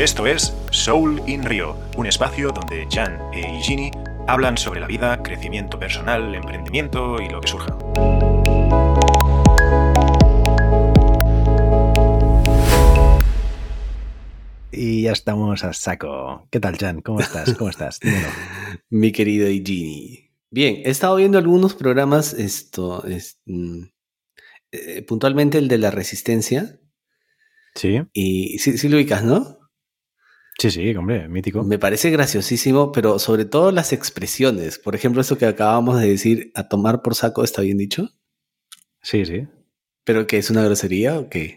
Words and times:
Esto 0.00 0.26
es 0.26 0.54
Soul 0.70 1.20
in 1.26 1.44
Rio, 1.44 1.76
un 1.98 2.06
espacio 2.06 2.48
donde 2.52 2.88
Jan 2.90 3.18
e 3.34 3.40
Igini 3.58 3.90
hablan 4.26 4.56
sobre 4.56 4.80
la 4.80 4.86
vida, 4.86 5.22
crecimiento 5.22 5.78
personal, 5.78 6.34
emprendimiento 6.34 7.20
y 7.20 7.28
lo 7.28 7.42
que 7.42 7.48
surja. 7.48 7.76
Y 14.72 15.02
ya 15.02 15.12
estamos 15.12 15.64
a 15.64 15.74
saco. 15.74 16.48
¿Qué 16.50 16.60
tal, 16.60 16.78
Jan? 16.78 17.02
¿Cómo 17.02 17.20
estás? 17.20 17.52
¿Cómo 17.52 17.68
estás? 17.68 18.00
Dímelo. 18.00 18.28
Mi 18.88 19.12
querido 19.12 19.50
Igini. 19.50 20.30
Bien, 20.50 20.76
he 20.82 20.88
estado 20.88 21.16
viendo 21.16 21.36
algunos 21.36 21.74
programas, 21.74 22.32
esto, 22.32 23.04
es, 23.04 23.38
mm, 23.44 23.82
eh, 24.72 25.02
puntualmente 25.02 25.58
el 25.58 25.68
de 25.68 25.76
la 25.76 25.90
resistencia. 25.90 26.80
Sí. 27.74 28.00
Y 28.14 28.58
sí, 28.60 28.78
sí 28.78 28.88
lo 28.88 28.96
ubicas, 28.96 29.22
¿no? 29.24 29.59
Sí, 30.60 30.70
sí, 30.70 30.94
hombre, 30.94 31.26
mítico. 31.26 31.64
Me 31.64 31.78
parece 31.78 32.10
graciosísimo, 32.10 32.92
pero 32.92 33.18
sobre 33.18 33.46
todo 33.46 33.72
las 33.72 33.94
expresiones. 33.94 34.78
Por 34.78 34.94
ejemplo, 34.94 35.22
eso 35.22 35.38
que 35.38 35.46
acabamos 35.46 35.98
de 35.98 36.08
decir, 36.10 36.52
a 36.54 36.68
tomar 36.68 37.00
por 37.00 37.14
saco, 37.14 37.42
¿está 37.42 37.62
bien 37.62 37.78
dicho? 37.78 38.10
Sí, 39.00 39.24
sí. 39.24 39.48
¿Pero 40.04 40.26
que 40.26 40.36
es 40.36 40.50
una 40.50 40.62
grosería 40.62 41.18
o 41.18 41.30
qué? 41.30 41.56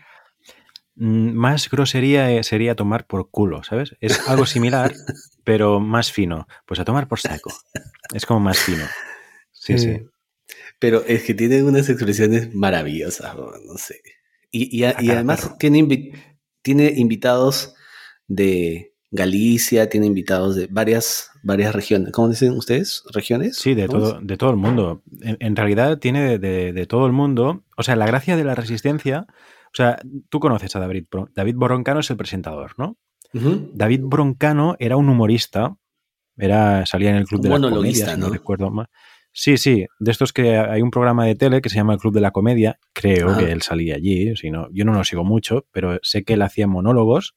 Mm, 0.96 1.34
Más 1.34 1.70
grosería 1.70 2.32
eh, 2.32 2.44
sería 2.46 2.76
tomar 2.76 3.06
por 3.06 3.30
culo, 3.30 3.62
¿sabes? 3.66 3.94
Es 4.00 4.26
algo 4.30 4.46
similar, 4.46 4.94
pero 5.44 5.82
más 5.82 6.10
fino. 6.14 6.48
Pues 6.66 6.80
a 6.80 6.86
tomar 6.86 7.10
por 7.10 7.20
saco. 7.20 7.52
Es 8.14 8.26
como 8.26 8.40
más 8.40 8.58
fino. 8.60 8.86
Sí, 9.52 9.78
sí. 9.80 9.98
Pero 10.80 11.04
es 11.06 11.24
que 11.24 11.34
tiene 11.34 11.62
unas 11.62 11.90
expresiones 11.90 12.56
maravillosas, 12.56 13.36
¿no? 13.36 13.52
no 13.66 13.78
sé. 13.78 14.02
Y, 14.50 14.78
y 14.78 14.86
a- 14.86 14.92
y 15.00 15.08
cada 15.08 15.14
además 15.20 15.58
tiene, 15.58 15.80
invi- 15.80 16.38
tiene 16.62 16.94
invitados 16.96 17.76
de 18.28 18.93
Galicia, 19.16 19.90
tiene 19.90 20.08
invitados 20.08 20.56
de 20.56 20.68
varias, 20.68 21.30
varias 21.44 21.74
regiones. 21.74 22.12
¿Cómo 22.12 22.30
dicen 22.30 22.52
ustedes? 22.52 23.04
¿Regiones? 23.14 23.56
Sí, 23.58 23.76
de 23.76 23.88
¿Cómo 23.88 24.00
todo, 24.00 24.20
de 24.22 24.38
todo 24.38 24.50
el 24.50 24.58
mundo. 24.58 25.04
En, 25.22 25.38
en 25.40 25.56
realidad 25.56 26.00
tiene 26.00 26.22
de, 26.24 26.40
de- 26.40 26.74
de 26.74 26.86
todo 26.88 27.06
el 27.06 27.12
mundo. 27.14 27.64
O 27.78 27.84
sea, 27.84 27.96
la 27.96 28.08
gracia 28.08 28.36
de 28.36 28.44
la 28.44 28.56
resistencia. 28.56 29.28
O 29.30 29.76
sea, 29.76 30.00
tú 30.30 30.40
conoces 30.40 30.76
a 30.76 30.80
David. 30.80 31.06
David 31.36 31.56
Broncano 31.58 32.00
es 32.00 32.10
el 32.10 32.18
presentador, 32.18 32.74
¿no? 32.78 32.98
David 33.34 34.02
Broncano 34.04 34.76
era 34.80 34.98
un 34.98 35.10
humorista. 35.10 35.76
Era, 36.38 36.86
salía 36.88 37.12
en 37.12 37.18
el 37.18 37.26
Club 37.26 37.42
de 37.42 37.50
la 37.50 37.60
Comedia, 37.60 38.18
no 38.18 38.28
¿no? 38.28 38.34
recuerdo 38.34 38.72
mal. 38.72 38.88
Sí, 39.32 39.58
sí, 39.58 39.86
de 40.00 40.12
estos 40.12 40.32
que 40.34 40.58
hay 40.58 40.82
un 40.84 40.92
programa 40.92 41.26
de 41.26 41.34
tele 41.36 41.60
que 41.62 41.70
se 41.70 41.76
llama 41.76 41.94
el 41.94 42.00
Club 42.00 42.14
de 42.14 42.22
la 42.22 42.30
Comedia, 42.32 42.80
creo 42.94 43.30
Ajá. 43.30 43.40
que 43.40 43.52
él 43.52 43.64
salía 43.64 43.96
allí, 43.96 44.36
si 44.36 44.52
no, 44.52 44.68
yo 44.72 44.86
no 44.86 44.94
lo 44.94 45.04
sigo 45.04 45.24
mucho, 45.24 45.66
pero 45.72 45.98
sé 46.04 46.24
que 46.24 46.34
él 46.34 46.44
hacía 46.44 46.68
monólogos 46.68 47.36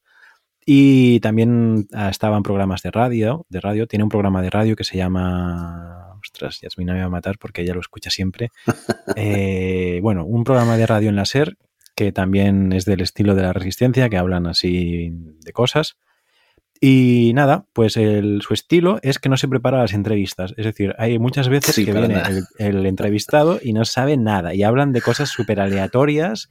y 0.69 1.21
también 1.21 1.87
ah, 1.93 2.09
estaba 2.09 2.35
en 2.35 2.43
programas 2.43 2.81
de 2.81 2.91
radio, 2.91 3.45
de 3.47 3.61
radio, 3.61 3.87
tiene 3.87 4.03
un 4.03 4.09
programa 4.09 4.41
de 4.41 4.49
radio 4.49 4.75
que 4.75 4.83
se 4.83 4.97
llama, 4.97 6.13
ostras, 6.21 6.59
Yasmina 6.61 6.93
me 6.93 6.99
va 6.99 7.05
a 7.05 7.09
matar 7.09 7.37
porque 7.39 7.61
ella 7.61 7.73
lo 7.73 7.79
escucha 7.79 8.09
siempre, 8.09 8.49
Eh, 9.15 9.99
bueno, 10.03 10.25
un 10.25 10.43
programa 10.43 10.75
de 10.77 10.85
radio 10.85 11.07
en 11.09 11.15
la 11.15 11.23
SER 11.25 11.57
que 11.95 12.11
también 12.11 12.73
es 12.73 12.83
del 12.85 12.99
estilo 13.01 13.33
de 13.33 13.43
la 13.43 13.53
resistencia, 13.53 14.09
que 14.09 14.17
hablan 14.17 14.45
así 14.45 15.09
de 15.13 15.51
cosas. 15.53 15.95
Y 16.79 17.31
nada, 17.33 17.65
pues 17.73 17.97
el- 17.97 18.41
su 18.43 18.53
estilo 18.53 18.99
es 19.01 19.17
que 19.17 19.29
no 19.29 19.37
se 19.37 19.47
prepara 19.47 19.79
las 19.79 19.93
entrevistas. 19.93 20.53
Es 20.57 20.65
decir, 20.65 20.93
hay 20.99 21.17
muchas 21.17 21.49
veces 21.49 21.73
Sí, 21.73 21.85
que 21.85 21.93
viene 21.93 22.21
el, 22.59 22.77
el 22.77 22.85
entrevistado 22.85 23.59
y 23.63 23.73
no 23.73 23.83
sabe 23.85 24.15
nada 24.17 24.53
y 24.53 24.61
hablan 24.61 24.91
de 24.91 25.01
cosas 25.01 25.29
súper 25.29 25.59
aleatorias 25.59 26.49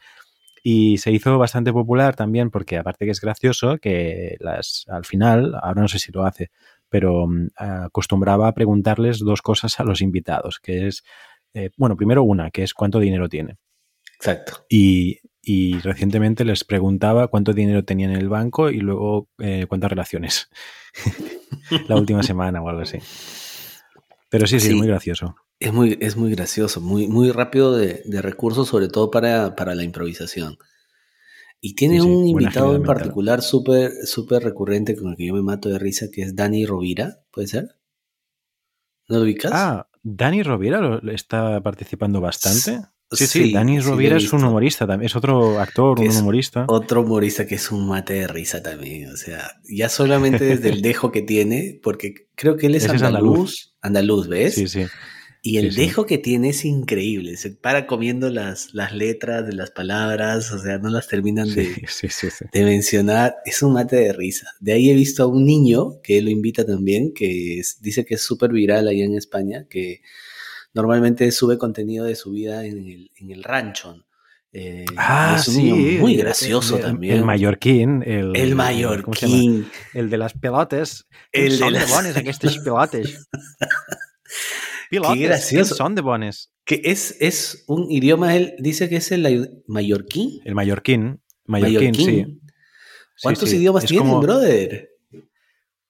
y 0.68 0.98
se 0.98 1.12
hizo 1.12 1.38
bastante 1.38 1.72
popular 1.72 2.16
también 2.16 2.50
porque 2.50 2.76
aparte 2.76 3.04
que 3.04 3.12
es 3.12 3.20
gracioso 3.20 3.78
que 3.78 4.36
las 4.40 4.84
al 4.88 5.04
final, 5.04 5.54
ahora 5.62 5.82
no 5.82 5.86
sé 5.86 6.00
si 6.00 6.10
lo 6.10 6.26
hace, 6.26 6.50
pero 6.88 7.28
mm, 7.28 7.50
acostumbraba 7.54 8.48
a 8.48 8.52
preguntarles 8.52 9.20
dos 9.20 9.42
cosas 9.42 9.78
a 9.78 9.84
los 9.84 10.00
invitados, 10.00 10.58
que 10.58 10.88
es, 10.88 11.04
eh, 11.54 11.70
bueno, 11.76 11.96
primero 11.96 12.24
una, 12.24 12.50
que 12.50 12.64
es 12.64 12.74
cuánto 12.74 12.98
dinero 12.98 13.28
tiene. 13.28 13.58
Exacto. 14.16 14.66
Y, 14.68 15.20
y 15.40 15.78
recientemente 15.78 16.44
les 16.44 16.64
preguntaba 16.64 17.28
cuánto 17.28 17.52
dinero 17.52 17.84
tenían 17.84 18.10
en 18.10 18.16
el 18.16 18.28
banco 18.28 18.68
y 18.68 18.80
luego 18.80 19.28
eh, 19.38 19.66
cuántas 19.68 19.90
relaciones. 19.90 20.50
La 21.86 21.94
última 21.94 22.24
semana 22.24 22.60
o 22.60 22.68
algo 22.68 22.82
así. 22.82 22.98
Pero 24.28 24.46
sí, 24.46 24.60
sí, 24.60 24.66
Sí. 24.66 24.72
es 24.72 24.76
muy 24.78 24.86
gracioso. 24.86 25.36
Es 25.58 25.72
muy, 25.72 25.98
es 26.00 26.16
muy 26.16 26.30
gracioso, 26.32 26.80
muy, 26.82 27.08
muy 27.08 27.30
rápido 27.32 27.76
de, 27.76 28.02
de 28.04 28.22
recursos, 28.22 28.68
sobre 28.68 28.88
todo 28.88 29.10
para, 29.10 29.56
para 29.56 29.74
la 29.74 29.84
improvisación. 29.84 30.58
Y 31.60 31.74
tiene 31.74 31.96
Sí, 31.96 32.00
sí, 32.02 32.08
un 32.08 32.26
invitado 32.28 32.74
en 32.76 32.82
particular 32.84 33.42
súper 33.42 33.92
súper 34.06 34.42
recurrente 34.42 34.96
con 34.96 35.10
el 35.10 35.16
que 35.16 35.26
yo 35.26 35.34
me 35.34 35.42
mato 35.42 35.68
de 35.68 35.78
risa, 35.78 36.06
que 36.10 36.22
es 36.22 36.34
Dani 36.34 36.64
Rovira, 36.64 37.20
¿puede 37.30 37.48
ser? 37.48 37.76
¿No 39.08 39.16
lo 39.18 39.22
ubicas? 39.24 39.52
Ah, 39.52 39.88
Dani 40.02 40.42
Rovira 40.42 40.80
lo- 40.80 41.10
está 41.12 41.60
participando 41.62 42.20
bastante. 42.20 42.80
Sí, 43.12 43.26
sí, 43.26 43.42
Sí, 43.44 43.52
Dani 43.52 43.80
sí 43.80 43.86
Rovira 43.88 44.16
es 44.16 44.32
un 44.32 44.42
humorista 44.44 44.86
también, 44.86 45.06
es 45.06 45.14
otro 45.14 45.60
actor, 45.60 46.00
un 46.00 46.08
humorista. 46.08 46.64
Otro 46.68 47.02
humorista 47.02 47.46
que 47.46 47.54
es 47.54 47.70
un 47.70 47.86
mate 47.86 48.14
de 48.14 48.26
risa 48.26 48.62
también. 48.62 49.10
O 49.12 49.16
sea, 49.16 49.52
ya 49.68 49.88
solamente 49.88 50.44
desde 50.44 50.70
el 50.70 50.82
dejo 50.82 51.12
que 51.12 51.22
tiene, 51.22 51.78
porque 51.82 52.26
creo 52.34 52.56
que 52.56 52.66
él 52.66 52.74
es 52.74 52.88
andaluz. 52.88 53.74
andaluz, 53.80 54.28
¿ves? 54.28 54.54
Sí, 54.54 54.66
sí. 54.66 54.86
Y 55.42 55.58
el 55.58 55.70
Sí, 55.70 55.76
sí. 55.76 55.86
dejo 55.86 56.06
que 56.06 56.18
tiene 56.18 56.48
es 56.48 56.64
increíble. 56.64 57.36
Se 57.36 57.50
para 57.52 57.86
comiendo 57.86 58.30
las, 58.30 58.74
las 58.74 58.92
letras 58.92 59.46
de 59.46 59.52
las 59.52 59.70
palabras, 59.70 60.50
o 60.50 60.58
sea, 60.58 60.78
no 60.78 60.88
las 60.90 61.06
terminan 61.06 61.54
de, 61.54 61.86
sí, 61.86 62.08
de 62.52 62.64
mencionar. 62.64 63.36
Es 63.44 63.62
un 63.62 63.74
mate 63.74 63.94
de 63.94 64.12
risa. 64.12 64.48
De 64.58 64.72
ahí 64.72 64.90
he 64.90 64.94
visto 64.94 65.22
a 65.22 65.26
un 65.28 65.44
niño 65.44 66.00
que 66.02 66.20
lo 66.20 66.30
invita 66.30 66.66
también, 66.66 67.12
que 67.14 67.60
es- 67.60 67.80
dice 67.80 68.04
que 68.04 68.14
es 68.16 68.22
súper 68.22 68.50
viral 68.50 68.88
allá 68.88 69.04
en 69.04 69.14
España, 69.14 69.66
que 69.70 70.00
normalmente 70.76 71.32
sube 71.32 71.58
contenido 71.58 72.04
de 72.04 72.14
su 72.14 72.30
vida 72.30 72.64
en 72.64 72.78
el, 72.86 73.10
en 73.16 73.30
el 73.32 73.42
rancho. 73.42 74.04
Eh, 74.52 74.84
Ah, 74.96 75.36
es 75.40 75.48
un 75.48 75.54
sí. 75.54 75.62
niño 75.64 76.00
muy 76.00 76.16
gracioso 76.16 76.76
el- 76.76 76.82
también. 76.82 77.16
El 77.16 77.24
mallorquín. 77.24 78.02
El, 78.06 78.36
El 78.36 78.54
mallorquín. 78.54 79.66
El 79.94 80.08
de 80.10 80.18
las 80.18 80.34
pelotes. 80.34 81.06
El 81.32 81.58
de 81.58 81.70
las- 81.70 81.90
bones, 81.90 82.16
aquestes 82.16 82.58
pelotes. 82.64 83.26
Pilotes, 84.90 85.20
gracioso. 85.20 85.74
¿quién 85.74 85.76
son 85.78 85.94
de 85.94 86.02
bones? 86.02 86.52
Que 86.64 86.80
es, 86.84 87.16
es 87.20 87.64
un 87.66 87.90
idioma, 87.90 88.36
él 88.36 88.54
dice 88.58 88.88
que 88.88 88.96
es 88.96 89.10
el 89.12 89.62
mallorquín. 89.66 90.40
El 90.44 90.54
mallorquín. 90.54 91.20
Mallorquín, 91.46 91.94
sí. 91.94 92.04
Sí, 92.04 92.40
¿Cuántos 93.22 93.48
sí. 93.50 93.56
idiomas 93.56 93.84
tienen, 93.84 94.06
como- 94.08 94.20
brother? 94.20 94.90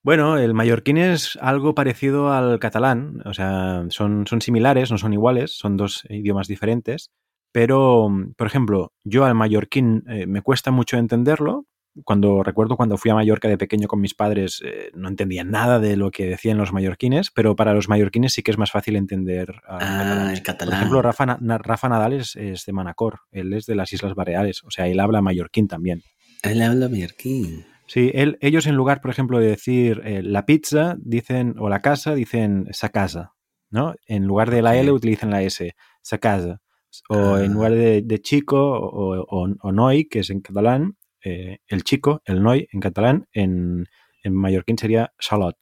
Bueno, 0.06 0.38
el 0.38 0.54
mallorquín 0.54 0.98
es 0.98 1.36
algo 1.42 1.74
parecido 1.74 2.32
al 2.32 2.60
catalán, 2.60 3.22
o 3.24 3.34
sea, 3.34 3.82
son, 3.88 4.24
son 4.28 4.40
similares, 4.40 4.92
no 4.92 4.98
son 4.98 5.12
iguales, 5.12 5.50
son 5.58 5.76
dos 5.76 6.04
idiomas 6.08 6.46
diferentes, 6.46 7.10
pero, 7.50 8.08
por 8.36 8.46
ejemplo, 8.46 8.92
yo 9.02 9.24
al 9.24 9.34
mallorquín 9.34 10.04
eh, 10.08 10.28
me 10.28 10.42
cuesta 10.42 10.70
mucho 10.70 10.96
entenderlo. 10.96 11.66
Cuando 12.04 12.44
recuerdo 12.44 12.76
cuando 12.76 12.98
fui 12.98 13.10
a 13.10 13.14
Mallorca 13.14 13.48
de 13.48 13.58
pequeño 13.58 13.88
con 13.88 14.00
mis 14.00 14.14
padres, 14.14 14.62
eh, 14.64 14.90
no 14.94 15.08
entendía 15.08 15.42
nada 15.42 15.80
de 15.80 15.96
lo 15.96 16.12
que 16.12 16.26
decían 16.26 16.56
los 16.58 16.72
mallorquines, 16.72 17.32
pero 17.32 17.56
para 17.56 17.74
los 17.74 17.88
mallorquines 17.88 18.32
sí 18.32 18.42
que 18.44 18.52
es 18.52 18.58
más 18.58 18.70
fácil 18.70 18.94
entender 18.94 19.54
Ah, 19.66 19.78
catalán. 19.80 20.28
el 20.28 20.34
Por 20.36 20.42
catalán. 20.44 20.74
ejemplo, 20.74 21.02
Rafa, 21.02 21.26
Na- 21.40 21.58
Rafa 21.58 21.88
Nadal 21.88 22.12
es, 22.12 22.36
es 22.36 22.64
de 22.64 22.72
Manacor, 22.72 23.20
él 23.32 23.52
es 23.54 23.66
de 23.66 23.74
las 23.74 23.92
Islas 23.92 24.14
Baleares, 24.14 24.62
o 24.62 24.70
sea, 24.70 24.86
él 24.86 25.00
habla 25.00 25.20
mallorquín 25.20 25.66
también. 25.66 26.02
Él 26.44 26.62
habla 26.62 26.88
mallorquín. 26.88 27.64
Sí, 27.86 28.10
él- 28.14 28.36
ellos 28.40 28.66
en 28.66 28.74
lugar, 28.74 29.00
por 29.00 29.10
ejemplo, 29.10 29.38
de 29.38 29.48
decir 29.48 30.02
eh, 30.04 30.22
la 30.22 30.44
pizza, 30.46 30.96
dicen, 30.98 31.54
o 31.58 31.68
la 31.68 31.80
casa, 31.80 32.14
dicen 32.14 32.66
sa 32.72 32.88
casa, 32.88 33.32
¿no? 33.70 33.94
En 34.06 34.24
lugar 34.26 34.50
de 34.50 34.62
la. 34.62 34.76
L 34.76 34.90
utilizan 34.92 35.30
la 35.30 35.42
S, 35.42 35.74
sa 36.02 36.18
casa. 36.18 36.60
O 37.08 37.36
en 37.38 37.50
Ah. 37.50 37.54
lugar 37.54 37.72
de, 37.72 38.02
de 38.02 38.18
chico 38.20 38.56
o, 38.58 39.20
o, 39.20 39.48
o 39.60 39.72
noi, 39.72 40.06
que 40.08 40.20
es 40.20 40.30
en 40.30 40.40
catalán, 40.40 40.96
eh, 41.22 41.58
el 41.66 41.82
chico, 41.84 42.22
el 42.24 42.42
noi 42.42 42.66
en 42.72 42.80
catalán, 42.80 43.26
en, 43.32 43.86
en 44.22 44.34
mallorquín 44.34 44.78
sería 44.78 45.12
salot. 45.18 45.56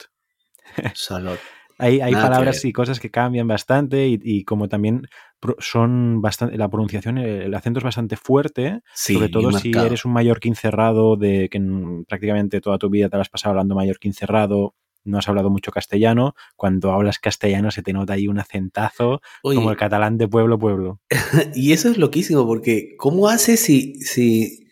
Salud. 0.94 1.36
Hay, 1.78 1.98
palabras 2.12 2.64
y 2.64 2.72
cosas 2.72 3.00
que 3.00 3.10
cambian 3.10 3.48
bastante 3.48 4.06
y, 4.06 4.18
y 4.22 4.44
como 4.44 4.68
también 4.68 5.08
son 5.58 6.20
bastante, 6.20 6.56
la 6.56 6.68
pronunciación, 6.68 7.18
el 7.18 7.54
acento 7.54 7.78
es 7.78 7.84
bastante 7.84 8.16
fuerte, 8.16 8.80
Sí, 8.94 9.14
sobre 9.14 9.28
todo 9.28 9.52
si 9.52 9.70
eres 9.70 10.04
un 10.04 10.12
mallorquín 10.12 10.54
cerrado, 10.54 11.16
de 11.16 11.48
que 11.50 11.60
prácticamente 12.08 12.60
toda 12.60 12.78
tu 12.78 12.90
vida 12.90 13.08
te 13.08 13.16
la 13.16 13.22
has 13.22 13.28
pasado 13.28 13.50
hablando 13.50 13.74
mallorquín 13.74 14.14
cerrado, 14.14 14.74
no 15.04 15.18
has 15.18 15.28
hablado 15.28 15.50
mucho 15.50 15.70
castellano, 15.70 16.34
cuando 16.56 16.92
hablas 16.92 17.18
castellano 17.18 17.70
se 17.70 17.82
te 17.82 17.92
nota 17.92 18.14
ahí 18.14 18.26
un 18.26 18.38
acentazo 18.38 19.20
Oye, 19.42 19.56
como 19.56 19.70
el 19.70 19.76
catalán 19.76 20.18
de 20.18 20.28
pueblo 20.28 20.58
pueblo. 20.58 21.00
y 21.54 21.72
eso 21.72 21.90
es 21.90 21.98
loquísimo, 21.98 22.46
porque 22.46 22.94
¿cómo 22.98 23.28
hace 23.28 23.56
si, 23.56 24.00
si, 24.00 24.66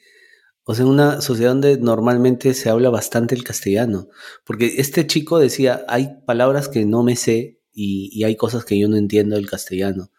o 0.64 0.74
sea, 0.74 0.84
en 0.84 0.90
una 0.90 1.20
sociedad 1.20 1.50
donde 1.50 1.78
normalmente 1.78 2.54
se 2.54 2.70
habla 2.70 2.90
bastante 2.90 3.34
el 3.34 3.44
castellano? 3.44 4.08
Porque 4.44 4.74
este 4.78 5.06
chico 5.06 5.38
decía, 5.38 5.84
hay 5.88 6.08
palabras 6.26 6.68
que 6.68 6.86
no 6.86 7.02
me 7.02 7.16
sé 7.16 7.60
y, 7.72 8.10
y 8.12 8.24
hay 8.24 8.36
cosas 8.36 8.64
que 8.64 8.78
yo 8.78 8.88
no 8.88 8.96
entiendo 8.96 9.36
del 9.36 9.48
castellano. 9.48 10.10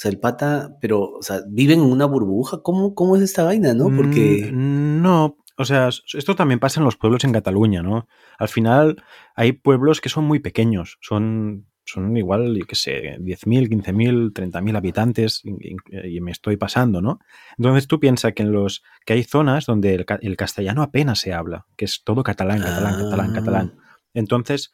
Sea, 0.00 0.10
el 0.10 0.18
pata, 0.18 0.78
pero, 0.80 1.10
o 1.10 1.22
sea, 1.22 1.42
viven 1.46 1.80
en 1.80 1.92
una 1.92 2.06
burbuja. 2.06 2.62
¿Cómo, 2.62 2.94
cómo 2.94 3.16
es 3.16 3.22
esta 3.22 3.44
vaina, 3.44 3.74
no? 3.74 3.94
Porque... 3.94 4.50
Mm, 4.50 5.02
no, 5.02 5.36
o 5.58 5.64
sea, 5.66 5.90
esto 5.90 6.34
también 6.34 6.58
pasa 6.58 6.80
en 6.80 6.86
los 6.86 6.96
pueblos 6.96 7.22
en 7.24 7.32
Cataluña, 7.32 7.82
¿no? 7.82 8.08
Al 8.38 8.48
final 8.48 9.04
hay 9.34 9.52
pueblos 9.52 10.00
que 10.00 10.08
son 10.08 10.24
muy 10.24 10.38
pequeños, 10.38 10.96
son, 11.02 11.66
son 11.84 12.16
igual, 12.16 12.56
yo 12.56 12.64
qué 12.64 12.76
sé, 12.76 13.18
10.000, 13.18 13.68
15.000, 13.68 14.32
30.000 14.32 14.76
habitantes 14.78 15.42
y, 15.44 16.20
me 16.22 16.30
estoy 16.30 16.56
pasando, 16.56 17.02
¿no? 17.02 17.18
Entonces 17.58 17.86
tú 17.86 18.00
piensas 18.00 18.32
que 18.32 18.42
en 18.42 18.52
los 18.52 18.82
que 19.04 19.12
hay 19.12 19.22
zonas 19.22 19.66
donde 19.66 20.06
el, 20.22 20.36
castellano 20.38 20.80
apenas 20.80 21.18
se 21.18 21.34
habla, 21.34 21.66
que 21.76 21.84
es 21.84 22.02
todo 22.04 22.22
catalán, 22.22 22.60
catalán, 22.60 22.94
catalán, 23.02 23.34
catalán. 23.34 23.74
Ah. 23.76 23.98
Entonces, 24.14 24.72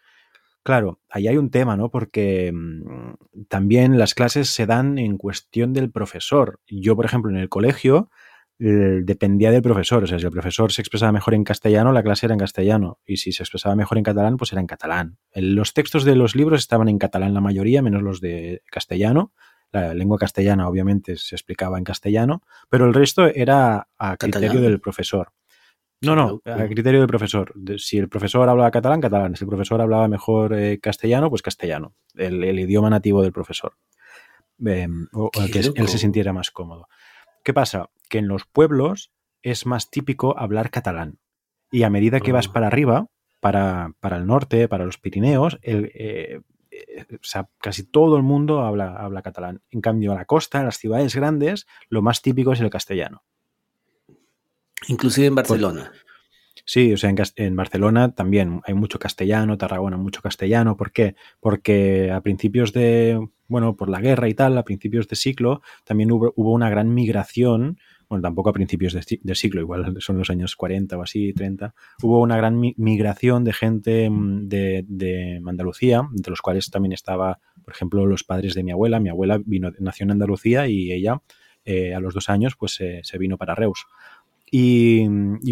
claro, 0.66 0.98
ahí 1.08 1.28
hay 1.28 1.36
un 1.36 1.50
tema, 1.50 1.76
¿no? 1.76 1.90
Porque 1.90 2.50
mm, 2.52 3.44
también 3.48 3.98
las 3.98 4.14
clases 4.14 4.50
se 4.50 4.66
dan 4.66 4.98
en 4.98 5.16
cuestión 5.16 5.72
del 5.72 5.92
profesor. 5.92 6.58
Yo, 6.66 6.96
por 6.96 7.04
ejemplo, 7.04 7.30
en 7.30 7.36
el 7.36 7.48
colegio 7.48 8.10
eh, 8.58 9.02
dependía 9.04 9.52
del 9.52 9.62
profesor. 9.62 10.02
O 10.02 10.06
sea, 10.08 10.18
si 10.18 10.24
el 10.24 10.32
profesor 10.32 10.72
se 10.72 10.82
expresaba 10.82 11.12
mejor 11.12 11.34
en 11.34 11.44
castellano, 11.44 11.92
la 11.92 12.02
clase 12.02 12.26
era 12.26 12.34
en 12.34 12.40
castellano. 12.40 12.98
Y 13.06 13.18
si 13.18 13.30
se 13.30 13.44
expresaba 13.44 13.76
mejor 13.76 13.96
en 13.96 14.02
catalán, 14.02 14.36
pues 14.38 14.50
era 14.52 14.60
en 14.60 14.66
catalán. 14.66 15.18
los 15.34 15.72
textos 15.72 16.04
de 16.04 16.16
los 16.16 16.34
libros 16.34 16.58
estaban 16.58 16.88
en 16.88 16.98
catalán 16.98 17.32
la 17.32 17.40
mayoría, 17.40 17.80
menos 17.80 18.02
los 18.02 18.20
de 18.20 18.62
castellano. 18.68 19.32
La 19.70 19.94
lengua 19.94 20.18
castellana, 20.18 20.68
obviamente, 20.68 21.16
se 21.16 21.36
explicaba 21.36 21.78
en 21.78 21.84
castellano, 21.84 22.42
pero 22.68 22.86
el 22.86 22.94
resto 22.94 23.26
era 23.26 23.86
a 23.98 24.16
criterio 24.16 24.60
del 24.60 24.80
profesor. 24.80 25.32
No, 26.02 26.14
no, 26.14 26.42
a 26.44 26.66
criterio 26.66 27.00
del 27.00 27.08
profesor. 27.08 27.54
Si 27.78 27.98
el 27.98 28.08
profesor 28.08 28.48
hablaba 28.48 28.70
catalán, 28.70 29.00
catalán. 29.00 29.34
Si 29.36 29.44
el 29.44 29.48
profesor 29.48 29.80
hablaba 29.80 30.08
mejor 30.08 30.54
eh, 30.54 30.78
castellano, 30.78 31.30
pues 31.30 31.42
castellano. 31.42 31.94
El, 32.14 32.58
idioma 32.58 32.90
nativo 32.90 33.22
del 33.22 33.32
profesor. 33.32 33.76
Em, 34.64 35.06
o, 35.12 35.30
que 35.30 35.60
él 35.74 35.88
se 35.88 35.98
sintiera 35.98 36.32
más 36.32 36.50
cómodo. 36.50 36.88
¿Qué 37.42 37.54
pasa? 37.54 37.90
Que 38.08 38.18
en 38.18 38.28
los 38.28 38.44
pueblos 38.44 39.12
es 39.42 39.64
más 39.66 39.90
típico 39.90 40.38
hablar 40.38 40.70
catalán. 40.70 41.18
Y 41.70 41.82
a 41.82 41.90
medida 41.90 42.20
que 42.20 42.32
vas 42.32 42.48
oh. 42.48 42.52
para 42.52 42.66
arriba, 42.66 43.08
para, 43.40 43.94
el 44.02 44.26
norte, 44.26 44.68
para 44.68 44.84
los 44.84 44.98
Pirineos, 44.98 45.58
el, 45.62 45.92
eh, 45.94 46.40
eh, 46.70 47.06
casi 47.58 47.84
todo 47.84 48.16
el 48.16 48.22
mundo 48.22 48.62
habla, 48.62 48.96
habla 48.96 49.22
catalán. 49.22 49.62
En 49.70 49.80
cambio, 49.80 50.12
a 50.12 50.16
la 50.16 50.24
costa, 50.24 50.58
en 50.58 50.66
las 50.66 50.78
ciudades 50.78 51.14
grandes, 51.14 51.66
lo 51.88 52.02
más 52.02 52.22
típico 52.22 52.52
es 52.52 52.60
el 52.60 52.70
castellano. 52.70 53.22
Inclusive 54.88 55.26
en 55.26 55.34
Barcelona. 55.34 55.92
Sí, 56.68 56.92
o 56.92 56.96
sea, 56.96 57.14
en, 57.36 57.54
Barcelona 57.54 58.12
también 58.12 58.60
hay 58.64 58.74
mucho 58.74 58.98
castellano, 58.98 59.56
Tarragona 59.56 59.96
mucho 59.96 60.20
castellano. 60.20 60.76
¿Por 60.76 60.90
qué? 60.90 61.14
Porque 61.38 62.10
a 62.10 62.20
principios 62.22 62.72
de, 62.72 63.24
bueno, 63.46 63.76
por 63.76 63.88
la 63.88 64.00
guerra 64.00 64.28
y 64.28 64.34
tal, 64.34 64.58
a 64.58 64.64
principios 64.64 65.06
de 65.06 65.14
siglo, 65.14 65.62
también 65.84 66.10
hubo, 66.10 66.32
una 66.34 66.68
gran 66.68 66.92
migración, 66.92 67.78
bueno, 68.08 68.22
tampoco 68.22 68.50
a 68.50 68.52
principios 68.52 68.94
de, 68.94 69.34
siglo, 69.36 69.60
igual 69.60 69.96
son 70.00 70.18
los 70.18 70.28
años 70.28 70.56
40 70.56 70.98
o 70.98 71.02
así, 71.02 71.32
30, 71.32 71.72
hubo 72.02 72.20
una 72.20 72.36
gran 72.36 72.58
migración 72.58 73.44
de 73.44 73.52
gente 73.52 74.10
mm, 74.10 74.48
de, 74.48 74.84
de 74.88 75.40
Andalucía, 75.46 76.02
entre 76.16 76.30
los 76.30 76.40
cuales 76.40 76.68
también 76.70 76.92
estaba, 76.92 77.38
por 77.64 77.74
ejemplo, 77.74 78.06
los 78.06 78.24
padres 78.24 78.54
de 78.54 78.64
mi 78.64 78.72
abuela. 78.72 78.98
Mi 78.98 79.08
abuela 79.08 79.40
vino, 79.44 79.70
nació 79.78 80.02
en 80.02 80.10
Andalucía 80.10 80.66
y 80.66 80.90
ella 80.90 81.22
eh, 81.64 81.94
a 81.94 82.00
los 82.00 82.12
dos 82.12 82.28
años 82.28 82.56
pues 82.56 82.74
se 82.74 83.18
vino 83.18 83.38
para 83.38 83.54
Reus. 83.54 83.86
Y, 84.48 85.06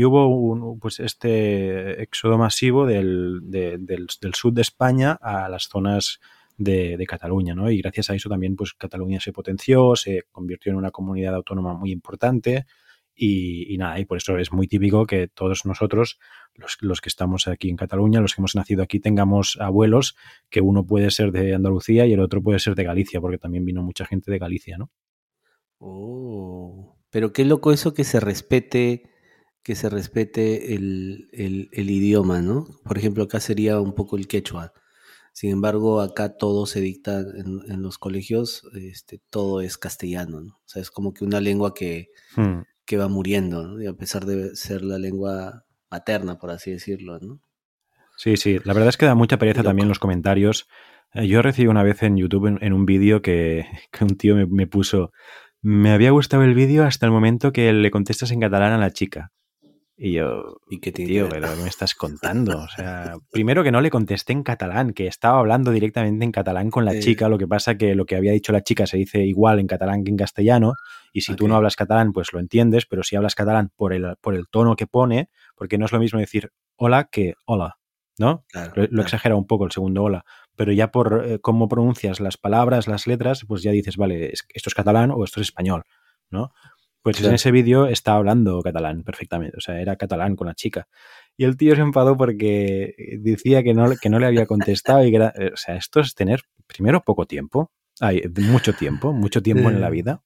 hubo 0.05 0.29
un, 0.29 0.79
pues 0.79 1.01
este 1.01 2.01
éxodo 2.03 2.39
masivo 2.39 2.87
del, 2.87 3.41
del, 3.43 4.35
sur 4.35 4.53
de 4.53 4.63
España 4.63 5.19
a 5.21 5.49
las 5.49 5.65
zonas 5.65 6.21
de, 6.57 7.05
Cataluña, 7.09 7.55
¿no? 7.55 7.71
Y 7.71 7.79
gracias 7.81 8.11
a 8.11 8.15
eso 8.15 8.29
también, 8.29 8.55
pues 8.55 8.75
Cataluña 8.75 9.21
se 9.21 9.33
potenció, 9.33 9.97
se 9.97 10.25
convirtió 10.31 10.71
en 10.71 10.79
una 10.79 10.93
comunidad 10.93 11.35
autónoma 11.35 11.75
muy 11.75 11.91
importante 11.91 12.67
y, 13.17 13.77
nada, 13.79 13.99
y 13.99 14.05
por 14.05 14.17
eso 14.19 14.39
es 14.39 14.53
muy 14.53 14.67
típico 14.69 15.07
que 15.07 15.29
todos 15.29 15.67
nosotros, 15.67 16.19
los, 16.55 16.79
los, 16.81 17.01
que 17.01 17.09
estamos 17.09 17.49
aquí 17.49 17.71
en 17.71 17.77
Cataluña, 17.77 18.21
los 18.21 18.35
que 18.35 18.41
hemos 18.41 18.55
nacido 18.55 18.83
aquí, 18.83 19.01
tengamos 19.01 19.57
abuelos 19.61 20.17
que 20.51 20.61
uno 20.61 20.87
puede 20.87 21.11
ser 21.11 21.33
de 21.33 21.55
Andalucía 21.55 22.07
y 22.07 22.13
el 22.13 22.21
otro 22.21 22.43
puede 22.43 22.59
ser 22.61 22.75
de 22.75 22.85
Galicia, 22.85 23.21
porque 23.21 23.39
también 23.39 23.65
vino 23.65 23.83
mucha 23.83 24.05
gente 24.05 24.31
de 24.31 24.39
Galicia, 24.39 24.79
¿no? 24.79 24.91
Oh. 25.79 26.97
Pero 27.15 27.33
qué 27.33 27.45
loco 27.45 27.71
eso 27.71 27.95
que 27.95 28.03
se 28.03 28.19
respete, 28.19 29.05
que 29.63 29.77
se 29.77 29.89
respete 29.89 30.75
el, 30.75 31.29
idioma, 31.33 32.43
¿no? 32.43 32.67
Por 32.83 32.99
ejemplo, 32.99 33.23
acá 33.23 33.39
sería 33.39 33.81
un 33.81 33.95
poco 33.95 34.17
el 34.17 34.27
quechua. 34.27 34.73
Sin 35.33 35.51
embargo, 35.51 36.01
acá 36.01 36.37
todo 36.37 36.67
se 36.67 36.81
dicta 36.81 37.21
en, 37.21 37.81
los 37.83 37.99
colegios, 37.99 38.69
este, 38.75 39.21
todo 39.31 39.61
es 39.61 39.79
castellano, 39.79 40.41
¿no? 40.41 40.55
O 40.55 40.67
sea, 40.67 40.83
es 40.83 40.91
como 40.91 41.15
que 41.15 41.25
una 41.25 41.41
lengua 41.41 41.73
que, 41.73 42.09
hmm. 42.35 42.63
que 42.85 42.97
va 42.97 43.07
muriendo, 43.07 43.63
¿no? 43.65 43.81
Y 43.81 43.87
a 43.87 43.95
pesar 43.95 44.27
de 44.27 44.57
ser 44.57 44.83
la 44.83 44.99
lengua 44.99 45.67
materna, 45.93 46.41
por 46.41 46.51
así 46.51 46.73
decirlo, 46.73 47.21
¿no? 47.21 47.41
Sí, 48.17 48.37
sí. 48.37 48.59
La 48.65 48.73
verdad 48.73 48.89
es 48.89 48.97
que 48.97 49.07
da 49.07 49.15
mucha 49.15 49.39
pereza 49.39 49.63
también 49.63 49.87
los 49.87 50.01
comentarios. 50.01 50.67
Eh, 51.15 51.29
yo 51.29 51.43
recibí 51.43 51.69
una 51.69 51.85
vez 51.85 52.03
en 52.03 52.17
YouTube 52.17 52.59
en, 52.61 52.73
un 52.73 52.87
vídeo 52.87 53.23
que, 53.23 53.67
un 54.01 54.17
tío 54.17 54.35
me, 54.49 54.67
puso 54.67 55.13
me 55.65 55.93
había 55.93 56.11
gustado 56.11 56.43
el 56.43 56.53
vídeo 56.53 56.85
hasta 56.85 57.07
el 57.07 57.13
momento 57.13 57.51
que 57.51 57.73
le 57.73 57.91
contestas 57.91 58.31
en 58.33 58.41
catalán 58.41 58.75
a 58.75 58.79
la 58.79 58.91
chica. 58.91 59.33
Y 59.97 60.13
yo, 60.13 60.59
¿y 60.69 60.79
qué 60.79 60.93
tío? 60.93 61.27
¿Pero 61.31 61.57
me 61.57 61.69
estás 61.69 61.95
contando? 61.95 62.59
O 62.59 62.69
sea, 62.69 63.15
primero 63.33 63.65
que 63.65 63.73
no 63.73 63.81
le 63.81 63.89
contesté 63.89 64.35
en 64.35 64.43
catalán, 64.43 64.93
que 64.93 65.07
estaba 65.07 65.39
hablando 65.39 65.71
directamente 65.71 66.23
en 66.23 66.33
catalán 66.33 66.69
con 66.69 66.85
la 66.85 67.01
chica. 67.01 67.31
Lo 67.31 67.39
que 67.39 67.47
pasa 67.47 67.79
que 67.79 67.95
lo 67.95 68.05
que 68.05 68.15
había 68.15 68.33
dicho 68.33 68.53
la 68.53 68.61
chica 68.61 68.87
se 68.87 68.99
dice 68.99 69.25
igual 69.25 69.59
en 69.59 69.67
catalán 69.67 70.05
que 70.05 70.11
en 70.11 70.19
castellano. 70.19 70.75
Y 71.15 71.23
si 71.23 71.35
tú 71.35 71.49
no 71.49 71.57
hablas 71.57 71.77
catalán, 71.77 72.13
pues 72.13 72.35
lo 72.35 72.41
entiendes. 72.41 72.85
Pero 72.85 73.03
si 73.03 73.17
hablas 73.17 73.35
catalán 73.35 73.71
por 73.75 73.95
el, 73.95 74.17
por 74.21 74.35
el 74.35 74.49
tono 74.49 74.77
que 74.77 74.87
pone, 74.87 75.31
porque 75.57 75.79
no 75.79 75.87
es 75.87 75.93
lo 75.93 75.99
mismo 75.99 76.21
decir 76.21 76.51
hola 76.77 77.05
que 77.05 77.37
hola, 77.47 77.79
¿no? 78.19 78.45
lo, 78.75 79.03
exagera 79.03 79.35
un 79.35 79.47
poco 79.47 79.65
el 79.65 79.73
segundo 79.73 80.03
hola 80.03 80.27
pero 80.57 80.73
ya 80.73 80.91
por 80.91 81.25
eh, 81.25 81.39
cómo 81.41 81.69
pronuncias 81.69 82.21
las 82.21 82.37
palabras, 82.37 82.89
las 82.89 83.07
letras, 83.07 83.45
pues 83.47 83.63
ya 83.63 83.71
dices, 83.71 83.97
vale, 83.97 84.33
esto 84.33 84.71
es 84.71 84.75
catalán 84.75 85.11
o 85.11 85.25
esto 85.25 85.41
es 85.41 85.49
español, 85.49 85.85
¿no? 86.31 86.53
Pues 87.03 87.23
en 87.23 87.35
ese 87.35 87.51
vídeo 87.51 87.87
está 87.87 88.15
hablando 88.15 88.63
catalán 88.63 89.03
perfectamente, 89.03 89.59
o 89.59 89.61
sea, 89.61 89.79
era 89.79 89.97
catalán 89.97 90.37
con 90.37 90.47
la 90.47 90.55
chica. 90.55 90.89
Y 91.37 91.45
el 91.45 91.59
tío 91.59 91.77
se 91.77 91.83
enfadó 91.83 92.17
porque 92.17 92.95
decía 93.21 93.63
que 93.63 93.75
no, 93.75 93.91
que 94.01 94.09
no 94.09 94.19
le 94.19 94.27
había 94.27 94.47
contestado 94.47 95.05
y 95.05 95.11
que 95.11 95.17
era, 95.17 95.35
eh, 95.37 95.51
o 95.53 95.57
sea, 95.57 95.77
esto 95.77 96.01
es 96.01 96.15
tener 96.15 96.43
primero 96.67 97.03
poco 97.03 97.27
tiempo, 97.27 97.71
hay 98.01 98.23
mucho 98.39 98.73
tiempo, 98.73 99.13
mucho 99.13 99.43
tiempo 99.43 99.69
en 99.69 99.83
la 99.83 99.91
vida, 99.91 100.23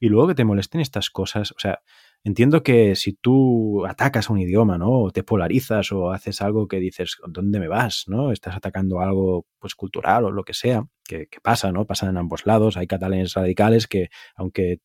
y 0.00 0.08
luego 0.08 0.28
que 0.28 0.34
te 0.34 0.44
molesten 0.44 0.80
estas 0.80 1.10
cosas, 1.10 1.52
o 1.52 1.58
sea, 1.58 1.80
Entiendo 2.26 2.62
que 2.62 2.96
si 2.96 3.12
tú 3.12 3.84
atacas 3.84 4.30
a 4.30 4.32
un 4.32 4.40
idioma, 4.40 4.78
¿no? 4.78 5.02
O 5.02 5.10
te 5.10 5.22
polarizas 5.22 5.92
o 5.92 6.10
haces 6.10 6.40
algo 6.40 6.66
que 6.68 6.78
dices, 6.78 7.18
¿dónde 7.28 7.60
me 7.60 7.68
vas? 7.68 8.04
¿No? 8.06 8.32
Estás 8.32 8.56
atacando 8.56 9.00
algo 9.00 9.44
pues 9.58 9.74
cultural 9.74 10.24
o 10.24 10.30
lo 10.30 10.42
que 10.42 10.54
sea, 10.54 10.86
que, 11.06 11.28
pasa, 11.42 11.70
¿no? 11.70 11.84
Pasa 11.84 12.08
en 12.08 12.16
ambos 12.16 12.46
lados. 12.46 12.78
Hay 12.78 12.86
catalanes 12.86 13.34
radicales 13.34 13.86
que, 13.86 14.08
aunque 14.36 14.78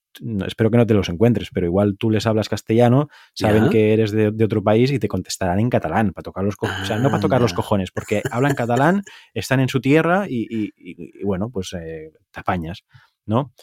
espero 0.46 0.70
que 0.70 0.76
no 0.76 0.86
te 0.86 0.94
los 0.94 1.08
encuentres, 1.08 1.50
pero 1.54 1.66
igual 1.66 1.96
tú 1.98 2.10
les 2.10 2.26
hablas 2.26 2.50
castellano, 2.50 3.08
saben 3.34 3.70
que 3.70 3.94
eres 3.94 4.12
de, 4.12 4.28
otro 4.44 4.62
país 4.62 4.92
y 4.92 5.00
te 5.00 5.08
contestarán 5.08 5.62
en 5.62 5.70
catalán 5.70 6.12
para 6.12 6.24
tocar 6.24 6.44
los 6.44 6.58
cojones. 6.58 6.84
o 6.84 6.86
sea, 6.88 6.98
no 6.98 7.10
para 7.10 7.22
tocar 7.22 7.40
los 7.40 7.54
cojones, 7.54 7.92
porque 7.92 8.22
hablan 8.32 8.54
catalán, 8.54 9.04
están 9.34 9.62
en 9.62 9.70
su 9.70 9.80
tierra 9.80 10.26
y, 10.28 10.74
bueno, 11.24 11.50
pues 11.50 11.72
eh, 11.72 12.12
te 12.32 12.40
apañas, 12.42 12.84
¿no? 13.26 13.54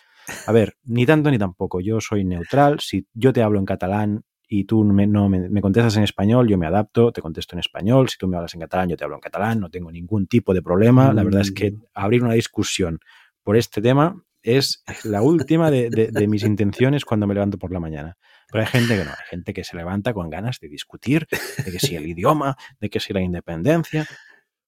A 0.46 0.52
ver, 0.52 0.76
ni 0.84 1.06
tanto 1.06 1.30
ni 1.30 1.38
tampoco. 1.38 1.80
Yo 1.80 2.00
soy 2.00 2.24
neutral. 2.24 2.80
Si 2.80 3.06
yo 3.14 3.32
te 3.32 3.42
hablo 3.42 3.58
en 3.58 3.64
catalán 3.64 4.24
y 4.48 4.64
tú 4.64 4.84
me, 4.84 5.06
no 5.06 5.28
me, 5.28 5.60
contestas 5.60 5.96
en 5.96 6.04
español, 6.04 6.48
yo 6.48 6.58
me 6.58 6.66
adapto, 6.66 7.12
te 7.12 7.20
contesto 7.20 7.54
en 7.54 7.60
español. 7.60 8.08
Si 8.08 8.18
tú 8.18 8.28
me 8.28 8.36
hablas 8.36 8.54
en 8.54 8.60
catalán, 8.60 8.88
yo 8.88 8.96
te 8.96 9.04
hablo 9.04 9.16
en 9.16 9.20
catalán. 9.20 9.60
No 9.60 9.70
tengo 9.70 9.90
ningún 9.90 10.26
tipo 10.26 10.54
de 10.54 10.62
problema. 10.62 11.12
La 11.12 11.22
verdad 11.22 11.42
es 11.42 11.52
que 11.52 11.72
mm. 11.72 11.82
abrir 11.94 12.22
una 12.22 12.34
discusión 12.34 13.00
por 13.42 13.56
este 13.56 13.80
tema 13.80 14.22
es 14.46 14.84
la 15.02 15.22
última 15.22 15.70
de, 15.70 16.26
mis 16.28 16.44
intenciones 16.44 17.04
cuando 17.04 17.26
me 17.26 17.34
levanto 17.34 17.58
por 17.58 17.72
la 17.72 17.80
mañana. 17.80 18.16
Pero 18.50 18.62
hay 18.62 18.70
gente 18.70 18.96
que 18.96 19.04
no, 19.04 19.10
hay 19.10 19.26
gente 19.28 19.52
que 19.52 19.64
se 19.64 19.76
levanta 19.76 20.14
con 20.14 20.30
ganas 20.30 20.60
de 20.60 20.68
discutir, 20.68 21.26
de 21.64 21.72
que 21.72 21.80
si 21.80 21.96
el 21.96 22.06
idioma, 22.06 22.56
de 22.80 22.88
que 22.88 23.00
si 23.00 23.12
la 23.12 23.20
independencia. 23.20 24.06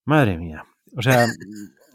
Madre 0.04 0.36
mía. 0.36 0.64
O 0.96 1.02
sea, 1.02 1.26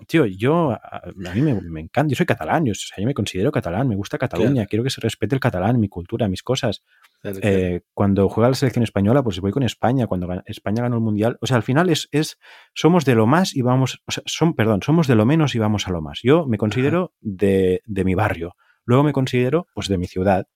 tío, 0.03 0.25
yo, 0.25 0.72
a, 0.72 1.01
mí 1.33 1.41
me, 1.41 1.81
encanta, 1.81 2.10
yo 2.10 2.15
soy 2.15 2.25
catalán, 2.25 2.65
yo, 2.65 2.74
me 3.05 3.13
considero 3.13 3.51
catalán, 3.51 3.88
me 3.88 3.95
gusta 3.95 4.17
Cataluña, 4.17 4.65
quiero 4.65 4.83
que 4.83 4.89
se 4.89 5.01
respete 5.01 5.36
el 5.36 5.39
catalán, 5.39 5.79
mi 5.79 5.89
cultura, 5.89 6.27
mis 6.27 6.43
cosas. 6.43 6.83
Eh, 7.24 7.81
cuando 7.93 8.29
juega 8.29 8.50
la 8.50 8.55
selección 8.55 8.83
española, 8.83 9.24
pues 9.24 9.39
voy 9.39 9.51
con 9.51 9.63
España, 9.63 10.07
cuando 10.07 10.27
España 10.45 10.83
ganó 10.83 10.95
el 10.98 11.01
Mundial, 11.01 11.38
o 11.41 11.48
sea, 11.48 11.57
al 11.57 11.63
final 11.63 11.89
es, 11.89 12.10
es 12.12 12.38
somos 12.74 13.05
de 13.05 13.15
lo 13.15 13.27
más 13.27 13.55
y 13.55 13.62
vamos, 13.62 14.01
o 14.05 14.12
sea, 14.12 14.24
son, 14.25 14.53
perdón, 14.53 14.81
somos 14.81 15.07
de 15.07 15.15
lo 15.15 15.25
menos 15.25 15.55
y 15.55 15.60
vamos 15.60 15.88
a 15.88 15.91
lo 15.91 16.01
más. 16.01 16.19
Yo 16.24 16.45
me 16.45 16.57
considero 16.57 17.13
de, 17.22 17.81
de 17.86 18.03
mi 18.03 18.15
barrio, 18.15 18.55
luego 18.86 19.03
me 19.03 19.13
considero, 19.13 19.67
pues, 19.74 19.88
de 19.88 19.98
mi 19.98 20.07
ciudad, 20.07 20.48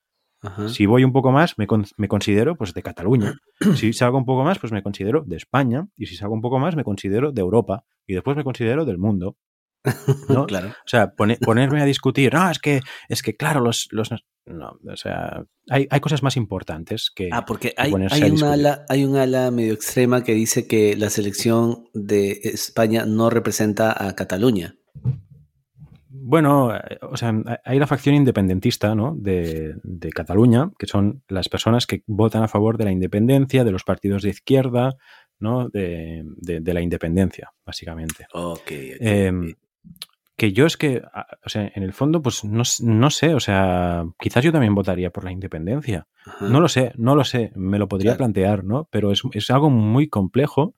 si 0.68 0.86
voy 0.86 1.04
un 1.04 1.12
poco 1.12 1.32
más, 1.32 1.58
me, 1.58 1.66
me, 1.96 2.08
considero 2.08 2.56
pues 2.56 2.74
de 2.74 2.82
Cataluña. 2.82 3.34
Si 3.76 3.92
salgo 3.92 4.18
un 4.18 4.24
poco 4.24 4.44
más, 4.44 4.58
pues 4.58 4.72
me 4.72 4.82
considero 4.82 5.24
de 5.26 5.36
España. 5.36 5.88
Y 5.96 6.06
si 6.06 6.16
salgo 6.16 6.34
un 6.34 6.40
poco 6.40 6.58
más, 6.58 6.76
me 6.76 6.84
considero 6.84 7.32
de 7.32 7.40
Europa. 7.40 7.84
Y 8.06 8.14
después 8.14 8.36
me 8.36 8.44
considero 8.44 8.84
del 8.84 8.98
mundo. 8.98 9.36
¿no? 10.28 10.46
claro. 10.46 10.68
O 10.68 10.88
sea, 10.88 11.12
pone- 11.14 11.38
ponerme 11.38 11.80
a 11.80 11.84
discutir, 11.84 12.34
no, 12.34 12.50
es 12.50 12.58
que, 12.58 12.80
es 13.08 13.22
que 13.22 13.36
claro, 13.36 13.60
los, 13.60 13.88
los 13.90 14.10
no, 14.48 14.78
o 14.90 14.96
sea, 14.96 15.44
hay, 15.68 15.86
hay 15.90 16.00
cosas 16.00 16.22
más 16.22 16.36
importantes 16.36 17.10
que, 17.14 17.28
Ah, 17.32 17.44
porque 17.44 17.70
que 17.70 17.74
hay, 17.76 17.92
hay 18.10 18.30
un 18.30 18.42
ala, 18.44 18.84
hay 18.88 19.04
un 19.04 19.16
ala 19.16 19.50
medio 19.50 19.74
extrema 19.74 20.24
que 20.24 20.32
dice 20.32 20.66
que 20.66 20.96
la 20.96 21.10
selección 21.10 21.84
de 21.92 22.40
España 22.44 23.04
no 23.06 23.30
representa 23.30 23.94
a 24.06 24.14
Cataluña. 24.14 24.76
Bueno, 26.30 26.70
o 27.00 27.16
sea, 27.16 27.32
hay 27.64 27.78
la 27.78 27.86
facción 27.86 28.14
independentista 28.14 28.94
¿no? 28.94 29.14
de, 29.16 29.76
de 29.82 30.10
Cataluña, 30.10 30.70
que 30.78 30.86
son 30.86 31.22
las 31.28 31.48
personas 31.48 31.86
que 31.86 32.02
votan 32.06 32.42
a 32.42 32.48
favor 32.48 32.76
de 32.76 32.84
la 32.84 32.92
independencia, 32.92 33.64
de 33.64 33.70
los 33.70 33.82
partidos 33.82 34.22
de 34.22 34.28
izquierda, 34.28 34.96
¿no? 35.38 35.70
de, 35.70 36.24
de- 36.36 36.60
de 36.60 36.74
la 36.74 36.82
independencia, 36.82 37.52
básicamente. 37.64 38.26
Ok. 38.34 38.58
ok, 38.58 38.68
Eh, 39.00 39.32
ok. 39.34 39.56
que 40.36 40.52
yo 40.52 40.66
es 40.66 40.76
que, 40.76 41.02
o 41.44 41.48
sea, 41.48 41.72
en 41.74 41.82
el 41.82 41.92
fondo, 41.94 42.20
pues 42.20 42.44
no, 42.44 42.62
no 42.82 43.10
sé, 43.10 43.34
o 43.34 43.40
sea, 43.40 44.04
quizás 44.20 44.44
yo 44.44 44.52
también 44.52 44.74
votaría 44.74 45.10
por 45.10 45.24
la 45.24 45.32
independencia. 45.32 46.06
Ajá, 46.26 46.46
No 46.46 46.60
lo 46.60 46.68
sé, 46.68 46.92
no 46.96 47.16
lo 47.16 47.24
sé, 47.24 47.52
me 47.56 47.78
lo 47.78 47.88
podría 47.88 48.10
Claro. 48.10 48.18
plantear, 48.18 48.64
¿no? 48.64 48.86
Pero 48.90 49.12
es, 49.12 49.22
es 49.32 49.50
algo 49.50 49.70
muy 49.70 50.08
complejo 50.08 50.74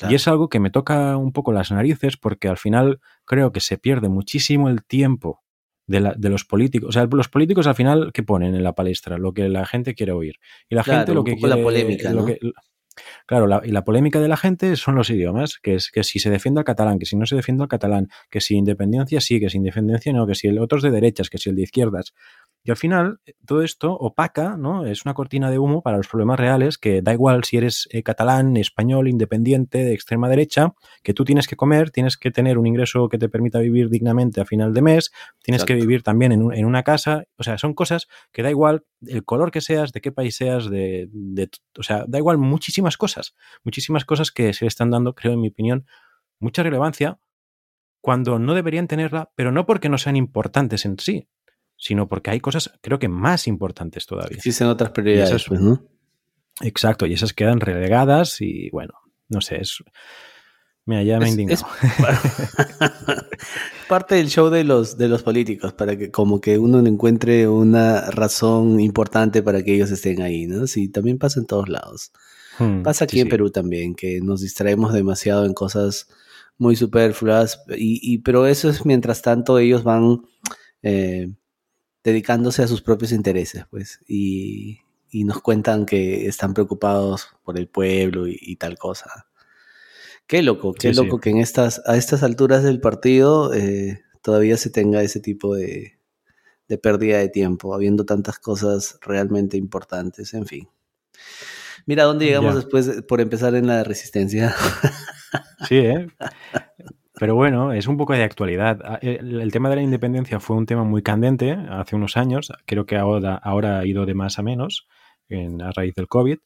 claro. 0.00 0.12
y 0.12 0.16
es 0.16 0.26
algo 0.26 0.48
que 0.48 0.58
me 0.58 0.70
toca 0.70 1.16
un 1.16 1.32
poco 1.32 1.52
las 1.52 1.70
narices 1.70 2.16
porque 2.16 2.48
al 2.48 2.56
final 2.58 2.98
creo 3.24 3.52
que 3.52 3.60
se 3.60 3.78
pierde 3.78 4.08
muchísimo 4.08 4.68
el 4.68 4.82
tiempo 4.84 5.40
de, 5.86 6.00
la- 6.00 6.14
de 6.16 6.28
los 6.28 6.44
políticos. 6.44 6.88
O 6.88 6.92
sea, 6.92 7.06
los 7.10 7.28
políticos 7.28 7.66
al 7.68 7.74
final, 7.76 8.10
¿qué 8.12 8.22
ponen 8.22 8.54
en 8.54 8.62
la 8.64 8.74
palestra? 8.74 9.16
Lo 9.18 9.32
que 9.32 9.48
la 9.48 9.64
gente 9.66 9.94
quiere 9.94 10.12
oír. 10.12 10.34
Y 10.68 10.74
la 10.74 10.82
Claro, 10.82 10.98
gente 11.00 11.14
lo 11.14 11.20
un 11.20 11.24
que 11.26 11.32
poco 11.34 11.46
la 11.46 11.54
quiere- 11.56 11.64
polémica, 11.64 12.12
lo 12.12 12.20
¿no? 12.20 12.26
que- 12.26 12.38
claro, 13.26 13.46
la- 13.46 13.62
y 13.64 13.70
la 13.70 13.82
polémica 13.84 14.20
de 14.20 14.28
la 14.28 14.36
gente 14.36 14.76
son 14.76 14.94
los 14.94 15.08
idiomas, 15.10 15.58
que 15.62 15.74
es 15.76 15.90
que 15.90 16.02
si 16.04 16.18
se 16.18 16.28
defiende 16.30 16.60
al 16.60 16.64
catalán, 16.64 16.98
que 16.98 17.06
si 17.06 17.16
no 17.16 17.24
se 17.26 17.34
defiende 17.36 17.62
al 17.62 17.68
catalán, 17.68 18.08
que 18.30 18.40
si 18.40 18.56
independencia 18.56 19.20
sí, 19.20 19.40
que 19.40 19.48
si 19.50 19.56
independencia 19.56 20.12
no, 20.12 20.26
que 20.26 20.34
si 20.34 20.48
el 20.48 20.58
otro 20.58 20.78
es 20.78 20.82
de 20.84 20.90
derechas, 20.90 21.30
que 21.30 21.38
si 21.38 21.48
el 21.50 21.56
de 21.56 21.62
izquierdas. 21.62 22.12
Y 22.62 22.70
al 22.70 22.76
final, 22.76 23.20
eh, 23.24 23.32
todo 23.46 23.62
esto 23.62 23.92
opaca, 23.94 24.56
¿no? 24.58 24.84
Es 24.84 25.04
una 25.06 25.14
cortina 25.14 25.50
de 25.50 25.58
humo 25.58 25.82
para 25.82 25.96
los 25.96 26.08
problemas 26.08 26.38
reales 26.38 26.76
que 26.76 27.00
da 27.00 27.12
igual 27.14 27.42
si 27.44 27.56
eres 27.56 27.88
eh, 27.90 28.02
catalán, 28.02 28.56
español, 28.58 29.08
independiente, 29.08 29.78
de 29.78 29.94
extrema 29.94 30.28
derecha, 30.28 30.74
que 31.02 31.14
tú 31.14 31.24
tienes 31.24 31.48
que 31.48 31.56
comer, 31.56 31.90
tienes 31.90 32.18
que 32.18 32.30
tener 32.30 32.58
un 32.58 32.66
ingreso 32.66 33.08
que 33.08 33.16
te 33.16 33.30
permita 33.30 33.60
vivir 33.60 33.88
dignamente 33.88 34.40
a 34.40 34.44
final 34.44 34.74
de 34.74 34.82
mes, 34.82 35.10
tienes 35.42 35.62
que 35.64 35.74
vivir 35.74 36.02
también 36.02 36.32
en, 36.32 36.42
un- 36.42 36.54
en 36.54 36.66
una 36.66 36.82
casa. 36.82 37.24
O 37.38 37.42
sea, 37.44 37.56
son 37.56 37.72
cosas 37.72 38.08
que 38.30 38.42
da 38.42 38.50
igual 38.50 38.84
el 39.06 39.24
color 39.24 39.50
que 39.50 39.62
seas, 39.62 39.92
de 39.92 40.00
qué 40.02 40.12
país 40.12 40.36
seas, 40.36 40.68
de, 40.68 41.08
de- 41.12 41.48
o 41.78 41.82
sea, 41.82 42.04
da 42.06 42.18
igual 42.18 42.36
muchísimas 42.36 42.98
cosas, 42.98 43.34
muchísimas 43.64 44.04
cosas 44.04 44.30
que 44.32 44.52
se 44.52 44.66
le 44.66 44.68
están 44.68 44.90
dando, 44.90 45.14
creo, 45.14 45.32
en 45.32 45.40
mi 45.40 45.48
opinión, 45.48 45.86
mucha 46.40 46.62
relevancia 46.62 47.18
cuando 48.02 48.38
no 48.38 48.54
deberían 48.54 48.88
tenerla, 48.88 49.30
pero 49.34 49.52
no 49.52 49.66
porque 49.66 49.88
no 49.90 49.98
sean 49.98 50.16
importantes 50.16 50.84
en 50.86 50.98
sí, 50.98 51.28
sino 51.80 52.06
porque 52.06 52.30
hay 52.30 52.38
cosas, 52.40 52.70
creo 52.82 53.00
que 53.00 53.08
más 53.08 53.48
importantes 53.48 54.06
todavía. 54.06 54.36
Existen 54.36 54.68
otras 54.68 54.90
prioridades, 54.90 55.30
esas- 55.30 55.48
pues, 55.48 55.60
¿no? 55.60 55.82
Exacto, 56.60 57.06
y 57.06 57.14
esas 57.14 57.32
quedan 57.32 57.58
relegadas 57.58 58.40
y 58.40 58.70
bueno, 58.70 58.92
no 59.28 59.40
sé, 59.40 59.56
es... 59.62 59.82
Mira, 60.84 61.02
ya 61.02 61.18
me 61.18 61.24
Es- 61.26 61.30
indignado. 61.32 61.66
Parte 63.88 64.14
del 64.16 64.28
show 64.28 64.50
de 64.50 64.64
los, 64.64 64.96
de 64.96 65.08
los 65.08 65.22
políticos, 65.22 65.72
para 65.72 65.96
que 65.96 66.10
como 66.10 66.40
que 66.40 66.58
uno 66.58 66.84
encuentre 66.86 67.48
una 67.48 68.10
razón 68.10 68.80
importante 68.80 69.42
para 69.42 69.62
que 69.62 69.74
ellos 69.74 69.90
estén 69.90 70.22
ahí, 70.22 70.46
¿no? 70.46 70.66
Sí, 70.66 70.88
también 70.88 71.18
pasa 71.18 71.40
en 71.40 71.46
todos 71.46 71.68
lados. 71.68 72.12
Hmm, 72.58 72.82
Pasa 72.82 73.04
aquí 73.04 73.16
sí, 73.16 73.20
en 73.20 73.26
sí. 73.26 73.30
Perú 73.30 73.50
también, 73.50 73.94
que 73.94 74.20
nos 74.20 74.42
distraemos 74.42 74.92
demasiado 74.92 75.44
en 75.44 75.54
cosas 75.54 76.08
muy 76.58 76.76
superfluas, 76.76 77.62
y, 77.76 77.98
y- 78.02 78.18
pero 78.18 78.46
eso 78.46 78.68
es 78.68 78.84
mientras 78.86 79.22
tanto 79.22 79.58
ellos 79.58 79.82
van 79.82 80.20
eh, 80.82 81.28
dedicándose 82.04 82.62
a 82.62 82.68
sus 82.68 82.82
propios 82.82 83.12
intereses, 83.12 83.64
pues, 83.70 84.00
y, 84.08 84.80
y 85.10 85.24
nos 85.24 85.40
cuentan 85.42 85.86
que 85.86 86.26
están 86.26 86.54
preocupados 86.54 87.28
por 87.44 87.58
el 87.58 87.68
pueblo 87.68 88.26
y, 88.28 88.38
y 88.40 88.56
tal 88.56 88.78
cosa. 88.78 89.26
Qué 90.26 90.42
loco, 90.42 90.72
qué 90.74 90.88
Sí, 90.92 91.00
sí. 91.00 91.04
loco 91.06 91.18
que 91.20 91.30
en 91.30 91.38
estas, 91.38 91.82
a 91.86 91.96
estas 91.96 92.22
alturas 92.22 92.62
del 92.62 92.80
partido 92.80 93.52
eh, 93.52 94.02
todavía 94.22 94.56
se 94.56 94.70
tenga 94.70 95.02
ese 95.02 95.18
tipo 95.20 95.54
de, 95.56 95.98
de 96.68 96.78
pérdida 96.78 97.18
de 97.18 97.28
tiempo, 97.28 97.74
habiendo 97.74 98.04
tantas 98.06 98.38
cosas 98.38 98.98
realmente 99.02 99.56
importantes, 99.56 100.32
en 100.34 100.46
fin. 100.46 100.68
Mira 101.86 102.04
dónde 102.04 102.26
llegamos 102.26 102.54
Ya. 102.54 102.60
después 102.60 102.86
de- 102.86 103.02
por 103.02 103.20
empezar 103.20 103.54
en 103.56 103.66
la 103.66 103.82
resistencia. 103.84 104.54
Sí, 105.68 105.76
¿eh? 105.78 106.06
Pero 107.20 107.34
bueno, 107.36 107.72
es 107.72 107.86
un 107.86 107.96
poco 107.98 108.14
de 108.14 108.24
actualidad. 108.24 108.80
Ah, 108.84 108.98
El, 109.02 109.40
el 109.42 109.52
tema 109.52 109.68
de 109.68 109.76
la 109.76 109.82
independencia 109.82 110.40
fue 110.40 110.56
un 110.56 110.64
tema 110.66 110.84
muy 110.84 111.02
candente 111.02 111.52
hace 111.52 111.94
unos 111.94 112.16
años. 112.16 112.50
Creo 112.66 112.86
que 112.86 112.96
ahora, 112.96 113.34
ahora 113.36 113.78
ha 113.78 113.86
ido 113.86 114.06
de 114.06 114.14
más 114.14 114.38
a 114.38 114.42
menos 114.42 114.88
en, 115.28 115.60
a 115.60 115.70
raíz 115.70 115.94
del 115.94 116.08
COVID. 116.08 116.38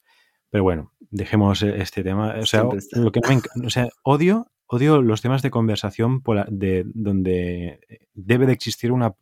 Pero 0.51 0.65
bueno, 0.65 0.93
dejemos 1.11 1.63
e- 1.63 1.81
este 1.81 2.03
tema. 2.03 2.35
O 2.41 2.47
sea, 2.47 2.65
lo 2.93 3.13
que 3.13 3.21
no 3.21 3.29
me 3.57 3.67
o 3.67 3.71
sea, 3.71 3.89
odio, 4.03 4.49
odio 4.67 5.01
los 5.01 5.23
temas 5.23 5.43
de 5.43 5.51
conversación 5.51 6.23
pola- 6.23 6.47
de, 6.51 6.85
donde 6.93 7.79
debe 8.13 8.47
de 8.47 8.53
existir 8.53 8.91
una 8.93 9.13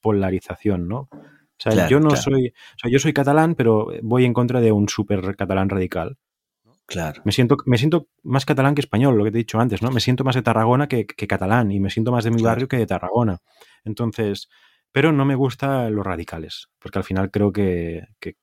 polarización, 0.00 0.88
¿no? 0.88 1.08
O 1.12 1.18
sea, 1.58 1.72
Claro, 1.72 1.90
yo 1.90 2.00
no 2.00 2.08
claro. 2.08 2.22
soy, 2.22 2.48
o 2.48 2.78
sea, 2.78 2.90
yo 2.90 2.98
soy 2.98 3.12
catalán, 3.12 3.54
pero 3.54 3.88
voy 4.02 4.24
en 4.24 4.32
contra 4.32 4.60
de 4.60 4.72
un 4.72 4.88
súper 4.88 5.36
catalán 5.36 5.68
radical. 5.68 6.16
Claro. 6.86 7.22
Me 7.24 7.32
siento, 7.32 7.56
me 7.64 7.78
siento 7.78 8.08
más 8.22 8.44
catalán 8.44 8.74
que 8.74 8.80
español, 8.82 9.16
lo 9.16 9.24
que 9.24 9.30
te 9.30 9.38
he 9.38 9.44
dicho 9.44 9.58
antes, 9.58 9.80
¿no? 9.82 9.90
Me 9.90 10.00
siento 10.00 10.24
más 10.24 10.34
de 10.34 10.42
Tarragona 10.42 10.88
que, 10.88 11.06
que 11.06 11.26
catalán 11.26 11.70
y 11.70 11.80
me 11.80 11.90
siento 11.90 12.12
más 12.12 12.24
de 12.24 12.30
mi 12.30 12.38
Claro. 12.38 12.50
barrio 12.50 12.68
que 12.68 12.76
de 12.76 12.86
Tarragona. 12.86 13.38
Entonces, 13.84 14.48
pero 14.90 15.10
no 15.12 15.24
me 15.24 15.34
gustan 15.34 15.94
los 15.94 16.04
radicales, 16.04 16.68
porque 16.78 16.98
al 16.98 17.04
final 17.04 17.30
creo 17.30 17.50
que, 17.52 18.02
que, 18.20 18.36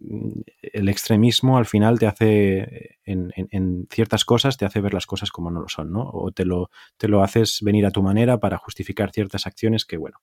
mm, 0.00 0.40
el 0.74 0.88
extremismo 0.88 1.58
al 1.58 1.66
final 1.66 1.98
te 1.98 2.06
hace, 2.06 2.98
en, 3.04 3.32
en- 3.34 3.48
en 3.50 3.88
ciertas 3.90 4.24
cosas, 4.24 4.56
te 4.58 4.64
hace 4.66 4.80
ver 4.80 4.94
las 4.94 5.06
cosas 5.06 5.30
como 5.30 5.50
no 5.50 5.60
lo 5.60 5.68
son, 5.68 5.90
¿no? 5.90 6.02
O 6.12 6.30
te 6.30 6.44
lo, 6.44 6.70
te 6.98 7.08
lo 7.08 7.22
haces 7.24 7.58
venir 7.62 7.84
a 7.86 7.90
tu 7.90 8.02
manera 8.02 8.38
para 8.38 8.58
justificar 8.58 9.10
ciertas 9.10 9.46
acciones 9.46 9.84
que, 9.84 9.96
bueno, 9.96 10.18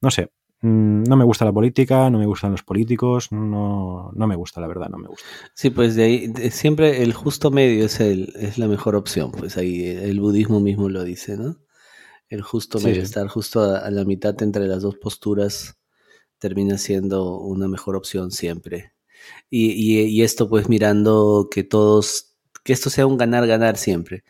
no 0.00 0.10
sé. 0.10 0.30
Mm, 0.62 1.04
No 1.04 1.16
me 1.16 1.24
gusta 1.24 1.44
la 1.44 1.52
política, 1.52 2.10
no 2.10 2.18
me 2.18 2.26
gustan 2.26 2.52
los 2.52 2.62
políticos, 2.62 3.32
no, 3.32 4.10
no 4.14 4.26
me 4.26 4.36
gusta, 4.36 4.60
la 4.60 4.66
verdad, 4.66 4.88
no 4.90 4.98
me 4.98 5.08
gusta. 5.08 5.30
Sí, 5.54 5.70
pues 5.70 5.94
de 5.94 6.04
ahí 6.04 6.26
de- 6.28 6.50
siempre 6.50 7.02
el 7.02 7.12
justo 7.12 7.50
medio 7.50 7.84
es 7.86 8.00
el 8.00 8.32
es 8.36 8.58
la 8.58 8.68
mejor 8.68 8.94
opción, 8.96 9.32
pues 9.32 9.56
ahí 9.56 9.84
el 9.86 10.20
budismo 10.20 10.60
mismo 10.60 10.88
lo 10.88 11.04
dice, 11.04 11.36
¿no? 11.36 11.58
El 12.30 12.42
justo 12.42 12.80
medio, 12.80 13.02
sí. 13.02 13.04
estar 13.04 13.28
justo 13.28 13.62
a, 13.62 13.78
a 13.80 13.90
la 13.90 14.04
mitad 14.04 14.40
entre 14.42 14.66
las 14.68 14.82
dos 14.82 14.96
posturas 14.96 15.78
termina 16.38 16.78
siendo 16.78 17.38
una 17.40 17.68
mejor 17.68 17.96
opción 17.96 18.30
siempre. 18.32 18.92
Y, 19.50 19.72
y- 19.72 20.02
y 20.06 20.22
esto 20.22 20.48
pues 20.48 20.68
mirando 20.70 21.48
que 21.50 21.64
todos, 21.64 22.36
que 22.64 22.72
esto 22.74 22.90
sea 22.90 23.06
un 23.06 23.18
ganar-ganar 23.18 23.76
siempre, 23.78 24.24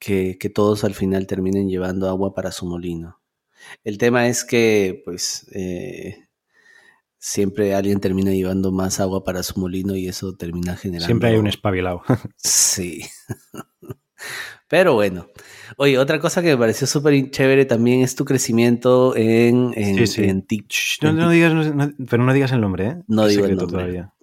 que, 0.00 0.38
que 0.40 0.50
todos 0.50 0.84
al 0.84 0.94
final 0.94 1.26
terminen 1.28 1.68
llevando 1.70 2.08
agua 2.10 2.34
para 2.34 2.52
su 2.52 2.66
molino. 2.66 3.20
El 3.84 3.98
tema 3.98 4.28
es 4.28 4.44
que 4.44 5.02
pues 5.04 5.46
eh, 5.54 6.26
siempre 7.18 7.74
alguien 7.74 8.00
termina 8.00 8.32
llevando 8.32 8.72
más 8.72 9.00
agua 9.00 9.24
para 9.24 9.42
su 9.42 9.58
molino 9.60 9.96
y 9.96 10.08
eso 10.08 10.36
termina 10.36 10.76
generando... 10.76 11.06
Siempre 11.06 11.30
hay 11.30 11.36
un 11.36 11.46
espabilado. 11.46 12.02
Sí. 12.36 13.02
Pero 14.68 14.94
bueno. 14.94 15.28
Oye, 15.76 15.98
otra 15.98 16.18
cosa 16.18 16.40
que 16.42 16.48
me 16.48 16.56
pareció 16.56 16.86
súper 16.86 17.30
chévere 17.30 17.64
también 17.66 18.00
es 18.02 18.14
tu 18.14 18.24
crecimiento 18.24 19.14
en, 19.16 19.72
en, 19.76 19.96
Sí, 19.98 20.06
sí. 20.06 20.24
en 20.24 20.46
Tik- 20.46 20.66
Shh, 20.68 21.02
no, 21.02 21.12
no 21.12 21.30
digas, 21.30 21.52
no- 21.74 21.92
pero 22.08 22.24
no 22.24 22.32
digas 22.32 22.52
el 22.52 22.60
nombre, 22.60 22.86
¿eh? 22.86 22.96
No 23.06 23.26
digo 23.26 23.44
el 23.44 23.56
nombre. 23.56 23.78
todavía. 23.78 24.14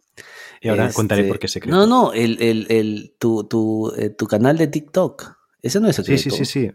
Y 0.62 0.70
ahora 0.70 0.92
contaré 0.92 1.22
Este, 1.22 1.30
por 1.30 1.40
qué 1.40 1.48
secreto. 1.48 1.76
No, 1.76 1.88
no, 1.88 2.14
el, 2.14 2.42
el, 2.42 2.68
el, 2.70 3.16
tu, 3.20 3.44
tu, 3.46 3.94
eh, 3.98 4.10
tu 4.10 4.28
canal 4.28 4.58
de 4.58 4.68
TikTok. 4.68 5.38
Ese 5.62 5.80
no 5.80 5.88
es 5.88 5.96
Sí, 5.96 6.04
secreto. 6.04 6.36
sí, 6.36 6.46
sí, 6.46 6.68
sí. 6.68 6.72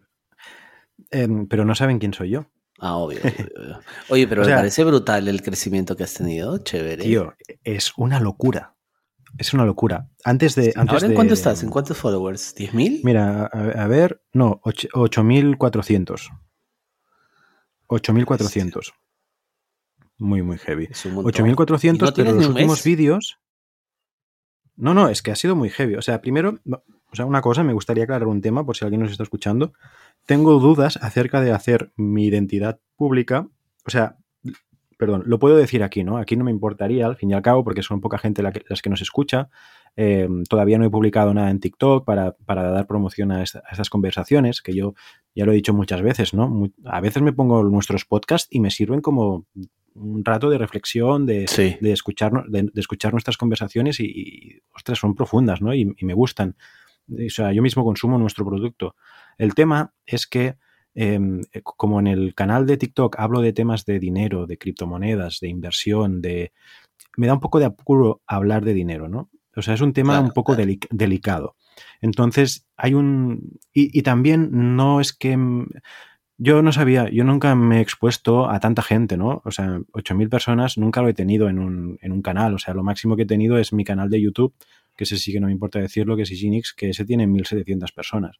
Em, 1.16 1.46
pero 1.46 1.64
no 1.64 1.74
saben 1.74 1.98
quién 1.98 2.12
soy 2.14 2.30
yo. 2.30 2.46
Ah, 2.78 2.96
obvio. 2.96 3.20
Oye, 4.10 4.26
pero 4.28 4.42
O 4.42 4.44
me 4.44 4.48
sea- 4.50 4.56
parece 4.56 4.84
brutal 4.84 5.28
el 5.28 5.42
crecimiento 5.42 5.96
que 5.96 6.04
has 6.04 6.14
tenido. 6.14 6.58
Chévere. 6.58 7.02
Tío, 7.04 7.34
es 7.64 7.92
una 7.96 8.20
locura. 8.20 8.74
Es 9.38 9.52
una 9.54 9.64
locura. 9.64 10.08
Antes 10.24 10.54
de. 10.54 10.72
Antes 10.76 10.94
¿Ahora 10.94 11.04
en 11.06 11.10
de- 11.10 11.14
cuánto 11.14 11.34
estás? 11.34 11.62
¿En 11.62 11.70
cuántos 11.70 11.96
followers? 11.98 12.54
¿10.000? 12.56 13.00
Mira, 13.04 13.44
a, 13.52 13.84
a 13.84 13.86
ver, 13.86 14.22
no, 14.32 14.60
och- 14.64 14.88
8400. 14.94 16.30
8400. 17.88 18.92
Muy, 20.18 20.42
muy 20.42 20.58
heavy. 20.58 20.88
Es 20.90 21.04
un 21.04 21.14
montón. 21.14 21.28
8400, 21.30 22.08
¿Y 22.08 22.10
no 22.10 22.14
pero 22.16 22.32
los 22.32 22.46
últimos 22.48 22.82
vídeos. 22.84 23.38
No, 24.76 24.94
no, 24.94 25.08
es 25.08 25.22
que 25.22 25.30
ha 25.30 25.36
sido 25.36 25.56
muy 25.56 25.70
heavy. 25.70 25.94
O 25.94 26.02
sea, 26.02 26.20
primero, 26.20 26.58
o 26.66 27.16
sea, 27.16 27.24
una 27.26 27.40
cosa, 27.40 27.62
me 27.62 27.72
gustaría 27.72 28.04
aclarar 28.04 28.26
un 28.28 28.40
tema 28.40 28.64
por 28.64 28.76
si 28.76 28.84
alguien 28.84 29.02
nos 29.02 29.10
está 29.10 29.22
escuchando. 29.22 29.72
Tengo 30.26 30.58
dudas 30.58 30.98
acerca 31.00 31.40
de 31.40 31.52
hacer 31.52 31.92
mi 31.96 32.26
identidad 32.26 32.80
pública. 32.96 33.48
O 33.86 33.90
sea, 33.90 34.16
perdón, 34.98 35.22
lo 35.26 35.38
puedo 35.38 35.56
decir 35.56 35.82
aquí, 35.82 36.04
¿no? 36.04 36.18
Aquí 36.18 36.36
no 36.36 36.44
me 36.44 36.50
importaría, 36.50 37.06
al 37.06 37.16
fin 37.16 37.30
y 37.30 37.34
al 37.34 37.42
cabo, 37.42 37.64
porque 37.64 37.82
son 37.82 38.00
poca 38.00 38.18
gente 38.18 38.42
la 38.42 38.52
que- 38.52 38.64
las 38.68 38.82
que 38.82 38.90
nos 38.90 39.00
escucha. 39.00 39.48
Eh, 39.96 40.28
todavía 40.48 40.78
no 40.78 40.84
he 40.84 40.90
publicado 40.90 41.32
nada 41.32 41.50
en 41.50 41.60
TikTok 41.60 42.04
para, 42.04 42.32
para 42.44 42.70
dar 42.70 42.86
promoción 42.86 43.32
a, 43.32 43.42
estas 43.42 43.88
conversaciones, 43.88 44.60
que 44.60 44.74
yo 44.74 44.94
ya 45.34 45.46
lo 45.46 45.52
he 45.52 45.54
dicho 45.54 45.72
muchas 45.72 46.02
veces, 46.02 46.34
¿no? 46.34 46.70
a 46.84 47.00
veces 47.00 47.22
me 47.22 47.32
pongo 47.32 47.62
nuestros 47.64 48.04
podcasts 48.04 48.48
y 48.50 48.60
me 48.60 48.70
sirven 48.70 49.00
como 49.00 49.46
un 49.94 50.22
rato 50.22 50.50
de 50.50 50.58
reflexión, 50.58 51.24
de, 51.24 51.46
de, 51.80 51.92
escuchar, 51.92 52.44
de, 52.48 52.70
escuchar 52.76 53.12
nuestras 53.12 53.38
conversaciones 53.38 53.98
y, 54.00 54.60
ostras, 54.74 54.98
son 54.98 55.14
profundas, 55.14 55.62
¿no? 55.62 55.72
Y, 55.74 55.94
y, 55.96 56.04
me 56.04 56.12
gustan. 56.12 56.56
O 57.08 57.30
sea, 57.30 57.52
yo 57.52 57.62
mismo 57.62 57.82
consumo 57.82 58.18
nuestro 58.18 58.44
producto. 58.44 58.94
El 59.38 59.54
tema 59.54 59.94
es 60.06 60.26
que 60.26 60.56
Em, 60.98 61.42
eh, 61.52 61.60
como 61.62 62.00
en 62.00 62.06
el 62.06 62.34
canal 62.34 62.66
de 62.66 62.78
TikTok 62.78 63.16
hablo 63.18 63.42
de 63.42 63.52
temas 63.52 63.84
de 63.84 64.00
dinero, 64.00 64.46
de 64.46 64.56
criptomonedas, 64.56 65.40
de 65.40 65.48
inversión, 65.48 66.22
de... 66.22 66.52
Me 67.18 67.26
da 67.26 67.34
un 67.34 67.40
poco 67.40 67.58
de 67.58 67.66
apuro 67.66 68.22
hablar 68.26 68.64
de 68.64 68.72
dinero, 68.72 69.06
¿no? 69.06 69.30
O 69.54 69.60
sea, 69.60 69.74
es 69.74 69.82
un 69.82 69.92
tema 69.92 70.18
un 70.20 70.30
poco 70.30 70.56
delicado. 70.56 71.54
Entonces, 72.00 72.66
hay 72.76 72.94
un... 72.94 73.58
Y, 73.72 74.02
también 74.02 74.76
no 74.76 75.00
es 75.00 75.12
que... 75.12 75.38
Yo 76.38 76.62
no 76.62 76.72
sabía, 76.72 77.08
yo 77.10 77.24
nunca 77.24 77.54
me 77.54 77.78
he 77.78 77.80
expuesto 77.80 78.50
a 78.50 78.60
tanta 78.60 78.82
gente, 78.82 79.16
¿no? 79.16 79.42
O 79.44 79.50
sea, 79.50 79.78
8.000 79.92 80.28
personas 80.28 80.76
nunca 80.76 81.00
lo 81.00 81.08
he 81.08 81.14
tenido 81.14 81.48
en 81.48 81.58
un, 81.58 81.98
en 82.02 82.12
un, 82.12 82.20
canal. 82.22 82.54
O 82.54 82.58
sea, 82.58 82.74
lo 82.74 82.82
máximo 82.82 83.16
que 83.16 83.22
he 83.22 83.26
tenido 83.26 83.58
es 83.58 83.72
mi 83.72 83.84
canal 83.84 84.10
de 84.10 84.20
YouTube, 84.20 84.54
que 84.96 85.04
ese 85.04 85.16
sí 85.16 85.32
que 85.32 85.40
no 85.40 85.46
me 85.46 85.52
importa 85.52 85.78
decirlo, 85.78 86.16
que 86.16 86.22
es 86.22 86.30
Iginix, 86.30 86.74
que 86.74 86.90
ese 86.90 87.06
tiene 87.06 87.26
1.700 87.26 87.94
personas. 87.94 88.38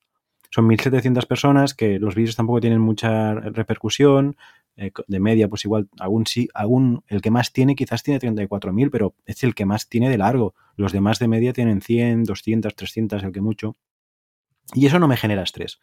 Son 0.57 0.67
1.700 0.69 1.27
personas 1.27 1.75
que 1.75 1.99
los 1.99 2.15
vídeos 2.15 2.35
tampoco 2.35 2.63
tienen 2.63 2.81
mucha 2.81 3.35
repercusión. 3.35 4.39
Eh, 4.79 4.91
de 5.07 5.21
media, 5.21 5.49
pues 5.49 5.67
igual, 5.67 5.91
aún 6.01 6.25
sí, 6.25 6.49
aún 6.55 7.05
el 7.09 7.21
que 7.21 7.31
más 7.31 7.53
tiene 7.53 7.75
quizás 7.75 8.03
tiene 8.03 8.19
34.000, 8.19 8.91
pero 8.91 9.15
es 9.27 9.45
el 9.45 9.55
que 9.55 9.67
más 9.67 9.91
tiene 9.91 10.09
de 10.09 10.17
largo. 10.17 10.55
Los 10.75 10.93
demás 10.93 11.19
de 11.19 11.29
media 11.29 11.53
tienen 11.53 11.83
100, 11.83 12.25
200, 12.25 12.75
300, 12.75 13.23
el 13.23 13.33
que 13.33 13.43
mucho. 13.43 13.77
Y 14.73 14.87
eso 14.87 14.99
no 14.99 15.09
me 15.09 15.19
genera 15.19 15.43
estrés. 15.43 15.79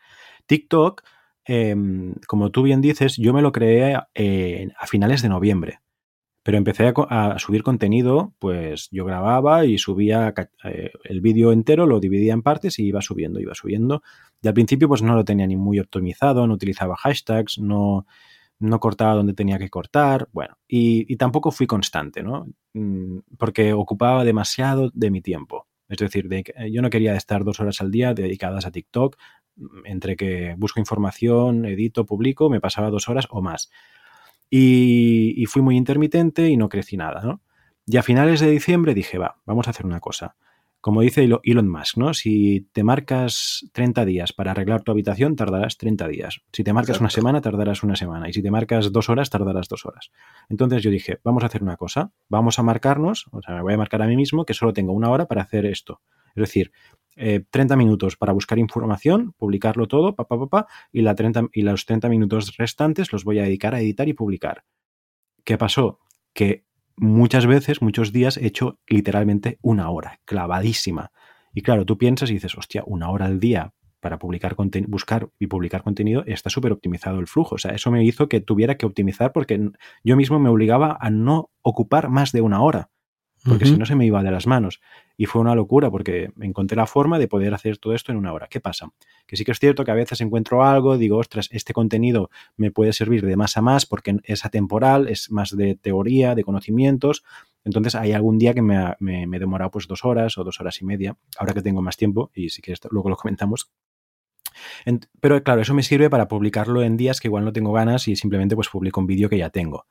TikTok, 0.47 1.03
em, 1.45 2.15
como 2.25 2.49
tú 2.49 2.63
bien 2.63 2.81
dices, 2.81 3.17
yo 3.17 3.31
me 3.31 3.43
lo 3.43 3.51
creé 3.51 3.99
eh, 4.15 4.69
a 4.75 4.87
finales 4.87 5.21
de 5.21 5.29
noviembre. 5.29 5.81
Pero 6.43 6.57
empecé 6.57 6.93
a, 6.95 7.39
subir 7.39 7.63
contenido, 7.63 8.33
pues 8.37 8.89
yo 8.91 9.05
grababa 9.05 9.65
y 9.65 9.77
subía 9.77 10.33
eh, 10.65 10.91
el 11.05 11.21
vídeo 11.21 11.53
entero, 11.53 11.87
lo 11.87 12.01
dividía 12.01 12.33
en 12.33 12.41
partes 12.41 12.79
y 12.79 12.85
iba 12.85 13.01
subiendo, 13.01 13.39
iba 13.39 13.55
subiendo. 13.55 14.03
Y 14.41 14.49
al 14.49 14.53
principio 14.53 14.89
pues 14.89 15.01
no 15.01 15.15
lo 15.15 15.23
tenía 15.23 15.47
ni 15.47 15.55
muy 15.55 15.79
optimizado, 15.79 16.45
no 16.45 16.53
utilizaba 16.53 16.97
hashtags, 16.97 17.59
no, 17.59 18.05
no 18.59 18.79
cortaba 18.79 19.15
donde 19.15 19.33
tenía 19.33 19.57
que 19.57 19.69
cortar, 19.69 20.29
bueno, 20.31 20.57
y, 20.67 21.15
tampoco 21.17 21.51
fui 21.51 21.67
constante, 21.67 22.23
¿no? 22.23 22.47
Mm, 22.73 23.19
porque 23.37 23.73
ocupaba 23.73 24.23
demasiado 24.23 24.89
de 24.93 25.11
mi 25.11 25.21
tiempo. 25.21 25.67
Es 25.89 25.97
decir, 25.97 26.27
de, 26.27 26.43
yo 26.71 26.81
no 26.81 26.89
quería 26.89 27.15
estar 27.15 27.43
dos 27.43 27.59
horas 27.59 27.81
al 27.81 27.91
día 27.91 28.13
dedicadas 28.13 28.65
a 28.65 28.71
TikTok, 28.71 29.17
entre 29.85 30.15
que 30.15 30.55
busco 30.57 30.79
información, 30.79 31.65
edito, 31.65 32.05
publico, 32.05 32.49
me 32.49 32.61
pasaba 32.61 32.89
dos 32.89 33.09
horas 33.09 33.27
o 33.29 33.41
más. 33.41 33.69
Y, 34.55 35.45
fui 35.47 35.63
muy 35.63 35.75
intermitente 35.75 36.47
y 36.47 36.57
no 36.57 36.69
crecí 36.69 36.95
nada, 36.95 37.23
¿no? 37.23 37.41
Y 37.87 37.97
a 37.97 38.03
finales 38.03 38.39
de 38.39 38.51
diciembre 38.51 38.93
dije, 38.93 39.17
va, 39.17 39.41
vamos 39.47 39.65
a 39.65 39.71
hacer 39.71 39.83
una 39.83 39.99
cosa. 39.99 40.35
Como 40.79 41.01
dice 41.01 41.27
Elon 41.43 41.71
Musk, 41.71 41.97
¿no? 41.97 42.13
Si 42.13 42.69
te 42.71 42.83
marcas 42.83 43.67
30 43.71 44.05
días 44.05 44.31
para 44.31 44.51
arreglar 44.51 44.83
tu 44.83 44.91
habitación, 44.91 45.35
tardarás 45.35 45.77
30 45.77 46.07
días. 46.07 46.41
Si 46.51 46.63
te 46.63 46.71
marcas 46.71 46.99
una 46.99 47.09
semana, 47.09 47.41
tardarás 47.41 47.81
una 47.81 47.95
semana. 47.95 48.29
Y 48.29 48.33
si 48.33 48.43
te 48.43 48.51
marcas 48.51 48.91
dos 48.91 49.09
horas, 49.09 49.31
tardarás 49.31 49.69
dos 49.69 49.87
horas. 49.87 50.11
Entonces 50.49 50.83
yo 50.83 50.91
dije, 50.91 51.19
vamos 51.23 51.41
a 51.41 51.47
hacer 51.47 51.63
una 51.63 51.75
cosa. 51.75 52.11
Vamos 52.29 52.59
a 52.59 52.63
marcarnos, 52.63 53.25
o 53.31 53.41
sea, 53.41 53.55
me 53.55 53.63
voy 53.63 53.73
a 53.73 53.77
marcar 53.77 54.03
a 54.03 54.07
mí 54.07 54.15
mismo 54.15 54.45
que 54.45 54.53
solo 54.53 54.71
tengo 54.71 54.93
una 54.93 55.09
hora 55.09 55.25
para 55.25 55.41
hacer 55.41 55.65
esto. 55.65 56.01
Es 56.35 56.41
decir, 56.41 56.71
30 57.15 57.73
eh, 57.73 57.77
minutos 57.77 58.15
para 58.17 58.33
buscar 58.33 58.57
información, 58.59 59.33
publicarlo 59.37 59.87
todo, 59.87 60.15
pa, 60.15 60.25
pa, 60.25 60.67
y, 60.91 61.01
la 61.01 61.15
30, 61.15 61.49
y 61.53 61.61
los 61.61 61.85
30 61.85 62.09
minutos 62.09 62.57
restantes 62.57 63.11
los 63.11 63.23
voy 63.23 63.39
a 63.39 63.43
dedicar 63.43 63.75
a 63.75 63.81
editar 63.81 64.07
y 64.07 64.13
publicar. 64.13 64.63
¿Qué 65.43 65.57
pasó? 65.57 65.99
Que 66.33 66.65
muchas 66.95 67.45
veces, 67.45 67.81
muchos 67.81 68.11
días, 68.11 68.37
he 68.37 68.47
hecho 68.47 68.79
literalmente 68.87 69.59
una 69.61 69.89
hora, 69.89 70.19
clavadísima. 70.25 71.11
Y 71.53 71.61
claro, 71.61 71.85
tú 71.85 71.97
piensas 71.97 72.31
y 72.31 72.33
dices, 72.33 72.57
hostia, 72.57 72.83
una 72.85 73.09
hora 73.09 73.25
al 73.25 73.39
día 73.39 73.73
para 73.99 74.19
publicar 74.19 74.55
buscar 74.87 75.29
y 75.39 75.47
publicar 75.47 75.81
contenido, 75.81 76.23
está 76.25 76.49
súper 76.49 76.73
optimizado 76.73 77.19
el 77.19 77.27
flujo. 77.27 77.55
O 77.55 77.57
sea, 77.57 77.71
eso 77.71 77.89
me 77.89 78.03
hizo 78.03 78.27
que 78.27 78.41
tuviera 78.41 78.75
que 78.75 78.85
optimizar 78.85 79.31
porque 79.31 79.69
yo 80.03 80.17
mismo 80.17 80.39
me 80.39 80.49
obligaba 80.49 80.97
a 80.99 81.09
no 81.09 81.51
ocupar 81.61 82.09
más 82.09 82.33
de 82.33 82.41
una 82.41 82.61
hora 82.61 82.89
porque 83.43 83.65
si 83.65 83.77
no 83.77 83.85
se 83.85 83.95
me 83.95 84.05
iba 84.05 84.23
de 84.23 84.31
las 84.31 84.47
manos. 84.47 84.81
Y 85.17 85.25
fue 85.25 85.41
una 85.41 85.53
locura 85.53 85.91
porque 85.91 86.31
encontré 86.39 86.77
la 86.77 86.87
forma 86.87 87.19
de 87.19 87.27
poder 87.27 87.53
hacer 87.53 87.77
todo 87.77 87.93
esto 87.93 88.11
en 88.11 88.17
una 88.17 88.31
hora. 88.31 88.47
¿Qué 88.47 88.61
pasa? 88.61 88.89
Que 89.27 89.35
sí 89.35 89.43
que 89.43 89.51
es 89.51 89.59
cierto 89.59 89.83
que 89.83 89.91
a 89.91 89.95
veces 89.95 90.21
encuentro 90.21 90.63
algo, 90.63 90.97
digo, 90.97 91.17
ostras, 91.17 91.49
este 91.51 91.73
contenido 91.73 92.29
me 92.55 92.71
puede 92.71 92.93
servir 92.93 93.25
de 93.25 93.35
más 93.35 93.57
a 93.57 93.61
más 93.61 93.85
porque 93.85 94.17
es 94.23 94.45
atemporal, 94.45 95.09
es 95.09 95.29
más 95.29 95.55
de 95.55 95.75
teoría, 95.75 96.35
de 96.35 96.43
conocimientos. 96.43 97.23
Entonces 97.65 97.95
hay 97.95 98.13
algún 98.13 98.37
día 98.37 98.53
que 98.53 98.61
me, 98.61 98.77
ha, 98.77 98.95
me, 98.99 99.23
he 99.23 99.39
demorado 99.39 99.71
pues 99.71 99.87
dos 99.87 100.05
horas 100.05 100.37
o 100.37 100.43
dos 100.43 100.59
horas 100.59 100.81
y 100.81 100.85
media, 100.85 101.17
ahora 101.37 101.53
que 101.53 101.61
tengo 101.61 101.81
más 101.81 101.97
tiempo 101.97 102.31
y 102.33 102.49
si 102.49 102.61
quieres 102.61 102.79
luego 102.91 103.09
lo 103.09 103.17
comentamos. 103.17 103.69
pero 105.19 105.43
claro, 105.43 105.61
eso 105.61 105.73
me 105.73 105.83
sirve 105.83 106.09
para 106.09 106.27
publicarlo 106.27 106.81
en 106.81 106.97
días 106.97 107.19
que 107.19 107.27
igual 107.27 107.43
no 107.43 107.53
tengo 107.53 107.73
ganas 107.73 108.07
y 108.07 108.15
simplemente 108.15 108.55
pues 108.55 108.69
publico 108.69 109.01
un 109.01 109.07
vídeo 109.07 109.29
que 109.29 109.37
ya 109.37 109.49
tengo. 109.49 109.85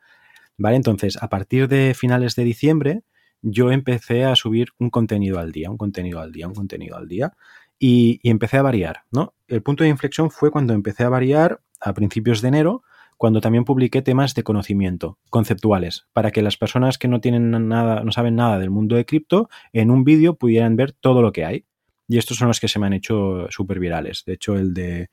¿Vale? 0.59 0.77
Entonces, 0.77 1.21
a 1.23 1.29
partir 1.29 1.67
de 1.67 1.95
finales 1.95 2.37
de 2.37 2.45
diciembre, 2.45 3.03
yo 3.42 3.70
empecé 3.70 4.24
a 4.24 4.37
subir 4.37 4.68
un 4.78 4.90
contenido 4.90 5.38
al 5.38 5.52
día, 5.52 5.70
un 5.70 5.76
contenido 5.76 6.20
al 6.20 6.33
día, 6.33 6.48
un 6.48 6.55
contenido 6.55 6.96
al 6.96 7.09
día, 7.09 7.33
y, 7.78 8.20
empecé 8.22 8.59
a 8.59 8.62
variar, 8.62 9.02
¿no? 9.11 9.35
El 9.48 9.62
punto 9.62 9.83
de 9.83 9.90
inflexión 9.90 10.31
fue 10.31 10.52
cuando 10.52 10.72
empecé 10.72 11.02
a 11.02 11.09
variar 11.09 11.61
a 11.81 11.92
principios 11.94 12.40
de 12.40 12.48
enero, 12.48 12.85
cuando 13.16 13.40
también 13.40 13.64
publiqué 13.64 14.02
temas 14.02 14.35
de 14.35 14.44
conocimiento 14.44 15.18
conceptuales, 15.31 16.07
para 16.12 16.31
que 16.31 16.42
las 16.42 16.57
personas 16.57 16.96
que 16.96 17.09
no 17.09 17.20
tienen 17.20 17.50
nada, 17.68 18.05
no 18.05 18.12
saben 18.12 18.37
nada 18.37 18.59
del 18.59 18.70
mundo 18.70 18.94
de 18.94 19.05
cripto, 19.05 19.48
en 19.72 19.90
un 19.90 20.05
vídeo 20.05 20.37
pudieran 20.37 20.76
ver 20.76 20.92
todo 20.92 21.22
lo 21.22 21.33
que 21.33 21.44
hay. 21.44 21.64
Y 22.09 22.18
estos 22.18 22.37
son 22.37 22.48
los 22.48 22.61
que 22.61 22.68
se 22.68 22.78
me 22.78 22.87
han 22.87 22.92
hecho 22.92 23.46
súper 23.50 23.78
virales. 23.78 24.24
De 24.26 24.35
hecho, 24.35 24.57
el 24.57 24.74
de 24.74 25.11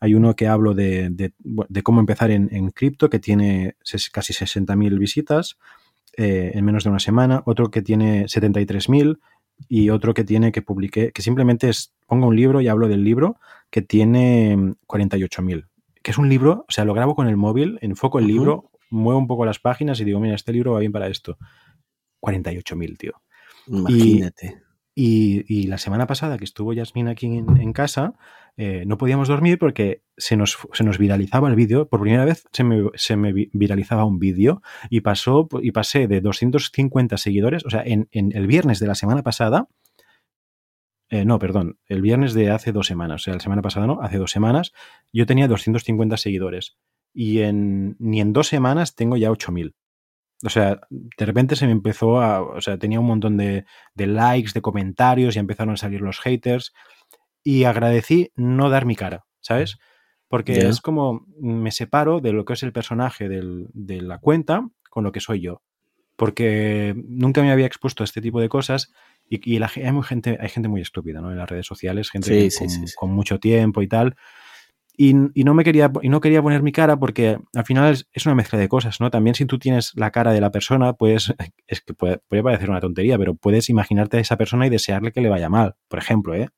hay 0.00 0.14
uno 0.14 0.36
que 0.36 0.46
hablo 0.46 0.74
de, 0.74 1.08
de, 1.10 1.82
cómo 1.82 2.00
empezar 2.00 2.30
en, 2.30 2.48
en 2.52 2.70
cripto, 2.70 3.08
que 3.08 3.18
tiene 3.18 3.76
casi 4.12 4.32
60.000 4.32 4.98
visitas. 4.98 5.56
Eh, 6.16 6.52
en 6.54 6.64
menos 6.64 6.84
de 6.84 6.90
una 6.90 6.98
semana, 6.98 7.42
otro 7.44 7.70
que 7.70 7.82
tiene 7.82 8.24
73.000 8.24 9.18
y 9.68 9.90
otro 9.90 10.14
que 10.14 10.24
tiene 10.24 10.50
que 10.50 10.62
publiqué, 10.62 11.12
que 11.12 11.22
simplemente 11.22 11.68
es, 11.68 11.92
pongo 12.06 12.26
un 12.28 12.36
libro 12.36 12.60
y 12.62 12.68
hablo 12.68 12.88
del 12.88 13.04
libro, 13.04 13.38
que 13.70 13.82
tiene 13.82 14.56
48.000. 14.86 15.68
Que 16.02 16.10
es 16.10 16.18
un 16.18 16.28
libro, 16.28 16.64
o 16.68 16.72
sea, 16.72 16.84
lo 16.84 16.94
grabo 16.94 17.14
con 17.14 17.28
el 17.28 17.36
móvil, 17.36 17.78
enfoco 17.82 18.18
el 18.18 18.26
libro, 18.26 18.70
muevo 18.88 19.18
un 19.18 19.26
poco 19.26 19.44
las 19.44 19.58
páginas 19.58 20.00
y 20.00 20.04
digo, 20.04 20.20
mira, 20.20 20.34
este 20.34 20.52
libro 20.52 20.72
va 20.72 20.80
bien 20.80 20.92
para 20.92 21.08
esto. 21.08 21.36
48.000, 22.20 22.96
tío. 22.96 23.12
Imagínate. 23.66 24.62
Y, 24.94 25.66
la 25.66 25.76
semana 25.76 26.06
pasada 26.06 26.38
que 26.38 26.44
estuvo 26.44 26.72
Yasmin 26.72 27.08
aquí 27.08 27.26
en, 27.26 27.72
casa, 27.74 28.14
eh, 28.56 28.84
no 28.86 28.96
podíamos 28.96 29.28
dormir 29.28 29.58
porque 29.58 30.02
se 30.16 30.36
nos, 30.36 30.58
se 30.72 30.82
nos 30.82 30.98
viralizaba 30.98 31.48
el 31.48 31.56
vídeo. 31.56 31.88
Por 31.88 32.00
primera 32.00 32.24
vez 32.24 32.44
se 32.52 32.64
me, 32.64 32.90
se 32.94 33.16
me 33.16 33.32
viralizaba 33.52 34.04
un 34.04 34.18
vídeo 34.18 34.62
y 34.88 35.00
pasó 35.02 35.48
y 35.60 35.72
pasé 35.72 36.08
de 36.08 36.20
250 36.20 37.18
seguidores, 37.18 37.64
o 37.66 37.70
sea, 37.70 37.82
en, 37.84 38.08
el 38.12 38.46
viernes 38.46 38.80
de 38.80 38.86
la 38.86 38.94
semana 38.94 39.22
pasada, 39.22 39.68
eh, 41.08 41.24
no, 41.24 41.38
perdón, 41.38 41.78
el 41.86 42.02
viernes 42.02 42.34
de 42.34 42.50
hace 42.50 42.72
dos 42.72 42.86
semanas, 42.86 43.22
o 43.22 43.24
sea, 43.24 43.34
la 43.34 43.40
semana 43.40 43.62
pasada 43.62 43.86
no, 43.86 44.00
hace 44.00 44.18
dos 44.18 44.30
semanas, 44.30 44.72
yo 45.12 45.26
tenía 45.26 45.48
250 45.48 46.16
seguidores 46.16 46.78
y 47.14 47.40
en, 47.40 47.96
ni 47.98 48.20
en 48.20 48.32
dos 48.32 48.48
semanas 48.48 48.94
tengo 48.94 49.16
ya 49.16 49.30
8000. 49.30 49.74
O 50.44 50.50
sea, 50.50 50.80
de 50.90 51.24
repente 51.24 51.56
se 51.56 51.66
me 51.66 51.72
empezó 51.72 52.20
a. 52.20 52.42
O 52.42 52.60
sea, 52.60 52.78
tenía 52.78 53.00
un 53.00 53.06
montón 53.06 53.36
de, 53.36 53.64
likes, 53.96 54.52
de 54.52 54.60
comentarios 54.60 55.34
y 55.34 55.38
empezaron 55.38 55.74
a 55.74 55.76
salir 55.78 56.02
los 56.02 56.20
haters. 56.20 56.74
Y 57.46 57.62
agradecí 57.62 58.32
no 58.34 58.70
dar 58.70 58.86
mi 58.86 58.96
cara, 58.96 59.24
¿sabes? 59.40 59.78
Porque 60.26 60.66
es 60.66 60.80
como 60.80 61.24
me 61.40 61.70
separo 61.70 62.18
de 62.20 62.32
lo 62.32 62.44
que 62.44 62.54
es 62.54 62.64
el 62.64 62.72
personaje 62.72 63.28
de 63.28 64.02
la 64.02 64.18
cuenta 64.18 64.66
con 64.90 65.04
lo 65.04 65.12
que 65.12 65.20
soy 65.20 65.42
yo. 65.42 65.62
Porque 66.16 66.92
nunca 67.06 67.42
me 67.42 67.52
había 67.52 67.66
expuesto 67.66 68.02
a 68.02 68.06
este 68.06 68.20
tipo 68.20 68.40
de 68.40 68.48
cosas 68.48 68.92
y, 69.28 69.60
la, 69.60 69.70
hay, 69.76 69.92
muy 69.92 70.02
gente, 70.02 70.36
hay 70.40 70.48
gente 70.48 70.68
muy 70.68 70.80
estúpida 70.80 71.20
¿no? 71.20 71.30
en 71.30 71.38
las 71.38 71.48
redes 71.48 71.66
sociales, 71.66 72.10
gente 72.10 72.48
con, 72.96 73.12
mucho 73.12 73.38
tiempo 73.38 73.80
y 73.80 73.86
tal. 73.86 74.16
Y, 74.96 75.14
no 75.14 75.54
me 75.54 75.62
quería, 75.62 75.92
y 76.02 76.08
no 76.08 76.20
quería 76.20 76.42
poner 76.42 76.64
mi 76.64 76.72
cara 76.72 76.98
porque 76.98 77.38
al 77.54 77.64
final 77.64 77.96
es, 78.12 78.26
una 78.26 78.34
mezcla 78.34 78.58
de 78.58 78.68
cosas, 78.68 79.00
¿no? 79.00 79.08
También 79.08 79.36
si 79.36 79.46
tú 79.46 79.60
tienes 79.60 79.92
la 79.94 80.10
cara 80.10 80.32
de 80.32 80.40
la 80.40 80.50
persona, 80.50 80.94
pues 80.94 81.32
es 81.68 81.80
que 81.80 81.94
puede, 81.94 82.18
parecer 82.42 82.70
una 82.70 82.80
tontería, 82.80 83.16
pero 83.16 83.36
puedes 83.36 83.70
imaginarte 83.70 84.16
a 84.16 84.20
esa 84.20 84.36
persona 84.36 84.66
y 84.66 84.70
desearle 84.70 85.12
que 85.12 85.20
le 85.20 85.28
vaya 85.28 85.48
mal, 85.48 85.76
por 85.86 86.00
ejemplo, 86.00 86.34
¿eh? 86.34 86.48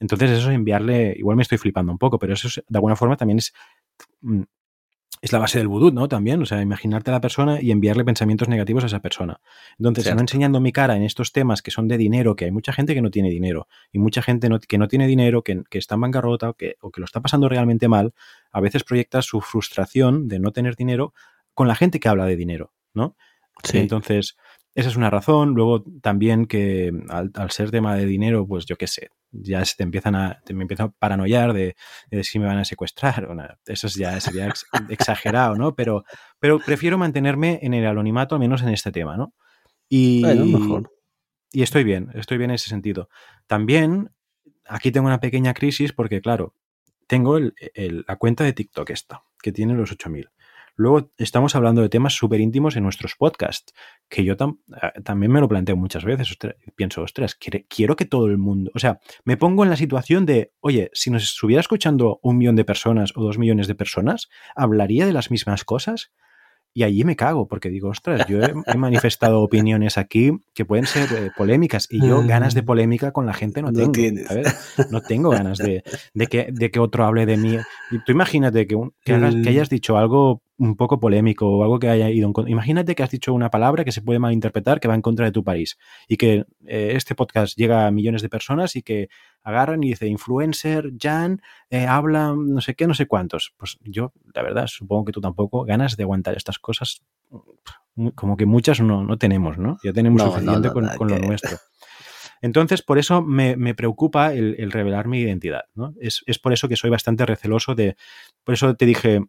Entonces 0.00 0.30
eso 0.30 0.50
es 0.50 0.54
enviarle, 0.54 1.14
igual 1.18 1.36
me 1.36 1.42
estoy 1.42 1.58
flipando 1.58 1.90
un 1.92 1.98
poco, 1.98 2.18
pero 2.18 2.34
eso 2.34 2.48
de 2.48 2.76
alguna 2.78 2.96
forma 2.96 3.16
también 3.16 3.38
es 3.38 3.52
mm, 4.20 4.42
es 5.20 5.32
la 5.32 5.40
base 5.40 5.58
del 5.58 5.66
vudú, 5.66 5.90
¿no? 5.90 6.06
También, 6.06 6.40
o 6.42 6.46
sea, 6.46 6.62
imaginarte 6.62 7.10
a 7.10 7.14
la 7.14 7.20
persona 7.20 7.60
y 7.60 7.72
enviarle 7.72 8.04
pensamientos 8.04 8.46
negativos 8.48 8.84
a 8.84 8.86
esa 8.86 9.00
persona. 9.00 9.40
Entonces, 9.76 10.04
Cierto. 10.04 10.14
no 10.16 10.20
enseñando 10.20 10.60
mi 10.60 10.70
cara 10.70 10.94
en 10.94 11.02
estos 11.02 11.32
temas 11.32 11.60
que 11.60 11.72
son 11.72 11.88
de 11.88 11.96
dinero, 11.98 12.36
que 12.36 12.44
hay 12.44 12.52
mucha 12.52 12.72
gente 12.72 12.94
que 12.94 13.02
no 13.02 13.10
tiene 13.10 13.28
dinero 13.28 13.66
y 13.90 13.98
mucha 13.98 14.22
gente 14.22 14.48
no- 14.48 14.60
que 14.60 14.78
no 14.78 14.86
tiene 14.86 15.08
dinero, 15.08 15.42
que, 15.42 15.62
que 15.68 15.78
está 15.78 15.96
en 15.96 16.02
bancarrota 16.02 16.50
o 16.50 16.54
que, 16.54 16.76
o 16.80 16.92
que 16.92 17.00
lo 17.00 17.04
está 17.04 17.20
pasando 17.20 17.48
realmente 17.48 17.88
mal, 17.88 18.14
a 18.52 18.60
veces 18.60 18.84
proyecta 18.84 19.20
su 19.22 19.40
frustración 19.40 20.28
de 20.28 20.38
no 20.38 20.52
tener 20.52 20.76
dinero 20.76 21.14
con 21.52 21.66
la 21.66 21.74
gente 21.74 21.98
que 21.98 22.08
habla 22.08 22.26
de 22.26 22.36
dinero, 22.36 22.72
¿no? 22.94 23.16
Sí. 23.64 23.78
Entonces, 23.78 24.36
esa 24.74 24.88
es 24.88 24.96
una 24.96 25.10
razón. 25.10 25.54
Luego 25.54 25.82
también 26.02 26.46
que 26.46 26.92
al, 27.08 27.30
al 27.34 27.50
ser 27.50 27.70
tema 27.70 27.94
de 27.96 28.06
dinero, 28.06 28.46
pues 28.46 28.64
yo 28.66 28.76
qué 28.76 28.86
sé, 28.86 29.10
ya 29.32 29.64
se 29.64 29.74
te 29.76 29.82
empiezan 29.82 30.14
a, 30.14 30.40
te 30.44 30.54
me 30.54 30.62
empiezan 30.62 30.86
a 30.88 30.90
paranoiar 30.90 31.52
de, 31.52 31.74
de 32.10 32.24
si 32.24 32.38
me 32.38 32.46
van 32.46 32.58
a 32.58 32.64
secuestrar. 32.64 33.24
o 33.26 33.34
nada. 33.34 33.58
Eso 33.66 33.86
es 33.88 33.94
ya 33.94 34.20
sería 34.20 34.46
ex- 34.48 34.66
exagerado, 34.88 35.56
¿no? 35.56 35.74
Pero, 35.74 36.04
pero 36.38 36.58
prefiero 36.60 36.96
mantenerme 36.98 37.58
en 37.62 37.74
el 37.74 37.86
anonimato, 37.86 38.34
al 38.34 38.40
menos 38.40 38.62
en 38.62 38.68
este 38.68 38.92
tema, 38.92 39.16
¿no? 39.16 39.34
Y, 39.88 40.22
Bueno, 40.22 40.46
mejor. 40.46 40.90
y 41.52 41.62
estoy 41.62 41.82
bien, 41.84 42.10
estoy 42.14 42.38
bien 42.38 42.50
en 42.50 42.56
ese 42.56 42.68
sentido. 42.68 43.08
También 43.46 44.10
aquí 44.66 44.92
tengo 44.92 45.06
una 45.06 45.20
pequeña 45.20 45.54
crisis 45.54 45.92
porque, 45.92 46.20
claro, 46.20 46.54
tengo 47.06 47.38
el- 47.38 47.54
el- 47.74 48.04
la 48.06 48.16
cuenta 48.16 48.44
de 48.44 48.52
TikTok 48.52 48.90
esta, 48.90 49.22
que 49.42 49.50
tiene 49.50 49.72
los 49.74 49.90
8000. 49.90 50.28
Luego 50.78 51.10
estamos 51.18 51.54
hablando 51.56 51.82
de 51.82 51.90
temas 51.90 52.14
súper 52.14 52.40
íntimos 52.40 52.76
en 52.76 52.84
nuestros 52.84 53.16
podcasts, 53.16 53.74
que 54.08 54.24
yo 54.24 54.34
eh, 54.34 55.02
también 55.04 55.32
me 55.32 55.40
lo 55.40 55.48
planteo 55.48 55.76
muchas 55.76 56.04
veces. 56.04 56.30
Ostra- 56.30 56.56
pienso, 56.76 57.02
ostras, 57.02 57.34
quiero 57.68 57.96
que 57.96 58.06
todo 58.06 58.26
el 58.26 58.38
mundo. 58.38 58.70
O 58.74 58.78
sea, 58.78 59.00
me 59.24 59.36
pongo 59.36 59.64
en 59.64 59.70
la 59.70 59.76
situación 59.76 60.24
de, 60.24 60.52
oye, 60.60 60.90
si 60.94 61.10
nos 61.10 61.24
estuviera 61.24 61.60
escuchando 61.60 62.20
un 62.22 62.38
millón 62.38 62.56
de 62.56 62.64
personas 62.64 63.12
o 63.16 63.22
dos 63.22 63.38
millones 63.38 63.66
de 63.66 63.74
personas, 63.74 64.28
¿hablaría 64.54 65.04
de 65.04 65.12
las 65.12 65.30
mismas 65.32 65.64
cosas? 65.64 66.12
Y 66.78 66.84
allí 66.84 67.02
me 67.02 67.16
cago, 67.16 67.48
porque 67.48 67.70
digo, 67.70 67.88
ostras, 67.88 68.24
yo 68.28 68.40
he, 68.40 68.54
he 68.66 68.76
manifestado 68.76 69.42
opiniones 69.42 69.98
aquí 69.98 70.30
que 70.54 70.64
pueden 70.64 70.86
ser 70.86 71.08
eh, 71.12 71.30
polémicas 71.36 71.88
y 71.90 72.06
yo 72.06 72.22
ganas 72.24 72.54
de 72.54 72.62
polémica 72.62 73.10
con 73.10 73.26
la 73.26 73.34
gente 73.34 73.62
no 73.62 73.72
No 73.72 73.78
tengo. 73.78 73.90
tienes. 73.92 74.28
¿sabes? 74.28 74.86
No 74.92 75.00
tengo 75.00 75.30
ganas 75.30 75.58
de, 75.58 75.82
de 76.14 76.26
que, 76.28 76.48
de 76.52 76.70
que 76.70 76.78
otro 76.78 77.04
hable 77.04 77.26
de 77.26 77.36
mí. 77.36 77.56
Y 77.90 77.98
tú 78.04 78.12
imagínate 78.12 78.68
que, 78.68 78.76
un- 78.76 78.92
que, 79.04 79.14
hagas- 79.14 79.34
que 79.34 79.40
Mm. 79.40 79.48
hayas 79.48 79.68
dicho 79.70 79.98
algo 79.98 80.40
un 80.60 80.76
poco 80.76 80.98
polémico 81.00 81.48
o 81.48 81.62
algo 81.62 81.78
que 81.78 81.88
haya 81.88 82.10
ido 82.10 82.26
en 82.26 82.32
contra. 82.32 82.50
Imagínate 82.50 82.94
que 82.94 83.02
has 83.04 83.10
dicho 83.10 83.32
una 83.34 83.48
palabra 83.50 83.84
que 83.84 83.92
se 83.92 84.02
puede 84.02 84.18
malinterpretar 84.20 84.78
que 84.80 84.88
va 84.88 84.94
en 84.94 85.02
contra 85.02 85.24
de 85.26 85.32
tu 85.32 85.42
país 85.44 85.78
y 86.08 86.16
que 86.16 86.44
eh, 86.66 86.92
este 86.94 87.14
podcast 87.16 87.56
llega 87.56 87.86
a 87.86 87.90
millones 87.92 88.22
de 88.22 88.28
personas 88.28 88.74
y 88.76 88.82
que 88.82 89.08
agarran 89.48 89.82
y 89.82 89.88
dice 89.88 90.06
influencer, 90.06 90.92
Jan, 91.00 91.40
eh, 91.70 91.86
habla 91.86 92.34
no 92.36 92.60
sé 92.60 92.74
qué, 92.74 92.86
no 92.86 92.94
sé 92.94 93.06
cuántos. 93.06 93.54
Pues 93.56 93.78
yo, 93.82 94.12
la 94.34 94.42
verdad, 94.42 94.66
supongo 94.66 95.06
que 95.06 95.12
tú 95.12 95.20
tampoco, 95.20 95.64
ganas 95.64 95.96
de 95.96 96.02
aguantar 96.02 96.36
estas 96.36 96.58
cosas, 96.58 97.02
mm, 97.94 98.08
como 98.08 98.36
que 98.36 98.46
muchas 98.46 98.80
no, 98.80 99.04
no 99.04 99.16
tenemos, 99.16 99.58
¿no? 99.58 99.78
Ya 99.82 99.92
tenemos 99.92 100.22
No, 100.22 100.30
suficiente 100.30 100.68
no, 100.68 100.74
con, 100.74 100.86
con 100.96 101.08
lo 101.08 101.14
que 101.14 101.20
ver. 101.20 101.28
nuestro. 101.28 101.58
Entonces, 102.40 102.82
por 102.82 102.98
eso 102.98 103.22
me, 103.22 103.56
me 103.56 103.74
preocupa 103.74 104.32
el, 104.32 104.54
el 104.58 104.70
revelar 104.70 105.08
mi 105.08 105.18
identidad, 105.18 105.62
¿no? 105.74 105.94
Es, 106.00 106.22
es 106.26 106.38
por 106.38 106.52
eso 106.52 106.68
que 106.68 106.76
soy 106.76 106.90
bastante 106.90 107.26
receloso 107.26 107.74
de... 107.74 107.96
Por 108.44 108.54
eso 108.54 108.76
te 108.76 108.86
dije, 108.86 109.22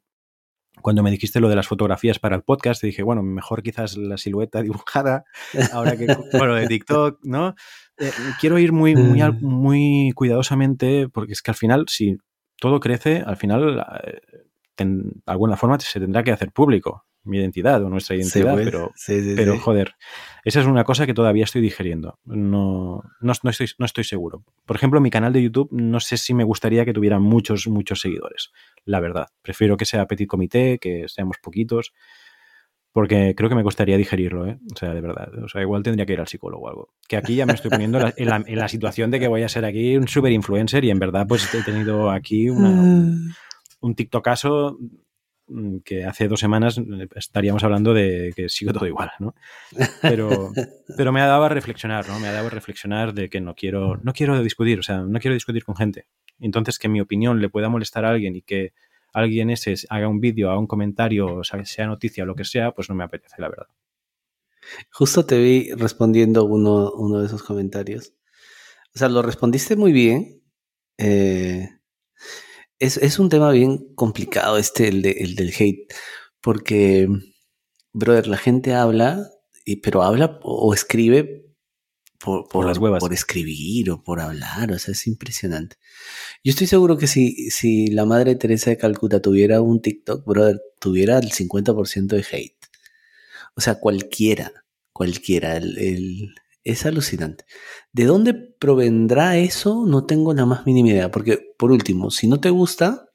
cuando 0.82 1.04
me 1.04 1.12
dijiste 1.12 1.40
lo 1.40 1.50
de 1.50 1.56
las 1.56 1.68
fotografías 1.68 2.20
para 2.20 2.36
el 2.36 2.44
podcast, 2.44 2.82
te 2.82 2.88
dije, 2.88 3.04
bueno, 3.04 3.24
mejor 3.24 3.64
quizás 3.64 3.98
la 3.98 4.18
silueta 4.18 4.62
dibujada, 4.62 5.26
ahora 5.74 5.98
que 5.98 6.08
con 6.08 6.48
lo 6.48 6.56
de 6.56 6.68
TikTok, 6.68 7.20
¿no? 7.24 7.56
Eh, 8.00 8.34
quiero 8.38 8.58
ir 8.60 8.72
muy, 8.72 8.96
muy, 8.96 9.22
al- 9.22 9.40
muy 9.42 10.12
cuidadosamente, 10.16 11.10
porque 11.10 11.34
es 11.34 11.42
que 11.42 11.52
al 11.52 11.56
final, 11.56 11.86
si 11.88 12.18
todo 12.60 12.80
crece, 12.80 13.24
al 13.26 13.38
final, 13.38 13.86
eh, 14.06 14.20
ten- 14.76 15.04
de 15.04 15.22
alguna 15.26 15.58
forma 15.58 15.80
se 15.80 16.00
tendrá 16.00 16.24
que 16.24 16.32
hacer 16.32 16.52
público 16.52 17.06
mi 17.24 17.38
identidad 17.38 17.84
o 17.84 17.90
nuestra 17.90 18.16
Sí, 18.16 18.22
identidad, 18.22 18.54
pues. 18.54 18.66
pero, 18.66 18.92
Sí, 18.96 19.22
sí, 19.22 19.34
pero 19.36 19.54
sí. 19.56 19.60
joder, 19.60 19.96
esa 20.46 20.62
es 20.62 20.66
una 20.66 20.86
cosa 20.86 21.06
que 21.06 21.14
todavía 21.14 21.44
estoy 21.44 21.62
digeriendo. 21.62 22.18
No, 22.26 23.04
no, 23.20 23.34
no 23.44 23.50
estoy, 23.50 23.68
no 23.78 23.86
estoy 23.86 24.06
seguro. 24.06 24.44
Por 24.66 24.78
ejemplo, 24.78 25.02
mi 25.02 25.10
canal 25.12 25.34
de 25.34 25.44
YouTube 25.44 25.68
no 25.72 26.00
sé 26.00 26.16
si 26.18 26.34
me 26.34 26.46
gustaría 26.46 26.86
que 26.86 26.94
tuviera 26.94 27.20
muchos, 27.20 27.68
muchos 27.68 28.00
seguidores. 28.00 28.52
La 28.86 29.00
verdad. 29.02 29.28
Prefiero 29.42 29.76
que 29.76 29.86
sea 29.86 30.08
petit 30.08 30.28
comité, 30.28 30.80
que 30.80 31.08
seamos 31.10 31.38
poquitos. 31.42 31.94
Porque 32.92 33.36
creo 33.36 33.50
que 33.50 33.56
me 33.56 33.64
costaría 33.64 33.98
digerirlo, 33.98 34.48
¿eh? 34.48 34.58
O 34.74 34.76
sea, 34.78 34.94
de 34.94 35.02
verdad. 35.02 35.30
O 35.44 35.48
sea, 35.48 35.62
igual 35.62 35.84
tendría 35.84 36.06
que 36.08 36.14
ir 36.14 36.20
al 36.20 36.28
psicólogo 36.28 36.66
o 36.66 36.70
algo. 36.70 36.94
Que 37.08 37.18
aquí 37.18 37.36
ya 37.36 37.46
me 37.46 37.54
estoy 37.54 37.70
poniendo 37.70 38.00
en 38.00 38.04
la, 38.06 38.14
en 38.18 38.28
la- 38.28 38.44
en 38.48 38.58
la 38.60 38.68
situación 38.68 39.12
de 39.12 39.20
que 39.20 39.28
voy 39.28 39.44
a 39.44 39.50
ser 39.50 39.64
aquí 39.66 39.96
un 39.96 40.08
super 40.08 40.32
influencer 40.32 40.84
y 40.86 40.90
en 40.90 40.98
verdad 41.00 41.26
pues 41.28 41.54
he 41.54 41.62
tenido 41.64 42.10
aquí 42.10 42.50
una, 42.50 42.70
Mm. 42.72 43.30
un 43.82 43.96
TikTokazo 43.96 44.80
mm, 45.48 45.78
que 45.86 46.04
hace 46.06 46.28
dos 46.28 46.40
semanas 46.40 46.80
eh, 46.80 47.08
estaríamos 47.16 47.64
hablando 47.64 47.94
de 47.94 48.34
que 48.36 48.50
sigo 48.50 48.74
todo 48.74 48.88
igual, 48.88 49.12
¿no? 49.20 49.36
Pero, 50.02 50.52
pero 50.98 51.12
me 51.12 51.22
ha 51.22 51.28
dado 51.28 51.44
a 51.44 51.50
reflexionar, 51.50 52.08
¿no? 52.08 52.20
Me 52.20 52.28
ha 52.28 52.32
dado 52.34 52.48
a 52.48 52.52
reflexionar 52.52 53.14
de 53.14 53.30
que 53.30 53.40
no 53.40 53.54
quiero, 53.56 53.98
no 54.04 54.14
quiero 54.14 54.42
discutir, 54.44 54.80
o 54.80 54.84
sea, 54.84 55.00
no 55.04 55.20
quiero 55.20 55.34
discutir 55.36 55.64
con 55.64 55.76
gente. 55.76 56.08
Entonces, 56.40 56.80
que 56.80 56.88
mi 56.90 57.02
opinión 57.02 57.40
le 57.42 57.50
pueda 57.50 57.70
molestar 57.70 58.06
a 58.06 58.10
alguien 58.12 58.36
y 58.36 58.42
que 58.42 58.74
alguien 59.14 59.50
ese 59.50 59.76
haga 59.90 60.08
un 60.08 60.20
vídeo, 60.20 60.50
haga 60.50 60.60
un 60.60 60.68
comentario, 60.68 61.42
sea, 61.44 61.88
noticia 61.88 62.24
o 62.24 62.28
lo 62.28 62.36
que 62.36 62.46
sea, 62.46 62.72
pues 62.74 62.90
no 62.90 62.96
me 62.96 63.04
apetece, 63.04 63.36
la 63.40 63.50
verdad. 63.50 63.68
Justo 64.92 65.26
te 65.26 65.40
vi 65.40 65.72
respondiendo 65.72 66.46
uno, 66.46 66.92
uno 66.92 67.20
de 67.20 67.26
esos 67.26 67.44
comentarios. 67.44 68.14
O 68.94 69.00
sea, 69.00 69.10
lo 69.10 69.22
respondiste 69.22 69.76
muy 69.76 69.92
bien. 69.92 70.44
Eh, 70.98 71.70
es, 72.78 72.98
es 72.98 73.20
un 73.20 73.30
tema 73.30 73.52
bien 73.52 73.94
complicado 73.96 74.58
este, 74.58 74.90
el 74.90 75.02
del 75.02 75.54
hate, 75.58 75.94
porque, 76.42 77.08
brother, 77.94 78.28
la 78.28 78.38
gente 78.38 78.74
habla, 78.74 79.30
y, 79.66 79.78
pero 79.78 80.04
habla 80.04 80.40
o 80.44 80.74
escribe 80.74 81.49
por, 82.20 82.48
Por 82.50 82.66
las 82.66 82.78
huevas. 82.78 83.00
por 83.00 83.14
escribir 83.14 83.92
o 83.92 84.04
por 84.04 84.20
hablar, 84.20 84.72
o 84.72 84.80
sea, 84.80 84.92
es 84.92 85.08
impresionante. 85.08 85.78
Yo 86.44 86.52
estoy 86.52 86.68
seguro 86.68 86.98
que 86.98 87.08
si, 87.08 87.50
si 87.52 87.88
la 87.88 88.06
madre 88.06 88.36
Teresa 88.36 88.70
de 88.72 88.78
Calcuta 88.78 89.22
tuviera 89.22 89.62
un 89.62 89.82
TikTok, 89.82 90.26
brother, 90.26 90.62
tuviera 90.80 91.18
el 91.20 91.32
50% 91.32 92.16
de 92.16 92.26
hate. 92.32 92.56
O 93.56 93.62
sea, 93.62 93.76
cualquiera, 93.80 94.52
cualquiera. 94.94 95.58
el- 95.58 95.78
el- 95.78 96.36
es 96.66 96.86
alucinante. 96.86 97.46
¿De 97.94 98.04
dónde 98.06 98.34
provendrá 98.34 99.38
eso? 99.38 99.86
No 99.88 100.06
tengo 100.06 100.34
la 100.34 100.46
más 100.46 100.66
mínima 100.66 100.90
idea. 100.90 101.10
Porque, 101.10 101.40
por 101.58 101.72
último, 101.72 102.12
si 102.12 102.28
no 102.28 102.40
te 102.42 102.50
gusta, 102.52 103.08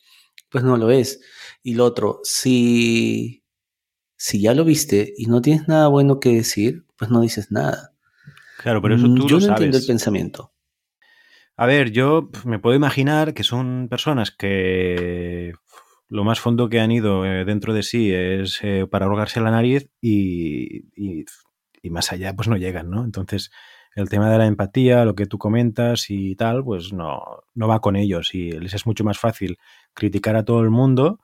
pues 0.51 0.65
no 0.65 0.77
lo 0.79 0.87
ves. 0.87 1.21
Y 1.63 1.75
lo 1.75 1.85
otro, 1.85 2.21
si, 2.25 3.45
si 4.17 4.41
ya 4.41 4.55
lo 4.55 4.65
viste 4.65 5.13
y 5.17 5.27
no 5.27 5.43
tienes 5.43 5.69
nada 5.69 5.89
bueno 5.89 6.21
que 6.21 6.31
decir, 6.35 6.87
pues 6.97 7.11
no 7.11 7.21
dices 7.21 7.53
nada. 7.53 7.94
Claro, 8.59 8.81
pero 8.83 8.95
eso 8.95 9.09
Mm, 9.09 9.15
tú 9.17 9.29
Yo 9.29 9.35
lo 9.37 9.41
no 9.41 9.47
entiendo 9.49 9.79
el 9.79 9.87
pensamiento. 9.87 10.53
A 11.57 11.67
ver, 11.67 11.91
yo 11.93 12.31
me 12.45 12.59
puedo 12.59 12.75
imaginar 12.77 13.33
que 13.35 13.45
son 13.45 13.89
personas 13.89 14.31
que 14.33 15.53
lo 16.09 16.25
más 16.25 16.41
fondo 16.41 16.69
que 16.69 16.81
han 16.81 16.91
ido 16.91 17.25
eh, 17.25 17.45
dentro 17.45 17.73
de 17.73 17.83
sí 17.83 18.13
es 18.13 18.59
eh, 18.63 18.87
para 18.91 19.07
ahogarse 19.07 19.41
la 19.41 19.51
nariz 19.51 19.89
y, 20.01 20.89
y- 20.97 21.25
y 21.83 21.91
más 21.91 22.13
allá 22.13 22.35
pues 22.35 22.49
no 22.49 22.57
llegan, 22.57 22.91
¿no? 22.91 23.05
Entonces 23.05 23.51
el 23.95 24.09
tema 24.09 24.31
de 24.31 24.39
la 24.39 24.47
empatía, 24.47 25.05
lo 25.05 25.15
que 25.15 25.27
tú 25.27 25.39
comentas 25.39 26.07
y 26.11 26.35
tal, 26.35 26.65
pues 26.65 26.93
no, 26.93 27.23
no 27.55 27.69
va 27.69 27.81
con 27.81 27.95
ellos 27.95 28.35
y 28.35 28.51
les 28.53 28.75
es 28.75 28.87
mucho 28.87 29.05
más 29.05 29.19
fácil 29.19 29.59
criticar 29.95 30.35
a 30.37 30.45
todo 30.45 30.61
el 30.61 30.71
mundo 30.71 31.21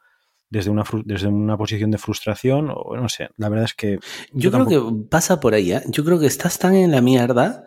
desde 0.50 0.70
una, 0.70 0.84
desde 1.04 1.28
una 1.28 1.56
posición 1.56 1.90
de 1.90 1.98
frustración 1.98 2.70
o 2.74 2.96
no 2.96 3.08
sé, 3.08 3.28
la 3.36 3.48
verdad 3.48 3.66
es 3.66 3.74
que 3.74 3.98
Yo, 4.32 4.50
creo 4.50 4.66
que 4.66 4.80
pasa 5.08 5.40
por 5.40 5.54
ahí. 5.54 5.72
¿eh? 5.72 5.82
Yo 5.88 6.04
creo 6.04 6.18
que 6.18 6.26
estás 6.26 6.58
tan 6.58 6.74
en 6.74 6.90
la 6.90 7.00
mierda 7.00 7.66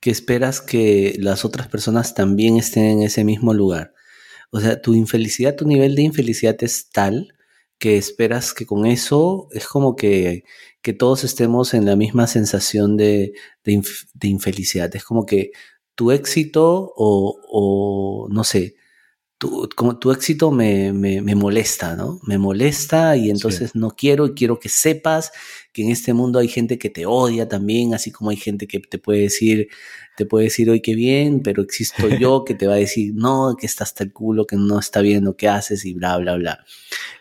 que 0.00 0.10
esperas 0.10 0.60
que 0.60 1.14
las 1.18 1.44
otras 1.44 1.68
personas 1.68 2.14
también 2.14 2.56
estén 2.56 2.84
en 2.84 3.02
ese 3.02 3.22
mismo 3.24 3.54
lugar. 3.54 3.92
O 4.50 4.60
sea, 4.60 4.80
tu 4.82 4.94
infelicidad, 4.94 5.54
tu 5.56 5.66
nivel 5.66 5.94
de 5.94 6.02
infelicidad 6.02 6.56
es 6.62 6.90
tal 6.90 7.34
que 7.78 7.96
esperas 7.96 8.54
que 8.54 8.64
con 8.66 8.86
eso 8.86 9.48
es 9.52 9.66
como 9.66 9.94
que, 9.96 10.44
que 10.82 10.92
todos 10.92 11.24
estemos 11.24 11.74
en 11.74 11.84
la 11.84 11.96
misma 11.96 12.26
sensación 12.26 12.96
de, 12.96 13.32
de 13.64 13.72
inf- 13.72 14.08
de 14.14 14.28
infelicidad. 14.28 14.94
Es 14.94 15.04
como 15.04 15.26
que 15.26 15.52
tu 15.94 16.10
éxito 16.12 16.92
o, 16.96 17.38
o 17.48 18.28
no 18.30 18.44
sé, 18.44 18.74
tu, 19.42 19.68
como 19.74 19.98
tu 19.98 20.12
éxito 20.12 20.52
me, 20.52 20.92
me, 20.92 21.20
me 21.20 21.34
molesta, 21.34 21.96
¿no? 21.96 22.20
Me 22.22 22.38
molesta 22.38 23.16
y 23.16 23.28
entonces 23.28 23.74
no 23.74 23.90
quiero 23.90 24.26
y 24.26 24.34
quiero 24.34 24.60
que 24.60 24.68
sepas 24.68 25.32
que 25.72 25.82
en 25.82 25.90
este 25.90 26.12
mundo 26.14 26.38
hay 26.38 26.46
gente 26.46 26.78
que 26.78 26.90
te 26.90 27.06
odia 27.06 27.48
también, 27.48 27.92
así 27.92 28.12
como 28.12 28.30
hay 28.30 28.36
gente 28.36 28.68
que 28.68 28.78
te 28.78 28.98
puede 28.98 29.22
decir, 29.22 29.66
te 30.16 30.26
puede 30.26 30.44
decir, 30.44 30.70
hoy 30.70 30.80
qué 30.80 30.94
bien, 30.94 31.40
pero 31.42 31.60
existo 31.62 32.08
yo 32.08 32.44
que 32.46 32.54
te 32.54 32.68
va 32.68 32.74
a 32.74 32.76
decir, 32.76 33.12
no, 33.16 33.56
que 33.58 33.66
está 33.66 33.82
hasta 33.82 34.04
el 34.04 34.12
culo, 34.12 34.46
que 34.46 34.54
no 34.54 34.78
está 34.78 35.00
bien 35.00 35.24
lo 35.24 35.34
que 35.36 35.48
haces 35.48 35.84
y 35.84 35.92
bla, 35.94 36.16
bla, 36.18 36.36
bla. 36.36 36.64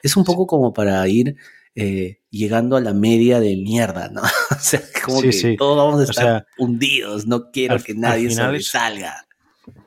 Es 0.03 0.15
un 0.15 0.23
poco 0.23 0.45
como 0.45 0.73
para 0.73 1.07
ir 1.07 1.37
eh, 1.73 2.19
llegando 2.29 2.75
a 2.77 2.81
la 2.81 2.93
media 2.93 3.39
de 3.39 3.55
mierda, 3.57 4.09
¿no? 4.09 4.21
o 4.51 4.59
sea, 4.59 4.83
como 5.03 5.21
Sí, 5.21 5.27
que 5.27 5.33
sí. 5.33 5.55
todos 5.57 5.75
vamos 5.77 5.95
a 6.01 6.03
O 6.03 6.09
estar 6.11 6.23
sea, 6.23 6.45
hundidos, 6.59 7.25
no 7.25 7.49
quiero 7.51 7.73
al- 7.75 7.83
que 7.83 7.95
nadie 7.95 8.27
es- 8.27 8.35
sobresalga. 8.35 9.25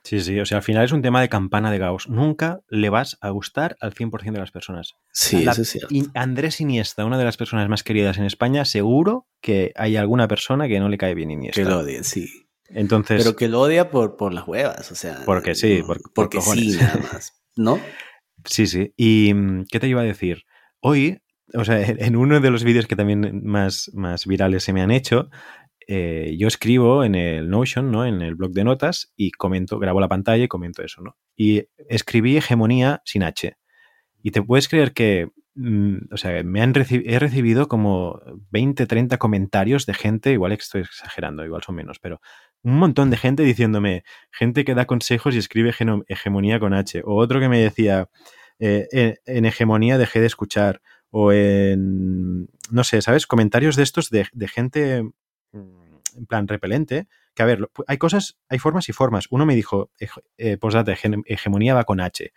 Sí, 0.04 0.20
sí, 0.20 0.38
o 0.38 0.44
sea, 0.44 0.58
al 0.58 0.62
final 0.62 0.84
es 0.84 0.92
un 0.92 1.00
tema 1.00 1.20
de 1.22 1.30
campana 1.30 1.70
de 1.70 1.78
Gauss. 1.78 2.08
Nunca 2.10 2.60
le 2.68 2.90
vas 2.90 3.16
a 3.22 3.30
gustar 3.30 3.76
al 3.80 3.94
100% 3.94 4.32
de 4.32 4.38
las 4.38 4.50
personas. 4.50 4.92
Sí, 5.10 5.42
La- 5.44 5.52
eso 5.52 5.62
es 5.62 5.70
cierto. 5.70 5.88
y 5.90 6.04
Andrés 6.14 6.60
Iniesta, 6.60 7.06
una 7.06 7.16
de 7.16 7.24
las 7.24 7.38
personas 7.38 7.68
más 7.70 7.82
queridas 7.82 8.18
en 8.18 8.24
España, 8.24 8.66
seguro 8.66 9.26
que 9.40 9.72
hay 9.76 9.96
alguna 9.96 10.28
persona 10.28 10.68
que 10.68 10.78
no 10.78 10.90
le 10.90 10.98
cae 10.98 11.14
bien 11.14 11.30
Iniesta. 11.30 11.60
Que 11.62 11.68
lo 11.68 11.78
odia, 11.80 12.02
sí. 12.04 12.28
Entonces, 12.68 13.22
Pero 13.24 13.34
que 13.36 13.48
lo 13.48 13.60
odia 13.62 13.90
por, 13.90 14.16
por 14.16 14.34
las 14.34 14.46
huevas, 14.46 14.90
o 14.92 14.94
sea. 14.94 15.22
Porque 15.24 15.54
sí, 15.54 15.82
por- 15.86 16.02
por 16.02 16.12
porque 16.12 16.40
sí, 16.42 16.76
nada 16.78 16.96
más. 17.12 17.32
¿No? 17.56 17.80
sí, 18.44 18.66
sí. 18.66 18.92
¿Y 18.98 19.32
mm, 19.32 19.64
qué 19.70 19.80
te 19.80 19.88
iba 19.88 20.02
a 20.02 20.04
decir? 20.04 20.44
Hoy, 20.80 21.22
o 21.54 21.64
sea, 21.64 21.80
en 21.80 21.96
en 22.02 22.16
uno 22.16 22.40
de 22.40 22.50
los 22.50 22.62
vídeos 22.62 22.86
que 22.86 22.96
también 22.96 23.40
más, 23.42 23.90
más 23.94 24.26
virales 24.26 24.64
se 24.64 24.72
me 24.74 24.82
han 24.82 24.90
hecho, 24.90 25.30
eh, 25.86 26.36
yo 26.38 26.48
escribo 26.48 27.04
en 27.04 27.14
el 27.14 27.48
Notion, 27.48 27.90
¿no? 27.90 28.06
En 28.06 28.22
el 28.22 28.34
blog 28.34 28.52
de 28.52 28.64
notas 28.64 29.12
y 29.16 29.30
comento, 29.30 29.78
grabo 29.78 30.00
la 30.00 30.08
pantalla 30.08 30.44
y 30.44 30.48
comento 30.48 30.82
eso, 30.82 31.02
¿no? 31.02 31.16
Y 31.36 31.66
escribí 31.88 32.36
hegemonía 32.36 33.02
sin 33.04 33.22
H. 33.22 33.56
Y 34.22 34.30
te 34.30 34.42
puedes 34.42 34.68
creer 34.68 34.92
que, 34.92 35.28
mm, 35.54 35.96
o 36.12 36.16
sea, 36.16 36.42
me 36.42 36.62
han 36.62 36.72
he 36.76 37.18
recibido 37.18 37.68
como 37.68 38.20
20, 38.50 38.86
30 38.86 39.18
comentarios 39.18 39.86
de 39.86 39.94
gente, 39.94 40.32
igual 40.32 40.52
estoy 40.52 40.82
exagerando, 40.82 41.44
igual 41.44 41.62
son 41.62 41.74
menos, 41.74 41.98
pero 41.98 42.20
un 42.62 42.78
montón 42.78 43.10
de 43.10 43.18
gente 43.18 43.42
diciéndome, 43.42 44.04
gente 44.32 44.64
que 44.64 44.74
da 44.74 44.86
consejos 44.86 45.34
y 45.34 45.38
escribe 45.38 45.74
hegemonía 46.08 46.58
con 46.58 46.72
H. 46.72 47.02
O 47.04 47.16
otro 47.16 47.38
que 47.38 47.48
me 47.50 47.58
decía, 47.58 48.08
eh, 48.58 49.16
en, 49.26 49.44
hegemonía 49.44 49.98
dejé 49.98 50.20
de 50.20 50.26
escuchar. 50.26 50.80
O 51.10 51.30
en, 51.32 52.48
no 52.70 52.84
sé, 52.84 53.02
¿sabes? 53.02 53.26
Comentarios 53.26 53.76
de 53.76 53.82
estos 53.82 54.10
de, 54.10 54.26
gente 54.48 55.02
en 55.54 56.26
plan 56.26 56.46
repelente. 56.48 57.08
Que 57.34 57.42
a 57.42 57.46
ver, 57.46 57.68
hay 57.86 57.98
cosas, 57.98 58.38
hay 58.48 58.58
formas 58.58 58.88
y 58.88 58.92
formas. 58.92 59.26
Uno 59.30 59.44
me 59.46 59.54
dijo, 59.56 59.90
eh, 60.38 60.56
postdata, 60.56 60.92
hege- 60.92 61.22
hegemonía 61.26 61.74
va 61.74 61.84
con 61.84 62.00
H. 62.00 62.32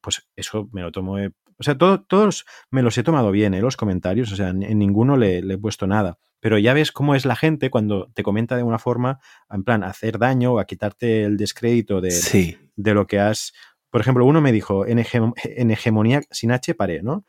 Pues 0.00 0.26
eso 0.36 0.68
me 0.72 0.82
lo 0.82 0.92
tomo. 0.92 1.18
eh, 1.18 1.30
o 1.58 1.62
sea, 1.62 1.78
todo- 1.78 2.02
todos 2.02 2.44
me 2.70 2.82
los 2.82 2.98
he 2.98 3.02
tomado 3.02 3.30
bien, 3.30 3.54
eh, 3.54 3.62
los 3.62 3.76
comentarios. 3.78 4.30
O 4.32 4.36
sea, 4.36 4.48
en, 4.50 4.62
en 4.62 4.78
ninguno 4.78 5.16
le, 5.16 5.40
le 5.40 5.54
he 5.54 5.58
puesto 5.58 5.86
nada. 5.86 6.18
Pero 6.38 6.58
ya 6.58 6.74
ves 6.74 6.92
cómo 6.92 7.14
es 7.14 7.24
la 7.24 7.34
gente 7.34 7.70
cuando 7.70 8.10
te 8.12 8.22
comenta 8.22 8.56
de 8.58 8.62
una 8.62 8.78
forma, 8.78 9.20
en 9.48 9.64
plan, 9.64 9.82
a 9.82 9.86
hacer 9.88 10.18
daño 10.18 10.52
o 10.52 10.58
a 10.58 10.66
quitarte 10.66 11.24
el 11.24 11.38
descrédito 11.38 12.02
de, 12.02 12.10
Sí. 12.10 12.58
de 12.76 12.92
lo 12.92 13.06
que 13.06 13.18
has. 13.20 13.54
Por 13.88 14.02
ejemplo, 14.02 14.26
uno 14.26 14.42
me 14.42 14.52
dijo, 14.52 14.86
en, 14.86 14.98
hege- 14.98 15.32
en 15.42 15.70
hegemonía 15.70 16.20
sin 16.30 16.52
H 16.52 16.74
paré, 16.74 17.02
¿no? 17.02 17.24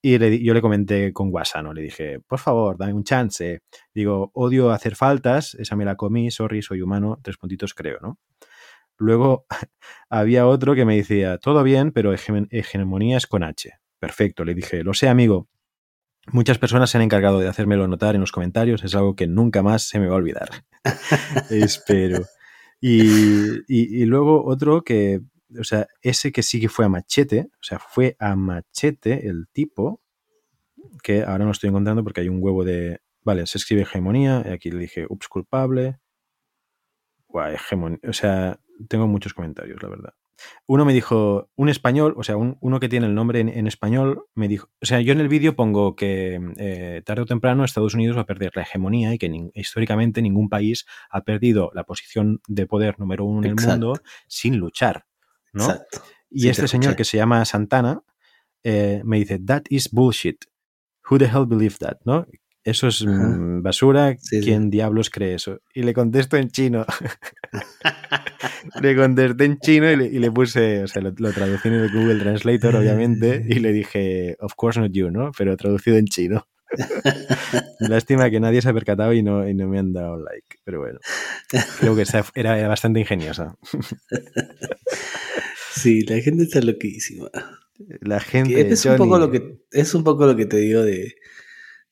Y 0.00 0.16
le 0.18 0.40
yo 0.42 0.54
le 0.54 0.60
comenté 0.60 1.12
con 1.12 1.30
Guasano, 1.30 1.72
le 1.72 1.82
dije, 1.82 2.20
por 2.20 2.38
favor, 2.38 2.76
dame 2.78 2.92
un 2.92 3.02
chance. 3.04 3.62
Digo, 3.92 4.30
odio 4.34 4.70
hacer 4.70 4.94
faltas, 4.94 5.54
esa 5.56 5.74
me 5.76 5.84
la 5.84 5.96
comí, 5.96 6.30
sorry, 6.30 6.62
soy 6.62 6.80
humano, 6.82 7.18
tres 7.22 7.36
puntitos 7.36 7.74
creo, 7.74 7.98
¿no? 8.00 8.18
Luego 8.96 9.46
había 10.10 10.46
otro 10.46 10.74
que 10.74 10.84
me 10.84 10.96
decía, 10.96 11.38
todo 11.38 11.62
bien, 11.64 11.90
pero 11.92 12.12
hege- 12.14 12.46
hegemonía 12.50 13.16
es 13.16 13.26
con 13.26 13.42
H. 13.42 13.72
Perfecto, 13.98 14.44
le 14.44 14.54
dije, 14.54 14.84
lo 14.84 14.94
sé, 14.94 15.08
amigo. 15.08 15.48
Muchas 16.30 16.58
personas 16.58 16.90
se 16.90 16.98
han 16.98 17.02
encargado 17.02 17.40
de 17.40 17.48
hacérmelo 17.48 17.88
notar 17.88 18.14
en 18.14 18.20
los 18.20 18.32
comentarios, 18.32 18.84
es 18.84 18.94
algo 18.94 19.16
que 19.16 19.26
nunca 19.26 19.62
más 19.62 19.88
se 19.88 19.98
me 19.98 20.06
va 20.06 20.14
a 20.14 20.18
olvidar. 20.18 20.48
Espero. 21.50 22.24
Y- 22.80 23.64
y 23.68 24.04
luego 24.04 24.44
otro 24.44 24.82
que, 24.84 25.20
o 25.58 25.64
sea, 25.64 25.86
ese 26.02 26.32
que 26.32 26.42
sí 26.42 26.60
que 26.60 26.68
fue 26.68 26.84
a 26.84 26.88
machete, 26.88 27.48
o 27.54 27.62
sea, 27.62 27.78
fue 27.78 28.16
a 28.18 28.34
machete 28.36 29.28
el 29.28 29.46
tipo, 29.52 30.02
que 31.02 31.22
ahora 31.22 31.44
no 31.44 31.50
estoy 31.52 31.68
encontrando 31.68 32.02
porque 32.04 32.20
hay 32.22 32.28
un 32.28 32.42
huevo 32.42 32.64
de, 32.64 33.00
vale, 33.22 33.46
se 33.46 33.58
escribe 33.58 33.82
hegemonía, 33.82 34.42
y 34.46 34.50
aquí 34.50 34.70
le 34.70 34.78
dije, 34.78 35.06
ups, 35.08 35.28
culpable. 35.28 35.98
Guau, 37.28 37.52
hegemonía, 37.52 37.98
o 38.08 38.12
sea, 38.12 38.58
tengo 38.88 39.06
muchos 39.06 39.34
comentarios, 39.34 39.82
la 39.82 39.88
verdad. 39.88 40.14
Uno 40.68 40.84
me 40.84 40.92
dijo, 40.94 41.50
un 41.56 41.68
español, 41.68 42.14
o 42.16 42.22
sea, 42.22 42.36
un- 42.36 42.56
uno 42.60 42.78
que 42.78 42.88
tiene 42.88 43.06
el 43.06 43.14
nombre 43.16 43.40
en, 43.40 43.48
en 43.48 43.66
español, 43.66 44.26
me 44.36 44.46
dijo, 44.46 44.68
o 44.80 44.86
sea, 44.86 45.00
yo 45.00 45.12
en 45.12 45.18
el 45.18 45.28
vídeo 45.28 45.56
pongo 45.56 45.96
que 45.96 46.38
eh, 46.58 47.02
tarde 47.04 47.22
o 47.22 47.26
temprano 47.26 47.64
Estados 47.64 47.94
Unidos 47.94 48.16
va 48.16 48.20
a 48.20 48.26
perder 48.26 48.52
la 48.54 48.62
hegemonía 48.62 49.12
y 49.12 49.18
que 49.18 49.50
históricamente 49.54 50.22
ningún 50.22 50.48
país 50.48 50.86
ha 51.10 51.24
perdido 51.24 51.72
la 51.74 51.82
posición 51.82 52.40
de 52.46 52.66
poder 52.66 53.00
número 53.00 53.24
uno 53.24 53.38
en 53.40 53.44
el 53.46 53.56
mundo 53.72 53.94
sin 54.28 54.58
luchar, 54.58 55.06
¿no? 55.52 55.64
Exacto. 55.64 56.02
Y 56.30 56.40
Sí, 56.40 56.46
te 56.46 56.50
este 56.50 56.68
señor 56.68 56.96
que 56.96 57.04
se 57.04 57.16
llama 57.16 57.44
Santana 57.44 58.02
eh, 58.64 59.02
me 59.04 59.18
dice, 59.18 59.38
that 59.38 59.62
is 59.70 59.90
bullshit. 59.90 60.44
Who 61.10 61.18
the 61.18 61.26
hell 61.26 61.46
believed 61.46 61.78
that? 61.78 61.98
¿no? 62.04 62.26
Eso 62.64 62.88
es 62.88 63.04
mm, 63.04 63.62
basura. 63.62 64.14
Sí, 64.18 64.40
sí. 64.40 64.40
¿Quién 64.42 64.68
diablos 64.68 65.10
cree 65.10 65.34
eso? 65.34 65.60
Y 65.72 65.82
le 65.82 65.94
contesto 65.94 66.36
en 66.36 66.50
chino. 66.50 66.84
le 68.82 68.96
contesté 68.96 69.44
en 69.44 69.58
chino 69.58 69.90
y 69.90 69.96
le, 69.96 70.04
y 70.06 70.18
le 70.18 70.30
puse, 70.30 70.82
o 70.82 70.86
sea, 70.86 71.00
lo, 71.00 71.14
lo 71.16 71.32
traducí 71.32 71.68
en 71.68 71.74
el 71.74 71.90
Google 71.90 72.18
Translator, 72.18 72.76
obviamente, 72.76 73.44
y 73.48 73.60
le 73.60 73.72
dije, 73.72 74.36
of 74.40 74.52
course 74.54 74.78
not 74.78 74.92
you, 74.92 75.10
¿no? 75.10 75.30
Pero 75.36 75.56
traducido 75.56 75.96
en 75.96 76.06
chino. 76.06 76.46
Lástima 77.80 78.28
que 78.28 78.40
nadie 78.40 78.60
se 78.60 78.68
ha 78.68 78.74
percatado 78.74 79.14
y 79.14 79.22
no, 79.22 79.48
y 79.48 79.54
no 79.54 79.68
me 79.68 79.78
han 79.78 79.92
dado 79.92 80.18
like. 80.18 80.58
Pero 80.64 80.80
bueno, 80.80 80.98
creo 81.80 81.96
que 81.96 82.04
era, 82.34 82.58
era 82.58 82.68
bastante 82.68 83.00
ingeniosa. 83.00 83.56
Sí, 85.80 86.02
la 86.02 86.20
gente 86.20 86.44
está 86.44 86.60
loquísima. 86.60 87.30
La 88.00 88.20
gente. 88.20 88.60
es 88.72 88.84
un 88.84 88.96
poco 88.96 89.18
lo 89.18 89.30
que 89.30 89.60
es 89.70 89.94
un 89.94 90.02
poco 90.04 90.26
lo 90.26 90.36
que 90.36 90.46
te 90.46 90.56
digo 90.58 90.82
de 90.82 91.14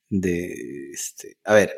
de 0.09 0.91
este, 0.93 1.37
a 1.43 1.53
ver, 1.53 1.73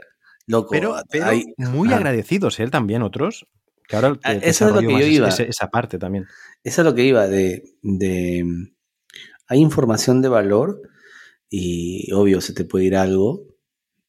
loco, 0.48 0.70
Pero, 0.72 0.96
pero 1.10 1.26
hay- 1.26 1.46
muy 1.58 1.92
agradecidos 1.94 2.60
él 2.60 2.72
también, 2.72 3.02
otros. 3.02 3.48
Que 3.88 3.96
ahora 3.96 4.14
te- 4.14 4.20
Ah, 4.24 4.40
te 4.40 4.50
eso 4.50 4.68
es 4.68 4.74
lo 4.76 4.82
que 4.82 5.00
yo 5.00 5.06
iba. 5.08 5.28
ese- 5.30 5.48
esa 5.50 5.70
parte 5.70 5.98
también. 5.98 6.26
Eso 6.64 6.82
es 6.82 6.86
lo 6.86 6.94
que 6.94 7.04
iba 7.06 7.28
de, 7.28 7.64
de 7.82 8.46
hay 9.48 9.60
información 9.60 10.22
de 10.22 10.30
valor 10.30 10.82
y 11.50 12.12
obvio 12.14 12.40
se 12.42 12.54
te 12.54 12.66
puede 12.66 12.86
ir 12.86 12.96
algo, 12.96 13.48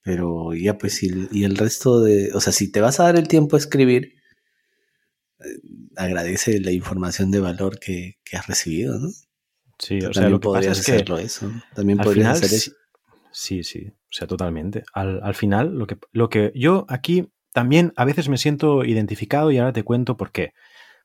pero 0.03 0.53
ya 0.55 0.77
pues 0.77 1.03
y, 1.03 1.29
y 1.33 1.45
el 1.45 1.57
resto 1.57 2.03
de, 2.03 2.31
o 2.35 2.41
sea, 2.41 2.53
si 2.53 2.71
te 2.71 2.81
vas 2.83 3.01
a 3.01 3.05
dar 3.05 3.17
el 3.17 3.27
tiempo 3.29 3.57
a 3.57 3.59
escribir, 3.59 4.05
eh, 4.05 4.20
agradece 5.97 6.61
la 6.61 6.73
información 6.73 7.31
de 7.31 7.41
valor 7.41 7.79
que, 7.79 8.19
que 8.25 8.37
has 8.37 8.47
recibido, 8.47 8.99
¿no? 8.99 9.09
Sí, 9.79 10.05
o 10.05 10.13
sea, 10.13 10.13
También 10.13 10.33
lo 10.33 10.41
que 10.41 10.49
pasa 10.49 10.73
podrías 10.73 10.79
es 10.79 10.83
que 10.83 10.93
hacerlo 10.93 11.19
eso, 11.19 11.51
también 11.75 12.01
al 12.01 12.05
podrías 12.05 12.29
final 12.29 12.33
hacer 12.33 12.53
eso. 12.53 12.73
sí, 13.31 13.65
sí, 13.65 13.89
o 13.89 14.13
sea, 14.13 14.27
totalmente. 14.27 14.85
Al, 14.93 15.21
al 15.23 15.35
final, 15.35 15.75
lo 15.79 15.87
que, 15.87 15.99
lo 16.13 16.29
que 16.29 16.53
yo 16.55 16.85
aquí 16.89 17.33
también 17.53 17.93
a 17.97 18.05
veces 18.05 18.29
me 18.29 18.39
siento 18.39 18.85
identificado 18.85 19.51
y 19.51 19.59
ahora 19.59 19.73
te 19.73 19.83
cuento 19.83 20.17
por 20.17 20.33
qué. 20.33 20.53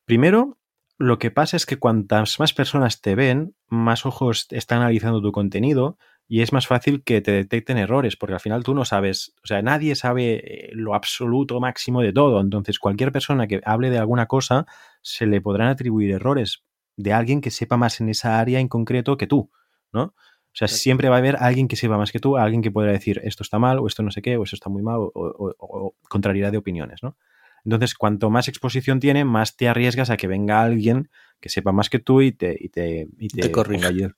Primero, 0.06 0.60
lo 0.98 1.20
que 1.20 1.32
pasa 1.32 1.58
es 1.58 1.66
que 1.66 1.78
cuantas 1.78 2.40
más 2.40 2.54
personas 2.54 3.02
te 3.02 3.16
ven, 3.16 3.56
más 3.68 4.06
ojos 4.06 4.48
están 4.52 4.80
analizando 4.80 5.22
tu 5.22 5.32
contenido 5.32 5.98
y 6.28 6.42
es 6.42 6.52
más 6.54 6.68
fácil 6.68 7.04
que 7.04 7.22
te 7.22 7.32
detecten 7.32 7.78
errores, 7.78 8.16
porque 8.18 8.34
al 8.34 8.40
final 8.40 8.64
tú 8.64 8.74
no 8.74 8.84
sabes, 8.86 9.34
o 9.44 9.48
sea, 9.48 9.62
nadie 9.62 9.96
sabe 9.96 10.70
eh, 10.70 10.70
lo 10.74 10.96
absoluto 10.96 11.60
máximo 11.60 12.02
de 12.02 12.14
todo. 12.14 12.42
Entonces, 12.42 12.80
cualquier 12.80 13.12
persona 13.12 13.48
que 13.48 13.62
hable 13.64 13.90
de 13.92 14.00
alguna 14.00 14.26
cosa, 14.26 14.66
se 15.02 15.26
le 15.28 15.42
podrán 15.42 15.68
atribuir 15.70 16.12
errores 16.12 16.64
de 16.98 17.14
alguien 17.14 17.42
que 17.42 17.52
sepa 17.52 17.78
más 17.78 18.02
en 18.02 18.10
esa 18.10 18.40
área 18.40 18.60
en 18.60 18.68
concreto 18.68 19.18
que 19.18 19.28
tú, 19.28 19.52
¿no? 19.94 20.04
O 20.04 20.58
sea, 20.58 20.68
Exacto. 20.68 20.82
siempre 20.84 21.10
va 21.10 21.16
a 21.16 21.20
haber 21.20 21.36
alguien 21.40 21.68
que 21.68 21.76
sepa 21.76 21.98
más 21.98 22.12
que 22.12 22.20
tú, 22.20 22.38
alguien 22.38 22.62
que 22.62 22.72
podrá 22.72 22.92
decir 22.94 23.20
esto 23.24 23.44
está 23.44 23.60
mal, 23.60 23.78
o 23.80 23.88
esto 23.88 24.02
no 24.04 24.10
sé 24.12 24.22
qué, 24.22 24.38
o 24.38 24.44
esto 24.44 24.56
está 24.56 24.70
muy 24.70 24.82
mal, 24.82 24.98
o, 25.00 25.12
o- 25.14 25.50
o- 25.50 25.56
o 25.60 25.96
contrariedad 26.10 26.52
de 26.52 26.58
opiniones, 26.58 27.04
¿no? 27.04 27.18
Entonces, 27.66 27.94
cuanto 27.96 28.30
más 28.30 28.48
exposición 28.48 29.00
tiene, 29.00 29.26
más 29.26 29.58
te 29.58 29.68
arriesgas 29.68 30.10
a 30.10 30.18
que 30.18 30.28
venga 30.28 30.62
alguien 30.62 31.10
que 31.42 31.50
sepa 31.50 31.72
más 31.72 31.90
que 31.90 32.00
tú 32.00 32.22
y 32.22 32.32
te, 32.32 32.56
y 32.60 32.70
te, 32.70 33.08
y 33.20 33.28
Te 33.30 33.52
corrija. 33.52 33.90
ponga 33.90 34.16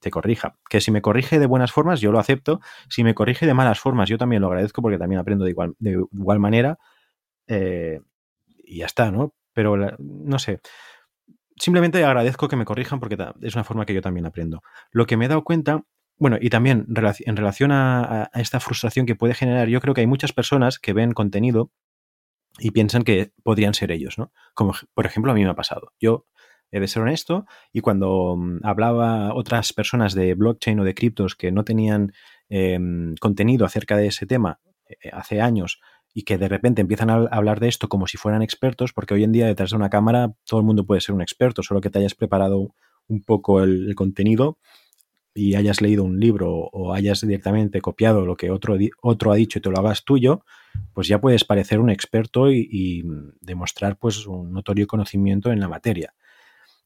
te 0.00 0.10
corrija. 0.10 0.56
Que 0.70 0.80
si 0.80 0.90
me 0.90 1.02
corrige 1.02 1.38
de 1.38 1.46
buenas 1.46 1.72
formas, 1.72 2.00
yo 2.00 2.12
lo 2.12 2.18
acepto. 2.18 2.60
Si 2.88 3.04
me 3.04 3.14
corrige 3.14 3.46
de 3.46 3.54
malas 3.54 3.80
formas, 3.80 4.08
yo 4.08 4.18
también 4.18 4.42
lo 4.42 4.48
agradezco 4.48 4.82
porque 4.82 4.98
también 4.98 5.20
aprendo 5.20 5.44
de 5.44 5.50
igual, 5.52 5.74
de 5.78 5.92
igual 6.12 6.38
manera. 6.40 6.78
eh, 7.48 8.00
y 8.64 8.78
ya 8.78 8.86
está, 8.86 9.10
¿no? 9.12 9.34
Pero 9.54 9.76
no 9.98 10.38
sé. 10.38 10.60
Simplemente 11.56 12.04
agradezco 12.04 12.46
que 12.48 12.56
me 12.56 12.64
corrijan 12.64 13.00
porque 13.00 13.16
es 13.42 13.54
una 13.54 13.64
forma 13.64 13.84
que 13.84 13.94
yo 13.94 14.00
también 14.02 14.26
aprendo. 14.26 14.62
Lo 14.92 15.06
que 15.06 15.16
me 15.16 15.24
he 15.24 15.28
dado 15.28 15.42
cuenta, 15.42 15.82
bueno, 16.16 16.38
y 16.40 16.50
también 16.50 16.86
en 16.88 17.36
relación 17.36 17.72
a, 17.72 18.22
a- 18.24 18.40
esta 18.40 18.60
frustración 18.60 19.06
que 19.06 19.16
puede 19.16 19.34
generar, 19.34 19.68
yo 19.68 19.80
creo 19.80 19.94
que 19.94 20.02
hay 20.02 20.06
muchas 20.06 20.32
personas 20.32 20.78
que 20.78 20.92
ven 20.92 21.12
contenido 21.12 21.70
y 22.58 22.72
piensan 22.72 23.02
que 23.04 23.32
podrían 23.44 23.74
ser 23.74 23.92
ellos, 23.92 24.18
¿no? 24.18 24.32
Como 24.54 24.74
por 24.94 25.06
ejemplo 25.06 25.32
a 25.32 25.34
mí 25.34 25.44
me 25.44 25.50
ha 25.50 25.54
pasado. 25.56 25.92
Yo 26.00 26.26
he 26.70 26.80
de 26.80 26.88
ser 26.88 27.02
honesto 27.02 27.46
y 27.72 27.80
cuando 27.80 28.36
mm, 28.36 28.60
hablaba 28.62 29.34
otras 29.34 29.72
personas 29.72 30.14
de 30.14 30.34
blockchain 30.34 30.80
o 30.80 30.84
de 30.84 30.94
criptos 30.94 31.34
que 31.34 31.50
no 31.52 31.64
tenían 31.64 32.12
em, 32.48 33.14
contenido 33.16 33.64
acerca 33.64 33.96
de 33.96 34.08
ese 34.08 34.26
tema 34.26 34.60
eh, 34.88 35.10
hace 35.12 35.40
años 35.40 35.80
y 36.14 36.22
que 36.22 36.38
de 36.38 36.48
repente 36.48 36.80
empiezan 36.80 37.10
a 37.10 37.26
hablar 37.30 37.60
de 37.60 37.68
esto 37.68 37.88
como 37.88 38.06
si 38.06 38.16
fueran 38.16 38.42
expertos, 38.42 38.92
porque 38.92 39.14
hoy 39.14 39.24
en 39.24 39.32
día 39.32 39.46
detrás 39.46 39.70
de 39.70 39.76
una 39.76 39.90
cámara 39.90 40.32
todo 40.44 40.60
el 40.60 40.66
mundo 40.66 40.84
puede 40.84 41.00
ser 41.00 41.14
un 41.14 41.22
experto, 41.22 41.62
solo 41.62 41.80
que 41.80 41.90
te 41.90 41.98
hayas 41.98 42.14
preparado 42.14 42.74
un 43.08 43.22
poco 43.22 43.62
el, 43.62 43.94
contenido 43.94 44.58
y 45.34 45.54
hayas 45.54 45.80
leído 45.80 46.04
un 46.04 46.18
libro 46.18 46.50
o 46.50 46.92
hayas 46.92 47.20
directamente 47.20 47.80
copiado 47.80 48.26
lo 48.26 48.36
que 48.36 48.50
otro, 48.50 48.76
otro 49.02 49.32
ha 49.32 49.36
dicho 49.36 49.58
y 49.58 49.62
te 49.62 49.70
lo 49.70 49.78
hagas 49.78 50.04
tuyo, 50.04 50.44
pues 50.92 51.06
ya 51.06 51.20
puedes 51.20 51.44
parecer 51.44 51.78
un 51.78 51.90
experto 51.90 52.50
y, 52.50 53.04
demostrar 53.40 53.96
pues 53.96 54.26
un 54.26 54.52
notorio 54.52 54.86
conocimiento 54.86 55.52
en 55.52 55.60
la 55.60 55.68
materia. 55.68 56.14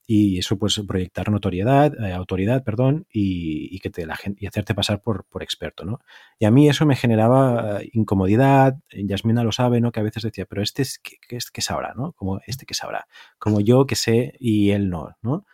Y 0.06 0.38
eso 0.38 0.58
pues 0.58 0.80
proyectar 0.86 1.30
notoriedad, 1.30 1.94
eh, 2.04 2.12
autoridad, 2.12 2.64
perdón, 2.64 3.06
y, 3.12 3.78
que 3.78 3.90
te 3.90 4.04
la 4.04 4.18
y 4.36 4.46
hacerte 4.46 4.74
pasar 4.74 5.00
por, 5.00 5.24
por, 5.26 5.42
experto, 5.42 5.84
¿no? 5.84 6.00
Y 6.38 6.44
a 6.44 6.50
mí 6.50 6.68
eso 6.68 6.86
me 6.86 6.96
generaba 6.96 7.80
incomodidad, 7.92 8.78
Yasmina 8.92 9.44
lo 9.44 9.52
sabe, 9.52 9.80
¿no? 9.80 9.92
Que 9.92 10.00
a 10.00 10.02
veces 10.02 10.24
decía, 10.24 10.44
pero 10.44 10.62
este 10.62 10.82
es 10.82 10.98
que, 10.98 11.18
es, 11.36 11.50
que 11.50 11.62
sabrá, 11.62 11.94
¿no? 11.94 12.12
Como 12.12 12.40
este 12.46 12.66
que 12.66 12.74
sabrá, 12.74 13.06
como 13.38 13.60
yo 13.60 13.86
que 13.86 13.94
sé 13.94 14.34
y 14.40 14.70
él 14.70 14.90
no, 14.90 15.16
¿no? 15.22 15.46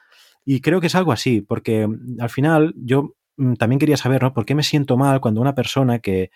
Y 0.50 0.62
creo 0.62 0.80
que 0.80 0.86
es 0.86 0.94
algo 0.94 1.12
así, 1.12 1.42
porque 1.42 1.86
mm, 1.86 2.20
al 2.20 2.30
final 2.30 2.74
yo 2.76 3.14
mm, 3.36 3.54
también 3.54 3.78
quería 3.78 3.98
saber, 3.98 4.22
¿no? 4.22 4.32
¿Por 4.32 4.46
qué 4.46 4.54
me 4.54 4.62
siento 4.62 4.96
mal 4.96 5.20
cuando 5.20 5.42
una 5.42 5.54
persona 5.54 5.98
que 5.98 6.30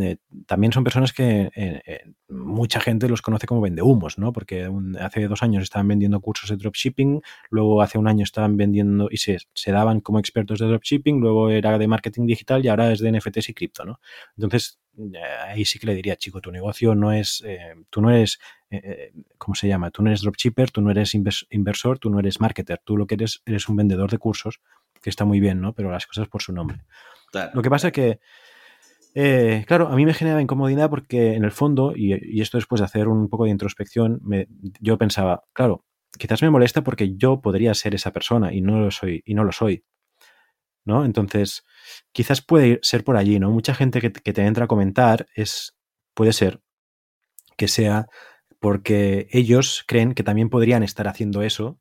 eh, 0.00 0.16
también 0.46 0.72
son 0.72 0.82
personas 0.82 1.12
que 1.12 1.50
eh, 1.54 1.82
eh, 1.84 2.12
mucha 2.28 2.80
gente 2.80 3.06
los 3.08 3.20
conoce 3.20 3.46
como 3.46 3.60
vendehumos, 3.60 4.18
¿no? 4.18 4.32
Porque 4.32 4.70
hace 4.98 5.28
dos 5.28 5.42
años 5.42 5.62
estaban 5.62 5.88
vendiendo 5.88 6.20
cursos 6.20 6.48
de 6.48 6.56
dropshipping, 6.56 7.20
luego 7.50 7.82
hace 7.82 7.98
un 7.98 8.08
año 8.08 8.24
estaban 8.24 8.56
vendiendo 8.56 9.08
y 9.10 9.18
se, 9.18 9.38
se, 9.52 9.72
daban 9.72 10.00
como 10.00 10.18
expertos 10.18 10.58
de 10.58 10.66
dropshipping, 10.66 11.20
luego 11.20 11.50
era 11.50 11.76
de 11.76 11.86
marketing 11.86 12.26
digital 12.26 12.64
y 12.64 12.68
ahora 12.68 12.92
es 12.92 13.00
de 13.00 13.12
NFTs 13.12 13.50
y 13.50 13.54
cripto, 13.54 13.84
¿no? 13.84 14.00
Entonces, 14.38 14.80
ahí 15.46 15.66
sí 15.66 15.78
que 15.78 15.86
le 15.86 15.94
diría, 15.94 16.16
chico, 16.16 16.40
tu 16.40 16.50
negocio 16.50 16.94
no 16.94 17.12
es, 17.12 17.44
tú 17.90 18.00
no 18.00 18.10
eres, 18.10 18.38
¿cómo 19.36 19.54
se 19.54 19.68
llama? 19.68 19.90
Tú 19.90 20.02
no 20.02 20.08
eres 20.08 20.22
dropshipper, 20.22 20.70
tú 20.70 20.80
no 20.80 20.92
eres 20.92 21.14
inversor, 21.14 21.98
tú 21.98 22.08
no 22.08 22.20
eres 22.20 22.40
marketer, 22.40 22.80
tú 22.84 22.96
lo 22.96 23.06
que 23.06 23.16
eres 23.16 23.42
eres 23.44 23.68
un 23.68 23.76
vendedor 23.76 24.10
de 24.10 24.18
cursos, 24.18 24.60
que 25.02 25.10
está 25.10 25.26
muy 25.26 25.40
bien, 25.40 25.60
¿no? 25.60 25.74
Pero 25.74 25.90
las 25.90 26.06
cosas 26.06 26.28
por 26.28 26.40
su 26.40 26.52
nombre. 26.52 26.78
Lo 27.52 27.62
que 27.62 27.70
pasa 27.70 27.88
es 27.88 27.92
que 27.92 28.20
eh, 29.14 29.64
claro, 29.68 29.88
a 29.88 29.96
mí 29.96 30.04
me 30.04 30.14
genera 30.14 30.42
incomodidad 30.42 30.90
porque 30.90 31.34
en 31.34 31.44
el 31.44 31.52
fondo, 31.52 31.92
y, 31.94 32.40
esto 32.40 32.58
después 32.58 32.80
de 32.80 32.86
hacer 32.86 33.06
un 33.08 33.28
poco 33.28 33.44
de 33.44 33.50
introspección, 33.50 34.20
yo 34.80 34.98
pensaba, 34.98 35.44
claro, 35.52 35.84
quizás 36.18 36.42
me 36.42 36.50
molesta 36.50 36.82
porque 36.82 37.16
yo 37.16 37.40
podría 37.40 37.74
ser 37.74 37.94
esa 37.94 38.12
persona 38.12 38.52
y 38.52 38.60
no 38.60 38.80
lo 38.80 38.90
soy, 38.90 39.22
y 39.24 39.34
no 39.34 39.44
lo 39.44 39.52
soy. 39.52 39.84
¿No? 40.86 41.04
Entonces, 41.06 41.64
quizás 42.12 42.42
puede 42.42 42.78
ser 42.82 43.04
por 43.04 43.16
allí, 43.16 43.38
¿no? 43.38 43.50
Mucha 43.50 43.74
gente 43.74 44.00
que, 44.00 44.10
te 44.10 44.42
entra 44.44 44.66
a 44.66 44.68
comentar 44.68 45.26
es, 45.34 45.74
puede 46.14 46.32
ser 46.34 46.60
que 47.56 47.68
sea 47.68 48.06
porque 48.60 49.28
ellos 49.32 49.84
creen 49.86 50.14
que 50.14 50.24
también 50.24 50.50
podrían 50.50 50.82
estar 50.82 51.08
haciendo 51.08 51.42
eso, 51.42 51.80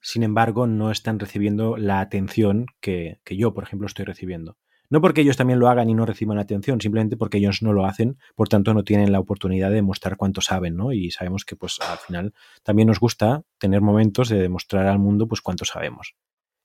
sin 0.00 0.22
embargo, 0.22 0.66
no 0.66 0.90
están 0.90 1.18
recibiendo 1.18 1.76
la 1.76 2.00
atención 2.00 2.66
que 2.80 3.18
yo, 3.26 3.54
por 3.54 3.64
ejemplo, 3.64 3.86
estoy 3.86 4.04
recibiendo. 4.04 4.58
No 4.94 5.00
porque 5.00 5.22
ellos 5.22 5.36
también 5.36 5.58
lo 5.58 5.68
hagan 5.68 5.90
y 5.90 5.94
no 5.94 6.06
reciban 6.06 6.38
atención, 6.38 6.80
simplemente 6.80 7.16
porque 7.16 7.38
ellos 7.38 7.62
no 7.62 7.72
lo 7.72 7.84
hacen, 7.84 8.16
por 8.36 8.48
tanto 8.48 8.74
no 8.74 8.84
tienen 8.84 9.10
la 9.10 9.18
oportunidad 9.18 9.70
de 9.70 9.74
demostrar 9.74 10.16
cuánto 10.16 10.40
saben, 10.40 10.76
¿no? 10.76 10.92
Y 10.92 11.10
sabemos 11.10 11.44
que 11.44 11.56
pues 11.56 11.80
al 11.80 11.98
final 11.98 12.32
también 12.62 12.86
nos 12.86 13.00
gusta 13.00 13.42
tener 13.58 13.80
momentos 13.80 14.28
de 14.28 14.38
demostrar 14.38 14.86
al 14.86 15.00
mundo 15.00 15.26
pues 15.26 15.40
cuánto 15.40 15.64
sabemos. 15.64 16.14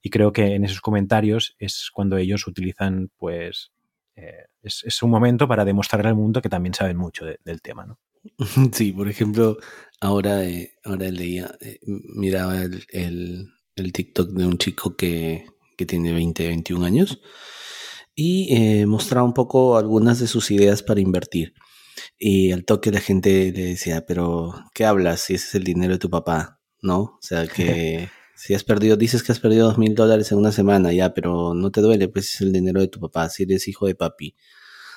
Y 0.04 0.12
creo 0.12 0.32
que 0.32 0.54
en 0.54 0.64
esos 0.64 0.80
comentarios 0.80 1.56
es 1.58 1.90
cuando 1.92 2.18
ellos 2.18 2.46
utilizan 2.46 3.10
pues 3.18 3.72
eh, 4.16 4.46
es, 4.62 5.02
un 5.02 5.10
momento 5.10 5.48
para 5.48 5.66
demostrar 5.66 6.06
al 6.06 6.14
mundo 6.14 6.40
que 6.40 6.50
también 6.50 6.76
saben 6.76 6.98
mucho 6.98 7.26
del 7.26 7.62
tema, 7.64 7.88
¿no? 7.88 7.98
Sí, 8.74 8.92
por 8.92 9.10
ejemplo, 9.10 9.58
ahora, 10.02 10.46
eh, 10.46 10.74
ahora 10.84 11.10
leía, 11.10 11.50
eh, 11.62 11.80
miraba 11.82 12.62
el, 12.62 13.50
el, 13.76 13.92
TikTok 13.92 14.30
de 14.34 14.46
un 14.46 14.60
chico 14.60 14.96
que, 14.96 15.48
que 15.76 15.88
tiene 15.88 16.14
20, 16.14 16.46
21 16.48 16.86
años 16.86 17.20
y 18.22 18.54
eh, 18.54 18.86
mostraba 18.86 19.26
un 19.26 19.34
poco 19.34 19.78
algunas 19.78 20.20
de 20.20 20.28
sus 20.28 20.52
ideas 20.52 20.84
para 20.84 21.00
invertir. 21.00 21.54
Y 22.18 22.52
al 22.52 22.66
toque 22.66 22.92
la 22.92 23.00
gente 23.00 23.54
le 23.54 23.64
decía, 23.64 24.06
pero 24.06 24.54
¿qué 24.74 24.84
hablas 24.84 25.22
si 25.22 25.36
ese 25.36 25.48
es 25.48 25.56
el 25.56 25.64
dinero 25.64 25.94
de 25.94 26.00
tu 26.00 26.10
papá? 26.10 26.60
¿No? 26.82 27.00
O 27.00 27.20
sea, 27.22 27.48
que 27.48 28.10
si 28.36 28.54
has 28.54 28.66
perdido, 28.66 28.98
dices 28.98 29.24
que 29.24 29.32
has 29.32 29.40
perdido 29.40 29.68
dos 29.68 29.78
mil 29.78 29.96
dólares 29.96 30.34
en 30.34 30.38
una 30.38 30.52
semana, 30.52 30.92
ya, 30.92 31.14
pero 31.14 31.54
no 31.54 31.72
te 31.72 31.80
duele, 31.80 32.10
pues 32.10 32.36
es 32.36 32.42
el 32.42 32.52
dinero 32.52 32.82
de 32.82 32.90
tu 32.90 33.00
papá, 33.00 33.30
si 33.30 33.44
eres 33.44 33.70
hijo 33.70 33.88
de 33.88 33.96
papi. 33.96 34.36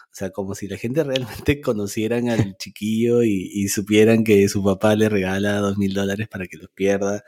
O 0.06 0.14
sea, 0.14 0.30
como 0.30 0.56
si 0.56 0.66
la 0.66 0.76
gente 0.76 1.04
realmente 1.04 1.60
conocieran 1.60 2.28
al 2.28 2.56
chiquillo 2.56 3.22
y, 3.22 3.50
y 3.54 3.68
supieran 3.68 4.24
que 4.24 4.48
su 4.48 4.64
papá 4.64 4.96
le 4.96 5.08
regala 5.08 5.58
dos 5.58 5.78
mil 5.78 5.94
dólares 5.94 6.26
para 6.26 6.48
que 6.48 6.56
los 6.56 6.70
pierda 6.70 7.22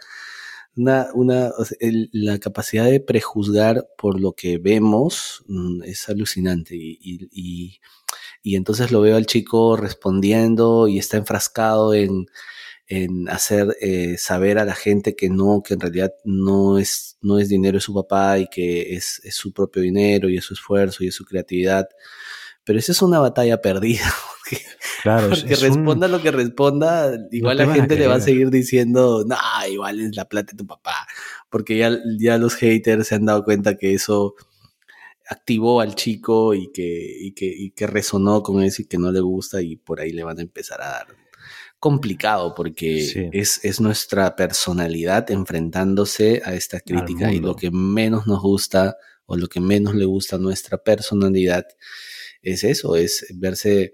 una, 0.77 1.09
una 1.15 1.53
la 2.13 2.39
capacidad 2.39 2.87
de 2.87 3.01
prejuzgar 3.01 3.89
por 3.97 4.21
lo 4.21 4.33
que 4.33 4.59
vemos 4.59 5.45
mm, 5.47 5.83
es 5.85 6.09
alucinante 6.09 6.75
y, 6.77 6.99
y, 7.33 7.81
y, 8.43 8.57
entonces 8.57 8.91
lo 8.91 9.01
veo 9.01 9.17
al 9.17 9.27
chico 9.27 9.77
respondiendo 9.77 10.89
y 10.89 10.99
está 10.99 11.17
enfrascado 11.17 11.95
en, 11.95 12.27
en 12.87 13.29
hacer 13.29 13.77
eh, 13.81 14.17
saber 14.19 14.59
a 14.59 14.65
la 14.65 14.75
gente 14.75 15.17
que 15.17 15.31
no, 15.31 15.63
que 15.63 15.75
en 15.75 15.81
realidad 15.81 16.13
no 16.25 16.79
es, 16.79 17.17
no 17.23 17.39
es 17.39 17.49
dinero 17.49 17.77
de 17.79 17.81
su 17.81 17.95
papá 17.95 18.39
y 18.39 18.47
que 18.49 18.95
es, 18.95 19.21
es 19.25 19.37
su 19.37 19.53
propio 19.53 19.83
dinero 19.83 20.29
y 20.29 20.37
es 20.37 20.45
su 20.45 20.55
esfuerzo 20.55 21.03
y 21.05 21.09
es 21.09 21.15
su 21.15 21.25
creatividad. 21.25 21.89
Pero 22.65 22.79
esa 22.79 22.93
es 22.93 23.03
una 23.03 23.21
batalla 23.21 23.61
perdida. 23.61 24.05
Claro, 25.03 25.29
porque 25.29 25.55
responda 25.57 26.09
lo 26.09 26.23
que 26.23 26.31
responda, 26.31 27.13
igual 27.31 27.59
la 27.59 27.71
gente 27.75 27.95
le 27.95 28.07
va 28.07 28.15
a 28.15 28.21
seguir 28.21 28.49
diciendo, 28.49 29.23
no, 29.27 29.37
igual 29.71 30.01
es 30.01 30.17
la 30.17 30.25
plata 30.25 30.53
de 30.53 30.57
tu 30.57 30.67
papá. 30.67 31.07
Porque 31.51 31.77
ya, 31.77 31.99
ya 32.19 32.39
los 32.39 32.55
haters 32.55 33.09
se 33.09 33.17
han 33.17 33.27
dado 33.27 33.45
cuenta 33.45 33.77
que 33.77 33.93
eso 33.93 34.35
activó 35.29 35.83
al 35.83 35.95
chico 35.95 36.55
y 36.55 36.73
que, 36.73 37.17
y 37.21 37.33
que, 37.33 37.45
y 37.47 37.73
que 37.73 37.87
resonó 37.87 38.43
con 38.43 38.63
eso 38.63 38.81
y 38.81 38.87
que 38.87 38.97
no 38.97 39.13
le 39.13 39.21
gusta 39.21 39.61
y 39.61 39.77
por 39.77 40.01
ahí 40.01 40.13
le 40.13 40.25
van 40.25 40.39
a 40.39 40.43
empezar 40.43 40.81
a 40.81 40.89
dar 40.89 41.07
complicado 41.79 42.55
porque 42.55 43.31
es, 43.33 43.63
es, 43.63 43.79
nuestra 43.79 44.37
personalidad 44.37 45.31
enfrentándose 45.31 46.41
a 46.43 46.55
esta 46.55 46.81
crítica 46.81 47.31
y 47.31 47.41
lo 47.41 47.57
que 47.57 47.71
menos 47.71 48.27
nos 48.27 48.41
gusta 48.41 48.97
o 49.27 49.37
lo 49.37 49.49
que 49.49 49.61
menos 49.61 49.95
le 49.95 50.07
gusta 50.07 50.37
a 50.37 50.39
nuestra 50.39 50.79
personalidad 50.79 51.67
es 52.45 52.65
eso, 52.65 52.97
es 52.97 53.27
verse 53.35 53.93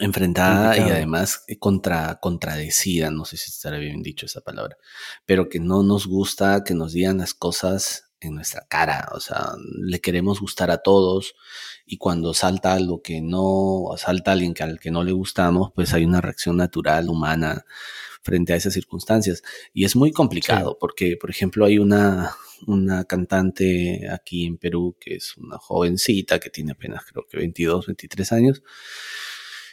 enfrentada 0.00 0.76
y 0.76 0.90
además 0.90 1.44
eh, 1.48 1.58
contra, 1.58 2.18
contradecida, 2.20 3.10
no 3.10 3.24
sé 3.24 3.36
si 3.36 3.50
estará 3.50 3.78
bien 3.78 4.02
dicho 4.02 4.26
esa 4.26 4.40
palabra, 4.40 4.76
pero 5.24 5.48
que 5.48 5.60
no 5.60 5.82
nos 5.82 6.06
gusta 6.06 6.64
que 6.64 6.74
nos 6.74 6.92
digan 6.92 7.18
las 7.18 7.34
cosas 7.34 8.10
en 8.20 8.34
nuestra 8.34 8.66
cara, 8.68 9.08
o 9.14 9.20
sea, 9.20 9.52
le 9.80 10.00
queremos 10.00 10.40
gustar 10.40 10.70
a 10.70 10.78
todos 10.78 11.34
y 11.84 11.98
cuando 11.98 12.34
salta 12.34 12.72
algo 12.72 13.02
que 13.02 13.20
no, 13.20 13.90
salta 13.96 14.32
alguien 14.32 14.54
que, 14.54 14.62
al 14.62 14.80
que 14.80 14.90
no 14.90 15.04
le 15.04 15.12
gustamos, 15.12 15.70
pues 15.74 15.92
hay 15.92 16.04
una 16.04 16.20
reacción 16.20 16.56
natural, 16.56 17.08
humana, 17.08 17.64
frente 18.22 18.52
a 18.52 18.56
esas 18.56 18.74
circunstancias. 18.74 19.42
Y 19.72 19.84
es 19.84 19.94
muy 19.94 20.10
complicado 20.10 20.78
porque, 20.80 21.16
por 21.16 21.30
ejemplo, 21.30 21.64
hay 21.64 21.78
una, 21.78 22.34
una 22.66 23.04
cantante 23.04 24.08
aquí 24.10 24.46
en 24.46 24.58
Perú 24.58 24.96
que 25.00 25.16
es 25.16 25.36
una 25.36 25.58
jovencita 25.58 26.38
que 26.38 26.50
tiene 26.50 26.72
apenas 26.72 27.04
creo 27.04 27.26
que 27.28 27.36
22, 27.38 27.86
23 27.86 28.32
años 28.32 28.62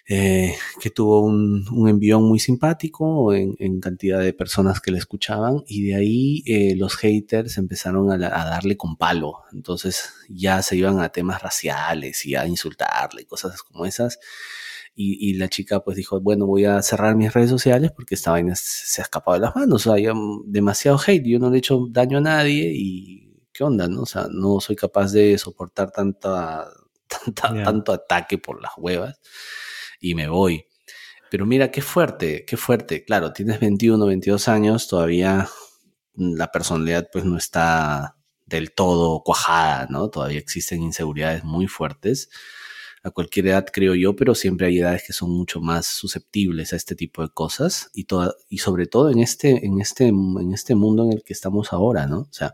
eh, 0.05 0.53
que 0.81 0.89
tuvo 0.89 1.21
un, 1.21 1.65
un, 1.71 1.87
envión 1.87 2.23
muy 2.23 2.37
simpático 2.37 3.33
en, 3.33 3.55
en, 3.59 3.79
cantidad 3.79 4.19
de 4.19 4.33
personas 4.33 4.81
que 4.81 4.91
le 4.91 4.97
escuchaban 4.97 5.63
y 5.65 5.83
de 5.87 5.95
ahí 5.95 6.43
eh, 6.45 6.75
los 6.75 6.97
haters 6.97 7.57
empezaron 7.57 8.11
a, 8.11 8.15
a, 8.15 8.45
darle 8.45 8.75
con 8.75 8.97
palo. 8.97 9.43
Entonces 9.53 10.11
ya 10.27 10.61
se 10.61 10.75
iban 10.75 10.99
a 10.99 11.07
temas 11.09 11.41
raciales 11.41 12.25
y 12.25 12.35
a 12.35 12.45
insultarle, 12.45 13.25
cosas 13.25 13.63
como 13.63 13.85
esas. 13.85 14.19
Y, 14.95 15.29
y, 15.29 15.33
la 15.33 15.49
chica 15.49 15.83
pues 15.83 15.97
dijo, 15.97 16.21
bueno, 16.21 16.45
voy 16.45 16.65
a 16.65 16.81
cerrar 16.83 17.15
mis 17.15 17.33
redes 17.33 17.49
sociales 17.49 17.91
porque 17.91 18.13
esta 18.13 18.29
vaina 18.31 18.53
se 18.55 19.01
ha 19.01 19.03
escapado 19.03 19.33
de 19.35 19.41
las 19.41 19.55
manos. 19.55 19.87
O 19.87 19.91
sea, 19.91 19.93
hay 19.93 20.05
demasiado 20.45 20.99
hate, 21.03 21.25
yo 21.25 21.39
no 21.39 21.49
le 21.49 21.55
he 21.55 21.59
hecho 21.59 21.87
daño 21.89 22.19
a 22.19 22.21
nadie 22.21 22.71
y 22.75 23.33
qué 23.51 23.63
onda, 23.63 23.87
¿no? 23.87 24.01
O 24.01 24.05
sea, 24.05 24.27
no 24.29 24.59
soy 24.59 24.75
capaz 24.75 25.11
de 25.11 25.37
soportar 25.37 25.91
tanta, 25.91 26.67
tanta 27.07 27.63
tanto 27.63 27.91
ataque 27.93 28.37
por 28.37 28.61
las 28.61 28.73
huevas 28.77 29.19
y 29.99 30.15
me 30.15 30.27
voy. 30.27 30.65
Pero 31.31 31.45
mira, 31.47 31.71
qué 31.71 31.81
fuerte, 31.81 32.45
qué 32.45 32.57
fuerte. 32.57 33.03
Claro, 33.05 33.33
tienes 33.33 33.59
21, 33.59 34.05
22 34.05 34.47
años, 34.47 34.87
todavía 34.87 35.49
la 36.15 36.51
personalidad 36.51 37.09
pues 37.11 37.25
no 37.25 37.37
está 37.37 38.17
del 38.45 38.73
todo 38.73 39.23
cuajada, 39.23 39.87
¿no? 39.89 40.09
Todavía 40.09 40.37
existen 40.37 40.83
inseguridades 40.83 41.43
muy 41.43 41.67
fuertes 41.67 42.29
a 43.03 43.11
cualquier 43.11 43.47
edad, 43.47 43.65
creo 43.71 43.95
yo, 43.95 44.15
pero 44.15 44.33
siempre 44.33 44.67
hay 44.67 44.79
edades 44.79 45.03
que 45.05 45.11
son 45.13 45.29
mucho 45.29 45.59
más 45.59 45.85
susceptibles 45.85 46.71
a 46.71 46.77
este 46.77 46.95
tipo 46.95 47.21
de 47.21 47.29
cosas 47.29 47.89
y, 47.93 48.05
toda, 48.05 48.33
y 48.49 48.59
sobre 48.59 48.87
todo 48.87 49.09
en 49.09 49.19
este, 49.19 49.65
en, 49.65 49.81
este, 49.81 50.07
en 50.07 50.53
este 50.53 50.73
mundo 50.73 51.03
en 51.03 51.13
el 51.13 51.23
que 51.23 51.33
estamos 51.33 51.73
ahora, 51.73 52.07
¿no? 52.07 52.21
O 52.21 52.31
sea, 52.31 52.53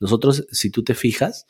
nosotros, 0.00 0.46
si 0.50 0.70
tú 0.70 0.82
te 0.82 0.94
fijas, 0.94 1.46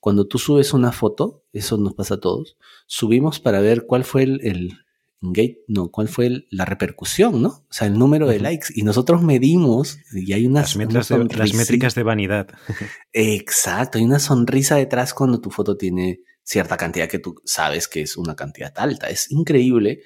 cuando 0.00 0.26
tú 0.26 0.38
subes 0.38 0.72
una 0.72 0.90
foto, 0.90 1.44
eso 1.52 1.76
nos 1.76 1.92
pasa 1.92 2.14
a 2.14 2.20
todos, 2.20 2.56
subimos 2.86 3.40
para 3.40 3.60
ver 3.60 3.84
cuál 3.84 4.04
fue 4.04 4.22
el, 4.22 4.72
engage, 5.20 5.58
no, 5.68 5.90
cuál 5.90 6.08
fue 6.08 6.46
la 6.50 6.64
repercusión, 6.64 7.42
¿no? 7.42 7.48
O 7.48 7.66
sea, 7.70 7.88
el 7.88 7.98
número 7.98 8.26
de 8.26 8.40
likes. 8.40 8.68
Y 8.74 8.82
nosotros 8.82 9.22
medimos 9.22 9.98
y 10.12 10.32
hay 10.32 10.46
unas, 10.46 10.76
las, 10.76 11.10
las 11.10 11.54
métricas 11.54 11.94
de 11.94 12.02
vanidad. 12.02 12.48
Exacto, 13.12 13.98
hay 13.98 14.04
una 14.04 14.18
sonrisa 14.18 14.76
detrás 14.76 15.12
cuando 15.12 15.40
tu 15.40 15.50
foto 15.50 15.76
tiene 15.76 16.20
cierta 16.46 16.78
cantidad 16.78 17.08
que 17.08 17.18
tú 17.18 17.34
sabes 17.44 17.88
que 17.88 18.00
es 18.00 18.16
una 18.16 18.34
cantidad 18.34 18.72
alta. 18.78 19.08
Es 19.10 19.30
increíble 19.30 20.00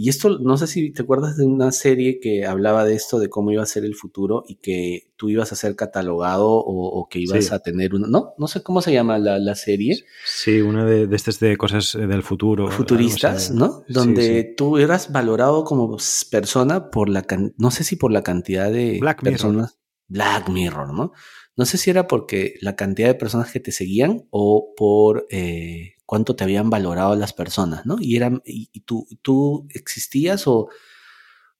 y 0.00 0.10
esto, 0.10 0.38
no 0.38 0.56
sé 0.56 0.68
si 0.68 0.92
te 0.92 1.02
acuerdas 1.02 1.36
de 1.36 1.44
una 1.44 1.72
serie 1.72 2.20
que 2.20 2.46
hablaba 2.46 2.84
de 2.84 2.94
esto, 2.94 3.18
de 3.18 3.28
cómo 3.28 3.50
iba 3.50 3.64
a 3.64 3.66
ser 3.66 3.84
el 3.84 3.96
futuro 3.96 4.44
y 4.46 4.54
que 4.54 5.10
tú 5.16 5.28
ibas 5.28 5.50
a 5.50 5.56
ser 5.56 5.74
catalogado 5.74 6.46
o, 6.48 7.08
que 7.10 7.18
ibas 7.18 7.50
a 7.50 7.58
tener 7.58 7.96
una... 7.96 8.06
No, 8.06 8.32
no 8.38 8.46
sé 8.46 8.62
cómo 8.62 8.80
se 8.80 8.92
llama 8.92 9.18
la, 9.18 9.54
serie. 9.56 10.04
Sí, 10.24 10.60
una 10.60 10.84
de, 10.84 11.08
estas 11.12 11.40
de 11.40 11.56
cosas 11.56 11.96
eh, 11.96 12.06
del 12.06 12.22
futuro. 12.22 12.70
Futuristas, 12.70 13.50
¿no? 13.50 13.82
Donde 13.88 14.54
tú 14.56 14.78
eras 14.78 15.10
valorado 15.10 15.64
como 15.64 15.96
persona 16.30 16.90
por 16.90 17.08
la... 17.08 17.26
No 17.56 17.72
sé 17.72 17.82
si 17.82 17.96
por 17.96 18.12
la 18.12 18.22
cantidad 18.22 18.70
de 18.70 18.98
Black 19.00 19.24
personas... 19.24 19.78
Black 20.06 20.48
Mirror, 20.48 20.94
¿no? 20.94 21.12
No 21.58 21.66
sé 21.66 21.76
si 21.76 21.90
era 21.90 22.06
porque 22.06 22.54
la 22.62 22.76
cantidad 22.76 23.08
de 23.08 23.14
personas 23.14 23.52
que 23.52 23.60
te 23.60 23.72
seguían 23.72 24.26
o 24.30 24.72
por 24.76 25.26
eh, 25.28 25.96
cuánto 26.06 26.36
te 26.36 26.44
habían 26.44 26.70
valorado 26.70 27.16
las 27.16 27.34
personas, 27.34 27.84
¿no? 27.84 27.96
Y, 28.00 28.16
eran, 28.16 28.40
y, 28.46 28.68
tú, 28.80 29.06
tú 29.20 29.66
existías 29.74 30.46
o 30.46 30.68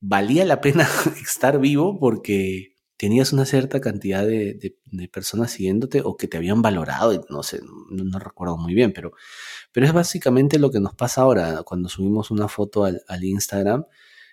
valía 0.01 0.44
la 0.44 0.61
pena 0.61 0.88
estar 1.22 1.59
vivo 1.59 1.99
porque 1.99 2.76
tenías 2.96 3.32
una 3.32 3.44
cierta 3.44 3.80
cantidad 3.80 4.26
de, 4.26 4.76
personas 5.12 5.53
siguiéndote 5.53 6.03
o 6.05 6.16
que 6.16 6.28
te 6.28 6.36
habían 6.36 6.62
valorado, 6.62 7.24
no 7.28 7.42
sé, 7.42 7.61
no, 7.90 8.18
recuerdo 8.18 8.57
muy 8.57 8.74
bien, 8.74 8.92
pero, 8.92 9.12
pero 9.72 9.86
es 9.86 9.92
básicamente 9.92 10.59
lo 10.59 10.70
que 10.70 10.80
nos 10.80 10.94
pasa 10.94 11.22
ahora 11.22 11.62
cuando 11.64 11.88
subimos 11.88 12.30
una 12.30 12.49
foto 12.49 12.84
al, 12.84 13.24
Instagram, 13.24 13.84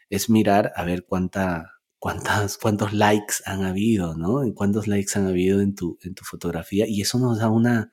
es 0.09 0.29
mirar 0.29 0.71
a 0.75 0.83
ver 0.83 1.05
cuánta, 1.05 1.74
cuántas, 1.99 2.57
cuántos 2.57 2.93
likes 2.93 3.35
han 3.45 3.63
habido, 3.63 4.15
¿no? 4.15 4.41
Cuántos 4.53 4.87
likes 4.87 5.17
han 5.17 5.27
habido 5.27 5.61
en 5.61 5.75
tu, 5.75 5.97
en 6.03 6.13
tu 6.15 6.23
fotografía 6.23 6.85
y 6.87 7.01
eso 7.01 7.19
nos 7.19 7.39
da 7.39 7.49
una, 7.49 7.91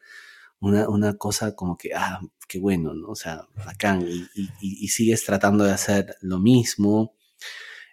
una, 0.60 1.14
cosa 1.14 1.54
como 1.54 1.76
que, 1.76 1.90
ah, 1.94 2.20
qué 2.48 2.58
bueno, 2.58 2.94
¿no? 2.94 3.08
O 3.08 3.16
sea, 3.16 3.48
bacán, 3.64 4.06
y, 4.60 4.88
sigues 4.88 5.24
tratando 5.24 5.64
de 5.64 5.72
hacer 5.72 6.16
lo 6.20 6.38
mismo 6.38 7.14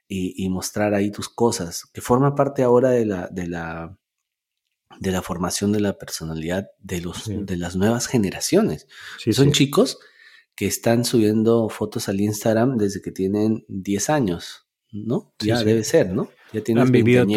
y, 0.08 0.48
mostrar 0.50 0.94
ahí 0.94 1.12
tus 1.12 1.30
cosas, 1.30 1.86
que 1.94 2.02
forma 2.02 2.36
parte 2.36 2.64
ahora 2.64 2.90
de 2.90 3.06
la, 3.06 3.28
de 3.32 3.48
la, 3.48 3.98
de 5.00 5.12
la 5.12 5.22
formación 5.22 5.72
de 5.72 5.80
la 5.80 5.98
personalidad 5.98 6.70
de, 6.80 7.02
los, 7.02 7.26
de 7.28 7.58
las 7.58 7.76
nuevas 7.76 8.08
generaciones. 8.08 8.88
Son 9.32 9.52
chicos 9.52 10.00
que 10.56 10.68
están 10.68 11.06
subiendo 11.06 11.70
fotos 11.70 12.10
al 12.10 12.20
Instagram 12.20 12.78
desde 12.78 13.02
que 13.02 13.12
tienen 13.12 13.66
10 13.70 14.10
años, 14.10 14.69
¿no? 14.92 15.34
ya 15.40 15.64
debe 15.64 15.84
ser, 15.84 16.12
¿no? 16.12 16.30
Han 16.76 16.92
vivido 16.92 17.28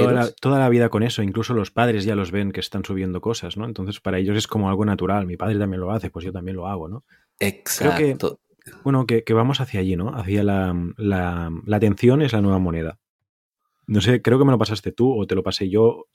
toda 0.40 0.59
la, 0.59 0.68
vida 0.70 0.88
con 0.88 1.03
eso, 1.03 1.22
incluso 1.22 1.53
los 1.53 1.70
padres 1.70 2.05
ya 2.05 2.14
los 2.14 2.30
ven 2.30 2.50
que 2.50 2.61
están 2.61 2.84
subiendo 2.84 3.20
cosas, 3.20 3.57
¿no? 3.59 3.66
Entonces 3.66 4.00
para 4.00 4.18
ellos 4.18 4.36
es 4.36 4.46
como 4.46 4.70
algo 4.70 4.84
natural, 4.84 5.26
mi 5.26 5.36
padre 5.36 5.59
también 5.59 5.80
lo 5.80 5.92
hace, 5.92 6.11
pues 6.11 6.24
yo 6.24 6.32
también 6.32 6.57
lo 6.57 6.66
hago, 6.66 6.88
¿no? 6.88 7.05
Exacto. 7.38 8.40
bueno, 8.84 9.07
que, 9.07 9.24
vamos 9.34 9.61
hacia 9.61 9.80
allí, 9.80 9.96
¿no? 9.96 10.14
Hacia 10.14 10.42
la, 10.42 10.74
la, 10.96 11.50
la 11.66 11.76
atención 11.76 12.22
es 12.22 12.32
la 12.32 12.40
nueva 12.40 12.59
moneda. 12.59 12.98
No 13.86 14.00
sé, 14.00 14.22
creo 14.22 14.38
que 14.38 14.44
me 14.44 14.53
lo 14.53 14.59
pasaste 14.59 14.92
tú 14.92 15.12
o 15.12 15.26
te 15.26 15.34
lo 15.34 15.42
pasé 15.42 15.68
yo. 15.68 16.07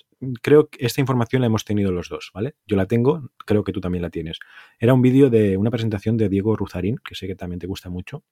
Creo 0.41 0.67
que 0.69 0.83
esta 0.83 1.01
información 1.01 1.41
la 1.41 1.47
hemos 1.47 1.65
tenido 1.65 1.91
los 1.91 2.09
dos, 2.09 2.31
¿vale? 2.33 2.55
Yo 2.65 2.77
la 2.77 2.87
tengo, 2.87 3.29
creo 3.45 3.63
que 3.63 3.73
tú 3.73 3.81
también 3.81 4.01
la 4.01 4.09
tienes. 4.09 4.39
Era 4.79 4.93
un 4.93 5.01
vídeo 5.01 5.29
de 5.29 5.57
una 5.57 5.69
presentación 5.69 6.17
de 6.17 6.29
Diego 6.29 6.55
Ruzarín, 6.55 6.97
que 7.07 7.13
sé 7.13 7.27
que 7.27 7.35
también 7.35 7.59
te 7.59 7.67
gusta 7.67 7.89
mucho, 7.89 8.23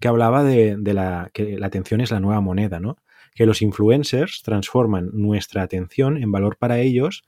que 0.00 0.08
hablaba 0.08 0.44
de, 0.44 0.76
de 0.78 0.94
la, 0.94 1.30
que 1.32 1.58
la 1.58 1.66
atención 1.66 2.00
es 2.00 2.10
la 2.10 2.20
nueva 2.20 2.40
moneda, 2.40 2.80
¿no? 2.80 2.96
que 3.36 3.46
los 3.46 3.60
influencers 3.62 4.42
transforman 4.42 5.10
nuestra 5.12 5.62
atención 5.62 6.16
en 6.16 6.32
valor 6.32 6.56
para 6.56 6.80
ellos 6.80 7.22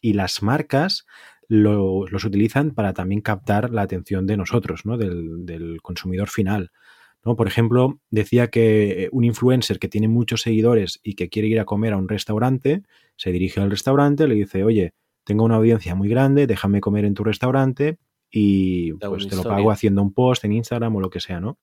y 0.00 0.12
las 0.12 0.42
marcas 0.42 1.06
los 1.48 2.24
utilizan 2.24 2.72
para 2.72 2.92
también 2.92 3.22
captar 3.22 3.70
la 3.70 3.82
atención 3.82 4.26
de 4.26 4.36
nosotros, 4.36 4.84
¿no? 4.84 4.98
del, 4.98 5.78
consumidor 5.82 6.28
final. 6.28 6.70
¿no? 7.24 7.34
Por 7.34 7.48
ejemplo, 7.48 7.98
decía 8.10 8.48
que 8.48 9.08
un 9.10 9.24
influencer 9.24 9.78
que 9.78 9.88
tiene 9.88 10.06
muchos 10.06 10.42
seguidores 10.42 11.00
y 11.02 11.14
que 11.14 11.30
quiere 11.30 11.48
ir 11.48 11.60
a 11.60 11.64
comer 11.64 11.94
a 11.94 11.96
un 11.96 12.08
restaurante, 12.08 12.82
se 13.16 13.32
dirige 13.32 13.60
al 13.60 13.70
restaurante, 13.70 14.28
le 14.28 14.34
dice, 14.34 14.64
oye, 14.64 14.92
tengo 15.24 15.44
una 15.44 15.56
audiencia 15.56 15.94
muy 15.94 16.08
grande, 16.08 16.46
déjame 16.46 16.82
comer 16.82 17.06
en 17.06 17.14
tu 17.14 17.24
restaurante 17.24 17.96
y 18.30 18.92
pues 18.94 19.28
te 19.28 19.36
lo 19.36 19.44
pago 19.44 19.70
haciendo 19.70 20.02
un 20.02 20.12
post 20.12 20.44
en 20.44 20.52
Instagram 20.52 20.96
o 20.96 21.00
lo 21.00 21.08
que 21.08 21.20
sea, 21.20 21.40
¿no? 21.40 21.58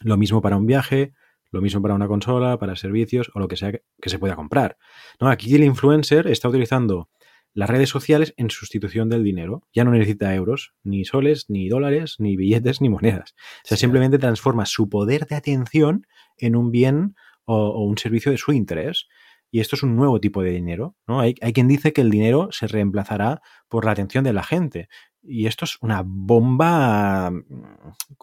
Lo 0.00 0.16
mismo 0.16 0.40
para 0.40 0.56
un 0.56 0.66
viaje, 0.66 1.12
lo 1.50 1.60
mismo 1.60 1.82
para 1.82 1.94
una 1.94 2.08
consola, 2.08 2.58
para 2.58 2.76
servicios 2.76 3.30
o 3.34 3.40
lo 3.40 3.48
que 3.48 3.56
sea 3.56 3.72
que, 3.72 4.08
se 4.08 4.18
pueda 4.18 4.36
comprar. 4.36 4.76
¿No? 5.20 5.28
Aquí 5.28 5.54
el 5.54 5.64
influencer 5.64 6.26
está 6.26 6.48
utilizando 6.48 7.10
las 7.52 7.68
redes 7.68 7.88
sociales 7.88 8.32
en 8.36 8.50
sustitución 8.50 9.08
del 9.08 9.24
dinero. 9.24 9.62
Ya 9.72 9.84
no 9.84 9.90
necesita 9.90 10.34
euros, 10.34 10.74
ni 10.84 11.04
soles, 11.04 11.46
ni 11.48 11.68
dólares, 11.68 12.16
ni 12.18 12.36
billetes, 12.36 12.80
ni 12.80 12.88
monedas. 12.88 13.34
O 13.64 13.68
sea, 13.68 13.76
simplemente 13.76 14.18
transforma 14.18 14.66
su 14.66 14.88
poder 14.88 15.26
de 15.26 15.36
atención 15.36 16.06
en 16.36 16.56
un 16.56 16.70
bien 16.70 17.16
o, 17.44 17.84
un 17.84 17.98
servicio 17.98 18.30
de 18.30 18.38
su 18.38 18.52
interés. 18.52 19.08
Y 19.50 19.58
esto 19.58 19.74
es 19.74 19.82
un 19.82 19.96
nuevo 19.96 20.20
tipo 20.20 20.42
de 20.42 20.50
dinero. 20.50 20.96
¿no? 21.08 21.18
Hay, 21.18 21.34
hay, 21.40 21.52
quien 21.52 21.66
dice 21.66 21.92
que 21.92 22.02
el 22.02 22.10
dinero 22.10 22.48
se 22.52 22.68
reemplazará 22.68 23.42
por 23.68 23.84
la 23.84 23.90
atención 23.90 24.22
de 24.22 24.32
la 24.32 24.44
gente. 24.44 24.88
Y 25.22 25.46
esto 25.46 25.64
es 25.64 25.76
una 25.80 26.02
bomba, 26.04 27.30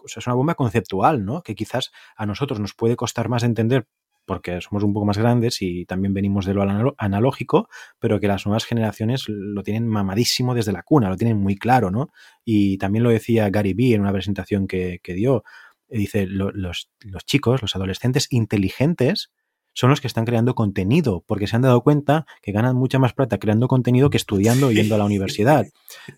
es 0.04 0.26
una 0.26 0.34
bomba 0.34 0.54
conceptual, 0.54 1.24
¿no? 1.24 1.42
Que 1.42 1.54
quizás 1.54 1.92
a 2.16 2.26
nosotros 2.26 2.58
nos 2.60 2.74
puede 2.74 2.96
costar 2.96 3.28
más 3.28 3.44
entender 3.44 3.86
porque 4.28 4.60
somos 4.60 4.84
un 4.84 4.92
poco 4.92 5.06
más 5.06 5.18
grandes 5.18 5.62
y 5.62 5.86
también 5.86 6.14
venimos 6.14 6.44
de 6.44 6.54
lo 6.54 6.62
analógico, 6.98 7.68
pero 7.98 8.20
que 8.20 8.28
las 8.28 8.46
nuevas 8.46 8.66
generaciones 8.66 9.24
lo 9.26 9.62
tienen 9.62 9.88
mamadísimo 9.88 10.54
desde 10.54 10.70
la 10.70 10.82
cuna, 10.82 11.08
lo 11.08 11.16
tienen 11.16 11.38
muy 11.38 11.56
claro, 11.56 11.90
¿no? 11.90 12.10
Y 12.44 12.78
también 12.78 13.02
lo 13.02 13.10
decía 13.10 13.48
Gary 13.48 13.72
Vee 13.72 13.94
en 13.94 14.02
una 14.02 14.12
presentación 14.12 14.68
que, 14.68 15.00
dio. 15.04 15.42
Dice, 15.88 16.26
los, 16.26 16.52
los 17.00 17.24
chicos, 17.24 17.62
los 17.62 17.74
adolescentes 17.74 18.26
inteligentes, 18.30 19.32
son 19.72 19.90
los 19.90 20.00
que 20.00 20.06
están 20.06 20.24
creando 20.24 20.54
contenido, 20.54 21.24
porque 21.26 21.46
se 21.46 21.56
han 21.56 21.62
dado 21.62 21.82
cuenta 21.82 22.26
que 22.42 22.52
ganan 22.52 22.76
mucha 22.76 22.98
más 22.98 23.12
plata 23.12 23.38
creando 23.38 23.68
contenido 23.68 24.10
que 24.10 24.16
estudiando 24.16 24.72
yendo 24.72 24.94
a 24.94 24.98
la 24.98 25.04
universidad, 25.04 25.66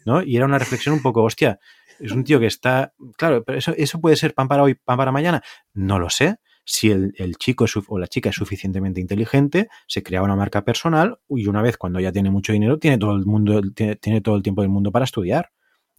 ¿no? 0.07 0.23
Y 0.23 0.37
era 0.37 0.47
una 0.47 0.59
reflexión 0.59 0.95
un 0.95 1.03
poco, 1.03 1.23
hostia, 1.23 1.59
es 2.01 2.13
un 2.13 2.25
tío 2.25 2.41
que 2.41 2.47
está, 2.47 2.95
claro, 3.17 3.45
pero 3.45 3.59
eso, 3.59 3.75
eso 3.77 4.01
puede 4.01 4.17
ser 4.17 4.35
pan 4.35 4.49
para 4.49 4.63
hoy, 4.63 4.75
pan 4.75 4.97
para 4.97 5.13
mañana, 5.13 5.43
no 5.75 5.99
lo 5.99 6.11
sé. 6.11 6.37
Si 6.65 6.91
el, 6.91 7.13
chico 7.39 7.65
o 7.89 7.99
la 7.99 8.07
chica 8.07 8.31
es 8.31 8.37
suficientemente 8.37 9.01
inteligente, 9.01 9.69
se 9.89 10.03
crea 10.03 10.23
una 10.23 10.37
marca 10.37 10.65
personal 10.65 11.19
y 11.29 11.47
una 11.49 11.63
vez 11.63 11.77
cuando 11.77 11.99
ya 12.01 12.13
tiene 12.13 12.31
mucho 12.31 12.53
dinero, 12.53 12.79
tiene 12.79 12.97
todo 12.97 13.17
el 13.17 13.27
mundo, 13.27 13.61
tiene, 13.75 14.21
todo 14.21 14.37
el 14.37 14.43
tiempo 14.43 14.63
del 14.63 14.71
mundo 14.71 14.93
para 14.93 15.05
estudiar, 15.05 15.51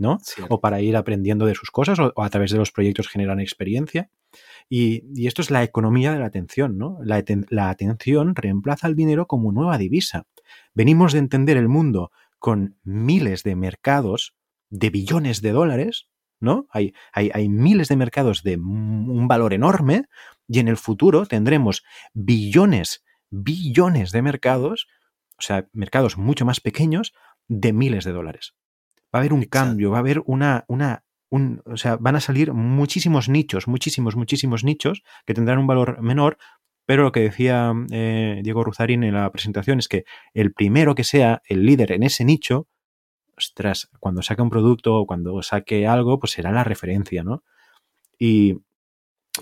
¿no? 0.02 0.20
O 0.50 0.60
para 0.60 0.82
ir 0.82 0.98
aprendiendo 0.98 1.46
de 1.46 1.56
sus 1.56 1.72
cosas 1.72 2.00
o, 2.00 2.12
o 2.16 2.24
a 2.24 2.30
través 2.30 2.52
de 2.52 2.58
los 2.58 2.72
proyectos 2.72 3.08
generan 3.08 3.40
experiencia. 3.40 4.10
Y, 4.70 5.28
esto 5.28 5.42
es 5.42 5.52
la 5.52 5.64
economía 5.64 6.14
de 6.14 6.20
la 6.20 6.26
atención, 6.26 6.78
¿no? 6.78 6.98
La, 7.04 7.70
atención 7.70 8.36
reemplaza 8.36 8.88
el 8.88 8.96
dinero 8.96 9.28
como 9.28 9.52
nueva 9.52 9.78
divisa. 9.78 10.28
Venimos 10.74 11.14
de 11.14 11.20
entender 11.20 11.58
el 11.58 11.68
mundo 11.68 12.12
con 12.40 12.78
miles 12.84 13.44
de 13.44 13.56
mercados 13.56 14.34
de 14.70 14.90
billones 14.90 15.42
de 15.42 15.52
dólares, 15.52 16.08
¿no? 16.40 16.68
Hay, 16.72 16.94
hay, 17.12 17.30
hay, 17.34 17.50
miles 17.50 17.90
de 17.90 17.98
mercados 17.98 18.44
de 18.44 18.56
un 18.56 19.28
valor 19.28 19.54
enorme 19.54 20.06
y 20.48 20.60
en 20.60 20.68
el 20.68 20.78
futuro 20.78 21.26
tendremos 21.26 21.84
billones, 22.14 23.04
billones 23.30 24.12
de 24.12 24.22
mercados, 24.22 24.88
o 25.38 25.42
sea, 25.42 25.68
mercados 25.74 26.18
mucho 26.18 26.46
más 26.46 26.62
pequeños 26.62 27.14
de 27.48 27.74
miles 27.74 28.06
de 28.06 28.14
dólares. 28.14 28.56
Va 29.14 29.20
a 29.20 29.20
haber 29.20 29.34
un 29.34 29.44
cambio, 29.44 29.92
va 29.92 29.98
a 29.98 30.00
haber 30.00 30.22
una, 30.26 30.66
una 30.68 31.04
o 31.66 31.78
sea, 31.78 31.96
van 31.98 32.16
a 32.16 32.20
salir 32.20 32.54
muchísimos 32.54 33.30
nichos, 33.30 33.68
muchísimos, 33.68 34.16
muchísimos 34.16 34.64
nichos 34.64 35.04
que 35.26 35.34
tendrán 35.34 35.60
un 35.60 35.68
valor 35.68 36.02
menor, 36.02 36.38
pero 36.86 37.04
lo 37.04 37.12
que 37.12 37.22
decía 37.22 37.74
eh, 37.92 38.42
Diego 38.44 38.64
Ruzarín 38.64 39.04
en 39.04 39.14
la 39.14 39.32
presentación 39.32 39.80
es 39.80 39.88
que 39.88 40.04
el 40.34 40.52
primero 40.52 40.94
que 40.94 41.06
sea 41.06 41.42
el 41.46 41.66
líder 41.66 41.94
en 41.94 42.04
ese 42.04 42.26
nicho, 42.26 42.68
ostras, 43.38 43.90
cuando 44.00 44.22
saque 44.22 44.42
un 44.42 44.50
producto 44.50 44.96
o 44.96 45.08
cuando 45.08 45.42
saque 45.42 45.88
algo, 45.88 46.20
pues 46.20 46.34
será 46.34 46.52
la 46.52 46.66
referencia, 46.66 47.24
¿no? 47.24 47.44
Y, 48.20 48.58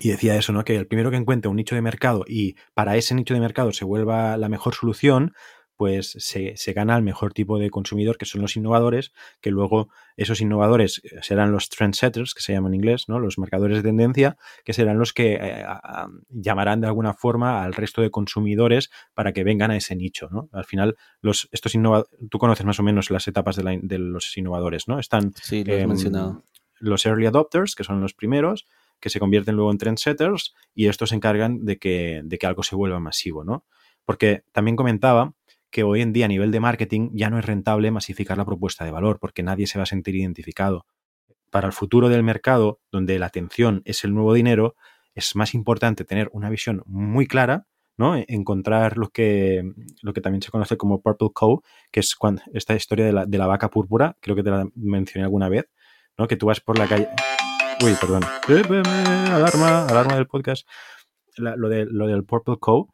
y 0.00 0.10
decía 0.10 0.36
eso, 0.36 0.52
¿no? 0.52 0.64
Que 0.64 0.76
el 0.76 0.86
primero 0.86 1.10
que 1.10 1.16
encuentre 1.16 1.50
un 1.50 1.56
nicho 1.56 1.74
de 1.74 1.82
mercado 1.82 2.24
y 2.26 2.54
para 2.72 2.96
ese 2.96 3.16
nicho 3.16 3.34
de 3.34 3.40
mercado 3.40 3.72
se 3.72 3.84
vuelva 3.84 4.36
la 4.36 4.48
mejor 4.48 4.74
solución, 4.74 5.32
pues 5.80 6.14
se, 6.18 6.72
gana 6.74 6.94
el 6.94 7.02
mejor 7.02 7.32
tipo 7.32 7.58
de 7.58 7.70
consumidor, 7.70 8.18
que 8.18 8.26
son 8.26 8.42
los 8.42 8.54
innovadores, 8.54 9.14
que 9.40 9.50
luego 9.50 9.88
esos 10.14 10.42
innovadores 10.42 11.00
eh, 11.02 11.20
serán 11.22 11.52
los 11.52 11.70
trendsetters, 11.70 12.34
que 12.34 12.42
se 12.42 12.52
llaman 12.52 12.74
en 12.74 12.80
inglés, 12.80 13.08
¿no? 13.08 13.18
los 13.18 13.38
marcadores 13.38 13.78
de 13.78 13.84
tendencia, 13.84 14.36
que 14.62 14.74
serán 14.74 14.98
los 14.98 15.14
que 15.14 15.38
eh, 15.40 15.64
llamarán 16.28 16.82
de 16.82 16.86
alguna 16.86 17.14
forma 17.14 17.62
al 17.62 17.72
resto 17.72 18.02
de 18.02 18.10
consumidores 18.10 18.90
para 19.14 19.32
que 19.32 19.42
vengan 19.42 19.70
a 19.70 19.76
ese 19.76 19.96
nicho. 19.96 20.28
¿no? 20.30 20.50
Al 20.52 20.66
final, 20.66 20.98
los, 21.22 21.48
estos 21.50 21.74
innovadores, 21.74 22.10
tú 22.28 22.36
conoces 22.36 22.66
más 22.66 22.78
o 22.78 22.82
menos 22.82 23.10
las 23.10 23.26
etapas 23.26 23.56
de, 23.56 23.98
los 23.98 24.36
innovadores, 24.36 24.86
¿no? 24.86 24.98
Están 24.98 25.32
sí, 25.42 25.64
lo 25.64 25.88
mencionado. 25.88 26.44
los 26.78 27.06
early 27.06 27.24
adopters, 27.24 27.74
que 27.74 27.84
son 27.84 28.02
los 28.02 28.12
primeros, 28.12 28.66
que 29.00 29.08
se 29.08 29.18
convierten 29.18 29.56
luego 29.56 29.70
en 29.70 29.78
trendsetters 29.78 30.54
y 30.74 30.88
estos 30.88 31.08
se 31.08 31.14
encargan 31.14 31.64
de 31.64 31.78
que, 31.78 32.20
de 32.22 32.36
que 32.36 32.46
algo 32.46 32.64
se 32.64 32.76
vuelva 32.76 33.00
masivo, 33.00 33.44
¿no? 33.44 33.64
Porque 34.04 34.44
también 34.52 34.76
comentaba 34.76 35.32
que 35.70 35.82
hoy 35.82 36.02
en 36.02 36.12
día 36.12 36.26
a 36.26 36.28
nivel 36.28 36.50
de 36.50 36.60
marketing 36.60 37.10
ya 37.12 37.30
no 37.30 37.38
es 37.38 37.44
rentable 37.44 37.90
masificar 37.90 38.36
la 38.36 38.44
propuesta 38.44 38.84
de 38.84 38.90
valor 38.90 39.18
porque 39.20 39.42
nadie 39.42 39.66
se 39.66 39.78
va 39.78 39.84
a 39.84 39.86
sentir 39.86 40.16
identificado. 40.16 40.86
Para 41.50 41.66
el 41.66 41.72
futuro 41.72 42.08
del 42.08 42.22
mercado, 42.22 42.80
donde 42.92 43.18
la 43.18 43.26
atención 43.26 43.82
es 43.84 44.04
el 44.04 44.14
nuevo 44.14 44.34
dinero, 44.34 44.74
es 45.14 45.34
más 45.36 45.54
importante 45.54 46.04
tener 46.04 46.28
una 46.32 46.50
visión 46.50 46.82
muy 46.86 47.26
clara, 47.26 47.66
¿no? 47.96 48.16
E-, 48.16 48.24
encontrar 48.28 48.96
lo 48.96 49.08
que, 49.08 49.62
lo 50.02 50.12
que 50.12 50.20
también 50.20 50.42
se 50.42 50.50
conoce 50.50 50.76
como 50.76 51.00
Purple 51.00 51.30
Cow, 51.34 51.62
que 51.90 52.00
es 52.00 52.14
cuando, 52.14 52.42
esta 52.52 52.74
historia 52.74 53.04
de 53.04 53.12
la, 53.12 53.26
de 53.26 53.38
la 53.38 53.46
vaca 53.46 53.70
púrpura, 53.70 54.16
creo 54.20 54.36
que 54.36 54.42
te 54.42 54.50
la 54.50 54.68
mencioné 54.74 55.24
alguna 55.24 55.48
vez, 55.48 55.66
¿no? 56.16 56.26
Que 56.28 56.36
tú 56.36 56.46
vas 56.46 56.60
por 56.60 56.78
la 56.78 56.86
calle. 56.86 57.08
Uy, 57.82 57.94
perdón. 58.00 58.22
Alarma, 59.32 59.86
alarma 59.86 60.14
del 60.16 60.26
podcast. 60.26 60.68
lo, 61.36 61.68
de, 61.68 61.86
lo 61.86 62.06
del 62.06 62.24
Purple 62.24 62.56
Cow 62.60 62.88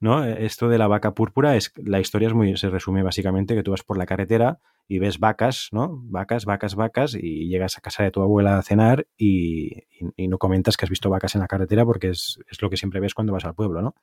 ¿no? 0.00 0.24
E, 0.24 0.44
esto 0.46 0.68
de 0.68 0.78
la 0.78 0.88
vaca 0.88 1.14
púrpura 1.14 1.56
es 1.56 1.72
la 1.76 2.00
historia 2.00 2.28
es 2.28 2.34
muy 2.34 2.56
se 2.56 2.70
resume 2.70 3.02
básicamente 3.02 3.54
que 3.54 3.62
tú 3.62 3.70
vas 3.70 3.82
por 3.82 3.98
la 3.98 4.06
carretera 4.06 4.60
y 4.86 4.98
ves 4.98 5.18
vacas, 5.18 5.68
¿no? 5.72 6.00
Vacas, 6.04 6.44
vacas, 6.44 6.74
vacas 6.74 7.14
y 7.14 7.48
llegas 7.48 7.78
a 7.78 7.80
casa 7.80 8.02
de 8.02 8.10
tu 8.10 8.20
abuela 8.20 8.58
a 8.58 8.62
cenar 8.62 9.06
y, 9.16 9.84
no 10.18 10.38
comentas 10.38 10.76
que 10.76 10.84
has 10.84 10.90
visto 10.90 11.10
vacas 11.10 11.34
en 11.34 11.40
la 11.40 11.48
carretera 11.48 11.84
porque 11.84 12.10
es, 12.10 12.38
es, 12.48 12.60
lo 12.60 12.70
que 12.70 12.76
siempre 12.76 13.00
ves 13.00 13.14
cuando 13.14 13.32
vas 13.32 13.44
al 13.44 13.54
pueblo, 13.54 13.80
¿no? 13.82 13.94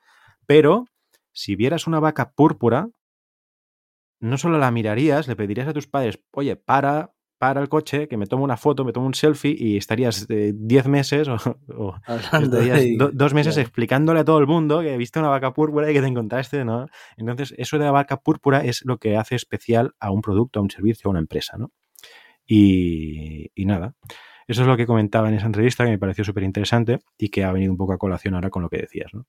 Pero 0.47 0.85
si 1.31 1.55
vieras 1.55 1.87
una 1.87 1.99
vaca 1.99 2.31
púrpura, 2.31 2.89
no 4.19 4.37
solo 4.37 4.57
la 4.57 4.71
mirarías, 4.71 5.27
le 5.27 5.35
pedirías 5.35 5.67
a 5.67 5.73
tus 5.73 5.87
padres, 5.87 6.19
oye, 6.31 6.55
para, 6.55 7.13
para 7.41 7.59
el 7.59 7.69
coche, 7.69 8.07
que 8.07 8.17
me 8.17 8.27
tomo 8.27 8.43
una 8.43 8.55
foto, 8.55 8.85
me 8.85 8.93
tomo 8.93 9.07
un 9.07 9.15
selfie 9.15 9.55
y 9.57 9.75
estarías 9.75 10.27
10 10.27 10.85
eh, 10.85 10.87
meses 10.87 11.27
o, 11.27 11.95
dos 13.13 13.33
meses 13.33 13.57
explicándole 13.57 14.19
a 14.19 14.23
todo 14.23 14.37
el 14.37 14.45
mundo 14.45 14.81
que 14.81 14.95
viste 14.95 15.17
una 15.17 15.29
vaca 15.29 15.51
púrpura 15.51 15.89
y 15.89 15.95
que 15.95 16.01
te 16.01 16.07
encontraste, 16.07 16.63
¿no? 16.63 16.85
Entonces, 17.17 17.55
eso 17.57 17.79
de 17.79 17.85
la 17.85 17.91
vaca 17.91 18.17
púrpura 18.17 18.63
es 18.63 18.83
lo 18.85 18.99
que 18.99 19.17
hace 19.17 19.33
especial 19.33 19.95
a 19.99 20.11
un 20.11 20.21
producto, 20.21 20.59
a 20.59 20.61
un 20.61 20.69
servicio, 20.69 21.07
a 21.07 21.09
una 21.09 21.19
empresa, 21.19 21.57
¿no? 21.57 21.71
Y, 22.45 23.49
nada, 23.65 23.95
eso 24.47 24.61
es 24.61 24.67
lo 24.67 24.77
que 24.77 24.85
comentaba 24.85 25.27
en 25.27 25.33
esa 25.33 25.47
entrevista 25.47 25.83
que 25.83 25.89
me 25.89 25.97
pareció 25.97 26.23
súper 26.23 26.43
interesante 26.43 26.99
y 27.17 27.29
que 27.29 27.43
ha 27.43 27.51
venido 27.51 27.71
un 27.71 27.77
poco 27.77 27.93
a 27.93 27.97
colación 27.97 28.35
ahora 28.35 28.51
con 28.51 28.61
lo 28.61 28.69
que 28.69 28.77
decías, 28.77 29.15
¿no? 29.15 29.25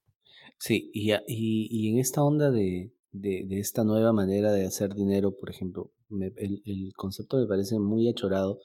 Sí, 0.58 0.90
y, 0.92 1.14
y 1.26 1.90
en 1.94 1.98
esta 1.98 2.22
onda 2.22 2.50
de, 2.50 2.92
de, 3.10 3.44
de, 3.46 3.58
esta 3.58 3.84
nueva 3.84 4.12
manera 4.12 4.52
de 4.52 4.66
hacer 4.66 4.94
dinero, 4.94 5.34
por 5.34 5.48
ejemplo. 5.48 5.90
El, 6.36 6.92
concepto 6.96 7.38
me 7.38 7.46
parece 7.46 7.78
muy 7.78 8.08
achorado, 8.08 8.60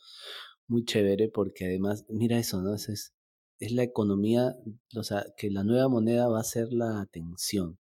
muy 0.68 0.86
chévere, 0.86 1.30
porque 1.30 1.66
además, 1.66 2.06
mira 2.10 2.38
eso, 2.40 2.62
¿no? 2.62 2.76
Es, 2.76 3.14
es, 3.60 3.72
la 3.72 3.84
economía, 3.84 4.56
o 4.96 5.04
sea, 5.04 5.26
que 5.38 5.50
la 5.50 5.64
nueva 5.64 5.90
moneda 5.90 6.28
va 6.28 6.40
a 6.40 6.44
ser 6.44 6.72
la 6.72 7.02
atención. 7.02 7.80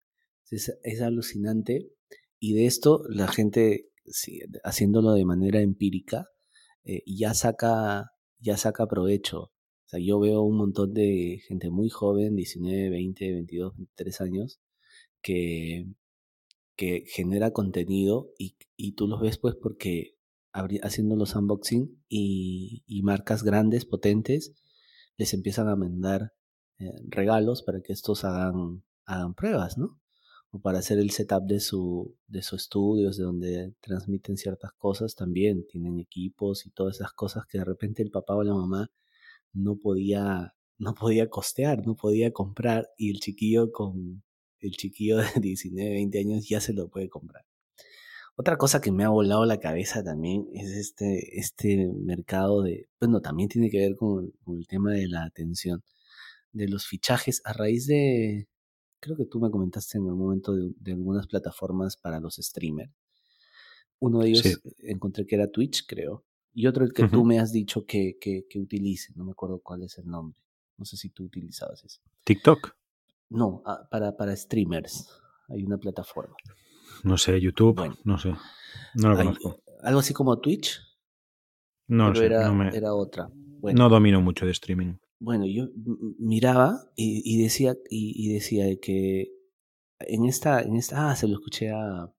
Es, 0.51 0.73
es 0.83 1.01
alucinante. 1.03 1.91
Y 2.41 2.55
de 2.55 2.67
esto 2.67 3.03
la 3.09 3.29
gente, 3.29 3.91
haciéndolo 4.65 5.13
de 5.13 5.25
manera 5.25 5.61
empírica, 5.61 6.27
eh, 6.85 7.03
ya, 7.07 7.35
saca, 7.35 8.11
ya 8.39 8.57
saca 8.57 8.87
provecho. 8.87 9.43
O 9.43 9.89
sea, 9.91 10.01
yo 10.01 10.21
veo 10.21 10.43
un 10.43 10.57
montón 10.57 10.95
de 10.95 11.41
gente 11.47 11.71
muy 11.71 11.91
joven, 11.91 12.37
19, 12.37 12.91
20, 12.91 13.33
22, 13.33 13.77
23 13.77 14.21
años, 14.21 14.61
que 15.23 15.87
que 16.81 17.05
genera 17.07 17.51
contenido 17.51 18.33
y, 18.39 18.57
y 18.75 18.93
tú 18.93 19.07
los 19.07 19.21
ves 19.21 19.37
pues 19.37 19.55
porque 19.55 20.17
haciendo 20.83 21.15
los 21.15 21.35
unboxing 21.35 22.03
y, 22.09 22.85
y, 22.87 23.03
marcas 23.03 23.43
grandes, 23.43 23.85
potentes, 23.85 24.55
les 25.19 25.35
empiezan 25.35 25.69
a 25.69 25.77
mandar 25.77 26.33
eh, 26.79 26.95
regalos 27.07 27.63
para 27.63 27.83
que 27.83 27.93
estos 27.93 28.25
hagan, 28.25 28.83
hagan 29.05 29.35
pruebas, 29.35 29.77
¿no? 29.77 30.01
O 30.53 30.61
para 30.63 30.79
hacer 30.79 30.99
el 30.99 31.11
setup 31.11 31.45
de 31.45 31.61
su, 31.61 32.17
de 32.29 32.41
sus 32.41 32.63
estudios, 32.63 33.19
de 33.19 33.25
donde 33.25 33.75
transmiten 33.83 34.39
ciertas 34.39 34.73
cosas, 34.73 35.17
también 35.17 35.67
tienen 35.67 36.01
equipos 36.01 36.65
y 36.65 36.71
todas 36.71 36.97
esas 36.97 37.13
cosas 37.13 37.45
que 37.47 37.59
de 37.59 37.65
repente 37.67 38.03
el 38.03 38.11
papá 38.11 38.37
o 38.37 38.43
la 38.43 38.55
mamá 38.55 38.91
no 39.53 39.77
podía, 39.77 40.55
no 40.79 40.95
podía 40.95 41.29
costear, 41.29 41.87
no 41.87 41.95
podía 41.95 42.33
comprar, 42.33 42.89
y 42.97 43.11
el 43.11 43.21
chiquillo 43.21 43.71
con, 43.71 44.23
el 44.61 44.73
chiquillo 44.73 45.19
de 45.35 45.41
19, 45.41 45.91
20 45.91 46.19
años 46.19 46.49
ya 46.49 46.61
se 46.61 46.73
lo 46.73 46.89
puede 46.89 47.09
comprar. 47.09 47.45
Otra 48.37 48.57
cosa 48.57 48.81
que 48.81 48.91
me 48.91 49.05
ha 49.05 49.11
volado 49.11 49.45
la 49.45 49.61
cabeza 49.61 50.03
también 50.03 50.49
es 50.55 50.71
este, 50.71 51.39
este 51.39 51.89
mercado 51.89 52.63
de, 52.63 52.89
bueno, 52.99 53.21
también 53.21 53.49
tiene 53.51 53.69
que 53.69 53.79
ver 53.79 53.97
con, 53.97 54.33
el 54.47 54.67
tema 54.67 54.93
de 54.93 55.09
la 55.09 55.25
atención, 55.25 55.83
de 56.53 56.69
los 56.69 56.87
fichajes 56.87 57.43
a 57.45 57.53
raíz 57.53 57.87
de, 57.87 58.49
creo 58.99 59.17
que 59.17 59.27
tú 59.27 59.41
me 59.41 59.51
comentaste 59.51 59.99
en 59.99 60.05
algún 60.05 60.23
momento 60.23 60.55
de, 60.55 60.93
algunas 60.93 61.27
plataformas 61.27 61.97
para 61.99 62.19
los 62.19 62.37
streamers. 62.37 62.91
Uno 63.99 64.21
de 64.21 64.31
ellos 64.31 64.63
encontré 64.79 65.27
que 65.27 65.35
era 65.35 65.51
Twitch, 65.51 65.85
creo, 65.87 66.25
y 66.55 66.67
otro 66.67 66.85
el 66.85 66.95
que 66.95 67.09
tú 67.09 67.25
me 67.27 67.39
has 67.39 67.53
dicho 67.53 67.85
que, 67.85 68.17
que, 68.19 68.47
que 68.49 68.59
utilice, 68.59 69.13
no 69.17 69.25
me 69.25 69.33
acuerdo 69.33 69.61
cuál 69.61 69.83
es 69.83 69.99
el 69.99 70.07
nombre. 70.07 70.41
No 70.79 70.87
sé 70.87 70.97
si 70.97 71.11
tú 71.11 71.25
utilizabas 71.25 71.85
ese. 71.85 72.01
TikTok. 72.25 72.80
No, 73.31 73.63
ah, 73.65 73.87
para, 73.91 74.17
para 74.17 74.37
streamers. 74.37 75.09
Hay 75.49 75.65
una 75.65 75.79
plataforma. 75.79 76.35
No 77.05 77.17
sé, 77.17 77.41
YouTube, 77.41 77.97
no 78.05 78.19
sé. 78.19 78.35
No 78.95 79.11
lo 79.11 79.17
conozco. 79.17 79.63
Algo 79.83 80.01
así 80.01 80.13
como 80.13 80.39
Twitch. 80.41 80.81
No 81.87 82.15
sé, 82.15 82.27
era, 82.27 82.51
no 82.51 82.69
era 82.69 82.95
otra. 82.95 83.31
no 83.63 83.89
domino 83.89 84.21
mucho 84.21 84.47
de 84.47 84.53
streaming. 84.53 84.95
Bueno, 85.19 85.45
yo 85.47 85.69
miraba 86.19 86.91
y, 86.97 87.43
decía 87.43 87.77
y, 87.89 88.33
decía 88.33 88.65
que 88.81 89.33
en 90.01 90.25
esta, 90.25 90.63
en 90.63 90.77
esta, 90.77 91.11
ah, 91.11 91.17
se 91.17 91.29
lo 91.29 91.35
escuché 91.35 91.71
a, 91.71 92.13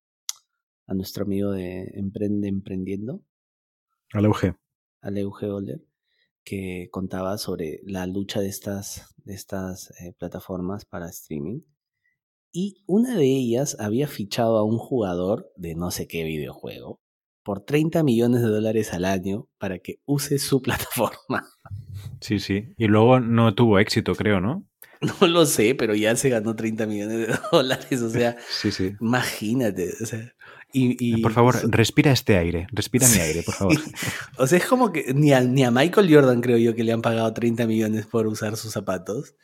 a 0.88 0.94
nuestro 0.94 1.24
amigo 1.24 1.52
de 1.52 1.92
Emprende 1.96 2.48
Emprendiendo. 2.48 3.24
Al 4.14 4.26
Euge. 4.26 4.56
Al 5.02 5.18
Euge 5.18 5.48
Oler 5.48 5.82
que 6.44 6.90
contaba 6.92 7.38
sobre 7.38 7.80
la 7.84 8.08
lucha 8.08 8.40
de 8.42 8.50
estas, 8.50 9.14
de 9.24 9.34
estas 9.34 9.92
eh, 10.02 10.14
plataformas 10.18 10.86
para 10.86 11.10
streaming. 11.10 11.62
Y 12.52 12.84
una 12.86 13.16
de 13.16 13.26
ellas 13.26 13.78
había 13.80 14.08
fichado 14.08 14.58
a 14.58 14.64
un 14.64 14.78
jugador 14.78 15.52
de 15.56 15.76
no 15.76 15.92
sé 15.92 16.08
qué 16.08 16.24
videojuego 16.24 17.00
por 17.44 17.62
30 17.62 18.04
millones 18.04 18.42
de 18.42 18.50
dólares 18.50 18.94
al 18.94 19.06
año 19.06 19.48
para 19.58 19.80
que 19.80 20.00
use 20.06 20.38
su 20.38 20.62
plataforma. 20.62 21.48
Sí, 22.20 22.40
sí. 22.40 22.74
Y 22.78 22.88
luego 22.88 23.20
no 23.20 23.56
tuvo 23.56 23.80
éxito, 23.80 24.16
creo, 24.16 24.40
¿no? 24.40 24.66
No 25.22 25.28
lo 25.28 25.46
sé, 25.48 25.74
pero 25.74 25.96
ya 25.96 26.16
se 26.16 26.30
ganó 26.30 26.56
30 26.56 26.86
millones 26.86 27.28
de 27.28 27.36
dólares. 27.52 28.02
O 28.02 28.10
sea, 28.10 28.38
sí, 28.50 28.72
sí. 28.72 28.94
imagínate. 29.02 29.94
O 30.02 30.06
sea, 30.06 30.32
y, 30.74 31.22
por 31.22 31.34
favor, 31.34 31.56
respira 31.70 32.12
este 32.12 32.38
aire, 32.38 32.68
respira 32.72 33.08
mi 33.08 33.20
aire, 33.20 33.44
por 33.44 33.56
favor. 33.56 33.76
o 34.38 34.48
sea, 34.48 34.58
es 34.58 34.66
como 34.66 34.92
que 34.92 35.14
ni 35.14 35.34
a, 35.34 35.42
ni 35.42 35.64
a 35.64 35.72
Michael 35.72 36.14
Jordan 36.14 36.42
creo 36.42 36.58
yo 36.58 36.76
que 36.76 36.84
le 36.84 36.92
han 36.92 37.02
pagado 37.02 37.34
30 37.34 37.68
millones 37.68 38.06
por 38.06 38.28
usar 38.28 38.58
sus 38.58 38.72
zapatos 38.72 39.36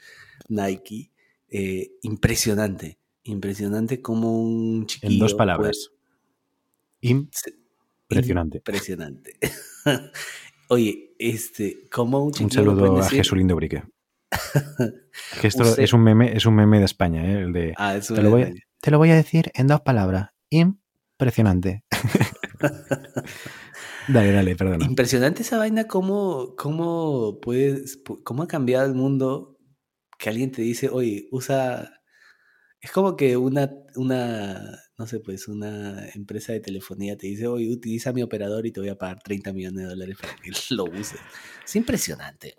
Nike. 0.50 1.12
Eh, 1.50 1.92
impresionante, 2.02 3.00
impresionante 3.24 4.02
como 4.02 4.42
un 4.42 4.86
chiquillo. 4.86 5.14
En 5.14 5.20
dos 5.20 5.34
palabras. 5.34 5.92
impresionante. 7.02 8.58
Impresionante. 8.58 9.38
Oye, 10.70 11.16
este, 11.18 11.88
como 11.90 12.24
un 12.24 12.32
chiquillo. 12.32 12.62
Un 12.62 12.78
saludo 12.78 12.98
a 13.00 13.10
Jesús 13.10 13.38
Lindo 13.38 13.56
Brique. 13.56 13.84
que 15.42 15.48
esto 15.48 15.78
es 15.78 15.94
un 15.94 16.04
meme, 16.04 16.36
es 16.36 16.46
un 16.46 16.56
meme 16.56 16.80
de 16.80 16.86
España, 16.86 17.26
¿eh? 17.26 17.44
El 17.44 17.54
de, 17.54 17.74
ah, 17.78 17.98
te, 18.06 18.22
lo 18.22 18.30
voy 18.30 18.62
te, 18.82 18.92
lo 18.92 18.98
voy 18.98 19.12
a, 19.12 19.16
decir 19.16 19.52
en 19.56 19.68
dos 19.68 19.82
palabras. 19.82 20.32
Impresionante 20.50 20.87
Impresionante. 21.20 21.84
dale, 24.08 24.32
dale, 24.32 24.56
perdona. 24.56 24.86
Impresionante 24.86 25.42
esa 25.42 25.58
vaina, 25.58 25.88
cómo, 25.88 26.56
cómo, 26.56 27.40
puedes, 27.42 28.00
cómo 28.24 28.44
ha 28.44 28.48
cambiado 28.48 28.86
el 28.86 28.94
mundo 28.94 29.58
que 30.20 30.30
alguien 30.30 30.52
te 30.52 30.62
dice, 30.62 30.90
oye, 30.90 31.28
usa... 31.32 31.94
Es 32.80 32.92
como 32.92 33.16
que 33.16 33.36
una, 33.36 33.72
una, 33.96 34.80
no 35.00 35.08
sé, 35.08 35.20
pues 35.20 35.48
una 35.48 36.08
empresa 36.10 36.54
de 36.54 36.60
telefonía 36.60 37.18
te 37.18 37.26
dice, 37.26 37.48
oye, 37.48 37.72
utiliza 37.72 38.14
mi 38.14 38.22
operador 38.22 38.68
y 38.68 38.72
te 38.72 38.80
voy 38.80 38.90
a 38.90 38.98
pagar 38.98 39.20
30 39.24 39.52
millones 39.54 39.84
de 39.84 39.90
dólares 39.90 40.18
para 40.22 40.36
que 40.36 40.52
lo 40.76 40.84
uses. 40.84 41.20
Es 41.66 41.76
impresionante, 41.76 42.54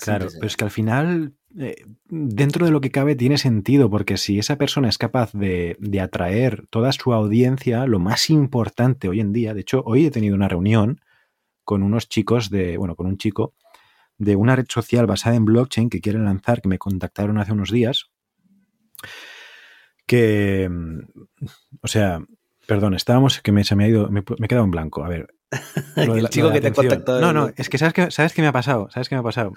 Claro, 0.00 0.28
pero 0.32 0.46
es 0.46 0.56
que 0.56 0.64
al 0.64 0.70
final, 0.70 1.34
eh, 1.58 1.84
dentro 2.08 2.64
de 2.64 2.72
lo 2.72 2.80
que 2.80 2.90
cabe, 2.90 3.14
tiene 3.14 3.38
sentido, 3.38 3.90
porque 3.90 4.16
si 4.16 4.38
esa 4.38 4.56
persona 4.56 4.88
es 4.88 4.98
capaz 4.98 5.32
de, 5.32 5.76
atraer 6.00 6.66
toda 6.70 6.92
su 6.92 7.12
audiencia, 7.12 7.86
lo 7.86 7.98
más 7.98 8.30
importante 8.30 9.08
hoy 9.08 9.20
en 9.20 9.32
día, 9.32 9.54
de 9.54 9.60
hecho, 9.60 9.82
hoy 9.84 10.06
he 10.06 10.10
tenido 10.10 10.34
una 10.34 10.48
reunión 10.48 11.00
con 11.64 11.82
unos 11.82 12.08
chicos 12.08 12.50
de, 12.50 12.76
bueno, 12.76 12.96
con 12.96 13.06
un 13.06 13.18
chico 13.18 13.54
de 14.18 14.36
una 14.36 14.56
red 14.56 14.66
social 14.68 15.06
basada 15.06 15.36
en 15.36 15.44
blockchain 15.44 15.88
que 15.90 16.00
quieren 16.00 16.24
lanzar, 16.24 16.60
que 16.60 16.68
me 16.68 16.78
contactaron 16.78 17.38
hace 17.38 17.52
unos 17.52 17.70
días, 17.70 18.10
que, 20.06 20.68
o 21.80 21.88
sea, 21.88 22.20
perdón, 22.66 22.94
estábamos, 22.94 23.40
que 23.40 23.52
me, 23.52 23.64
se 23.64 23.76
me 23.76 23.84
ha 23.84 23.88
ido, 23.88 24.10
me, 24.10 24.22
me 24.38 24.46
he 24.46 24.48
quedado 24.48 24.64
en 24.64 24.70
blanco. 24.70 25.04
A 25.04 25.08
ver, 25.08 25.34
el 25.96 26.28
chico 26.28 26.50
que 26.50 26.60
te 26.60 26.68
ha 26.68 26.72
contactado. 26.72 27.20
No, 27.20 27.32
no, 27.32 27.50
es 27.56 27.68
que 27.68 27.78
sabes 27.78 27.94
que 27.94 28.10
sabes 28.10 28.32
qué 28.32 28.42
me 28.42 28.48
ha 28.48 28.52
pasado, 28.52 28.88
sabes 28.90 29.08
qué 29.08 29.14
me 29.14 29.20
ha 29.20 29.24
pasado. 29.24 29.52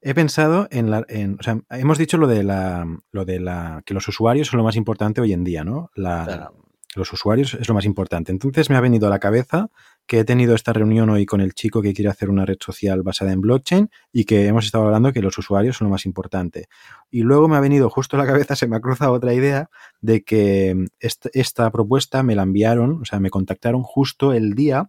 He 0.00 0.14
pensado 0.14 0.68
en 0.70 0.90
la. 0.90 1.04
En, 1.08 1.36
o 1.38 1.42
sea, 1.42 1.58
hemos 1.70 1.98
dicho 1.98 2.18
lo 2.18 2.26
de 2.26 2.42
la. 2.42 2.86
Lo 3.12 3.24
de 3.24 3.40
la. 3.40 3.82
que 3.84 3.94
los 3.94 4.06
usuarios 4.08 4.48
son 4.48 4.58
lo 4.58 4.64
más 4.64 4.76
importante 4.76 5.20
hoy 5.20 5.32
en 5.32 5.44
día, 5.44 5.64
¿no? 5.64 5.90
La, 5.94 6.24
Claro. 6.24 6.66
Los 6.96 7.12
usuarios 7.12 7.54
es 7.54 7.68
lo 7.68 7.74
más 7.74 7.84
importante. 7.84 8.32
Entonces 8.32 8.70
me 8.70 8.76
ha 8.76 8.80
venido 8.80 9.06
a 9.06 9.10
la 9.10 9.18
cabeza 9.18 9.68
que 10.06 10.20
he 10.20 10.24
tenido 10.24 10.54
esta 10.54 10.72
reunión 10.72 11.10
hoy 11.10 11.26
con 11.26 11.42
el 11.42 11.52
chico 11.52 11.82
que 11.82 11.92
quiere 11.92 12.10
hacer 12.10 12.30
una 12.30 12.46
red 12.46 12.56
social 12.58 13.02
basada 13.02 13.32
en 13.32 13.42
blockchain 13.42 13.90
y 14.12 14.24
que 14.24 14.46
hemos 14.46 14.64
estado 14.64 14.86
hablando 14.86 15.12
que 15.12 15.20
los 15.20 15.36
usuarios 15.36 15.76
son 15.76 15.88
lo 15.88 15.90
más 15.90 16.06
importante. 16.06 16.68
Y 17.10 17.20
luego 17.20 17.48
me 17.48 17.56
ha 17.56 17.60
venido 17.60 17.90
justo 17.90 18.16
a 18.16 18.18
la 18.18 18.26
cabeza, 18.26 18.56
se 18.56 18.66
me 18.66 18.76
ha 18.76 18.80
cruzado 18.80 19.12
otra 19.12 19.34
idea 19.34 19.68
de 20.00 20.24
que 20.24 20.86
esta, 20.98 21.28
esta 21.34 21.70
propuesta 21.70 22.22
me 22.22 22.34
la 22.34 22.44
enviaron, 22.44 23.02
o 23.02 23.04
sea, 23.04 23.20
me 23.20 23.30
contactaron 23.30 23.82
justo 23.82 24.32
el 24.32 24.54
día 24.54 24.88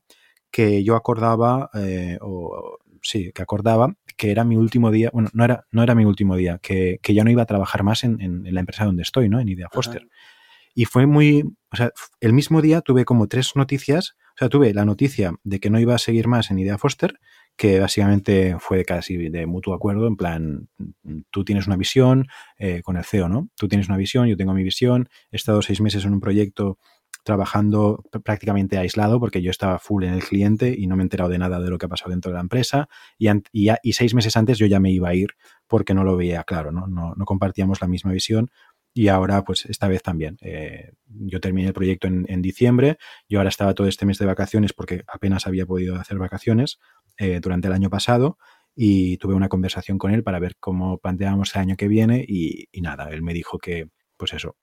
que 0.57 0.83
yo 0.83 0.95
acordaba, 0.95 1.69
eh, 1.75 2.17
o 2.19 2.79
sí, 3.03 3.31
que 3.31 3.43
acordaba 3.43 3.93
que 4.15 4.31
era 4.31 4.43
mi 4.43 4.57
último 4.57 4.89
día, 4.89 5.11
bueno, 5.13 5.29
no 5.33 5.43
era, 5.45 5.67
no 5.69 5.83
era 5.83 5.93
mi 5.93 6.03
último 6.03 6.35
día, 6.35 6.57
que, 6.63 6.97
que 7.03 7.13
ya 7.13 7.23
no 7.23 7.29
iba 7.29 7.43
a 7.43 7.45
trabajar 7.45 7.83
más 7.83 8.03
en, 8.03 8.19
en, 8.21 8.47
en 8.47 8.53
la 8.55 8.61
empresa 8.61 8.83
donde 8.83 9.03
estoy, 9.03 9.29
¿no? 9.29 9.39
En 9.39 9.49
Idea 9.49 9.69
Foster. 9.71 10.01
Ajá. 10.01 10.15
Y 10.73 10.85
fue 10.85 11.05
muy, 11.05 11.43
o 11.71 11.75
sea, 11.75 11.91
el 12.21 12.33
mismo 12.33 12.59
día 12.63 12.81
tuve 12.81 13.05
como 13.05 13.27
tres 13.27 13.55
noticias, 13.55 14.15
o 14.29 14.37
sea, 14.39 14.49
tuve 14.49 14.73
la 14.73 14.83
noticia 14.83 15.35
de 15.43 15.59
que 15.59 15.69
no 15.69 15.79
iba 15.79 15.93
a 15.93 15.99
seguir 15.99 16.27
más 16.27 16.49
en 16.49 16.57
Idea 16.57 16.79
Foster, 16.79 17.19
que 17.55 17.79
básicamente 17.79 18.55
fue 18.59 18.83
casi 18.83 19.29
de 19.29 19.45
mutuo 19.45 19.75
acuerdo, 19.75 20.07
en 20.07 20.15
plan, 20.15 20.69
tú 21.29 21.45
tienes 21.45 21.67
una 21.67 21.75
visión 21.75 22.27
eh, 22.57 22.81
con 22.81 22.97
el 22.97 23.03
CEO, 23.05 23.29
¿no? 23.29 23.49
Tú 23.55 23.67
tienes 23.67 23.89
una 23.89 23.97
visión, 23.97 24.27
yo 24.27 24.37
tengo 24.37 24.55
mi 24.55 24.63
visión, 24.63 25.07
he 25.31 25.35
estado 25.35 25.61
seis 25.61 25.81
meses 25.81 26.03
en 26.03 26.13
un 26.13 26.19
proyecto 26.19 26.79
trabajando 27.27 28.05
prácticamente 28.23 28.77
aislado 28.77 29.19
porque 29.19 29.41
yo 29.41 29.51
estaba 29.51 29.79
full 29.79 30.05
en 30.05 30.13
el 30.13 30.23
cliente 30.23 30.73
y 30.75 30.87
no 30.87 30.95
me 30.95 31.03
he 31.03 31.05
enterado 31.05 31.29
de 31.29 31.37
nada 31.37 31.59
de 31.59 31.69
lo 31.69 31.77
que 31.77 31.85
ha 31.85 31.89
pasado 31.89 32.11
dentro 32.11 32.31
de 32.31 32.35
la 32.35 32.41
empresa 32.41 32.87
y, 33.17 33.27
y, 33.51 33.93
seis 33.93 34.13
meses 34.13 34.37
antes 34.37 34.57
yo 34.57 34.65
ya 34.65 34.79
me 34.79 34.91
iba 34.91 35.09
a 35.09 35.13
ir 35.13 35.31
porque 35.67 35.93
no 35.93 36.05
lo 36.05 36.15
veía 36.15 36.45
claro, 36.45 36.71
¿no? 36.71 36.87
No, 36.87 37.13
compartíamos 37.25 37.81
la 37.81 37.89
misma 37.89 38.13
visión 38.13 38.49
y 38.93 39.09
ahora 39.09 39.43
pues 39.43 39.65
esta 39.65 39.89
vez 39.89 40.01
también. 40.01 40.37
Eh, 40.39 40.93
yo 41.05 41.41
terminé 41.41 41.67
el 41.67 41.73
proyecto 41.73 42.07
en, 42.07 42.25
en, 42.29 42.41
diciembre, 42.41 42.97
yo 43.27 43.39
ahora 43.39 43.49
estaba 43.49 43.73
todo 43.73 43.87
este 43.87 44.05
mes 44.05 44.17
de 44.19 44.25
vacaciones 44.25 44.71
porque 44.71 45.03
apenas 45.05 45.47
había 45.47 45.65
podido 45.65 45.97
hacer 45.97 46.17
vacaciones 46.17 46.79
eh, 47.17 47.41
durante 47.41 47.67
el 47.67 47.73
año 47.73 47.89
pasado 47.89 48.37
y 48.73 49.17
tuve 49.17 49.33
una 49.33 49.49
conversación 49.49 49.97
con 49.97 50.13
él 50.13 50.23
para 50.23 50.39
ver 50.39 50.55
cómo 50.61 50.97
planteábamos 50.99 51.53
el 51.55 51.61
año 51.61 51.75
que 51.75 51.89
viene 51.89 52.23
y, 52.25 52.69
y 52.71 52.79
nada, 52.79 53.09
él 53.09 53.21
me 53.21 53.33
dijo 53.33 53.57
que 53.57 53.89
pues 54.15 54.33
eso, 54.33 54.55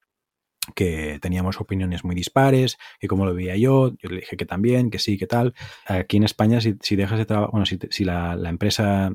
que 0.75 1.19
teníamos 1.21 1.61
opiniones 1.61 2.05
muy 2.05 2.15
dispares, 2.15 2.79
que 2.99 3.09
como 3.09 3.27
lo 3.27 3.35
veía 3.35 3.57
yo, 3.57 3.95
yo 3.99 4.09
le 4.09 4.21
dije 4.21 4.37
que 4.37 4.47
también, 4.47 4.91
que 4.91 4.99
sí, 4.99 5.19
que 5.19 5.27
tal. 5.27 5.55
Aquí 5.87 6.17
en 6.17 6.25
España, 6.25 6.61
si, 6.61 6.77
si 6.81 6.97
dejas 6.97 7.19
de 7.19 7.27
trabajar, 7.27 7.51
bueno, 7.51 7.67
si, 7.67 7.79
te, 7.79 7.89
si 7.91 8.05
la, 8.05 8.37
la, 8.37 8.49
empresa, 8.49 9.13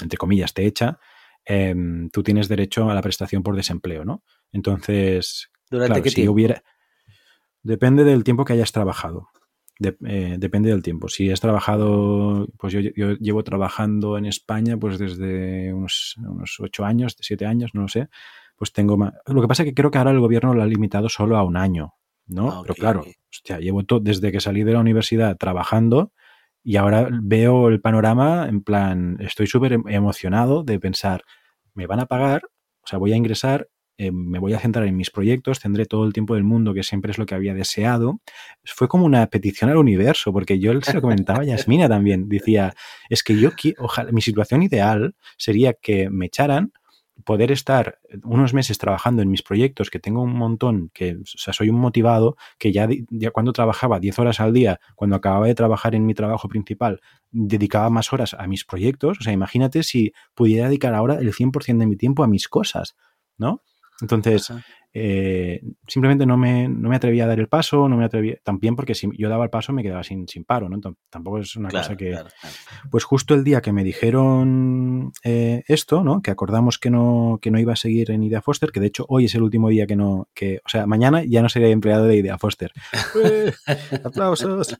entre 0.00 0.18
comillas, 0.18 0.54
te 0.54 0.66
echa, 0.66 0.98
eh, 1.46 1.74
tú 2.12 2.22
tienes 2.22 2.48
derecho 2.48 2.90
a 2.90 2.94
la 2.94 3.02
prestación 3.02 3.42
por 3.42 3.56
desempleo, 3.56 4.04
¿no? 4.04 4.22
Entonces, 4.52 5.50
¿Durante 5.70 5.88
claro, 5.88 6.02
qué 6.02 6.10
si 6.10 6.16
tiempo? 6.16 6.32
hubiera... 6.32 6.62
Depende 7.62 8.04
del 8.04 8.24
tiempo 8.24 8.44
que 8.44 8.52
hayas 8.52 8.72
trabajado. 8.72 9.28
De, 9.78 9.96
eh, 10.06 10.36
depende 10.38 10.70
del 10.70 10.82
tiempo. 10.82 11.08
Si 11.08 11.30
has 11.30 11.40
trabajado, 11.40 12.46
pues 12.58 12.72
yo, 12.72 12.80
yo, 12.80 13.14
llevo 13.14 13.42
trabajando 13.42 14.16
en 14.18 14.26
España 14.26 14.76
pues 14.76 14.98
desde 14.98 15.72
unos, 15.72 16.14
unos 16.18 16.56
8 16.60 16.84
años, 16.84 17.16
7 17.18 17.46
años, 17.46 17.70
no 17.74 17.82
lo 17.82 17.88
sé, 17.88 18.08
pues 18.64 18.72
tengo 18.72 18.96
más... 18.96 19.12
Lo 19.26 19.42
que 19.42 19.48
pasa 19.48 19.62
es 19.62 19.68
que 19.68 19.74
creo 19.74 19.90
que 19.90 19.98
ahora 19.98 20.10
el 20.10 20.20
gobierno 20.20 20.54
lo 20.54 20.62
ha 20.62 20.66
limitado 20.66 21.10
solo 21.10 21.36
a 21.36 21.42
un 21.42 21.58
año, 21.58 21.92
¿no? 22.26 22.50
Ah, 22.50 22.60
Pero 22.62 22.74
claro, 22.74 23.04
hostia, 23.30 23.58
llevo 23.58 23.84
todo, 23.84 24.00
desde 24.00 24.32
que 24.32 24.40
salí 24.40 24.64
de 24.64 24.72
la 24.72 24.80
universidad 24.80 25.36
trabajando 25.36 26.12
y 26.62 26.76
ahora 26.76 27.10
veo 27.12 27.68
el 27.68 27.82
panorama 27.82 28.46
en 28.48 28.62
plan, 28.62 29.18
estoy 29.20 29.46
súper 29.48 29.74
em, 29.74 29.84
emocionado 29.88 30.62
de 30.62 30.80
pensar, 30.80 31.24
me 31.74 31.86
van 31.86 32.00
a 32.00 32.06
pagar, 32.06 32.44
o 32.46 32.86
sea, 32.86 32.98
voy 32.98 33.12
a 33.12 33.16
ingresar, 33.16 33.68
eh, 33.98 34.10
me 34.10 34.38
voy 34.38 34.54
a 34.54 34.58
centrar 34.58 34.86
en 34.86 34.96
mis 34.96 35.10
proyectos, 35.10 35.60
tendré 35.60 35.84
todo 35.84 36.06
el 36.06 36.14
tiempo 36.14 36.32
del 36.32 36.44
mundo, 36.44 36.72
que 36.72 36.82
siempre 36.82 37.10
es 37.10 37.18
lo 37.18 37.26
que 37.26 37.34
había 37.34 37.52
deseado. 37.52 38.22
Fue 38.64 38.88
como 38.88 39.04
una 39.04 39.26
petición 39.26 39.68
al 39.68 39.76
universo, 39.76 40.32
porque 40.32 40.58
yo 40.58 40.72
se 40.80 40.94
lo 40.94 41.02
comentaba 41.02 41.42
a 41.42 41.44
Yasmina 41.44 41.86
también, 41.86 42.30
decía, 42.30 42.72
es 43.10 43.22
que 43.22 43.38
yo, 43.38 43.50
ojalá, 43.76 44.10
mi 44.10 44.22
situación 44.22 44.62
ideal 44.62 45.14
sería 45.36 45.74
que 45.74 46.08
me 46.08 46.26
echaran, 46.26 46.72
poder 47.22 47.52
estar 47.52 48.00
unos 48.24 48.54
meses 48.54 48.78
trabajando 48.78 49.22
en 49.22 49.30
mis 49.30 49.42
proyectos, 49.42 49.90
que 49.90 50.00
tengo 50.00 50.22
un 50.22 50.34
montón, 50.34 50.90
que 50.92 51.14
o 51.14 51.24
sea, 51.24 51.54
soy 51.54 51.68
un 51.68 51.78
motivado, 51.78 52.36
que 52.58 52.72
ya, 52.72 52.88
ya, 53.10 53.30
cuando 53.30 53.52
trabajaba 53.52 54.00
10 54.00 54.18
horas 54.18 54.40
al 54.40 54.52
día, 54.52 54.80
cuando 54.96 55.16
acababa 55.16 55.46
de 55.46 55.54
trabajar 55.54 55.94
en 55.94 56.06
mi 56.06 56.14
trabajo 56.14 56.48
principal, 56.48 57.00
dedicaba 57.30 57.88
más 57.90 58.12
horas 58.12 58.34
a 58.34 58.46
mis 58.46 58.64
proyectos. 58.64 59.18
O 59.20 59.22
sea, 59.22 59.32
imagínate 59.32 59.82
si 59.84 60.12
pudiera 60.34 60.66
dedicar 60.66 60.94
ahora 60.94 61.14
el 61.14 61.32
100% 61.32 61.78
de 61.78 61.86
mi 61.86 61.96
tiempo 61.96 62.24
a 62.24 62.26
mis 62.26 62.48
cosas, 62.48 62.96
¿no? 63.38 63.62
Entonces, 64.00 64.52
eh, 64.96 65.60
simplemente 65.88 66.24
no 66.24 66.36
me, 66.36 66.68
no 66.68 66.88
me 66.88 66.94
atreví 66.94 67.20
a 67.20 67.26
dar 67.26 67.40
el 67.40 67.48
paso, 67.48 67.88
no 67.88 67.96
me 67.96 68.04
atreví, 68.04 68.36
también 68.44 68.76
porque 68.76 68.94
si 68.94 69.08
yo 69.18 69.28
daba 69.28 69.42
el 69.42 69.50
paso 69.50 69.72
me 69.72 69.82
quedaba 69.82 70.04
sin, 70.04 70.28
sin 70.28 70.44
paro, 70.44 70.68
¿no? 70.68 70.78
Tampoco 71.10 71.40
es 71.40 71.56
una 71.56 71.68
claro, 71.68 71.84
cosa 71.84 71.96
que... 71.96 72.10
Claro, 72.10 72.28
claro. 72.40 72.56
Pues 72.92 73.02
justo 73.02 73.34
el 73.34 73.42
día 73.42 73.60
que 73.60 73.72
me 73.72 73.82
dijeron 73.82 75.12
eh, 75.24 75.64
esto, 75.66 76.04
¿no? 76.04 76.22
Que 76.22 76.30
acordamos 76.30 76.78
que 76.78 76.90
no, 76.90 77.40
que 77.42 77.50
no 77.50 77.58
iba 77.58 77.72
a 77.72 77.76
seguir 77.76 78.12
en 78.12 78.22
Idea 78.22 78.40
Foster, 78.40 78.70
que 78.70 78.78
de 78.78 78.86
hecho 78.86 79.04
hoy 79.08 79.24
es 79.24 79.34
el 79.34 79.42
último 79.42 79.68
día 79.68 79.86
que 79.86 79.96
no, 79.96 80.28
que, 80.32 80.60
o 80.64 80.68
sea, 80.68 80.86
mañana 80.86 81.24
ya 81.24 81.42
no 81.42 81.48
sería 81.48 81.68
empleado 81.68 82.04
de 82.04 82.16
Idea 82.16 82.38
Foster. 82.38 82.72
¡Aplausos! 84.04 84.78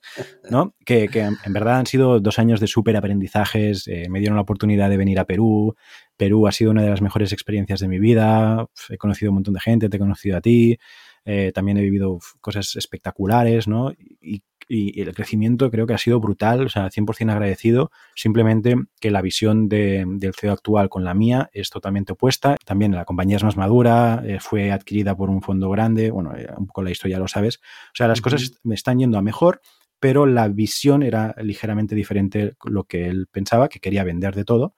¿No? 0.48 0.74
Que, 0.84 1.08
que, 1.08 1.22
en 1.22 1.52
verdad 1.52 1.78
han 1.78 1.86
sido 1.86 2.20
dos 2.20 2.38
años 2.38 2.60
de 2.60 2.68
súper 2.68 2.96
aprendizajes, 2.96 3.88
eh, 3.88 4.06
me 4.08 4.20
dieron 4.20 4.36
la 4.36 4.42
oportunidad 4.42 4.88
de 4.90 4.96
venir 4.96 5.18
a 5.18 5.24
Perú, 5.24 5.74
Perú 6.16 6.46
ha 6.46 6.52
sido 6.52 6.70
una 6.70 6.82
de 6.82 6.90
las 6.90 7.02
mejores 7.02 7.32
experiencias 7.32 7.80
de 7.80 7.88
mi 7.88 7.98
vida, 7.98 8.66
he 8.88 8.98
conocido 8.98 9.30
un 9.30 9.36
montón 9.36 9.54
de 9.54 9.60
gente, 9.60 9.88
te 9.88 9.96
he 9.96 10.00
conocido 10.00 10.36
a 10.36 10.40
ti, 10.40 10.78
eh, 11.24 11.52
también 11.54 11.78
he 11.78 11.82
vivido 11.82 12.18
cosas 12.40 12.76
espectaculares, 12.76 13.66
¿no? 13.66 13.92
Y, 13.92 14.42
y, 14.68 15.00
el 15.00 15.14
crecimiento 15.14 15.70
creo 15.70 15.86
que 15.86 15.94
ha 15.94 15.98
sido 15.98 16.20
brutal, 16.20 16.66
o 16.66 16.68
sea, 16.68 16.90
100% 16.90 17.30
agradecido, 17.30 17.90
simplemente 18.14 18.76
que 19.00 19.10
la 19.10 19.22
visión 19.22 19.68
de, 19.68 20.04
del 20.06 20.34
CEO 20.34 20.52
actual 20.52 20.88
con 20.88 21.04
la 21.04 21.14
mía 21.14 21.50
es 21.52 21.70
totalmente 21.70 22.12
opuesta, 22.12 22.56
también 22.64 22.92
la 22.92 23.04
compañía 23.04 23.36
es 23.36 23.44
más 23.44 23.56
madura, 23.56 24.22
eh, 24.24 24.38
fue 24.40 24.72
adquirida 24.72 25.16
por 25.16 25.30
un 25.30 25.42
fondo 25.42 25.68
grande, 25.70 26.10
bueno, 26.10 26.34
eh, 26.36 26.48
un 26.56 26.66
poco 26.66 26.82
la 26.82 26.90
historia 26.90 27.18
lo 27.18 27.28
sabes, 27.28 27.56
o 27.58 27.94
sea, 27.94 28.08
las 28.08 28.20
cosas 28.20 28.52
me 28.62 28.74
están 28.74 28.98
yendo 28.98 29.18
a 29.18 29.22
mejor, 29.22 29.60
pero 30.00 30.26
la 30.26 30.48
visión 30.48 31.02
era 31.02 31.34
ligeramente 31.38 31.94
diferente 31.94 32.54
lo 32.64 32.84
que 32.84 33.06
él 33.06 33.26
pensaba, 33.30 33.68
que 33.68 33.80
quería 33.80 34.04
vender 34.04 34.34
de 34.34 34.44
todo, 34.44 34.74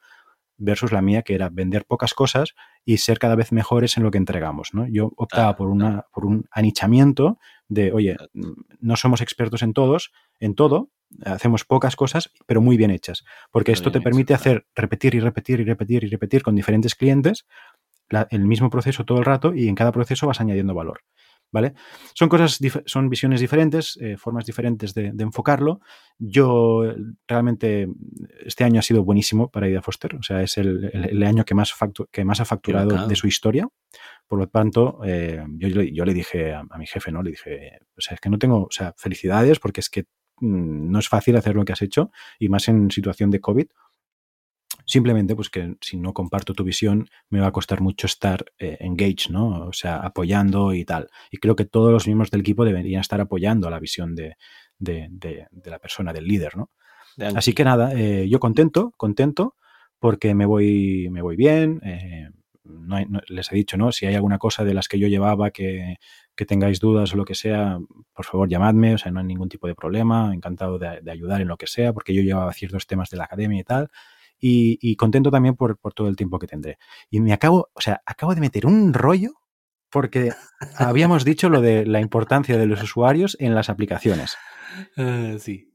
versus 0.59 0.93
la 0.93 1.03
mía, 1.03 1.23
que 1.23 1.35
era 1.35 1.49
vender 1.49 1.85
pocas 1.85 2.15
cosas 2.15 2.55
y 2.85 2.99
ser 2.99 3.19
cada 3.19 3.35
vez 3.35 3.53
mejores 3.53 3.97
en 3.97 4.03
lo 4.03 4.11
que 4.11 4.19
entregamos. 4.19 4.75
¿no? 4.75 4.87
Yo 4.87 5.13
optaba 5.17 5.57
por, 5.57 5.69
una, 5.69 6.07
por 6.13 6.27
un 6.27 6.47
anichamiento 6.51 7.39
de, 7.69 7.93
oye, 7.93 8.17
no 8.81 8.97
somos 8.97 9.21
expertos 9.21 9.63
en 9.63 9.73
todos, 9.73 10.13
en 10.41 10.55
todo, 10.55 10.91
hacemos 11.25 11.65
pocas 11.65 11.97
cosas, 11.97 12.31
pero 12.47 12.61
muy 12.61 12.77
bien 12.77 12.91
hechas, 12.91 13.25
porque 13.51 13.73
esto 13.73 13.93
te 13.93 14.01
permite 14.01 14.35
hacer 14.35 14.67
repetir 14.75 15.15
y 15.15 15.21
repetir 15.21 15.61
y 15.61 15.65
repetir 15.65 16.05
y 16.05 16.09
repetir 16.09 16.43
con 16.43 16.55
diferentes 16.55 16.95
clientes 16.95 17.47
la, 18.09 18.27
el 18.31 18.47
mismo 18.47 18.71
proceso 18.71 19.05
todo 19.05 19.19
el 19.19 19.25
rato 19.25 19.55
y 19.55 19.69
en 19.69 19.75
cada 19.75 19.93
proceso 19.93 20.27
vas 20.27 20.41
añadiendo 20.41 20.75
valor. 20.75 21.01
¿Vale? 21.57 21.73
Son 22.13 22.29
cosas, 22.29 22.59
son 22.85 23.09
visiones 23.09 23.41
diferentes, 23.41 23.97
eh, 24.03 24.19
formas 24.19 24.45
diferentes 24.45 24.93
de, 24.93 25.11
de, 25.13 25.25
enfocarlo. 25.25 25.81
Yo 26.19 26.83
realmente 27.27 27.89
este 28.45 28.63
año 28.63 28.81
ha 28.81 28.83
sido 28.83 29.05
buenísimo 29.05 29.51
para 29.51 29.67
Idea 29.67 29.81
Foster, 29.81 30.17
o 30.17 30.23
sea, 30.23 30.43
es 30.43 30.59
el, 30.59 30.91
el, 30.93 31.05
el 31.07 31.23
año 31.23 31.47
que 31.47 31.55
más, 31.55 31.73
factu 31.73 32.09
que 32.13 32.27
más 32.27 32.41
ha 32.41 32.45
facturado 32.45 33.07
de 33.09 33.17
su 33.17 33.27
historia. 33.27 33.67
Por 34.27 34.39
lo 34.39 34.49
tanto, 34.49 35.01
eh, 35.03 35.43
yo, 35.57 35.69
yo, 35.69 36.05
le 36.05 36.13
dije 36.13 36.53
a, 36.53 36.63
a, 36.69 36.77
mi 36.77 36.87
jefe, 36.87 37.11
¿no? 37.11 37.23
Le 37.23 37.31
dije, 37.31 37.79
o 37.97 38.03
sea, 38.03 38.17
es 38.17 38.21
que 38.21 38.29
no 38.29 38.39
tengo, 38.39 38.65
o 38.65 38.71
sea, 38.71 38.93
felicidades 38.99 39.59
porque 39.59 39.81
es 39.81 39.89
que 39.89 40.05
mmm, 40.41 40.91
no 40.91 40.99
es 40.99 41.09
fácil 41.09 41.37
hacer 41.37 41.55
lo 41.55 41.65
que 41.65 41.73
has 41.73 41.81
hecho 41.81 42.11
y 42.39 42.51
más 42.51 42.69
en 42.69 42.91
situación 42.91 43.31
de 43.31 43.41
COVID. 43.41 43.69
Simplemente, 44.87 45.35
pues 45.35 45.51
que 45.51 45.75
si 45.81 45.97
no 45.97 46.15
comparto 46.15 46.55
tu 46.55 46.63
visión, 46.63 47.09
me 47.29 47.41
va 47.41 47.49
a 47.49 47.53
costar 47.53 47.81
mucho 47.81 48.07
estar 48.07 48.45
eh, 48.59 48.77
engaged, 48.81 49.31
¿no? 49.31 49.67
O 49.67 49.73
sea, 49.73 49.97
apoyando 49.97 50.73
y 50.75 50.85
tal. 50.85 51.09
Y 51.31 51.39
creo 51.39 51.57
que 51.57 51.65
todos 51.65 51.93
los 51.93 52.07
miembros 52.07 52.31
del 52.31 52.43
equipo 52.43 52.65
deberían 52.65 53.01
estar 53.01 53.21
apoyando 53.21 53.69
la 53.69 53.81
visión 53.81 54.15
de, 54.15 54.37
de, 54.79 55.09
de, 55.11 55.49
de 55.51 55.71
la 55.71 55.81
persona, 55.81 56.13
del 56.13 56.27
líder, 56.27 56.57
¿no? 56.57 56.71
Así 57.35 57.53
que 57.53 57.65
nada, 57.65 57.95
eh, 57.95 58.29
yo 58.29 58.39
contento, 58.41 58.93
contento, 58.97 59.57
porque 59.99 60.35
me 60.35 60.47
voy, 60.47 61.09
me 61.11 61.23
voy 61.23 61.37
bien. 61.37 61.81
Eh, 61.83 62.29
no 62.65 62.97
hay, 62.97 63.07
no, 63.07 63.21
les 63.29 63.51
he 63.51 63.55
dicho, 63.55 63.77
¿no? 63.77 63.91
Si 63.91 64.07
hay 64.07 64.15
alguna 64.15 64.39
cosa 64.39 64.65
de 64.65 64.75
las 64.75 64.87
que 64.87 64.99
yo 64.99 65.09
llevaba 65.09 65.51
que, 65.51 65.97
que, 66.35 66.45
tengáis 66.45 66.79
dudas 66.79 67.13
o 67.15 67.17
lo 67.17 67.25
que 67.25 67.35
sea, 67.35 67.79
por 68.13 68.25
favor 68.25 68.49
llamadme, 68.49 68.95
o 68.95 68.99
sea, 68.99 69.13
no 69.13 69.21
hay 69.21 69.27
ningún 69.27 69.49
tipo 69.49 69.67
de 69.67 69.75
problema, 69.75 70.33
encantado 70.35 70.79
de, 70.79 71.01
de 71.01 71.11
ayudar 71.11 71.41
en 71.41 71.49
lo 71.49 71.57
que 71.57 71.67
sea, 71.67 71.93
porque 71.93 72.13
yo 72.13 72.23
llevaba 72.23 72.53
ciertos 72.53 72.87
temas 72.87 73.09
de 73.11 73.17
la 73.17 73.25
academia 73.25 73.61
y 73.61 73.65
tal. 73.65 73.91
Y, 74.39 74.79
y, 74.83 74.97
contento 74.97 75.31
también 75.31 75.57
por, 75.57 75.79
por, 75.79 75.95
todo 75.95 76.09
el 76.09 76.17
tiempo 76.17 76.39
que 76.39 76.47
tendré. 76.47 76.79
Y 77.11 77.21
me 77.21 77.33
acabo, 77.33 77.71
o 77.73 77.81
sea, 77.81 78.03
acabo 78.05 78.35
de 78.35 78.43
meter 78.43 78.67
un 78.67 78.93
rollo 78.93 79.33
porque 79.91 80.33
habíamos 80.77 81.25
dicho 81.25 81.49
lo 81.49 81.61
de 81.61 81.87
la 81.87 82.01
importancia 82.01 82.59
de 82.59 82.67
los 82.67 82.83
usuarios 82.83 83.37
en 83.41 83.55
las 83.55 83.71
aplicaciones. 83.71 84.37
Uh, 84.97 85.39
sí. 85.39 85.73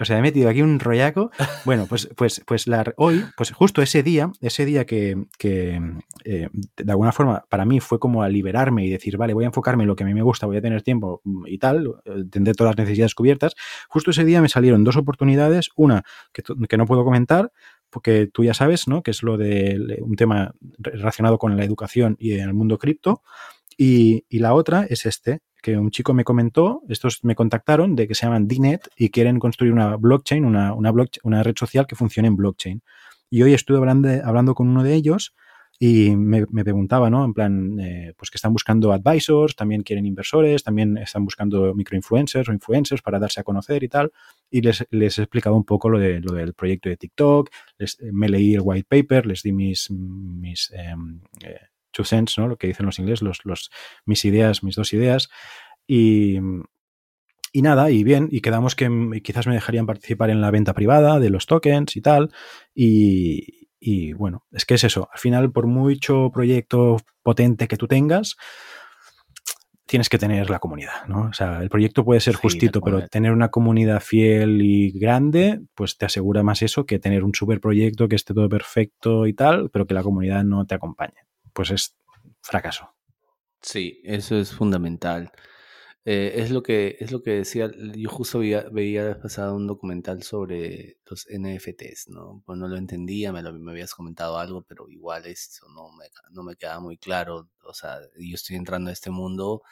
o 0.00 0.04
sea, 0.04 0.18
he 0.18 0.22
metido 0.22 0.48
aquí 0.48 0.62
un 0.62 0.80
rollaco. 0.80 1.30
Bueno, 1.64 1.86
pues, 1.86 2.08
pues, 2.16 2.42
pues 2.46 2.66
la, 2.66 2.92
hoy, 2.96 3.24
pues 3.36 3.52
justo 3.52 3.82
ese 3.82 4.02
día, 4.02 4.32
ese 4.40 4.64
día 4.64 4.86
que, 4.86 5.26
que 5.38 5.80
eh, 6.24 6.48
de 6.52 6.90
alguna 6.90 7.12
forma 7.12 7.44
para 7.48 7.64
mí 7.64 7.80
fue 7.80 7.98
como 8.00 8.22
a 8.22 8.28
liberarme 8.28 8.84
y 8.84 8.90
decir, 8.90 9.16
vale, 9.16 9.34
voy 9.34 9.44
a 9.44 9.48
enfocarme 9.48 9.84
en 9.84 9.88
lo 9.88 9.94
que 9.94 10.04
a 10.04 10.06
mí 10.06 10.14
me 10.14 10.22
gusta, 10.22 10.46
voy 10.46 10.56
a 10.56 10.62
tener 10.62 10.82
tiempo 10.82 11.22
y 11.46 11.58
tal, 11.58 11.94
tendré 12.30 12.54
todas 12.54 12.74
las 12.74 12.84
necesidades 12.84 13.14
cubiertas. 13.14 13.54
Justo 13.88 14.10
ese 14.10 14.24
día 14.24 14.40
me 14.40 14.48
salieron 14.48 14.84
dos 14.84 14.96
oportunidades, 14.96 15.68
una 15.76 16.02
que, 16.32 16.42
que 16.68 16.76
no 16.76 16.86
puedo 16.86 17.04
comentar, 17.04 17.52
porque 17.90 18.28
tú 18.32 18.44
ya 18.44 18.54
sabes, 18.54 18.88
¿no? 18.88 19.02
Que 19.02 19.10
es 19.10 19.22
lo 19.22 19.36
de 19.36 19.98
un 20.00 20.16
tema 20.16 20.54
relacionado 20.78 21.38
con 21.38 21.56
la 21.56 21.64
educación 21.64 22.16
y 22.18 22.32
el 22.32 22.54
mundo 22.54 22.78
cripto. 22.78 23.22
Y, 23.76 24.24
la 24.30 24.54
otra 24.54 24.86
es 24.88 25.06
este, 25.06 25.40
que 25.62 25.76
un 25.76 25.90
chico 25.90 26.12
me 26.14 26.24
comentó, 26.24 26.82
estos 26.88 27.24
me 27.24 27.34
contactaron 27.34 27.96
de 27.96 28.06
que 28.06 28.14
se 28.14 28.26
llaman 28.26 28.46
DNet 28.46 28.88
y 28.96 29.08
quieren 29.10 29.38
construir 29.38 29.72
una 29.72 29.96
blockchain, 29.96 30.44
una, 30.44 30.74
una, 30.74 30.90
blockchain, 30.90 31.20
una 31.24 31.42
red 31.42 31.54
social 31.56 31.86
que 31.86 31.96
funcione 31.96 32.28
en 32.28 32.36
blockchain. 32.36 32.82
Y 33.30 33.42
hoy 33.42 33.54
estuve 33.54 33.78
hablando, 33.78 34.08
hablando 34.24 34.54
con 34.54 34.68
uno 34.68 34.82
de 34.82 34.94
ellos 34.94 35.34
y 35.82 36.14
me, 36.14 36.44
me 36.50 36.62
preguntaba, 36.62 37.08
¿no? 37.08 37.24
En 37.24 37.32
plan, 37.32 37.80
eh, 37.80 38.12
pues 38.14 38.30
que 38.30 38.36
están 38.36 38.52
buscando 38.52 38.92
advisors, 38.92 39.56
también 39.56 39.82
quieren 39.82 40.04
inversores, 40.04 40.62
también 40.62 40.98
están 40.98 41.24
buscando 41.24 41.74
microinfluencers 41.74 42.50
o 42.50 42.52
influencers 42.52 43.00
para 43.00 43.18
darse 43.18 43.40
a 43.40 43.44
conocer 43.44 43.82
y 43.82 43.88
tal. 43.88 44.12
Y 44.50 44.60
les, 44.60 44.86
les 44.90 45.18
he 45.18 45.22
explicado 45.22 45.56
un 45.56 45.64
poco 45.64 45.88
lo, 45.88 45.98
de, 45.98 46.20
lo 46.20 46.34
del 46.34 46.52
proyecto 46.52 46.90
de 46.90 46.98
TikTok, 46.98 47.48
les, 47.78 47.96
me 48.12 48.28
leí 48.28 48.54
el 48.54 48.60
white 48.62 48.86
paper, 48.90 49.24
les 49.24 49.42
di 49.42 49.52
mis, 49.52 49.90
mis 49.90 50.70
eh, 50.72 50.94
eh, 51.46 51.60
two 51.90 52.04
cents, 52.04 52.36
¿no? 52.36 52.46
Lo 52.46 52.58
que 52.58 52.66
dicen 52.66 52.84
los 52.84 52.98
ingleses, 52.98 53.22
los, 53.22 53.46
los, 53.46 53.70
mis 54.04 54.22
ideas, 54.26 54.62
mis 54.62 54.76
dos 54.76 54.92
ideas. 54.92 55.30
Y, 55.86 56.40
y 57.54 57.62
nada, 57.62 57.90
y 57.90 58.04
bien, 58.04 58.28
y 58.30 58.42
quedamos 58.42 58.76
que 58.76 59.22
quizás 59.24 59.46
me 59.46 59.54
dejarían 59.54 59.86
participar 59.86 60.28
en 60.28 60.42
la 60.42 60.50
venta 60.50 60.74
privada 60.74 61.18
de 61.20 61.30
los 61.30 61.46
tokens 61.46 61.96
y 61.96 62.02
tal. 62.02 62.30
Y, 62.74 63.59
y 63.80 64.12
bueno, 64.12 64.44
es 64.52 64.66
que 64.66 64.74
es 64.74 64.84
eso. 64.84 65.08
Al 65.12 65.18
final, 65.18 65.50
por 65.50 65.66
mucho 65.66 66.30
proyecto 66.32 66.98
potente 67.22 67.66
que 67.66 67.78
tú 67.78 67.88
tengas, 67.88 68.36
tienes 69.86 70.08
que 70.08 70.18
tener 70.18 70.50
la 70.50 70.60
comunidad, 70.60 71.06
¿no? 71.08 71.22
O 71.22 71.32
sea, 71.32 71.60
el 71.62 71.68
proyecto 71.68 72.04
puede 72.04 72.20
ser 72.20 72.36
justito, 72.36 72.80
pero 72.80 73.08
tener 73.08 73.32
una 73.32 73.48
comunidad 73.48 74.00
fiel 74.00 74.62
y 74.62 74.92
grande, 74.92 75.62
pues 75.74 75.96
te 75.96 76.06
asegura 76.06 76.44
más 76.44 76.62
eso 76.62 76.86
que 76.86 77.00
tener 77.00 77.24
un 77.24 77.34
super 77.34 77.60
proyecto 77.60 78.06
que 78.06 78.14
esté 78.14 78.32
todo 78.32 78.48
perfecto 78.48 79.26
y 79.26 79.32
tal, 79.32 79.70
pero 79.70 79.86
que 79.86 79.94
la 79.94 80.04
comunidad 80.04 80.44
no 80.44 80.64
te 80.64 80.76
acompañe. 80.76 81.16
Pues 81.52 81.72
es 81.72 81.96
fracaso. 82.40 82.90
Sí, 83.62 84.00
eso 84.04 84.36
es 84.36 84.52
fundamental. 84.52 85.32
Eh, 86.06 86.32
es 86.36 86.50
lo 86.50 86.62
que 86.62 86.96
es 86.98 87.12
lo 87.12 87.22
que 87.22 87.32
decía, 87.32 87.70
yo 87.94 88.08
justo 88.08 88.38
veía, 88.38 88.62
veía 88.70 89.20
pasado 89.20 89.54
un 89.54 89.66
documental 89.66 90.22
sobre 90.22 90.98
los 91.04 91.26
NFTs, 91.28 92.08
¿no? 92.08 92.42
Pues 92.46 92.58
no 92.58 92.68
lo 92.68 92.76
entendía, 92.78 93.32
me, 93.32 93.42
lo, 93.42 93.52
me 93.52 93.72
habías 93.72 93.94
comentado 93.94 94.38
algo, 94.38 94.62
pero 94.62 94.88
igual 94.88 95.26
esto 95.26 95.66
no 95.68 95.92
me, 95.92 96.06
no 96.30 96.42
me 96.42 96.56
queda 96.56 96.80
muy 96.80 96.96
claro. 96.96 97.50
O 97.64 97.74
sea, 97.74 98.00
yo 98.18 98.34
estoy 98.34 98.56
entrando 98.56 98.88
a 98.90 98.92
este 98.94 99.10
mundo 99.10 99.62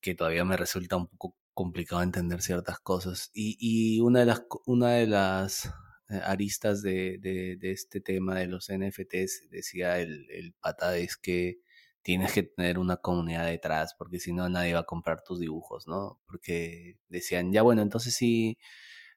que 0.00 0.14
todavía 0.14 0.44
me 0.44 0.56
resulta 0.56 0.96
un 0.96 1.08
poco 1.08 1.36
complicado 1.54 2.02
entender 2.02 2.42
ciertas 2.42 2.78
cosas. 2.80 3.30
Y, 3.34 3.56
y 3.58 4.00
una 4.00 4.20
de 4.20 4.26
las, 4.26 4.42
una 4.66 4.90
de 4.92 5.06
las 5.06 5.72
aristas 6.08 6.82
de, 6.82 7.18
de, 7.18 7.56
de, 7.56 7.72
este 7.72 8.00
tema 8.00 8.36
de 8.38 8.46
los 8.46 8.68
NFTs, 8.70 9.48
decía 9.50 9.98
el, 10.00 10.30
el 10.30 10.52
pata, 10.54 10.96
es 10.98 11.16
que 11.16 11.60
tienes 12.04 12.32
que 12.34 12.42
tener 12.44 12.78
una 12.78 12.98
comunidad 12.98 13.46
detrás, 13.46 13.94
porque 13.98 14.20
si 14.20 14.32
no 14.34 14.48
nadie 14.50 14.74
va 14.74 14.80
a 14.80 14.84
comprar 14.84 15.22
tus 15.24 15.40
dibujos, 15.40 15.88
¿no? 15.88 16.20
Porque 16.26 16.98
decían, 17.08 17.50
ya 17.50 17.62
bueno, 17.62 17.80
entonces 17.82 18.14
si, 18.14 18.58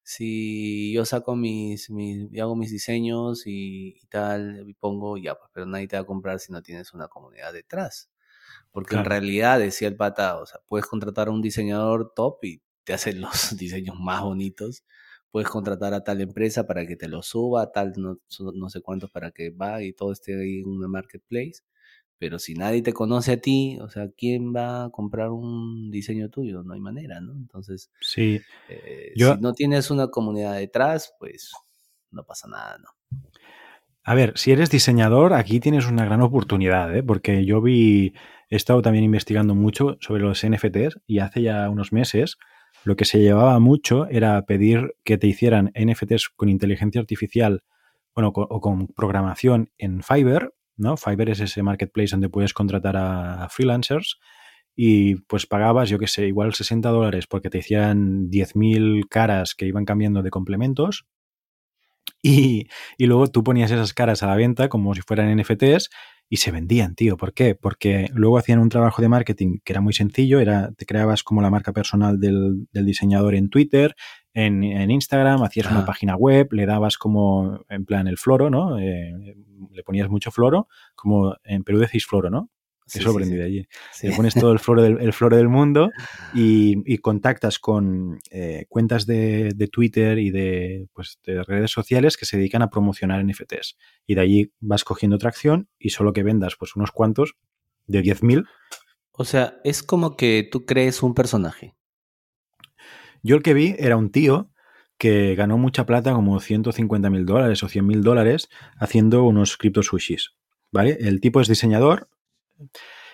si 0.03 0.93
yo 0.93 1.05
saco 1.05 1.35
mis, 1.35 1.89
mis 1.89 2.29
hago 2.39 2.55
mis 2.55 2.71
diseños 2.71 3.45
y, 3.45 3.97
y, 4.01 4.07
tal, 4.07 4.63
y 4.69 4.73
pongo, 4.73 5.17
ya, 5.17 5.35
pues, 5.35 5.51
pero 5.53 5.65
nadie 5.65 5.87
te 5.89 5.97
va 5.97 6.03
a 6.03 6.05
comprar 6.05 6.39
si 6.39 6.53
no 6.53 6.63
tienes 6.63 6.93
una 6.93 7.09
comunidad 7.09 7.53
detrás. 7.53 8.09
Porque 8.71 8.91
claro. 8.91 9.05
en 9.05 9.09
realidad, 9.11 9.59
decía 9.59 9.89
el 9.89 9.97
pata, 9.97 10.37
o 10.39 10.45
sea, 10.45 10.61
puedes 10.67 10.87
contratar 10.87 11.27
a 11.27 11.31
un 11.31 11.41
diseñador 11.41 12.13
top 12.15 12.43
y 12.45 12.61
te 12.85 12.93
hacen 12.93 13.21
los 13.21 13.57
diseños 13.57 13.97
más 13.99 14.21
bonitos. 14.23 14.85
Puedes 15.31 15.49
contratar 15.49 15.93
a 15.93 16.03
tal 16.05 16.21
empresa 16.21 16.67
para 16.67 16.87
que 16.87 16.95
te 16.95 17.09
lo 17.09 17.21
suba, 17.21 17.71
tal 17.73 17.93
no, 17.97 18.19
no 18.53 18.69
sé 18.69 18.81
cuántos 18.81 19.11
para 19.11 19.31
que 19.31 19.49
va 19.49 19.83
y 19.83 19.93
todo 19.93 20.13
esté 20.13 20.39
ahí 20.39 20.61
en 20.61 20.69
una 20.69 20.87
marketplace 20.87 21.63
pero 22.19 22.39
si 22.39 22.55
nadie 22.55 22.81
te 22.81 22.93
conoce 22.93 23.33
a 23.33 23.37
ti, 23.37 23.77
o 23.79 23.89
sea, 23.89 24.09
¿quién 24.17 24.53
va 24.55 24.85
a 24.85 24.89
comprar 24.89 25.29
un 25.29 25.91
diseño 25.91 26.29
tuyo? 26.29 26.63
No 26.63 26.73
hay 26.73 26.79
manera, 26.79 27.21
¿no? 27.21 27.33
Entonces, 27.33 27.91
sí. 28.01 28.39
Eh, 28.69 29.13
Yo... 29.15 29.35
si 29.35 29.41
no 29.41 29.53
tienes 29.53 29.91
una 29.91 30.07
comunidad 30.07 30.55
detrás, 30.55 31.13
pues 31.19 31.51
no 32.11 32.23
pasa 32.23 32.47
nada, 32.47 32.77
¿no? 32.79 32.89
A 34.03 34.15
ver, 34.15 34.33
si 34.37 34.51
eres 34.51 34.69
diseñador, 34.69 35.33
aquí 35.33 35.59
tienes 35.59 35.85
una 35.85 36.05
gran 36.05 36.21
oportunidad, 36.21 36.95
¿eh? 36.95 37.03
porque 37.03 37.45
yo 37.45 37.61
vi, 37.61 38.13
he 38.49 38.55
estado 38.55 38.81
también 38.81 39.03
investigando 39.03 39.53
mucho 39.53 39.97
sobre 39.99 40.21
los 40.21 40.45
NFTs 40.47 41.01
y 41.05 41.19
hace 41.19 41.41
ya 41.41 41.69
unos 41.69 41.91
meses 41.91 42.37
lo 42.85 42.95
que 42.95 43.03
se 43.03 43.19
llevaba 43.19 43.59
mucho 43.59 44.07
era 44.07 44.41
pedir 44.45 44.95
que 45.03 45.17
te 45.17 45.27
hicieran 45.27 45.73
NFTs 45.75 46.29
con 46.29 46.47
inteligencia 46.47 47.01
artificial 47.01 47.63
bueno, 48.15 48.31
o 48.33 48.61
con 48.61 48.87
programación 48.87 49.71
en 49.77 50.01
Fiverr 50.01 50.53
¿no? 50.77 50.97
Fiverr 50.97 51.31
es 51.31 51.39
ese 51.39 51.63
marketplace 51.63 52.11
donde 52.11 52.29
puedes 52.29 52.53
contratar 52.53 52.95
a 52.97 53.47
freelancers 53.49 54.19
y 54.79 55.15
pues 55.15 55.47
pagabas, 55.47 55.89
yo 55.89 55.97
qué 55.97 56.07
sé, 56.07 56.27
igual 56.27 56.53
60 56.53 56.87
dólares 56.89 57.25
porque 57.25 57.49
te 57.49 57.57
hicieran 57.57 58.29
10.000 58.29 59.07
caras 59.09 59.55
que 59.55 59.65
iban 59.65 59.85
cambiando 59.85 60.21
de 60.21 60.29
complementos 60.29 61.07
y, 62.21 62.67
y, 62.97 63.05
luego 63.07 63.27
tú 63.27 63.43
ponías 63.43 63.71
esas 63.71 63.93
caras 63.93 64.21
a 64.21 64.27
la 64.27 64.35
venta 64.35 64.69
como 64.69 64.93
si 64.93 65.01
fueran 65.01 65.35
NFTs 65.35 65.89
y 66.29 66.37
se 66.37 66.51
vendían, 66.51 66.95
tío. 66.95 67.17
¿Por 67.17 67.33
qué? 67.33 67.55
Porque 67.55 68.09
luego 68.13 68.37
hacían 68.37 68.59
un 68.59 68.69
trabajo 68.69 69.01
de 69.01 69.09
marketing 69.09 69.59
que 69.63 69.73
era 69.73 69.81
muy 69.81 69.93
sencillo, 69.93 70.39
era, 70.39 70.71
te 70.73 70.85
creabas 70.85 71.23
como 71.23 71.41
la 71.41 71.49
marca 71.49 71.73
personal 71.73 72.19
del, 72.19 72.67
del 72.71 72.85
diseñador 72.85 73.35
en 73.35 73.49
Twitter, 73.49 73.95
en, 74.37 74.63
en 74.63 74.91
Instagram, 74.91 75.41
hacías 75.41 75.65
ah. 75.65 75.71
una 75.71 75.85
página 75.85 76.15
web, 76.15 76.49
le 76.51 76.67
dabas 76.67 76.99
como, 76.99 77.65
en 77.69 77.85
plan, 77.85 78.07
el 78.07 78.19
floro, 78.19 78.51
¿no? 78.51 78.77
Eh, 78.77 79.35
le 79.71 79.83
ponías 79.83 80.09
mucho 80.09 80.29
floro, 80.29 80.67
como 80.95 81.35
en 81.43 81.63
Perú 81.63 81.79
decís 81.79 82.05
floro, 82.05 82.29
¿no? 82.29 82.51
Sí, 82.85 82.99
aprendí 83.03 83.31
sí, 83.31 83.35
de 83.35 83.43
allí. 83.43 83.67
Le 84.03 84.15
pones 84.15 84.35
todo 84.35 84.51
el 84.53 84.59
floro 84.59 84.83
del, 84.83 85.01
el 85.01 85.11
floro 85.11 85.35
del 85.37 85.49
mundo 85.49 85.89
y, 86.35 86.83
y 86.85 86.99
contactas 86.99 87.57
con 87.57 88.19
eh, 88.29 88.65
cuentas 88.69 89.07
de, 89.07 89.53
de, 89.55 89.67
Twitter 89.67 90.19
y 90.19 90.29
de, 90.29 90.87
pues, 90.93 91.19
de 91.25 91.43
redes 91.43 91.71
sociales 91.71 92.15
que 92.15 92.25
se 92.25 92.37
dedican 92.37 92.61
a 92.61 92.69
promocionar 92.69 93.25
NFTs. 93.25 93.75
Y 94.05 94.15
de 94.15 94.21
allí 94.21 94.53
vas 94.59 94.83
cogiendo 94.83 95.17
tracción 95.17 95.67
y 95.79 95.89
solo 95.89 96.13
que 96.13 96.23
vendas 96.23 96.55
pues 96.57 96.77
unos 96.77 96.91
cuantos 96.91 97.33
de 97.87 98.03
10.000. 98.03 98.45
O 99.11 99.25
sea, 99.25 99.59
es 99.65 99.83
como 99.83 100.15
que 100.15 100.47
tú 100.49 100.65
crees 100.65 101.03
un 101.03 101.13
personaje. 101.13 101.76
Yo 103.27 103.35
el 103.35 103.43
que 103.43 103.53
vi 103.53 103.75
era 103.77 103.97
un 103.97 104.09
tío 104.09 104.49
que 104.97 105.35
ganó 105.35 105.57
mucha 105.57 105.85
plata, 105.85 106.13
como 106.13 106.39
150 106.39 107.09
mil 107.09 107.25
dólares 107.25 107.61
o 107.61 107.67
100 107.67 107.85
mil 107.85 108.01
dólares, 108.01 108.47
haciendo 108.79 109.23
unos 109.25 109.57
cripto 109.57 109.83
sushis. 109.83 110.31
¿Vale? 110.71 110.97
El 111.01 111.19
tipo 111.19 111.41
es 111.41 111.49
diseñador. 111.49 112.09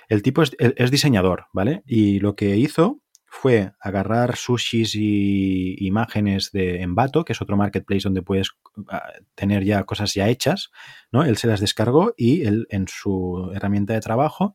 El 0.07 0.21
tipo 0.21 0.43
es, 0.43 0.91
diseñador, 0.91 1.47
¿vale? 1.51 1.81
Y 1.87 2.19
lo 2.19 2.35
que 2.35 2.57
hizo 2.57 3.01
fue 3.25 3.71
agarrar 3.79 4.35
sushis 4.35 4.93
y 4.93 5.83
imágenes 5.83 6.51
de 6.51 6.83
Envato, 6.83 7.25
que 7.25 7.33
es 7.33 7.41
otro 7.41 7.57
marketplace 7.57 8.03
donde 8.03 8.21
puedes 8.21 8.51
ah, 8.89 9.13
tener 9.33 9.63
ya 9.63 9.83
cosas 9.83 10.13
ya 10.13 10.29
hechas, 10.29 10.69
¿no? 11.11 11.23
Él 11.23 11.37
se 11.37 11.47
las 11.47 11.59
descargó 11.59 12.13
y 12.15 12.43
él 12.43 12.67
en 12.69 12.87
su 12.87 13.51
herramienta 13.55 13.93
de 13.93 14.01
trabajo 14.01 14.53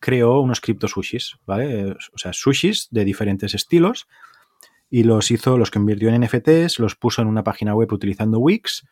creó 0.00 0.40
unos 0.40 0.62
cripto 0.62 0.88
sushis, 0.88 1.36
¿vale? 1.44 1.92
O 2.14 2.18
sea, 2.18 2.32
sushis 2.32 2.88
de 2.90 3.04
diferentes 3.04 3.52
estilos 3.52 4.08
y 4.88 5.02
los 5.02 5.30
hizo, 5.30 5.58
los 5.58 5.70
convirtió 5.70 6.08
en 6.08 6.22
NFTs, 6.22 6.78
los 6.78 6.96
puso 6.96 7.22
en 7.22 7.28
una 7.28 7.44
página 7.44 7.74
web 7.74 7.92
utilizando 7.92 8.38
Wix, 8.38 8.86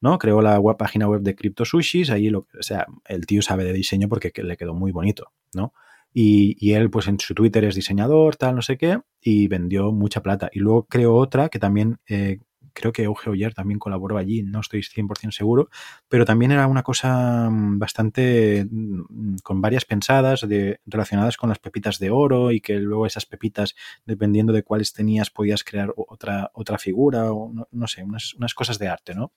¿no? 0.00 0.18
Creó 0.18 0.42
la 0.42 0.58
web, 0.58 0.76
página 0.76 1.08
web 1.08 1.22
de 1.22 1.34
Crypto 1.34 1.64
Sushis, 1.64 2.10
ahí 2.10 2.28
lo, 2.28 2.40
o 2.58 2.62
sea, 2.62 2.86
el 3.06 3.26
tío 3.26 3.42
sabe 3.42 3.64
de 3.64 3.72
diseño 3.72 4.08
porque 4.08 4.32
le 4.42 4.56
quedó 4.56 4.74
muy 4.74 4.92
bonito, 4.92 5.32
¿no? 5.54 5.72
Y, 6.14 6.56
y, 6.60 6.74
él, 6.74 6.90
pues 6.90 7.08
en 7.08 7.18
su 7.18 7.34
Twitter 7.34 7.64
es 7.64 7.74
diseñador, 7.74 8.36
tal, 8.36 8.54
no 8.54 8.62
sé 8.62 8.76
qué, 8.76 9.00
y 9.20 9.48
vendió 9.48 9.92
mucha 9.92 10.22
plata. 10.22 10.50
Y 10.52 10.58
luego 10.58 10.86
creó 10.86 11.14
otra 11.14 11.48
que 11.48 11.58
también 11.58 12.00
eh, 12.06 12.40
creo 12.72 12.92
que 12.92 13.04
Euge 13.04 13.30
Oyer 13.30 13.54
también 13.54 13.78
colaboró 13.78 14.18
allí, 14.18 14.42
no 14.42 14.60
estoy 14.60 14.82
100% 14.82 15.32
seguro, 15.32 15.68
pero 16.08 16.24
también 16.24 16.52
era 16.52 16.66
una 16.66 16.82
cosa 16.82 17.48
mm, 17.50 17.78
bastante 17.78 18.66
mm, 18.70 19.36
con 19.42 19.60
varias 19.60 19.84
pensadas 19.84 20.46
de, 20.48 20.80
relacionadas 20.86 21.36
con 21.36 21.48
las 21.48 21.58
pepitas 21.58 21.98
de 21.98 22.10
oro 22.10 22.50
y 22.50 22.60
que 22.60 22.78
luego 22.78 23.06
esas 23.06 23.26
pepitas, 23.26 23.74
dependiendo 24.04 24.52
de 24.52 24.62
cuáles 24.62 24.92
tenías, 24.92 25.30
podías 25.30 25.64
crear 25.64 25.92
otra, 25.96 26.50
otra 26.54 26.78
figura 26.78 27.32
o 27.32 27.52
no, 27.52 27.68
no 27.70 27.86
sé, 27.86 28.02
unas, 28.02 28.34
unas, 28.34 28.54
cosas 28.54 28.78
de 28.78 28.88
arte, 28.88 29.14
¿no? 29.14 29.32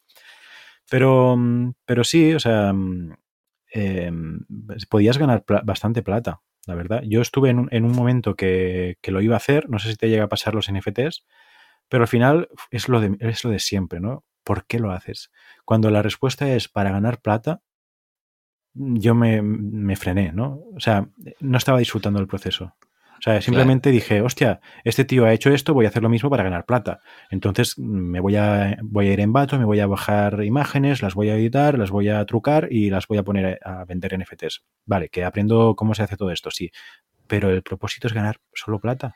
Pero, 0.90 1.36
mm, 1.38 1.74
pero 1.86 2.04
sí, 2.04 2.34
o 2.34 2.40
sea, 2.40 2.74
eh, 3.74 4.12
podías 4.90 5.18
ganar 5.18 5.44
pl 5.44 5.62
bastante 5.64 6.02
plata, 6.02 6.42
la 6.68 6.76
verdad. 6.76 7.02
Yo 7.06 7.22
estuve 7.22 7.50
en 7.50 7.60
un, 7.60 7.70
en 7.72 7.86
un 7.86 7.92
momento 7.92 8.36
que, 8.36 8.98
que, 9.02 9.12
lo 9.12 9.22
iba 9.22 9.36
a 9.36 9.38
hacer, 9.38 9.70
no 9.70 9.80
sé 9.80 9.90
si 9.92 9.98
te 9.98 10.10
llega 10.10 10.26
a 10.26 10.30
pasar 10.30 10.56
los 10.56 10.72
NFTs, 10.72 11.26
Pero 11.90 12.04
al 12.04 12.08
final 12.08 12.50
es 12.72 12.90
lo 12.90 13.00
de, 13.00 13.18
es 13.20 13.44
lo 13.44 13.52
de 13.52 13.60
siempre, 13.60 14.00
¿no? 14.00 14.24
¿Por 14.44 14.66
qué 14.66 14.80
lo 14.80 14.92
haces? 14.92 15.32
Cuando 15.66 15.90
la 15.90 16.02
respuesta 16.02 16.54
es 16.54 16.68
para 16.68 16.92
ganar 16.92 17.22
plata, 17.22 17.62
yo 18.74 19.16
me, 19.16 19.42
me 19.42 19.96
frené, 19.96 20.32
¿no? 20.34 20.62
O 20.76 20.80
sea, 20.80 21.10
no 21.40 21.58
estaba 21.58 21.80
disfrutando 21.80 22.20
del 22.20 22.28
proceso. 22.28 22.76
O 23.18 23.22
sea, 23.22 23.42
simplemente 23.42 23.92
dije, 23.92 24.22
hostia, 24.22 24.60
este 24.84 25.06
tío 25.06 25.26
ha 25.26 25.34
hecho 25.34 25.50
esto, 25.50 25.74
voy 25.74 25.86
a 25.86 25.90
hacer 25.90 26.04
lo 26.04 26.10
mismo 26.10 26.30
para 26.30 26.44
ganar 26.44 26.66
plata. 26.66 27.00
Entonces 27.30 27.78
me 27.78 28.20
voy 28.20 28.36
a, 28.36 28.78
voy 28.84 29.08
a 29.08 29.14
ir 29.14 29.20
en 29.20 29.34
vato, 29.34 29.58
me 29.58 29.66
voy 29.66 29.80
a 29.80 29.88
bajar 29.88 30.44
imágenes, 30.44 31.02
las 31.02 31.16
voy 31.16 31.30
a 31.30 31.36
editar, 31.36 31.78
las 31.78 31.92
voy 31.92 32.10
a 32.10 32.26
trucar 32.26 32.68
y 32.70 32.90
las 32.90 33.08
voy 33.08 33.18
a 33.18 33.24
poner 33.24 33.60
a 33.64 33.86
vender 33.86 34.20
NFTs. 34.20 34.64
Vale, 34.86 35.10
que 35.10 35.24
aprendo 35.24 35.76
cómo 35.76 35.96
se 35.96 36.04
hace 36.04 36.18
todo 36.18 36.32
esto, 36.32 36.52
sí. 36.52 36.72
Pero 37.28 37.50
el 37.50 37.64
propósito 37.64 38.08
es 38.08 38.14
ganar 38.14 38.38
solo 38.54 38.80
plata. 38.80 39.16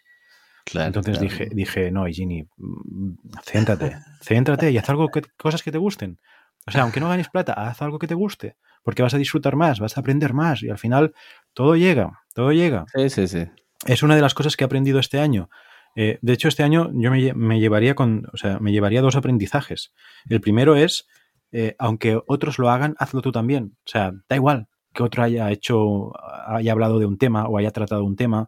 Entonces 0.74 1.20
dije, 1.20 1.50
dije, 1.52 1.92
no, 1.92 2.06
Ginny, 2.06 2.48
mm, 2.58 3.12
céntrate, 3.44 3.98
céntrate 4.22 4.72
y 4.72 4.78
haz 4.78 4.90
algo 4.90 5.10
que, 5.10 5.22
cosas 5.38 5.64
que 5.64 5.72
te 5.72 5.78
gusten. 5.78 6.20
O 6.68 6.72
sea, 6.72 6.84
aunque 6.84 7.00
no 7.00 7.10
ganes 7.10 7.30
plata, 7.30 7.54
haz 7.54 7.82
algo 7.82 7.98
que 7.98 8.08
te 8.08 8.14
guste, 8.14 8.56
porque 8.84 9.02
vas 9.02 9.14
a 9.14 9.18
disfrutar 9.18 9.56
más, 9.56 9.80
vas 9.80 9.98
a 9.98 10.02
aprender 10.02 10.34
más 10.34 10.62
y 10.62 10.70
al 10.70 10.78
final 10.78 11.14
todo 11.54 11.76
llega, 11.76 12.22
todo 12.34 12.52
llega. 12.52 12.86
Sí, 12.94 13.10
sí, 13.10 13.28
sí. 13.28 13.48
Es 13.86 14.04
una 14.04 14.16
de 14.16 14.22
las 14.22 14.34
cosas 14.34 14.56
que 14.56 14.64
he 14.64 14.68
aprendido 14.68 15.00
este 15.00 15.20
año. 15.20 15.50
Eh, 15.96 16.20
de 16.22 16.34
hecho, 16.34 16.48
este 16.48 16.64
año 16.64 16.92
yo 16.94 17.12
me, 17.12 17.60
llevaría 17.60 17.96
con, 17.96 18.28
o 18.32 18.38
sea, 18.38 18.60
me 18.60 18.72
llevaría 18.72 19.02
dos 19.02 19.16
aprendizajes. 19.16 19.94
El 20.30 20.42
primero 20.42 20.76
es, 20.76 21.08
eh, 21.52 21.76
aunque 21.80 22.20
otros 22.28 22.60
lo 22.60 22.70
hagan, 22.70 22.96
hazlo 23.00 23.22
tú 23.22 23.32
también. 23.32 23.78
O 23.86 23.90
sea, 23.90 24.12
da 24.28 24.36
igual 24.36 24.68
que 24.94 25.04
otro 25.04 25.24
haya 25.24 25.52
hecho, 25.52 26.12
haya 26.48 26.72
hablado 26.72 27.00
de 27.00 27.06
un 27.06 27.18
tema 27.18 27.48
o 27.48 27.58
haya 27.58 27.72
tratado 27.72 28.04
un 28.04 28.16
tema 28.16 28.48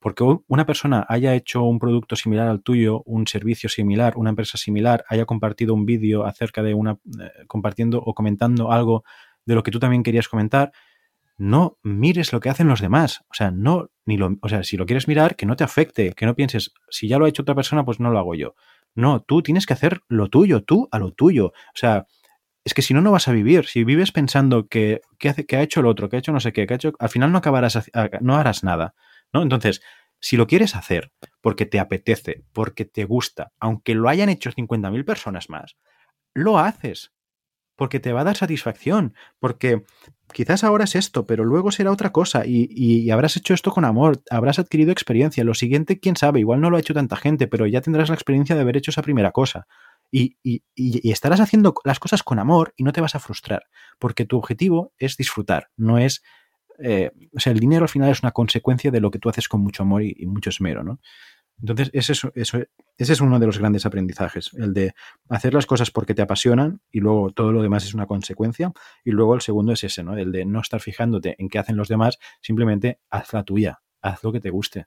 porque 0.00 0.24
una 0.46 0.66
persona 0.66 1.04
haya 1.08 1.34
hecho 1.34 1.62
un 1.64 1.78
producto 1.78 2.16
similar 2.16 2.48
al 2.48 2.62
tuyo, 2.62 3.02
un 3.04 3.26
servicio 3.26 3.68
similar, 3.68 4.16
una 4.16 4.30
empresa 4.30 4.56
similar, 4.56 5.04
haya 5.08 5.24
compartido 5.24 5.74
un 5.74 5.86
vídeo 5.86 6.24
acerca 6.24 6.62
de 6.62 6.74
una, 6.74 6.98
eh, 7.20 7.30
compartiendo 7.46 7.98
o 7.98 8.14
comentando 8.14 8.70
algo 8.70 9.04
de 9.44 9.54
lo 9.54 9.62
que 9.62 9.70
tú 9.70 9.78
también 9.78 10.02
querías 10.02 10.28
comentar, 10.28 10.72
no 11.36 11.78
mires 11.82 12.32
lo 12.32 12.40
que 12.40 12.50
hacen 12.50 12.68
los 12.68 12.80
demás. 12.80 13.24
O 13.30 13.34
sea, 13.34 13.50
no, 13.50 13.90
ni 14.04 14.16
lo, 14.16 14.36
o 14.42 14.48
sea, 14.48 14.62
si 14.64 14.76
lo 14.76 14.86
quieres 14.86 15.08
mirar, 15.08 15.36
que 15.36 15.46
no 15.46 15.56
te 15.56 15.64
afecte, 15.64 16.12
que 16.12 16.26
no 16.26 16.34
pienses, 16.34 16.72
si 16.90 17.08
ya 17.08 17.18
lo 17.18 17.24
ha 17.24 17.28
hecho 17.28 17.42
otra 17.42 17.54
persona, 17.54 17.84
pues 17.84 18.00
no 18.00 18.10
lo 18.10 18.18
hago 18.18 18.34
yo. 18.34 18.54
No, 18.94 19.20
tú 19.20 19.42
tienes 19.42 19.64
que 19.64 19.72
hacer 19.72 20.00
lo 20.08 20.28
tuyo, 20.28 20.62
tú 20.64 20.88
a 20.90 20.98
lo 20.98 21.12
tuyo. 21.12 21.46
O 21.46 21.76
sea, 21.76 22.06
es 22.64 22.74
que 22.74 22.82
si 22.82 22.92
no, 22.92 23.00
no 23.00 23.12
vas 23.12 23.28
a 23.28 23.32
vivir. 23.32 23.66
Si 23.66 23.84
vives 23.84 24.12
pensando 24.12 24.66
que, 24.66 25.00
hace, 25.24 25.46
que 25.46 25.56
ha 25.56 25.62
hecho 25.62 25.80
el 25.80 25.86
otro, 25.86 26.08
que 26.08 26.16
ha 26.16 26.18
hecho 26.18 26.32
no 26.32 26.40
sé 26.40 26.52
qué, 26.52 26.66
que 26.66 26.74
ha 26.74 26.76
hecho, 26.76 26.92
al 26.98 27.08
final 27.08 27.32
no 27.32 27.38
acabarás, 27.38 27.90
no 28.20 28.36
harás 28.36 28.64
nada. 28.64 28.94
¿No? 29.32 29.42
Entonces, 29.42 29.82
si 30.20 30.36
lo 30.36 30.46
quieres 30.46 30.74
hacer 30.74 31.12
porque 31.40 31.66
te 31.66 31.78
apetece, 31.78 32.44
porque 32.52 32.84
te 32.84 33.04
gusta, 33.04 33.52
aunque 33.58 33.94
lo 33.94 34.08
hayan 34.08 34.28
hecho 34.28 34.50
50.000 34.50 35.04
personas 35.04 35.48
más, 35.48 35.76
lo 36.34 36.58
haces 36.58 37.12
porque 37.78 38.00
te 38.00 38.12
va 38.12 38.22
a 38.22 38.24
dar 38.24 38.36
satisfacción, 38.36 39.14
porque 39.38 39.84
quizás 40.32 40.64
ahora 40.64 40.82
es 40.82 40.96
esto, 40.96 41.26
pero 41.26 41.44
luego 41.44 41.70
será 41.70 41.92
otra 41.92 42.10
cosa 42.10 42.42
y, 42.44 43.08
habrás 43.10 43.36
hecho 43.36 43.54
esto 43.54 43.70
con 43.70 43.84
amor, 43.84 44.20
habrás 44.30 44.58
adquirido 44.58 44.90
experiencia. 44.90 45.44
Lo 45.44 45.54
siguiente, 45.54 46.00
quién 46.00 46.16
sabe, 46.16 46.40
igual 46.40 46.60
no 46.60 46.70
lo 46.70 46.76
ha 46.76 46.80
hecho 46.80 46.92
tanta 46.92 47.14
gente, 47.14 47.46
pero 47.46 47.66
ya 47.68 47.80
tendrás 47.80 48.08
la 48.08 48.16
experiencia 48.16 48.56
de 48.56 48.62
haber 48.62 48.76
hecho 48.76 48.90
esa 48.90 49.02
primera 49.02 49.30
cosa. 49.30 49.68
Y, 50.10 50.38
y, 50.42 50.62
estarás 51.08 51.38
haciendo 51.38 51.72
las 51.84 52.00
cosas 52.00 52.24
con 52.24 52.40
amor 52.40 52.74
y 52.76 52.82
no 52.82 52.92
te 52.92 53.00
vas 53.00 53.14
a 53.14 53.20
frustrar, 53.20 53.62
porque 54.00 54.24
tu 54.24 54.38
objetivo 54.38 54.92
es 54.98 55.16
disfrutar, 55.16 55.68
no 55.76 55.98
es 55.98 56.24
eh, 56.78 57.10
o 57.34 57.40
sea, 57.40 57.52
el 57.52 57.60
dinero 57.60 57.84
al 57.84 57.88
final 57.88 58.10
es 58.10 58.22
una 58.22 58.32
consecuencia 58.32 58.90
de 58.90 59.00
lo 59.00 59.10
que 59.10 59.18
tú 59.18 59.28
haces 59.28 59.48
con 59.48 59.60
mucho 59.60 59.82
amor 59.82 60.02
y, 60.02 60.26
mucho 60.26 60.50
esmero, 60.50 60.82
¿no? 60.82 61.00
Entonces, 61.60 61.90
ese 61.92 62.12
es, 62.12 62.24
ese 62.34 63.12
es 63.12 63.20
uno 63.20 63.40
de 63.40 63.46
los 63.46 63.58
grandes 63.58 63.84
aprendizajes, 63.84 64.52
el 64.54 64.72
de 64.74 64.94
hacer 65.28 65.54
las 65.54 65.66
cosas 65.66 65.90
porque 65.90 66.14
te 66.14 66.22
apasionan 66.22 66.80
y 66.92 67.00
luego 67.00 67.30
todo 67.30 67.50
lo 67.50 67.62
demás 67.62 67.84
es 67.84 67.94
una 67.94 68.06
consecuencia. 68.06 68.72
Y 69.04 69.10
luego 69.10 69.34
el 69.34 69.40
segundo 69.40 69.72
es 69.72 69.82
ese, 69.82 70.04
¿no? 70.04 70.16
El 70.16 70.30
de 70.30 70.44
no 70.44 70.60
estar 70.60 70.80
fijándote 70.80 71.34
en 71.38 71.48
qué 71.48 71.58
hacen 71.58 71.76
los 71.76 71.88
demás, 71.88 72.18
simplemente 72.40 73.00
haz 73.10 73.32
la 73.32 73.42
tuya, 73.42 73.80
haz 74.00 74.22
lo 74.22 74.32
que 74.32 74.40
te 74.40 74.50
guste. 74.50 74.86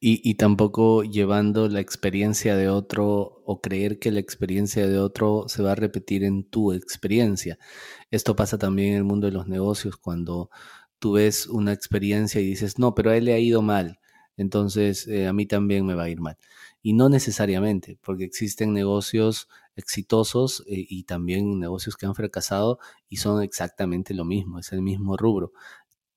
Y, 0.00 0.34
tampoco 0.34 1.02
llevando 1.04 1.68
la 1.68 1.80
experiencia 1.80 2.56
de 2.56 2.68
otro 2.68 3.42
o 3.44 3.60
creer 3.60 3.98
que 3.98 4.10
la 4.10 4.20
experiencia 4.20 4.86
de 4.86 4.98
otro 4.98 5.44
se 5.48 5.62
va 5.62 5.72
a 5.72 5.74
repetir 5.74 6.24
en 6.24 6.44
tu 6.44 6.72
experiencia. 6.72 7.58
Esto 8.10 8.36
pasa 8.36 8.58
también 8.58 8.92
en 8.92 8.96
el 8.98 9.04
mundo 9.04 9.26
de 9.26 9.32
los 9.32 9.46
negocios 9.48 9.96
cuando 9.96 10.50
tú 10.98 11.12
ves 11.12 11.46
una 11.46 11.72
experiencia 11.72 12.40
y 12.40 12.46
dices, 12.46 12.78
no, 12.78 12.94
pero 12.94 13.10
a 13.10 13.16
él 13.16 13.26
le 13.26 13.34
ha 13.34 13.38
ido 13.38 13.62
mal, 13.62 13.98
entonces 14.36 15.06
eh, 15.08 15.26
a 15.26 15.32
mí 15.32 15.46
también 15.46 15.86
me 15.86 15.94
va 15.94 16.04
a 16.04 16.08
ir 16.10 16.20
mal. 16.20 16.38
Y 16.82 16.92
no 16.94 17.08
necesariamente, 17.08 17.98
porque 18.02 18.24
existen 18.24 18.72
negocios 18.72 19.48
exitosos 19.76 20.62
eh, 20.66 20.86
y 20.88 21.04
también 21.04 21.58
negocios 21.58 21.96
que 21.96 22.06
han 22.06 22.14
fracasado 22.14 22.78
y 23.08 23.16
son 23.16 23.42
exactamente 23.42 24.14
lo 24.14 24.24
mismo, 24.24 24.58
es 24.58 24.72
el 24.72 24.82
mismo 24.82 25.16
rubro. 25.16 25.52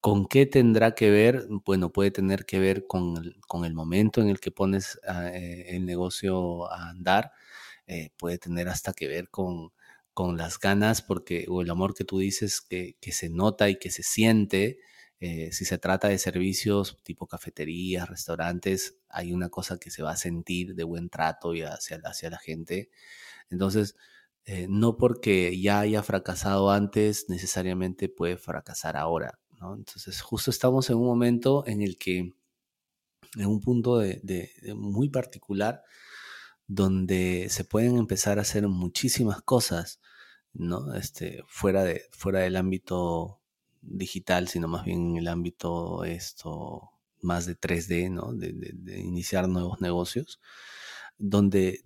¿Con 0.08 0.26
qué 0.26 0.46
tendrá 0.46 0.96
que 0.96 1.10
ver? 1.10 1.48
Bueno, 1.66 1.92
puede 1.92 2.12
tener 2.12 2.46
que 2.46 2.60
ver 2.60 2.88
con 2.88 3.18
el, 3.66 3.74
momento 3.74 4.22
en 4.22 4.30
el 4.30 4.40
que 4.40 4.52
pones 4.52 4.98
ah, 5.06 5.28
eh, 5.34 5.76
el 5.76 5.86
negocio 5.86 6.72
a 6.72 6.92
andar, 6.92 7.34
eh, 7.88 8.12
puede 8.18 8.38
tener 8.38 8.70
hasta 8.70 8.94
que 8.94 9.10
ver 9.10 9.30
con, 9.30 9.74
las 10.38 10.60
ganas 10.60 11.02
porque, 11.02 11.46
o 11.50 11.62
el 11.62 11.70
amor 11.70 11.94
que 11.94 12.06
tú 12.06 12.20
dices 12.20 12.62
que, 12.62 12.96
se 13.12 13.30
nota 13.30 13.70
y 13.70 13.76
que 13.80 13.92
se 13.92 14.02
siente. 14.02 14.80
Eh, 15.20 15.52
si 15.52 15.66
se 15.66 15.78
trata 15.78 16.08
de 16.08 16.20
servicios 16.20 17.00
tipo 17.04 17.28
cafeterías, 17.28 18.08
restaurantes, 18.08 18.96
hay 19.10 19.34
una 19.34 19.50
cosa 19.50 19.78
que 19.78 19.92
se 19.92 20.04
va 20.04 20.12
a 20.12 20.18
sentir 20.18 20.74
de 20.76 20.86
buen 20.86 21.10
trato 21.10 21.54
y 21.54 21.64
hacia, 21.64 22.00
hacia 22.06 22.30
la 22.30 22.38
gente. 22.40 22.90
Entonces, 23.50 23.98
no 24.70 24.98
porque 24.98 25.60
ya 25.60 25.82
haya 25.82 26.04
fracasado 26.04 26.72
antes, 26.72 27.26
necesariamente 27.30 28.08
puede 28.10 28.38
fracasar 28.38 28.96
ahora. 28.96 29.40
Entonces, 29.62 30.22
justo 30.22 30.52
estamos 30.52 30.90
en 30.90 30.98
un 30.98 31.06
momento 31.06 31.64
en 31.68 31.82
el 31.82 31.98
que, 31.98 32.34
en 33.36 33.46
un 33.46 33.62
punto 33.62 33.98
de, 33.98 34.52
muy 34.76 35.10
particular, 35.10 35.84
donde 36.68 37.48
se 37.50 37.64
pueden 37.64 37.98
empezar 37.98 38.40
a 38.40 38.42
hacer 38.42 38.68
muchísimas 38.68 39.42
cosas, 39.42 40.00
¿no? 40.54 40.94
Este, 40.96 41.44
fuera, 41.48 41.84
de, 41.84 42.04
fuera 42.12 42.40
del 42.40 42.56
ámbito 42.56 43.40
digital, 43.82 44.48
sino 44.48 44.68
más 44.68 44.86
bien 44.86 45.12
en 45.12 45.18
el 45.18 45.28
ámbito 45.28 46.04
esto 46.04 46.92
más 47.22 47.46
de 47.46 47.60
3D, 47.60 48.12
¿no? 48.12 48.34
de 48.34 49.00
iniciar 49.00 49.48
nuevos 49.48 49.82
negocios 49.82 50.40
donde 51.20 51.82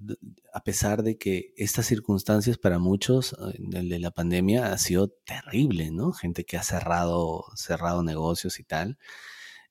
a 0.53 0.63
pesar 0.63 1.03
de 1.03 1.17
que 1.17 1.53
estas 1.57 1.85
circunstancias 1.85 2.57
para 2.57 2.79
muchos, 2.79 3.33
eh, 3.33 3.57
de 3.59 3.99
la 3.99 4.11
pandemia 4.11 4.73
ha 4.73 4.77
sido 4.77 5.09
terrible, 5.09 5.91
¿no? 5.91 6.11
Gente 6.11 6.43
que 6.45 6.57
ha 6.57 6.63
cerrado, 6.63 7.45
cerrado 7.55 8.03
negocios 8.03 8.59
y 8.59 8.63
tal. 8.63 8.97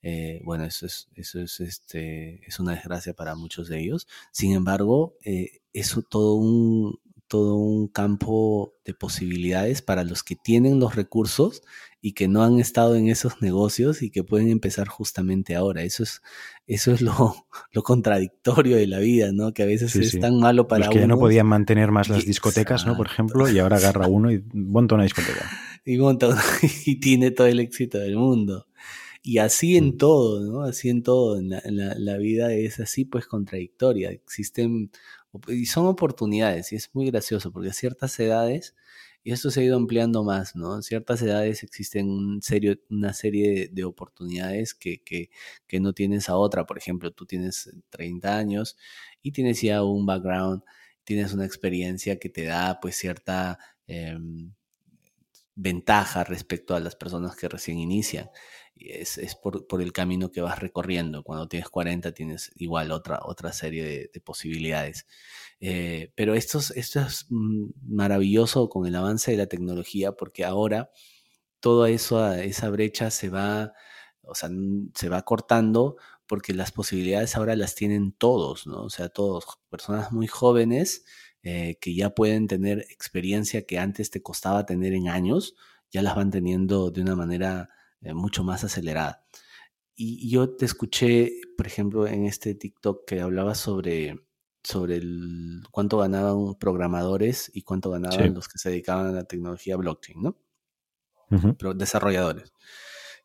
Eh, 0.02 0.40
bueno, 0.44 0.64
eso 0.64 0.86
es, 0.86 1.08
eso 1.14 1.40
es, 1.40 1.60
este, 1.60 2.46
es 2.46 2.58
una 2.58 2.72
desgracia 2.72 3.12
para 3.14 3.34
muchos 3.34 3.68
de 3.68 3.80
ellos. 3.80 4.08
Sin 4.32 4.52
embargo, 4.52 5.16
eh, 5.24 5.60
eso 5.72 6.02
todo 6.02 6.34
un, 6.34 6.98
todo 7.30 7.54
un 7.54 7.86
campo 7.86 8.74
de 8.84 8.92
posibilidades 8.92 9.82
para 9.82 10.02
los 10.02 10.24
que 10.24 10.34
tienen 10.34 10.80
los 10.80 10.96
recursos 10.96 11.62
y 12.02 12.12
que 12.12 12.26
no 12.26 12.42
han 12.42 12.58
estado 12.58 12.96
en 12.96 13.08
esos 13.08 13.40
negocios 13.40 14.02
y 14.02 14.10
que 14.10 14.24
pueden 14.24 14.48
empezar 14.48 14.88
justamente 14.88 15.54
ahora. 15.54 15.84
Eso 15.84 16.02
es, 16.02 16.22
eso 16.66 16.92
es 16.92 17.00
lo, 17.00 17.46
lo 17.72 17.82
contradictorio 17.84 18.76
de 18.76 18.88
la 18.88 18.98
vida, 18.98 19.30
¿no? 19.32 19.54
Que 19.54 19.62
a 19.62 19.66
veces 19.66 19.94
es 19.94 20.18
tan 20.18 20.40
malo 20.40 20.66
para 20.66 20.86
los 20.86 20.92
que 20.92 20.98
ya 20.98 21.06
no 21.06 21.20
podían 21.20 21.46
mantener 21.46 21.92
más 21.92 22.08
las 22.08 22.26
discotecas, 22.26 22.84
¿no? 22.84 22.96
Por 22.96 23.06
ejemplo, 23.06 23.48
y 23.48 23.60
ahora 23.60 23.76
agarra 23.76 24.08
uno 24.08 24.32
y 24.32 24.42
monta 24.52 24.96
una 24.96 25.04
discoteca. 25.04 25.48
Y 25.82 25.96
monta 25.96 26.28
y 26.84 27.00
tiene 27.00 27.30
todo 27.30 27.46
el 27.46 27.58
éxito 27.58 27.98
del 27.98 28.16
mundo. 28.16 28.66
Y 29.22 29.38
así 29.38 29.78
en 29.78 29.88
mm. 29.88 29.96
todo, 29.96 30.40
¿no? 30.44 30.62
Así 30.62 30.90
en 30.90 31.02
todo. 31.02 31.40
la, 31.40 31.62
la 31.96 32.16
vida 32.18 32.52
es 32.52 32.80
así, 32.80 33.06
pues 33.06 33.26
contradictoria. 33.26 34.10
Existen 34.10 34.90
y 35.48 35.66
son 35.66 35.86
oportunidades, 35.86 36.72
y 36.72 36.76
es 36.76 36.90
muy 36.94 37.06
gracioso, 37.10 37.52
porque 37.52 37.70
a 37.70 37.72
ciertas 37.72 38.18
edades, 38.20 38.74
y 39.22 39.32
esto 39.32 39.50
se 39.50 39.60
ha 39.60 39.64
ido 39.64 39.76
ampliando 39.76 40.24
más, 40.24 40.56
¿no? 40.56 40.74
En 40.76 40.82
ciertas 40.82 41.20
edades 41.22 41.62
existen 41.62 42.08
un 42.08 42.42
serio, 42.42 42.76
una 42.88 43.12
serie 43.12 43.68
de, 43.72 43.84
oportunidades 43.84 44.74
que, 44.74 45.02
que, 45.02 45.30
que, 45.66 45.80
no 45.80 45.92
tienes 45.92 46.28
a 46.30 46.36
otra. 46.36 46.64
Por 46.66 46.78
ejemplo, 46.78 47.12
tú 47.12 47.26
tienes 47.26 47.70
30 47.90 48.36
años 48.38 48.78
y 49.22 49.32
tienes 49.32 49.60
ya 49.60 49.82
un 49.84 50.06
background, 50.06 50.62
tienes 51.04 51.32
una 51.34 51.44
experiencia 51.44 52.18
que 52.18 52.30
te 52.30 52.44
da 52.44 52.80
pues 52.80 52.96
cierta 52.96 53.58
em, 53.86 54.52
ventaja 55.54 56.24
respecto 56.24 56.74
a 56.74 56.80
las 56.80 56.96
personas 56.96 57.36
que 57.36 57.48
recién 57.48 57.78
inician 57.78 58.30
es, 58.76 59.36
por, 59.36 59.82
el 59.82 59.92
camino 59.92 60.30
que 60.30 60.40
vas 60.40 60.58
recorriendo. 60.58 61.22
Cuando 61.22 61.48
tienes 61.48 61.68
40 61.68 62.12
tienes 62.12 62.50
igual 62.56 62.92
otra, 62.92 63.20
otra 63.22 63.52
serie 63.52 64.10
de, 64.12 64.20
posibilidades. 64.20 65.06
Eh, 65.60 66.12
pero 66.14 66.34
esto 66.34 66.58
es, 66.58 66.70
esto 66.72 67.00
es 67.00 67.26
maravilloso 67.30 68.68
con 68.68 68.86
el 68.86 68.96
avance 68.96 69.30
de 69.30 69.36
la 69.36 69.46
tecnología 69.46 70.12
porque 70.12 70.44
ahora 70.44 70.90
toda 71.60 71.90
eso, 71.90 72.32
esa 72.32 72.70
brecha 72.70 73.10
se 73.10 73.28
va, 73.28 73.74
o 74.22 74.34
sea, 74.34 74.50
se 74.94 75.08
va 75.08 75.22
cortando 75.22 75.96
porque 76.26 76.54
las 76.54 76.72
posibilidades 76.72 77.36
ahora 77.36 77.56
las 77.56 77.74
tienen 77.74 78.12
todos, 78.12 78.66
¿no? 78.66 78.84
O 78.84 78.90
sea, 78.90 79.08
todos, 79.08 79.44
personas 79.68 80.12
muy 80.12 80.26
jóvenes 80.26 81.04
eh, 81.42 81.76
que 81.80 81.94
ya 81.94 82.10
pueden 82.10 82.46
tener 82.46 82.80
experiencia 82.90 83.66
que 83.66 83.78
antes 83.78 84.10
te 84.10 84.22
costaba 84.22 84.66
tener 84.66 84.94
en 84.94 85.08
años, 85.08 85.56
ya 85.90 86.02
las 86.02 86.14
van 86.14 86.30
teniendo 86.30 86.90
de 86.90 87.02
una 87.02 87.16
manera 87.16 87.68
eh, 88.02 88.14
mucho 88.14 88.44
más 88.44 88.64
acelerada. 88.64 89.24
Y 90.02 90.30
yo 90.30 90.56
te 90.56 90.64
escuché, 90.64 91.42
por 91.58 91.66
ejemplo, 91.66 92.06
en 92.06 92.24
este 92.24 92.54
TikTok 92.54 93.06
que 93.06 93.20
hablaba 93.20 93.54
sobre, 93.54 94.18
sobre 94.62 94.96
el, 94.96 95.62
cuánto 95.70 95.98
ganaban 95.98 96.54
programadores 96.58 97.50
y 97.52 97.62
cuánto 97.62 97.90
ganaban 97.90 98.32
los 98.32 98.48
que 98.48 98.56
se 98.56 98.70
dedicaban 98.70 99.08
a 99.08 99.12
la 99.12 99.24
tecnología 99.24 99.76
blockchain, 99.76 100.22
¿no? 100.22 100.38
Pero 101.58 101.74
desarrolladores, 101.74 102.54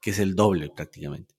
que 0.02 0.10
es 0.10 0.20
el 0.20 0.36
doble 0.36 0.70
prácticamente. 0.76 1.36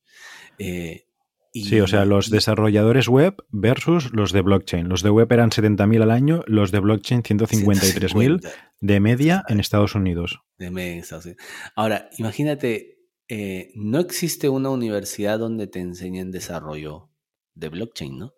Eh, 0.59 1.07
sí, 1.53 1.81
o 1.81 1.87
sea, 1.87 2.07
los 2.07 2.31
desarrolladores 2.31 3.07
web 3.07 3.37
versus 3.51 4.13
los 4.13 4.33
de 4.33 4.41
blockchain. 4.41 4.89
Los 4.89 5.03
de 5.03 5.11
web 5.11 5.31
eran 5.31 5.51
70.000 5.51 6.03
al 6.03 6.11
año, 6.13 6.45
los 6.47 6.73
de 6.73 6.81
blockchain 6.81 7.23
153.000 7.23 8.53
de 8.81 9.01
media 9.01 9.45
en 9.49 9.61
Estados 9.61 9.95
Unidos. 9.95 10.41
De 10.57 10.71
media 10.71 10.93
en 10.95 10.99
Estados 11.01 11.27
Unidos. 11.27 11.45
Ahora, 11.77 12.09
imagínate, 12.17 12.96
eh, 13.29 13.73
no 13.75 13.99
existe 13.99 14.49
una 14.49 14.71
universidad 14.71 15.39
donde 15.39 15.67
te 15.67 15.81
enseñen 15.81 16.31
desarrollo 16.31 17.11
de 17.55 17.69
blockchain, 17.69 18.19
¿no? 18.19 18.35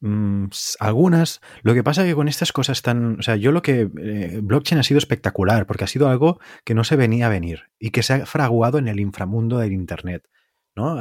Mm, 0.00 0.46
algunas. 0.78 1.40
Lo 1.62 1.74
que 1.74 1.84
pasa 1.84 2.02
es 2.02 2.08
que 2.08 2.14
con 2.14 2.28
estas 2.28 2.52
cosas 2.52 2.80
tan. 2.80 3.18
O 3.18 3.22
sea, 3.22 3.36
yo 3.36 3.52
lo 3.52 3.60
que. 3.60 3.90
Eh, 3.98 4.40
blockchain 4.42 4.78
ha 4.78 4.82
sido 4.82 4.98
espectacular 4.98 5.66
porque 5.66 5.84
ha 5.84 5.88
sido 5.88 6.08
algo 6.08 6.40
que 6.64 6.74
no 6.74 6.84
se 6.84 6.96
venía 6.96 7.26
a 7.26 7.30
venir 7.30 7.64
y 7.78 7.90
que 7.90 8.02
se 8.02 8.14
ha 8.14 8.26
fraguado 8.26 8.78
en 8.78 8.88
el 8.88 8.98
inframundo 8.98 9.58
del 9.58 9.72
Internet. 9.72 10.26
¿no? 10.74 10.96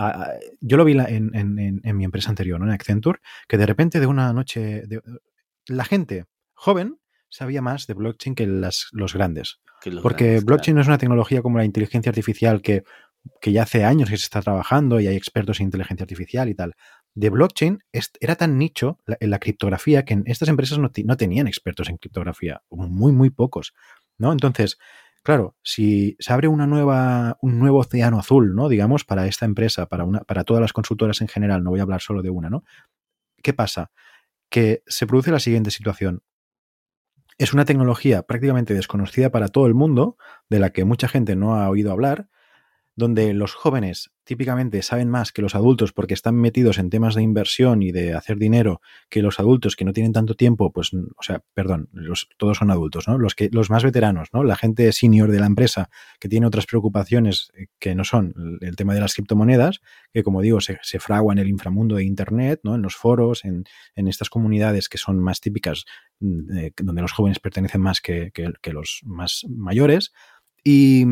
Yo 0.59 0.75
lo 0.75 0.83
vi 0.83 0.97
en, 0.97 1.97
mi 1.97 2.03
empresa 2.03 2.29
anterior, 2.29 2.59
¿no? 2.59 2.65
en 2.65 2.71
Accenture, 2.71 3.19
que 3.47 3.57
de 3.57 3.65
repente 3.65 3.99
de 3.99 4.07
una 4.07 4.33
noche. 4.33 4.83
la 5.67 5.85
gente 5.85 6.25
joven 6.53 6.99
sabía 7.29 7.61
más 7.61 7.87
de 7.87 7.93
blockchain 7.93 8.35
que 8.35 8.47
los 8.47 9.13
grandes. 9.13 9.61
porque 10.01 10.41
blockchain 10.41 10.75
no 10.75 10.81
es 10.81 10.87
una 10.87 10.97
tecnología 10.97 11.41
como 11.41 11.59
la 11.59 11.65
inteligencia 11.65 12.09
artificial 12.09 12.61
que, 12.61 12.83
que 13.41 13.51
ya 13.51 13.63
hace 13.63 13.83
años 13.83 14.09
que 14.09 14.17
se 14.17 14.23
está 14.23 14.41
trabajando 14.41 14.99
y 14.99 15.07
hay 15.07 15.15
expertos 15.15 15.59
en 15.59 15.65
inteligencia 15.65 16.03
artificial 16.03 16.49
y 16.49 16.55
tal 16.55 16.75
de 17.15 17.29
blockchain 17.29 17.79
era 18.19 18.35
tan 18.35 18.57
nicho 18.57 18.99
en 19.07 19.29
la, 19.29 19.39
criptografía 19.39 20.05
que 20.05 20.13
en 20.13 20.23
estas 20.25 20.49
empresas 20.49 20.79
no, 20.79 21.17
tenían 21.17 21.47
expertos 21.47 21.89
en 21.89 21.97
criptografía, 21.97 22.61
muy, 22.69 23.11
muy 23.11 23.29
pocos, 23.29 23.73
¿no? 24.17 24.31
Entonces, 24.31 24.77
claro, 25.23 25.57
si 25.61 26.15
se 26.19 26.31
abre 26.31 26.47
una 26.47 26.67
nueva, 26.67 27.37
un 27.41 27.59
nuevo 27.59 27.79
océano 27.79 28.19
azul, 28.19 28.55
¿no? 28.55 28.69
Digamos, 28.69 29.03
para 29.03 29.27
esta 29.27 29.45
empresa, 29.45 29.87
para, 29.87 30.05
una, 30.05 30.21
para 30.21 30.43
todas 30.43 30.61
las 30.61 30.73
consultoras 30.73 31.21
en 31.21 31.27
general, 31.27 31.63
no 31.63 31.71
voy 31.71 31.79
a 31.79 31.83
hablar 31.83 32.01
solo 32.01 32.21
de 32.21 32.29
una, 32.29 32.49
¿no? 32.49 32.63
¿Qué 33.41 33.53
pasa? 33.53 33.91
Que 34.49 34.83
se 34.87 35.07
produce 35.07 35.31
la 35.31 35.39
siguiente 35.39 35.71
situación. 35.71 36.23
Es 37.37 37.53
una 37.53 37.65
tecnología 37.65 38.23
prácticamente 38.23 38.73
desconocida 38.73 39.29
para 39.29 39.47
todo 39.47 39.65
el 39.65 39.73
mundo, 39.73 40.17
de 40.49 40.59
la 40.59 40.71
que 40.71 40.83
mucha 40.83 41.07
gente 41.07 41.35
no 41.35 41.55
ha 41.55 41.69
oído 41.69 41.91
hablar, 41.91 42.29
donde 42.99 43.33
los 43.33 43.55
jóvenes 43.55 44.11
típicamente 44.25 44.83
saben 44.83 45.09
más 45.09 45.31
que 45.31 45.41
los 45.41 45.55
adultos 45.55 45.91
porque 45.91 46.13
están 46.13 46.35
metidos 46.35 46.77
en 46.77 46.91
temas 46.91 47.15
de 47.15 47.23
inversión 47.23 47.81
y 47.81 47.91
de 47.91 48.13
hacer 48.13 48.37
dinero 48.37 48.81
que 49.09 49.23
los 49.23 49.39
adultos 49.39 49.75
que 49.75 49.85
no 49.85 49.93
tienen 49.93 50.13
tanto 50.13 50.35
tiempo, 50.35 50.71
pues, 50.71 50.93
o 50.93 51.23
sea, 51.23 51.41
perdón, 51.55 51.89
los, 51.93 52.29
todos 52.37 52.57
son 52.57 52.69
adultos, 52.69 53.07
¿no? 53.07 53.17
Los, 53.17 53.33
que, 53.33 53.49
los 53.51 53.71
más 53.71 53.83
veteranos, 53.83 54.29
¿no? 54.33 54.43
La 54.43 54.55
gente 54.55 54.91
senior 54.91 55.31
de 55.31 55.39
la 55.39 55.47
empresa 55.47 55.89
que 56.19 56.29
tiene 56.29 56.45
otras 56.45 56.67
preocupaciones 56.67 57.51
eh, 57.57 57.67
que 57.79 57.95
no 57.95 58.03
son 58.03 58.59
el 58.61 58.75
tema 58.75 58.93
de 58.93 58.99
las 58.99 59.15
criptomonedas, 59.15 59.81
que 60.13 60.21
como 60.21 60.41
digo, 60.41 60.59
se, 60.61 60.77
fragua 60.99 61.33
en 61.33 61.39
el 61.39 61.47
inframundo 61.47 61.95
de 61.95 62.03
Internet, 62.03 62.59
¿no? 62.63 62.75
En 62.75 62.81
los 62.81 62.95
foros, 62.95 63.45
en, 63.45 63.63
estas 63.95 64.29
comunidades 64.29 64.89
que 64.89 64.97
son 64.97 65.19
más 65.19 65.39
típicas, 65.39 65.85
mm, 66.19 66.83
donde 66.83 67.01
los 67.01 67.13
jóvenes 67.13 67.39
pertenecen 67.39 67.81
más 67.81 68.01
que, 68.01 68.31
que 68.33 68.73
los 68.73 69.01
más 69.05 69.45
mayores, 69.49 70.11
y, 70.63 71.05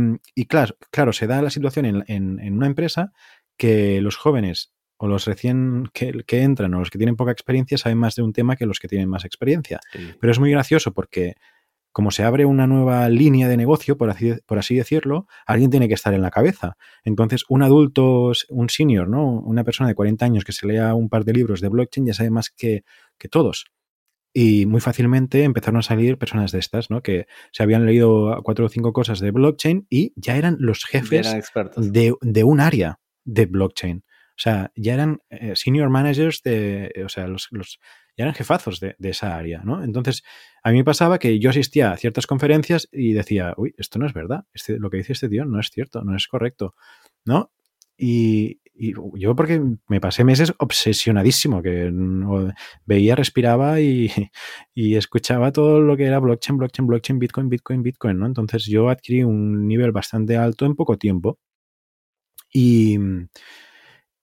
claro, 0.48 0.76
claro, 0.92 1.14
se 1.14 1.28
da 1.28 1.42
la 1.42 1.50
situación 1.50 2.04
en, 2.08 2.54
una 2.54 2.68
empresa 2.68 3.12
que 3.58 4.02
los 4.02 4.16
jóvenes 4.16 4.74
o 4.98 5.08
los 5.08 5.26
recién 5.26 5.90
que, 5.94 6.24
entran 6.30 6.74
o 6.74 6.80
los 6.80 6.90
que 6.90 6.98
tienen 6.98 7.16
poca 7.16 7.32
experiencia 7.32 7.78
saben 7.78 7.98
más 7.98 8.16
de 8.16 8.24
un 8.24 8.34
tema 8.34 8.56
que 8.56 8.66
los 8.66 8.80
que 8.80 8.88
tienen 8.88 9.10
más 9.10 9.26
experiencia. 9.26 9.80
Pero 10.20 10.32
es 10.32 10.40
muy 10.40 10.52
gracioso 10.52 10.94
porque 10.94 11.36
como 11.92 12.12
se 12.12 12.22
abre 12.22 12.46
una 12.46 12.68
nueva 12.68 13.10
línea 13.10 13.48
de 13.48 13.58
negocio, 13.58 13.98
por 13.98 14.12
así, 14.12 14.34
por 14.46 14.60
así 14.60 14.76
decirlo, 14.76 15.26
alguien 15.48 15.72
tiene 15.72 15.88
que 15.88 15.96
estar 15.96 16.14
en 16.14 16.22
la 16.22 16.30
cabeza. 16.30 16.78
Entonces, 17.04 17.44
un 17.50 17.64
adulto, 17.64 18.34
un 18.50 18.70
senior, 18.70 19.10
¿no? 19.10 19.40
Una 19.40 19.64
persona 19.64 19.88
de 19.90 19.96
40 19.96 20.24
años 20.24 20.44
que 20.44 20.52
se 20.52 20.68
lea 20.68 20.94
un 20.94 21.10
par 21.10 21.26
de 21.26 21.34
libros 21.34 21.60
de 21.60 21.70
blockchain 21.70 22.06
ya 22.06 22.14
sabe 22.14 22.30
más 22.30 22.52
que, 22.52 22.84
que 23.18 23.30
todos. 23.30 23.66
Y 24.40 24.68
muy 24.68 24.82
fácilmente 24.82 25.46
empezaron 25.46 25.80
a 25.80 25.82
salir 25.82 26.20
personas 26.20 26.52
de 26.52 26.60
estas, 26.60 26.92
¿no? 26.92 27.02
Que 27.02 27.26
se 27.52 27.64
habían 27.64 27.88
leído 27.88 28.40
cuatro 28.44 28.68
o 28.68 28.70
cinco 28.70 28.94
cosas 28.94 29.20
de 29.20 29.32
blockchain 29.32 29.88
y 29.90 30.14
ya 30.16 30.38
eran 30.38 30.58
los 30.60 30.86
jefes 30.86 31.28
de, 31.76 32.44
un 32.44 32.60
área 32.60 33.00
de 33.24 33.48
blockchain. 33.48 34.04
O 34.06 34.40
sea, 34.40 34.72
ya 34.76 34.94
eran 34.94 35.24
eh, 35.32 35.54
senior 35.56 35.90
managers 35.90 36.44
de, 36.44 36.92
o 37.04 37.10
sea, 37.10 37.26
los, 37.26 37.50
ya 38.16 38.26
eran 38.26 38.36
jefazos 38.36 38.80
de, 38.80 38.96
esa 39.00 39.36
área, 39.36 39.64
¿no? 39.64 39.84
Entonces, 39.84 40.22
a 40.62 40.70
mí 40.70 40.78
me 40.78 40.84
pasaba 40.84 41.18
que 41.18 41.40
yo 41.40 41.50
asistía 41.50 41.90
a 41.92 41.98
ciertas 41.98 42.28
conferencias 42.28 42.88
y 42.92 43.14
decía, 43.14 43.56
uy, 43.58 43.74
esto 43.80 43.98
no 43.98 44.06
es 44.06 44.14
verdad, 44.14 44.46
este, 44.54 44.78
lo 44.78 44.92
que 44.92 44.98
dice 44.98 45.14
este 45.14 45.30
tío 45.30 45.46
no 45.46 45.60
es 45.60 45.72
cierto, 45.72 46.04
no 46.04 46.16
es 46.16 46.28
correcto, 46.28 46.76
¿no? 47.26 47.52
Y, 47.98 48.62
y 48.80 48.94
yo 49.20 49.36
porque 49.36 49.62
me 49.88 50.00
pasé 50.00 50.24
meses 50.24 50.54
obsesionadísimo, 50.60 51.62
que 51.62 51.92
veía, 52.86 53.16
respiraba 53.16 53.82
y, 53.82 54.12
y, 54.76 54.96
escuchaba 54.96 55.52
todo 55.52 55.82
lo 55.82 55.98
que 55.98 56.06
era 56.06 56.20
blockchain, 56.20 56.58
blockchain, 56.58 56.88
blockchain, 56.88 57.20
Bitcoin, 57.20 57.50
Bitcoin, 57.50 57.84
Bitcoin, 57.84 58.20
¿no? 58.20 58.26
Entonces 58.28 58.66
yo 58.66 58.90
adquirí 58.90 59.24
un 59.24 59.68
nivel 59.68 59.92
bastante 59.92 60.38
alto 60.38 60.66
en 60.66 60.76
poco 60.76 60.98
tiempo. 60.98 61.40
Y, 62.54 62.98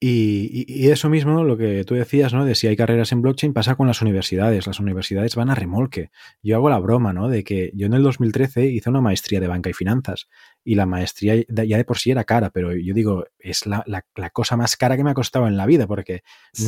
y, 0.06 0.90
eso 0.90 1.08
mismo, 1.08 1.44
lo 1.44 1.56
que 1.56 1.82
tú 1.84 1.94
decías, 1.94 2.34
¿no? 2.34 2.44
De 2.44 2.54
si 2.54 2.66
hay 2.66 2.76
carreras 2.76 3.10
en 3.12 3.22
blockchain, 3.22 3.54
pasa 3.54 3.74
con 3.74 3.86
las 3.86 4.02
universidades. 4.02 4.66
Las 4.66 4.78
universidades 4.78 5.34
van 5.34 5.48
a 5.48 5.54
remolque. 5.54 6.10
Yo 6.42 6.56
hago 6.56 6.68
la 6.68 6.78
broma, 6.78 7.14
¿no? 7.14 7.30
De 7.30 7.42
que 7.42 7.70
yo 7.74 7.86
en 7.86 7.94
el 7.94 8.02
2013 8.02 8.66
hice 8.66 8.90
una 8.90 9.00
maestría 9.00 9.40
de 9.40 9.48
banca 9.48 9.70
y 9.70 9.72
finanzas. 9.72 10.28
Y 10.62 10.74
la 10.74 10.84
maestría 10.84 11.36
ya 11.48 11.76
de 11.78 11.84
por 11.84 11.96
sí 11.96 12.10
era 12.10 12.24
cara, 12.24 12.50
pero 12.50 12.76
yo 12.76 12.92
digo, 12.92 13.24
es 13.38 13.64
la, 13.66 14.04
cosa 14.32 14.58
más 14.58 14.76
cara 14.76 14.98
que 14.98 15.04
me 15.04 15.10
ha 15.10 15.14
costado 15.14 15.48
en 15.48 15.56
la 15.56 15.64
vida, 15.64 15.86
porque 15.86 16.22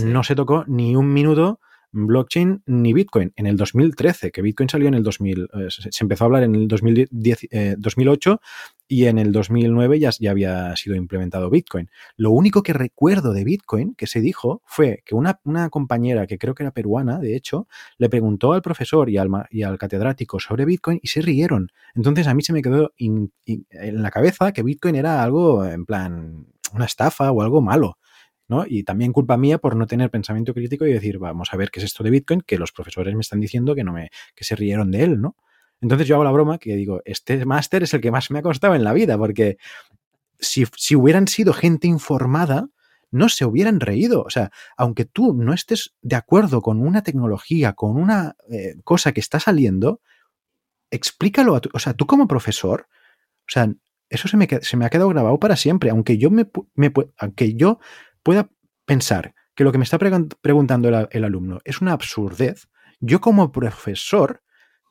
no 0.04 0.22
se 0.22 0.34
tocó 0.34 0.64
ni 0.66 0.96
un 0.96 1.12
minuto 1.12 1.60
blockchain 1.92 2.62
ni 2.66 2.92
Bitcoin. 2.92 3.32
En 3.36 3.46
el 3.46 3.56
2013, 3.56 4.30
que 4.30 4.42
Bitcoin 4.42 4.68
salió 4.68 4.88
en 4.88 4.94
el 4.94 5.02
2000, 5.02 5.42
eh, 5.42 5.66
se 5.68 6.04
empezó 6.04 6.24
a 6.24 6.26
hablar 6.26 6.42
en 6.44 6.54
el 6.54 6.68
2010, 6.68 7.48
2008 7.78 8.32
eh, 8.32 8.46
y 8.88 9.06
en 9.06 9.18
el 9.18 9.32
2009 9.32 9.98
ya, 9.98 10.10
ya 10.18 10.30
había 10.30 10.74
sido 10.76 10.96
implementado 10.96 11.50
Bitcoin. 11.50 11.90
Lo 12.16 12.30
único 12.30 12.62
que 12.62 12.72
recuerdo 12.72 13.32
de 13.32 13.44
Bitcoin 13.44 13.94
que 13.94 14.06
se 14.06 14.20
dijo 14.20 14.62
fue 14.64 15.02
que 15.04 15.14
una, 15.14 15.40
una 15.44 15.70
compañera, 15.70 16.26
que 16.26 16.38
creo 16.38 16.54
que 16.54 16.62
era 16.62 16.72
peruana, 16.72 17.18
de 17.18 17.36
hecho, 17.36 17.66
le 17.98 18.08
preguntó 18.08 18.52
al 18.52 18.62
profesor 18.62 19.10
y 19.10 19.18
al, 19.18 19.28
y 19.50 19.62
al 19.62 19.78
catedrático 19.78 20.38
sobre 20.38 20.64
Bitcoin 20.64 21.00
y 21.02 21.08
se 21.08 21.20
rieron. 21.20 21.70
Entonces 21.94 22.26
a 22.26 22.34
mí 22.34 22.42
se 22.42 22.52
me 22.52 22.62
quedó 22.62 22.92
en 22.98 23.32
la 24.02 24.10
cabeza 24.10 24.52
que 24.52 24.62
Bitcoin 24.62 24.94
era 24.94 25.22
algo 25.22 25.64
en 25.64 25.84
plan 25.84 26.46
una 26.72 26.84
estafa 26.84 27.30
o 27.32 27.42
algo 27.42 27.60
malo. 27.60 27.98
¿no? 28.48 28.64
Y 28.66 28.84
también 28.84 29.12
culpa 29.12 29.36
mía 29.36 29.58
por 29.58 29.74
no 29.74 29.86
tener 29.86 30.10
pensamiento 30.10 30.54
crítico 30.54 30.86
y 30.86 30.92
decir, 30.92 31.18
vamos 31.18 31.52
a 31.52 31.56
ver 31.56 31.70
qué 31.70 31.80
es 31.80 31.86
esto 31.86 32.04
de 32.04 32.10
Bitcoin, 32.10 32.42
que 32.42 32.58
los 32.58 32.72
profesores 32.72 33.14
me 33.14 33.20
están 33.20 33.40
diciendo 33.40 33.74
que 33.74 33.82
no 33.82 33.92
me, 33.92 34.10
que 34.34 34.44
se 34.44 34.54
rieron 34.54 34.90
de 34.90 35.02
él, 35.02 35.20
¿no? 35.20 35.36
Entonces 35.80 36.06
yo 36.06 36.14
hago 36.16 36.24
la 36.24 36.30
broma 36.30 36.58
que 36.58 36.74
digo, 36.74 37.02
este 37.04 37.44
máster 37.44 37.82
es 37.82 37.94
el 37.94 38.00
que 38.00 38.10
más 38.10 38.30
me 38.30 38.38
ha 38.38 38.42
costado 38.42 38.74
en 38.74 38.84
la 38.84 38.92
vida, 38.92 39.18
porque 39.18 39.58
si, 40.38 40.64
hubieran 40.96 41.28
sido 41.28 41.52
gente 41.52 41.86
informada, 41.86 42.68
no 43.10 43.28
se 43.28 43.44
hubieran 43.44 43.80
reído. 43.80 44.22
O 44.22 44.30
sea, 44.30 44.50
aunque 44.76 45.04
tú 45.04 45.34
no 45.34 45.52
estés 45.52 45.94
de 46.02 46.16
acuerdo 46.16 46.62
con 46.62 46.80
una 46.80 47.02
tecnología, 47.02 47.74
con 47.74 47.96
una 47.96 48.36
eh, 48.50 48.76
cosa 48.84 49.12
que 49.12 49.20
está 49.20 49.40
saliendo, 49.40 50.00
explícalo 50.90 51.56
a 51.56 51.60
tu, 51.60 51.70
o 51.72 51.78
sea, 51.78 51.94
tú 51.94 52.06
como 52.06 52.26
profesor, 52.26 52.88
o 53.40 53.50
sea, 53.50 53.72
eso 54.08 54.28
se 54.28 54.36
me, 54.36 54.48
se 54.62 54.76
me 54.76 54.86
ha 54.86 54.90
quedado 54.90 55.08
grabado 55.08 55.38
para 55.38 55.56
siempre, 55.56 55.90
aunque 55.90 56.18
yo 56.18 56.30
me, 56.30 56.48
me 56.74 56.92
aunque 57.18 57.54
yo 57.54 57.80
pueda 58.22 58.50
pensar 58.84 59.34
que 59.54 59.64
lo 59.64 59.72
que 59.72 59.78
me 59.78 59.84
está 59.84 59.98
preguntando 59.98 61.08
el, 61.10 61.24
alumno 61.24 61.58
es 61.64 61.80
una 61.80 61.92
absurdez, 61.92 62.68
yo 63.00 63.20
como 63.20 63.52
profesor 63.52 64.42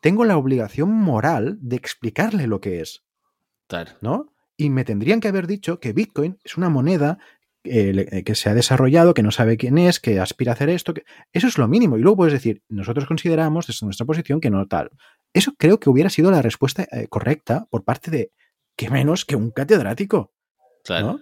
tengo 0.05 0.23
la 0.23 0.37
obligación 0.37 0.91
moral 0.91 1.57
de 1.61 1.77
explicarle 1.77 2.45
lo 2.45 2.61
que 2.61 2.79
es. 2.79 3.03
¿No? 4.01 4.31
Y 4.55 4.69
me 4.69 4.85
tendrían 4.85 5.19
que 5.19 5.29
haber 5.29 5.47
dicho 5.47 5.79
que 5.79 5.93
Bitcoin 5.93 6.37
es 6.43 6.57
una 6.57 6.69
moneda 6.69 7.17
eh, 7.63 8.21
que 8.23 8.35
se 8.35 8.47
ha 8.51 8.53
desarrollado, 8.53 9.15
que 9.15 9.23
no 9.23 9.31
sabe 9.31 9.57
quién 9.57 9.79
es, 9.79 9.99
que 9.99 10.19
aspira 10.19 10.51
a 10.51 10.53
hacer 10.53 10.69
esto. 10.69 10.93
Que... 10.93 11.05
Eso 11.33 11.47
es 11.47 11.57
lo 11.57 11.67
mínimo. 11.67 11.97
Y 11.97 12.01
luego 12.01 12.17
puedes 12.17 12.33
decir, 12.33 12.61
nosotros 12.69 13.07
consideramos 13.07 13.65
desde 13.65 13.83
nuestra 13.87 14.05
posición 14.05 14.39
que 14.39 14.51
no 14.51 14.67
tal. 14.67 14.91
Eso 15.33 15.55
creo 15.57 15.79
que 15.79 15.89
hubiera 15.89 16.11
sido 16.11 16.29
la 16.29 16.43
respuesta 16.43 16.83
eh, 16.91 17.07
correcta 17.07 17.65
por 17.71 17.83
parte 17.83 18.11
de, 18.11 18.31
que 18.77 18.91
menos 18.91 19.25
que 19.25 19.35
un 19.35 19.49
catedrático. 19.49 20.35
Claro. 20.83 21.21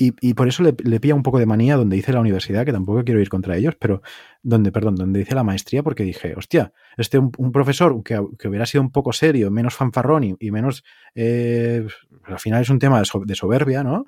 Y, 0.00 0.34
por 0.34 0.46
eso 0.46 0.62
le, 0.62 0.76
le, 0.84 1.00
pilla 1.00 1.16
un 1.16 1.24
poco 1.24 1.40
de 1.40 1.46
manía 1.46 1.76
donde 1.76 1.96
hice 1.96 2.12
la 2.12 2.20
universidad, 2.20 2.64
que 2.64 2.72
tampoco 2.72 3.02
quiero 3.02 3.20
ir 3.20 3.28
contra 3.28 3.56
ellos, 3.56 3.74
pero 3.80 4.00
donde, 4.42 4.70
perdón, 4.70 4.94
donde 4.94 5.22
hice 5.22 5.34
la 5.34 5.42
maestría, 5.42 5.82
porque 5.82 6.04
dije, 6.04 6.34
hostia, 6.36 6.72
este 6.96 7.18
un, 7.18 7.50
profesor 7.52 8.00
que, 8.04 8.16
hubiera 8.18 8.64
sido 8.64 8.82
un 8.82 8.92
poco 8.92 9.12
serio, 9.12 9.50
menos 9.50 9.74
fanfarrón 9.74 10.36
y, 10.38 10.50
menos, 10.52 10.84
eh, 11.16 11.84
al 12.22 12.38
final 12.38 12.62
es 12.62 12.70
un 12.70 12.78
tema 12.78 13.02
de 13.02 13.34
soberbia, 13.34 13.82
¿no? 13.82 14.04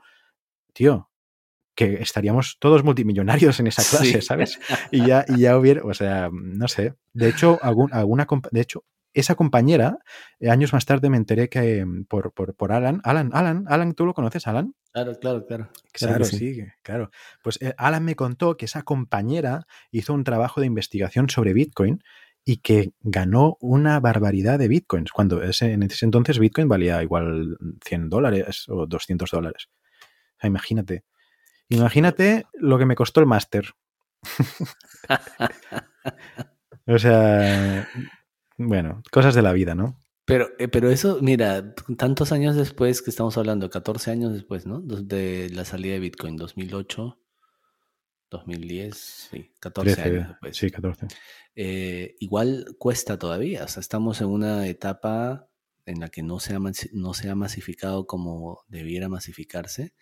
Tío, 0.72 1.10
que 1.74 1.94
estaríamos 1.94 2.58
todos 2.60 2.84
multimillonarios 2.84 3.58
en 3.58 3.66
esa 3.66 3.82
clase, 3.82 4.22
¿sabes? 4.22 4.60
Y 4.92 5.04
ya, 5.06 5.24
y 5.26 5.40
ya 5.40 5.58
hubiera, 5.58 5.82
o 5.82 5.94
sea, 5.94 6.30
no 6.32 6.68
sé. 6.68 6.94
De 7.12 7.28
hecho, 7.28 7.58
algún, 7.62 7.92
alguna, 7.92 8.28
de 8.52 8.60
hecho, 8.60 8.84
esa 9.12 9.34
compañera, 9.34 9.98
eh, 10.38 10.50
años 10.50 10.72
más 10.72 10.86
tarde 10.86 11.10
me 11.10 11.16
enteré 11.16 11.48
que 11.48 11.84
mm, 11.84 12.04
por, 12.04 12.32
por, 12.32 12.54
por, 12.54 12.72
Alan, 12.72 13.00
Alan, 13.04 13.30
Alan, 13.32 13.64
Alan, 13.68 13.94
¿tú 13.94 14.06
lo 14.06 14.14
conoces, 14.14 14.46
Alan? 14.46 14.74
Claro, 14.92 15.18
claro, 15.18 15.46
claro. 15.46 15.70
Claro, 15.92 16.24
sí. 16.24 16.64
claro. 16.82 17.10
Pues 17.42 17.60
eh, 17.60 17.74
Alan 17.76 18.04
me 18.04 18.16
contó 18.16 18.56
que 18.56 18.66
esa 18.66 18.82
compañera 18.82 19.66
hizo 19.90 20.14
un 20.14 20.24
trabajo 20.24 20.60
de 20.60 20.66
investigación 20.66 21.28
sobre 21.28 21.52
Bitcoin 21.52 22.02
y 22.44 22.58
que 22.58 22.92
ganó 23.00 23.56
una 23.60 24.00
barbaridad 24.00 24.58
de 24.58 24.68
Bitcoins, 24.68 25.12
cuando 25.12 25.42
ese, 25.42 25.72
en 25.72 25.82
ese 25.82 26.04
entonces 26.04 26.38
Bitcoin 26.38 26.68
valía 26.68 27.02
igual 27.02 27.56
100 27.84 28.08
dólares 28.08 28.64
o 28.68 28.86
200 28.86 29.30
dólares. 29.30 29.68
O 30.36 30.40
sea, 30.40 30.48
imagínate. 30.48 31.04
Imagínate 31.68 32.46
lo 32.54 32.78
que 32.78 32.86
me 32.86 32.96
costó 32.96 33.20
el 33.20 33.26
máster. 33.26 33.74
o 36.86 36.98
sea, 36.98 37.88
bueno, 38.66 39.02
cosas 39.10 39.34
de 39.34 39.42
la 39.42 39.52
vida, 39.52 39.74
¿no? 39.74 39.98
Pero, 40.26 40.50
eh, 40.58 40.68
pero 40.68 40.90
eso, 40.90 41.18
mira, 41.22 41.74
tantos 41.96 42.30
años 42.30 42.54
después 42.54 43.02
que 43.02 43.10
estamos 43.10 43.36
hablando, 43.36 43.70
14 43.70 44.10
años 44.10 44.32
después, 44.32 44.66
¿no? 44.66 44.80
De 44.80 45.48
la 45.50 45.64
salida 45.64 45.94
de 45.94 46.00
Bitcoin, 46.00 46.36
2008, 46.36 47.18
2010, 48.30 48.96
sí, 49.30 49.54
14 49.58 50.02
años 50.02 50.28
después. 50.28 50.56
Sí, 50.56 50.70
14. 50.70 51.08
Eh, 51.56 52.16
igual 52.20 52.76
cuesta 52.78 53.18
todavía, 53.18 53.64
o 53.64 53.68
sea, 53.68 53.80
estamos 53.80 54.20
en 54.20 54.28
una 54.28 54.66
etapa 54.68 55.48
en 55.86 55.98
la 56.00 56.10
que 56.10 56.22
no 56.22 56.38
se, 56.38 56.54
ha, 56.54 56.60
no 56.92 57.14
se 57.14 57.30
ha 57.30 57.34
masificado 57.34 58.06
como 58.06 58.60
debiera 58.68 59.08
masificarse, 59.08 59.94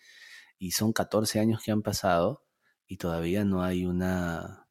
y 0.59 0.71
son 0.71 0.93
14 0.93 1.39
años 1.39 1.63
que 1.63 1.71
han 1.71 1.81
pasado 1.81 2.43
y 2.85 2.97
todavía 2.97 3.45
no 3.45 3.63
hay 3.63 3.85
una... 3.85 4.67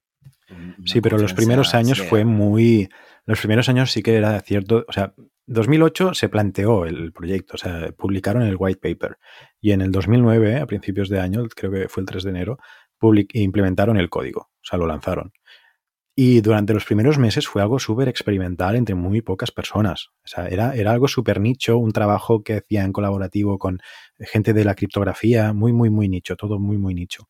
sí, 0.84 1.00
pero 1.00 1.18
los 1.18 1.32
primeros 1.32 1.74
años 1.74 2.02
fue 2.02 2.24
muy 2.24 2.90
los 3.28 3.40
primeros 3.40 3.68
años 3.68 3.92
sí 3.92 4.02
que 4.02 4.16
era 4.16 4.40
cierto, 4.40 4.86
o 4.88 4.92
sea, 4.92 5.12
2008 5.46 6.14
se 6.14 6.30
planteó 6.30 6.86
el 6.86 7.12
proyecto, 7.12 7.56
o 7.56 7.58
sea, 7.58 7.92
publicaron 7.92 8.40
el 8.42 8.56
white 8.58 8.80
paper 8.80 9.18
y 9.60 9.72
en 9.72 9.82
el 9.82 9.92
2009, 9.92 10.56
a 10.56 10.66
principios 10.66 11.10
de 11.10 11.20
año, 11.20 11.46
creo 11.54 11.70
que 11.70 11.88
fue 11.90 12.00
el 12.00 12.06
3 12.06 12.24
de 12.24 12.30
enero, 12.30 12.58
implementaron 13.34 13.98
el 13.98 14.08
código, 14.08 14.40
o 14.40 14.62
sea, 14.62 14.78
lo 14.78 14.86
lanzaron. 14.86 15.32
Y 16.16 16.40
durante 16.40 16.72
los 16.72 16.86
primeros 16.86 17.18
meses 17.18 17.46
fue 17.46 17.60
algo 17.60 17.78
súper 17.78 18.08
experimental 18.08 18.76
entre 18.76 18.94
muy 18.94 19.20
pocas 19.20 19.52
personas. 19.52 20.08
O 20.24 20.26
sea, 20.26 20.48
era, 20.48 20.74
era 20.74 20.92
algo 20.92 21.06
súper 21.06 21.38
nicho, 21.38 21.76
un 21.76 21.92
trabajo 21.92 22.42
que 22.42 22.54
hacían 22.54 22.92
colaborativo 22.92 23.58
con 23.58 23.78
gente 24.18 24.54
de 24.54 24.64
la 24.64 24.74
criptografía, 24.74 25.52
muy, 25.52 25.74
muy, 25.74 25.90
muy 25.90 26.08
nicho, 26.08 26.34
todo 26.34 26.58
muy, 26.58 26.78
muy 26.78 26.94
nicho. 26.94 27.28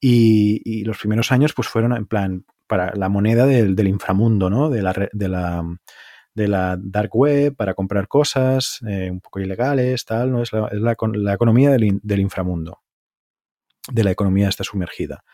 Y, 0.00 0.62
y 0.64 0.84
los 0.84 0.96
primeros 0.96 1.32
años 1.32 1.52
pues 1.54 1.66
fueron 1.66 1.92
en 1.96 2.06
plan, 2.06 2.46
para 2.68 2.94
la 2.94 3.08
moneda 3.08 3.46
del, 3.46 3.88
inframundo, 3.88 4.50
¿no? 4.50 4.70
De 4.70 4.82
la, 4.82 4.92
la, 6.34 6.78
dark 6.80 7.16
web 7.16 7.56
para 7.56 7.74
comprar 7.74 8.06
cosas 8.06 8.78
eh, 8.86 9.10
un 9.10 9.20
poco 9.20 9.40
ilegales, 9.40 10.04
tal, 10.04 10.30
¿no? 10.30 10.42
Es 10.42 10.52
la, 10.52 10.68
la, 10.72 11.32
economía 11.32 11.70
del, 11.70 12.20
inframundo, 12.20 12.80
de 13.90 14.04
la 14.04 14.12
economía 14.12 14.48
está 14.48 14.62
sumergida. 14.62 15.24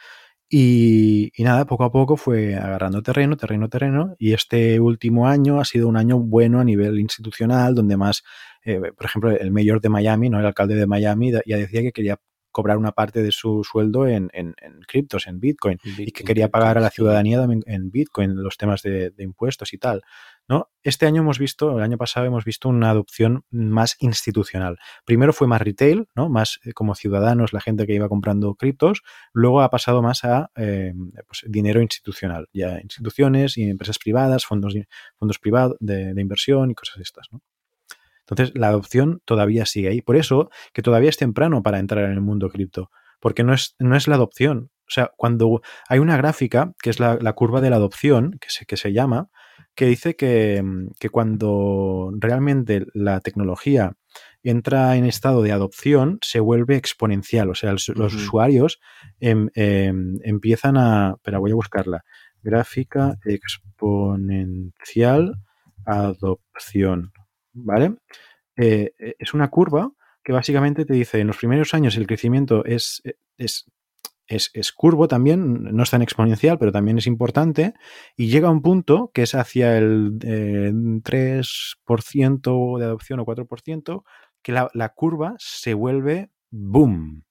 Y, 0.49 1.32
y, 1.37 1.43
nada, 1.43 1.66
poco 1.66 1.85
a 1.85 1.93
poco 1.93 2.16
fue 2.16 2.55
agarrando 2.55 3.03
terreno, 3.03 3.37
terreno, 3.37 3.68
terreno, 3.68 4.14
y 4.18 4.35
este 4.35 4.78
último 4.78 5.26
año 5.26 5.59
ha 5.61 5.64
sido 5.64 5.89
un 5.89 5.97
año 5.97 6.18
bueno 6.18 6.61
a 6.61 6.64
nivel 6.64 7.01
institucional, 7.01 7.74
donde 7.74 7.97
más, 7.97 8.22
eh, 8.64 8.80
por 8.97 9.07
ejemplo, 9.07 9.30
el 9.30 9.51
mayor 9.51 9.80
de 9.80 9.89
Miami, 9.89 10.30
¿no? 10.30 10.39
el 10.39 10.47
alcalde 10.47 10.76
de 10.76 10.87
Miami, 10.87 11.32
ya 11.32 11.57
decía 11.57 11.82
que 11.82 11.93
quería 11.93 12.18
cobrar 12.55 12.78
una 12.78 12.92
parte 12.92 13.22
de 13.22 13.32
su 13.32 13.64
sueldo 13.64 14.07
en, 14.07 14.30
en, 14.32 14.55
criptos, 14.86 15.26
en 15.26 15.40
Bitcoin, 15.40 15.78
y 15.98 16.12
que 16.12 16.22
quería 16.22 16.48
pagar 16.50 16.78
a 16.78 16.80
la 16.80 16.90
ciudadanía 16.90 17.38
también 17.38 17.62
en 17.66 17.90
Bitcoin 17.90 18.42
los 18.42 18.57
temas 18.57 18.80
de, 18.82 19.12
impuestos 19.18 19.72
y 19.72 19.78
tal. 19.78 20.02
¿no? 20.48 20.70
Este 20.82 21.07
año 21.07 21.22
hemos 21.22 21.38
visto, 21.38 21.76
el 21.76 21.82
año 21.82 21.98
pasado 21.98 22.26
hemos 22.26 22.44
visto 22.44 22.68
una 22.68 22.90
adopción 22.90 23.44
más 23.50 23.96
institucional. 23.98 24.78
Primero 25.05 25.32
fue 25.32 25.48
más 25.48 25.61
retail, 25.61 26.07
¿no? 26.14 26.28
más 26.28 26.61
eh, 26.64 26.72
como 26.72 26.94
ciudadanos, 26.94 27.52
la 27.52 27.61
gente 27.61 27.86
que 27.86 27.94
iba 27.94 28.09
comprando 28.09 28.55
criptos, 28.55 29.02
luego 29.32 29.61
ha 29.61 29.70
pasado 29.70 30.00
más 30.00 30.24
a 30.24 30.50
eh, 30.55 30.94
pues, 31.26 31.44
dinero 31.48 31.82
institucional, 31.82 32.48
ya 32.52 32.80
instituciones 32.80 33.59
y 33.59 33.64
empresas 33.64 33.98
privadas, 33.98 34.46
fondos, 34.46 34.74
fondos 35.18 35.38
privados 35.40 35.76
de, 35.80 36.14
de 36.14 36.20
inversión 36.20 36.70
y 36.70 36.74
cosas 36.74 36.98
estas. 37.00 37.26
¿no? 37.32 37.42
Entonces, 38.29 38.57
la 38.57 38.68
adopción 38.68 39.20
todavía 39.25 39.66
sigue 39.66 39.89
ahí. 39.89 40.01
Por 40.01 40.16
eso 40.16 40.51
que 40.72 40.83
todavía 40.83 41.11
es 41.11 41.16
temprano 41.16 41.62
para 41.62 41.79
entrar 41.79 42.05
en 42.05 42.12
el 42.12 42.20
mundo 42.20 42.49
cripto, 42.49 42.91
porque 43.20 43.45
no 43.45 43.53
es, 43.53 43.77
no 43.79 43.97
es 43.97 44.09
la 44.09 44.16
adopción. 44.16 44.70
O 44.87 44.91
sea, 44.91 45.11
cuando 45.16 45.62
hay 45.89 45.99
una 45.99 46.16
gráfica, 46.16 46.72
que 46.83 46.91
es 46.91 47.01
la, 47.01 47.33
curva 47.33 47.61
de 47.61 47.70
la 47.70 47.77
adopción, 47.77 48.39
que 48.41 48.51
se, 48.51 48.66
que 48.66 48.77
se 48.77 48.93
llama, 48.93 49.31
que 49.75 49.87
dice 49.87 50.14
que, 50.14 50.62
cuando 51.11 52.12
realmente 52.14 52.85
la 52.93 53.20
tecnología 53.20 53.97
entra 54.43 54.97
en 54.97 55.07
estado 55.07 55.43
de 55.43 55.53
adopción, 55.53 56.18
se 56.22 56.41
vuelve 56.41 56.77
exponencial. 56.77 57.49
O 57.51 57.55
sea, 57.55 57.72
los, 57.72 57.89
usuarios 57.89 58.81
em, 59.20 59.49
em, 59.55 60.18
empiezan 60.22 60.77
a... 60.77 61.14
Espera, 61.16 61.39
voy 61.39 61.53
a 61.53 61.57
buscarla. 61.57 62.05
Gráfica 62.43 63.16
exponencial 63.25 65.37
adopción. 65.87 67.12
¿Vale? 67.55 67.96
Eh, 68.57 68.92
eh, 68.98 69.14
es 69.18 69.34
una 69.34 69.48
curva 69.48 69.92
que 70.22 70.32
básicamente 70.32 70.84
te 70.84 70.94
dice, 70.94 71.18
en 71.20 71.26
los 71.26 71.38
primeros 71.38 71.74
años 71.74 71.96
el 71.96 72.07
crecimiento 72.07 72.64
es, 72.64 73.02
eh, 73.05 73.16
es, 73.36 73.66
es, 74.26 74.72
curvo 74.72 75.09
también, 75.09 75.64
no 75.64 75.82
es 75.82 75.90
tan 75.90 76.02
exponencial, 76.02 76.59
pero 76.59 76.72
también 76.72 76.98
es 76.98 77.07
importante, 77.07 77.74
y 78.16 78.28
llega 78.28 78.48
a 78.48 78.52
un 78.52 78.62
punto 78.62 79.11
que 79.12 79.22
es 79.22 79.34
hacia 79.34 79.76
el 79.76 80.18
3% 80.18 82.78
de 82.78 82.84
adopción 82.84 83.20
o 83.20 83.26
4%, 83.26 84.05
que 84.42 84.52
la, 84.52 84.70
la 84.72 84.90
curva 84.90 85.34
se 85.38 85.74
vuelve 85.74 86.30
boom, 86.50 87.24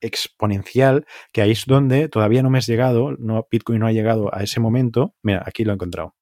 exponencial, 0.00 1.06
que 1.32 1.42
ahí 1.42 1.52
es 1.52 1.66
donde 1.66 2.08
todavía 2.08 2.42
no 2.42 2.50
me 2.50 2.58
has 2.58 2.66
llegado, 2.66 3.12
no, 3.18 3.46
Bitcoin 3.50 3.80
no 3.80 3.86
ha 3.86 3.92
llegado 3.92 4.34
a 4.34 4.42
ese 4.42 4.60
momento. 4.60 5.14
Mira, 5.22 5.42
aquí 5.44 5.64
lo 5.64 5.72
he 5.72 5.74
encontrado. 5.74 6.14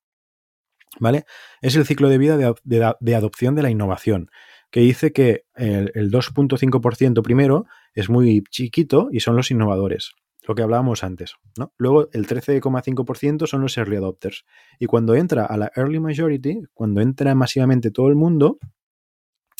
¿Vale? 0.99 1.24
Es 1.61 1.76
el 1.76 1.86
ciclo 1.86 2.09
de 2.09 2.18
vida 2.18 2.36
de, 2.36 3.14
adopción 3.14 3.55
de 3.55 3.62
la 3.62 3.70
innovación, 3.70 4.30
que 4.70 4.80
dice 4.80 5.12
que 5.12 5.44
el, 5.55 6.11
2.5% 6.11 7.22
primero 7.22 7.66
es 7.94 8.09
muy 8.09 8.42
chiquito 8.51 9.09
y 9.11 9.20
son 9.20 9.36
los 9.36 9.51
innovadores, 9.51 10.12
lo 10.47 10.55
que 10.55 10.62
hablábamos 10.62 11.05
antes. 11.05 11.34
¿no? 11.59 11.72
Luego 11.76 12.09
el 12.12 12.26
13,5% 12.26 13.47
son 13.47 13.61
los 13.61 13.76
early 13.76 13.97
adopters. 13.97 14.44
Y 14.78 14.86
cuando 14.86 15.14
entra 15.14 15.44
a 15.44 15.57
la 15.57 15.70
early 15.76 16.01
majority, 16.01 16.62
cuando 16.72 17.01
entra 17.01 17.34
masivamente 17.34 17.90
todo 17.90 18.09
el 18.09 18.16
mundo, 18.16 18.59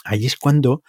ahí 0.05 0.27
es 0.27 0.37
cuando 0.37 0.83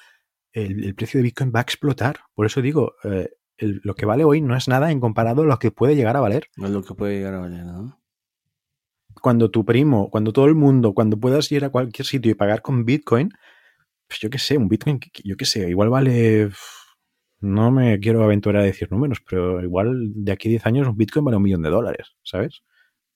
el, 0.53 0.95
precio 0.95 1.19
de 1.19 1.23
Bitcoin 1.23 1.51
va 1.53 1.59
a 1.59 1.63
explotar. 1.63 2.19
Por 2.33 2.45
eso 2.45 2.61
digo, 2.61 2.95
eh, 3.03 3.29
lo 3.57 3.95
que 3.95 4.05
vale 4.05 4.23
hoy 4.23 4.41
no 4.41 4.55
es 4.55 4.67
nada 4.67 4.91
en 4.91 4.99
comparado 4.99 5.43
a 5.43 5.45
lo 5.45 5.59
que 5.59 5.71
puede 5.71 5.95
llegar 5.95 6.15
a 6.17 6.21
valer. 6.21 6.47
Es 6.55 6.69
lo 6.69 6.83
que 6.83 6.93
puede 6.93 7.17
llegar 7.17 7.35
a 7.35 7.39
valer, 7.39 7.65
¿no? 7.65 7.99
Cuando 9.21 9.51
tu 9.51 9.65
primo, 9.65 10.09
cuando 10.09 10.33
todo 10.33 10.45
el 10.45 10.55
mundo, 10.55 10.93
cuando 10.93 11.19
puedas 11.19 11.51
ir 11.51 11.65
a 11.65 11.69
cualquier 11.69 12.05
sitio 12.05 12.31
y 12.31 12.35
pagar 12.35 12.61
con 12.61 12.85
Bitcoin, 12.85 13.29
pues 14.07 14.19
yo 14.19 14.29
qué 14.29 14.39
sé, 14.39 14.57
un 14.57 14.69
Bitcoin, 14.69 14.99
yo 15.23 15.35
qué 15.35 15.45
sé, 15.45 15.69
igual 15.69 15.89
vale, 15.89 16.49
no 17.39 17.71
me 17.71 17.99
quiero 17.99 18.23
aventurar 18.23 18.61
a 18.61 18.65
decir 18.65 18.91
números, 18.91 19.21
pero 19.29 19.61
igual 19.61 20.11
de 20.13 20.31
aquí 20.31 20.47
a 20.47 20.51
10 20.51 20.65
años 20.65 20.87
un 20.87 20.97
Bitcoin 20.97 21.25
vale 21.25 21.37
un 21.37 21.43
millón 21.43 21.61
de 21.61 21.69
dólares, 21.69 22.15
¿sabes? 22.23 22.63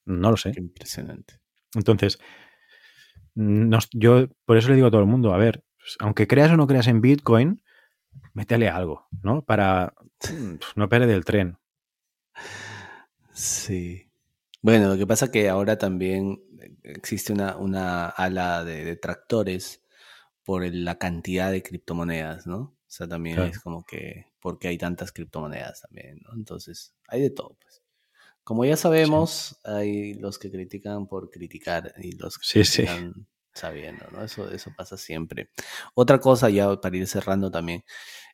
No 0.05 0.31
lo 0.31 0.38
sé. 0.38 0.51
impresionante. 0.57 1.39
Entonces, 1.73 2.19
yo 3.93 4.27
por 4.45 4.57
eso 4.57 4.69
le 4.69 4.75
digo 4.75 4.88
a 4.88 4.91
todo 4.91 5.01
el 5.01 5.07
mundo, 5.07 5.34
a 5.34 5.38
ver, 5.38 5.63
pues, 5.77 5.95
aunque 5.99 6.27
creas 6.27 6.51
o 6.51 6.57
no 6.57 6.67
creas 6.67 6.88
en 6.88 7.01
Bitcoin, 7.01 7.63
métele 8.34 8.67
algo, 8.69 9.07
¿no? 9.23 9.43
Para 9.43 9.93
no 10.75 10.89
perder 10.89 11.09
el 11.09 11.25
tren. 11.25 11.57
Sí. 13.34 14.10
Bueno, 14.61 14.89
lo 14.89 14.97
que 14.97 15.07
pasa 15.07 15.25
es 15.25 15.31
que 15.31 15.49
ahora 15.49 15.77
también 15.77 16.43
existe 16.83 17.33
una, 17.33 17.57
una 17.57 18.07
ala 18.07 18.63
de 18.63 18.85
detractores 18.85 19.83
por 20.43 20.63
la 20.73 20.97
cantidad 20.97 21.51
de 21.51 21.63
criptomonedas, 21.63 22.45
¿no? 22.47 22.57
O 22.59 22.93
sea, 22.93 23.07
también 23.07 23.39
es 23.39 23.59
como 23.59 23.85
que, 23.85 24.27
porque 24.39 24.67
hay 24.67 24.77
tantas 24.77 25.11
criptomonedas 25.11 25.81
también, 25.81 26.19
¿no? 26.23 26.33
Entonces, 26.35 26.93
hay 27.07 27.21
de 27.21 27.29
todo, 27.29 27.57
pues. 27.61 27.81
Como 28.43 28.65
ya 28.65 28.75
sabemos, 28.75 29.59
hay 29.63 30.15
los 30.15 30.39
que 30.39 30.51
critican 30.51 31.07
por 31.07 31.29
criticar 31.29 31.93
y 32.01 32.13
los 32.13 32.38
que 32.38 32.63
sí, 32.65 32.83
critican 32.83 33.27
sabiendo, 33.53 34.05
¿no? 34.11 34.23
Eso, 34.23 34.49
eso 34.51 34.71
pasa 34.75 34.97
siempre. 34.97 35.49
Otra 35.93 36.19
cosa, 36.19 36.49
ya 36.49 36.79
para 36.79 36.97
ir 36.97 37.07
cerrando 37.07 37.51
también, 37.51 37.83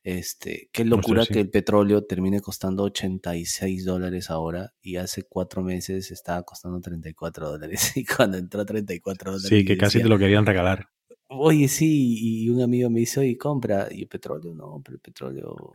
este, 0.03 0.69
qué 0.72 0.85
locura 0.85 1.26
que 1.26 1.39
el 1.39 1.49
petróleo 1.49 2.06
termine 2.06 2.39
costando 2.39 2.84
86 2.84 3.85
dólares 3.85 4.30
ahora 4.30 4.73
y 4.81 4.98
hace 4.98 5.23
cuatro 5.23 5.64
meses 5.64 6.11
estaba 6.11 6.44
costando 6.44 6.80
34 6.80 7.49
dólares 7.49 7.91
y 7.98 8.06
cuando 8.06 8.38
entró 8.38 8.61
a 8.61 8.65
34 8.65 9.31
dólares. 9.34 9.49
Sí, 9.49 9.65
que 9.65 9.77
casi 9.77 10.02
te 10.02 10.07
lo 10.07 10.18
querían 10.18 10.45
regalar. 10.45 10.89
Oye, 11.30 11.68
sí, 11.68 12.44
y 12.45 12.49
un 12.49 12.61
amigo 12.61 12.89
me 12.89 13.02
dice, 13.02 13.19
oye, 13.19 13.38
compra, 13.38 13.88
y 13.91 14.03
el 14.03 14.07
petróleo, 14.07 14.53
no, 14.53 14.81
pero 14.81 14.95
el 14.95 15.02
petróleo, 15.02 15.73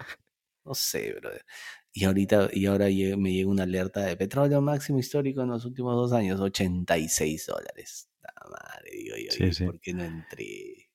no 0.64 0.74
sé, 0.74 1.12
brother. 1.12 1.44
Y 1.92 2.04
ahorita, 2.04 2.48
y 2.52 2.64
ahora 2.64 2.86
me 2.86 3.34
llega 3.34 3.50
una 3.50 3.64
alerta 3.64 4.00
de 4.00 4.16
petróleo 4.16 4.62
máximo 4.62 4.98
histórico 4.98 5.42
en 5.42 5.50
los 5.50 5.66
últimos 5.66 5.94
dos 5.94 6.12
años, 6.14 6.40
86 6.40 7.46
dólares. 7.46 8.08
Madre, 8.50 8.90
digo 8.92 9.16
yo, 9.16 9.66
¿por 9.66 9.80
qué 9.80 9.94
no 9.94 10.04
entré? 10.04 10.90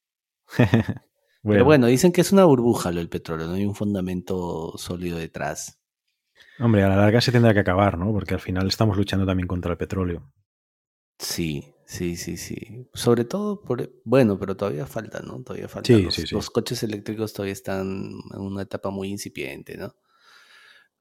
Pero 1.43 1.65
bueno, 1.65 1.87
dicen 1.87 2.11
que 2.11 2.21
es 2.21 2.31
una 2.31 2.45
burbuja 2.45 2.91
lo 2.91 2.97
del 2.97 3.09
petróleo, 3.09 3.47
no 3.47 3.53
hay 3.53 3.65
un 3.65 3.75
fundamento 3.75 4.73
sólido 4.77 5.17
detrás. 5.17 5.79
Hombre, 6.59 6.83
a 6.83 6.89
la 6.89 6.97
larga 6.97 7.21
se 7.21 7.31
tendrá 7.31 7.53
que 7.53 7.61
acabar, 7.61 7.97
¿no? 7.97 8.11
Porque 8.11 8.33
al 8.33 8.39
final 8.39 8.67
estamos 8.67 8.97
luchando 8.97 9.25
también 9.25 9.47
contra 9.47 9.71
el 9.71 9.77
petróleo. 9.77 10.31
Sí, 11.19 11.73
sí, 11.85 12.15
sí, 12.15 12.37
sí. 12.37 12.89
Sobre 12.93 13.25
todo 13.25 13.61
por... 13.61 13.91
Bueno, 14.03 14.37
pero 14.37 14.57
todavía 14.57 14.85
falta, 14.85 15.21
¿no? 15.21 15.41
Todavía 15.43 15.67
falta. 15.67 15.93
los, 15.93 16.31
los, 16.31 16.49
coches 16.49 16.83
eléctricos 16.83 17.33
todavía 17.33 17.53
están 17.53 18.11
en 18.33 18.41
una 18.41 18.63
etapa 18.63 18.89
muy 18.89 19.09
incipiente, 19.09 19.77
¿no? 19.77 19.95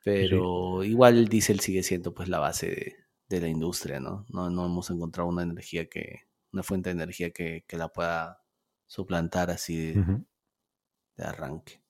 Pero 0.04 0.84
igual 0.84 1.18
el 1.18 1.28
diésel 1.28 1.60
sigue 1.60 1.82
siendo 1.82 2.14
pues 2.14 2.28
la 2.28 2.38
base 2.38 2.68
de, 2.68 2.96
la 3.28 3.48
industria, 3.48 4.00
¿no? 4.00 4.24
¿no? 4.28 4.50
¿no? 4.50 4.66
hemos 4.66 4.90
encontrado 4.90 5.28
una 5.28 5.42
energía 5.42 5.88
que, 5.88 6.22
una 6.52 6.62
fuente 6.62 6.90
de 6.90 6.94
energía 6.94 7.30
que, 7.30 7.64
la 7.72 7.88
pueda 7.88 8.42
suplantar 8.86 9.50
así 9.50 9.92
de, 9.92 11.24
arranque. 11.24 11.80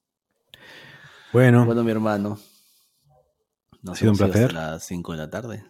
Bueno. 1.32 1.66
Bueno, 1.66 1.84
mi 1.84 1.90
hermano. 1.90 2.38
ha 3.86 3.94
sido 3.94 4.12
un 4.12 4.18
placer. 4.18 4.50
A 4.50 4.72
las 4.72 4.86
5 4.86 5.12
de 5.12 5.18
la 5.18 5.30
tarde. 5.30 5.64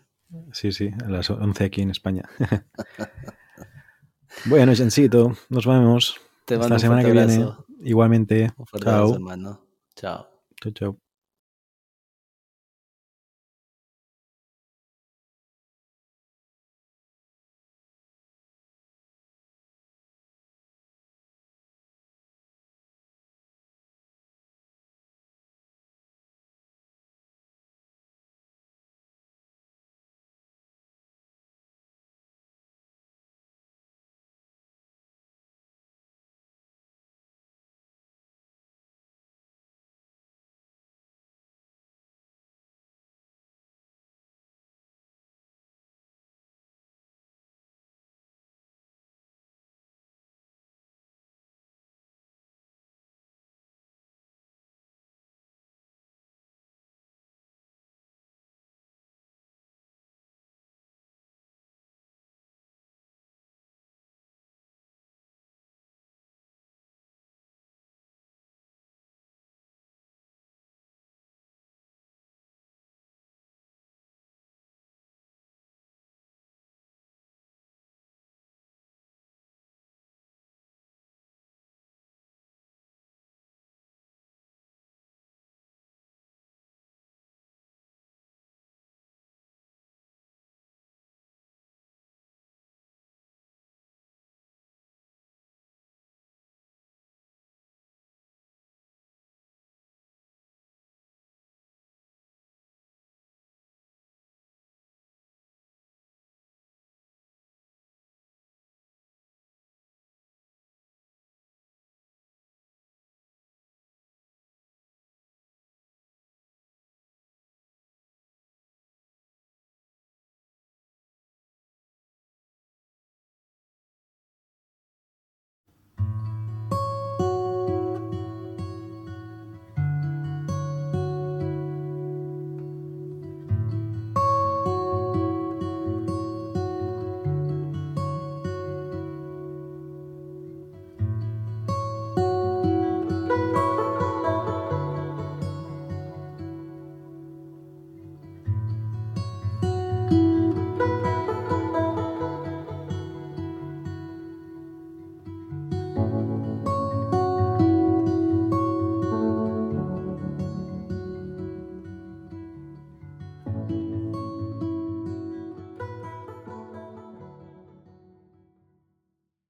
Sí, 0.52 0.72
sí, 0.72 0.90
a 1.04 1.08
las 1.08 1.30
11 1.30 1.64
aquí 1.64 1.82
en 1.82 1.90
España. 1.90 2.28
bueno, 4.46 4.72
Jancito, 4.74 5.36
nos 5.48 5.66
vemos. 5.66 6.16
Te 6.44 6.54
Hasta 6.54 6.68
la 6.68 6.78
semana 6.78 7.02
que 7.02 7.12
viene. 7.12 7.48
Igualmente. 7.80 8.52
Un 8.56 8.66
Chao. 8.80 9.14
hermano. 9.14 9.60
Chao. 9.94 10.28
Chao, 10.60 10.72
chao. 10.72 11.05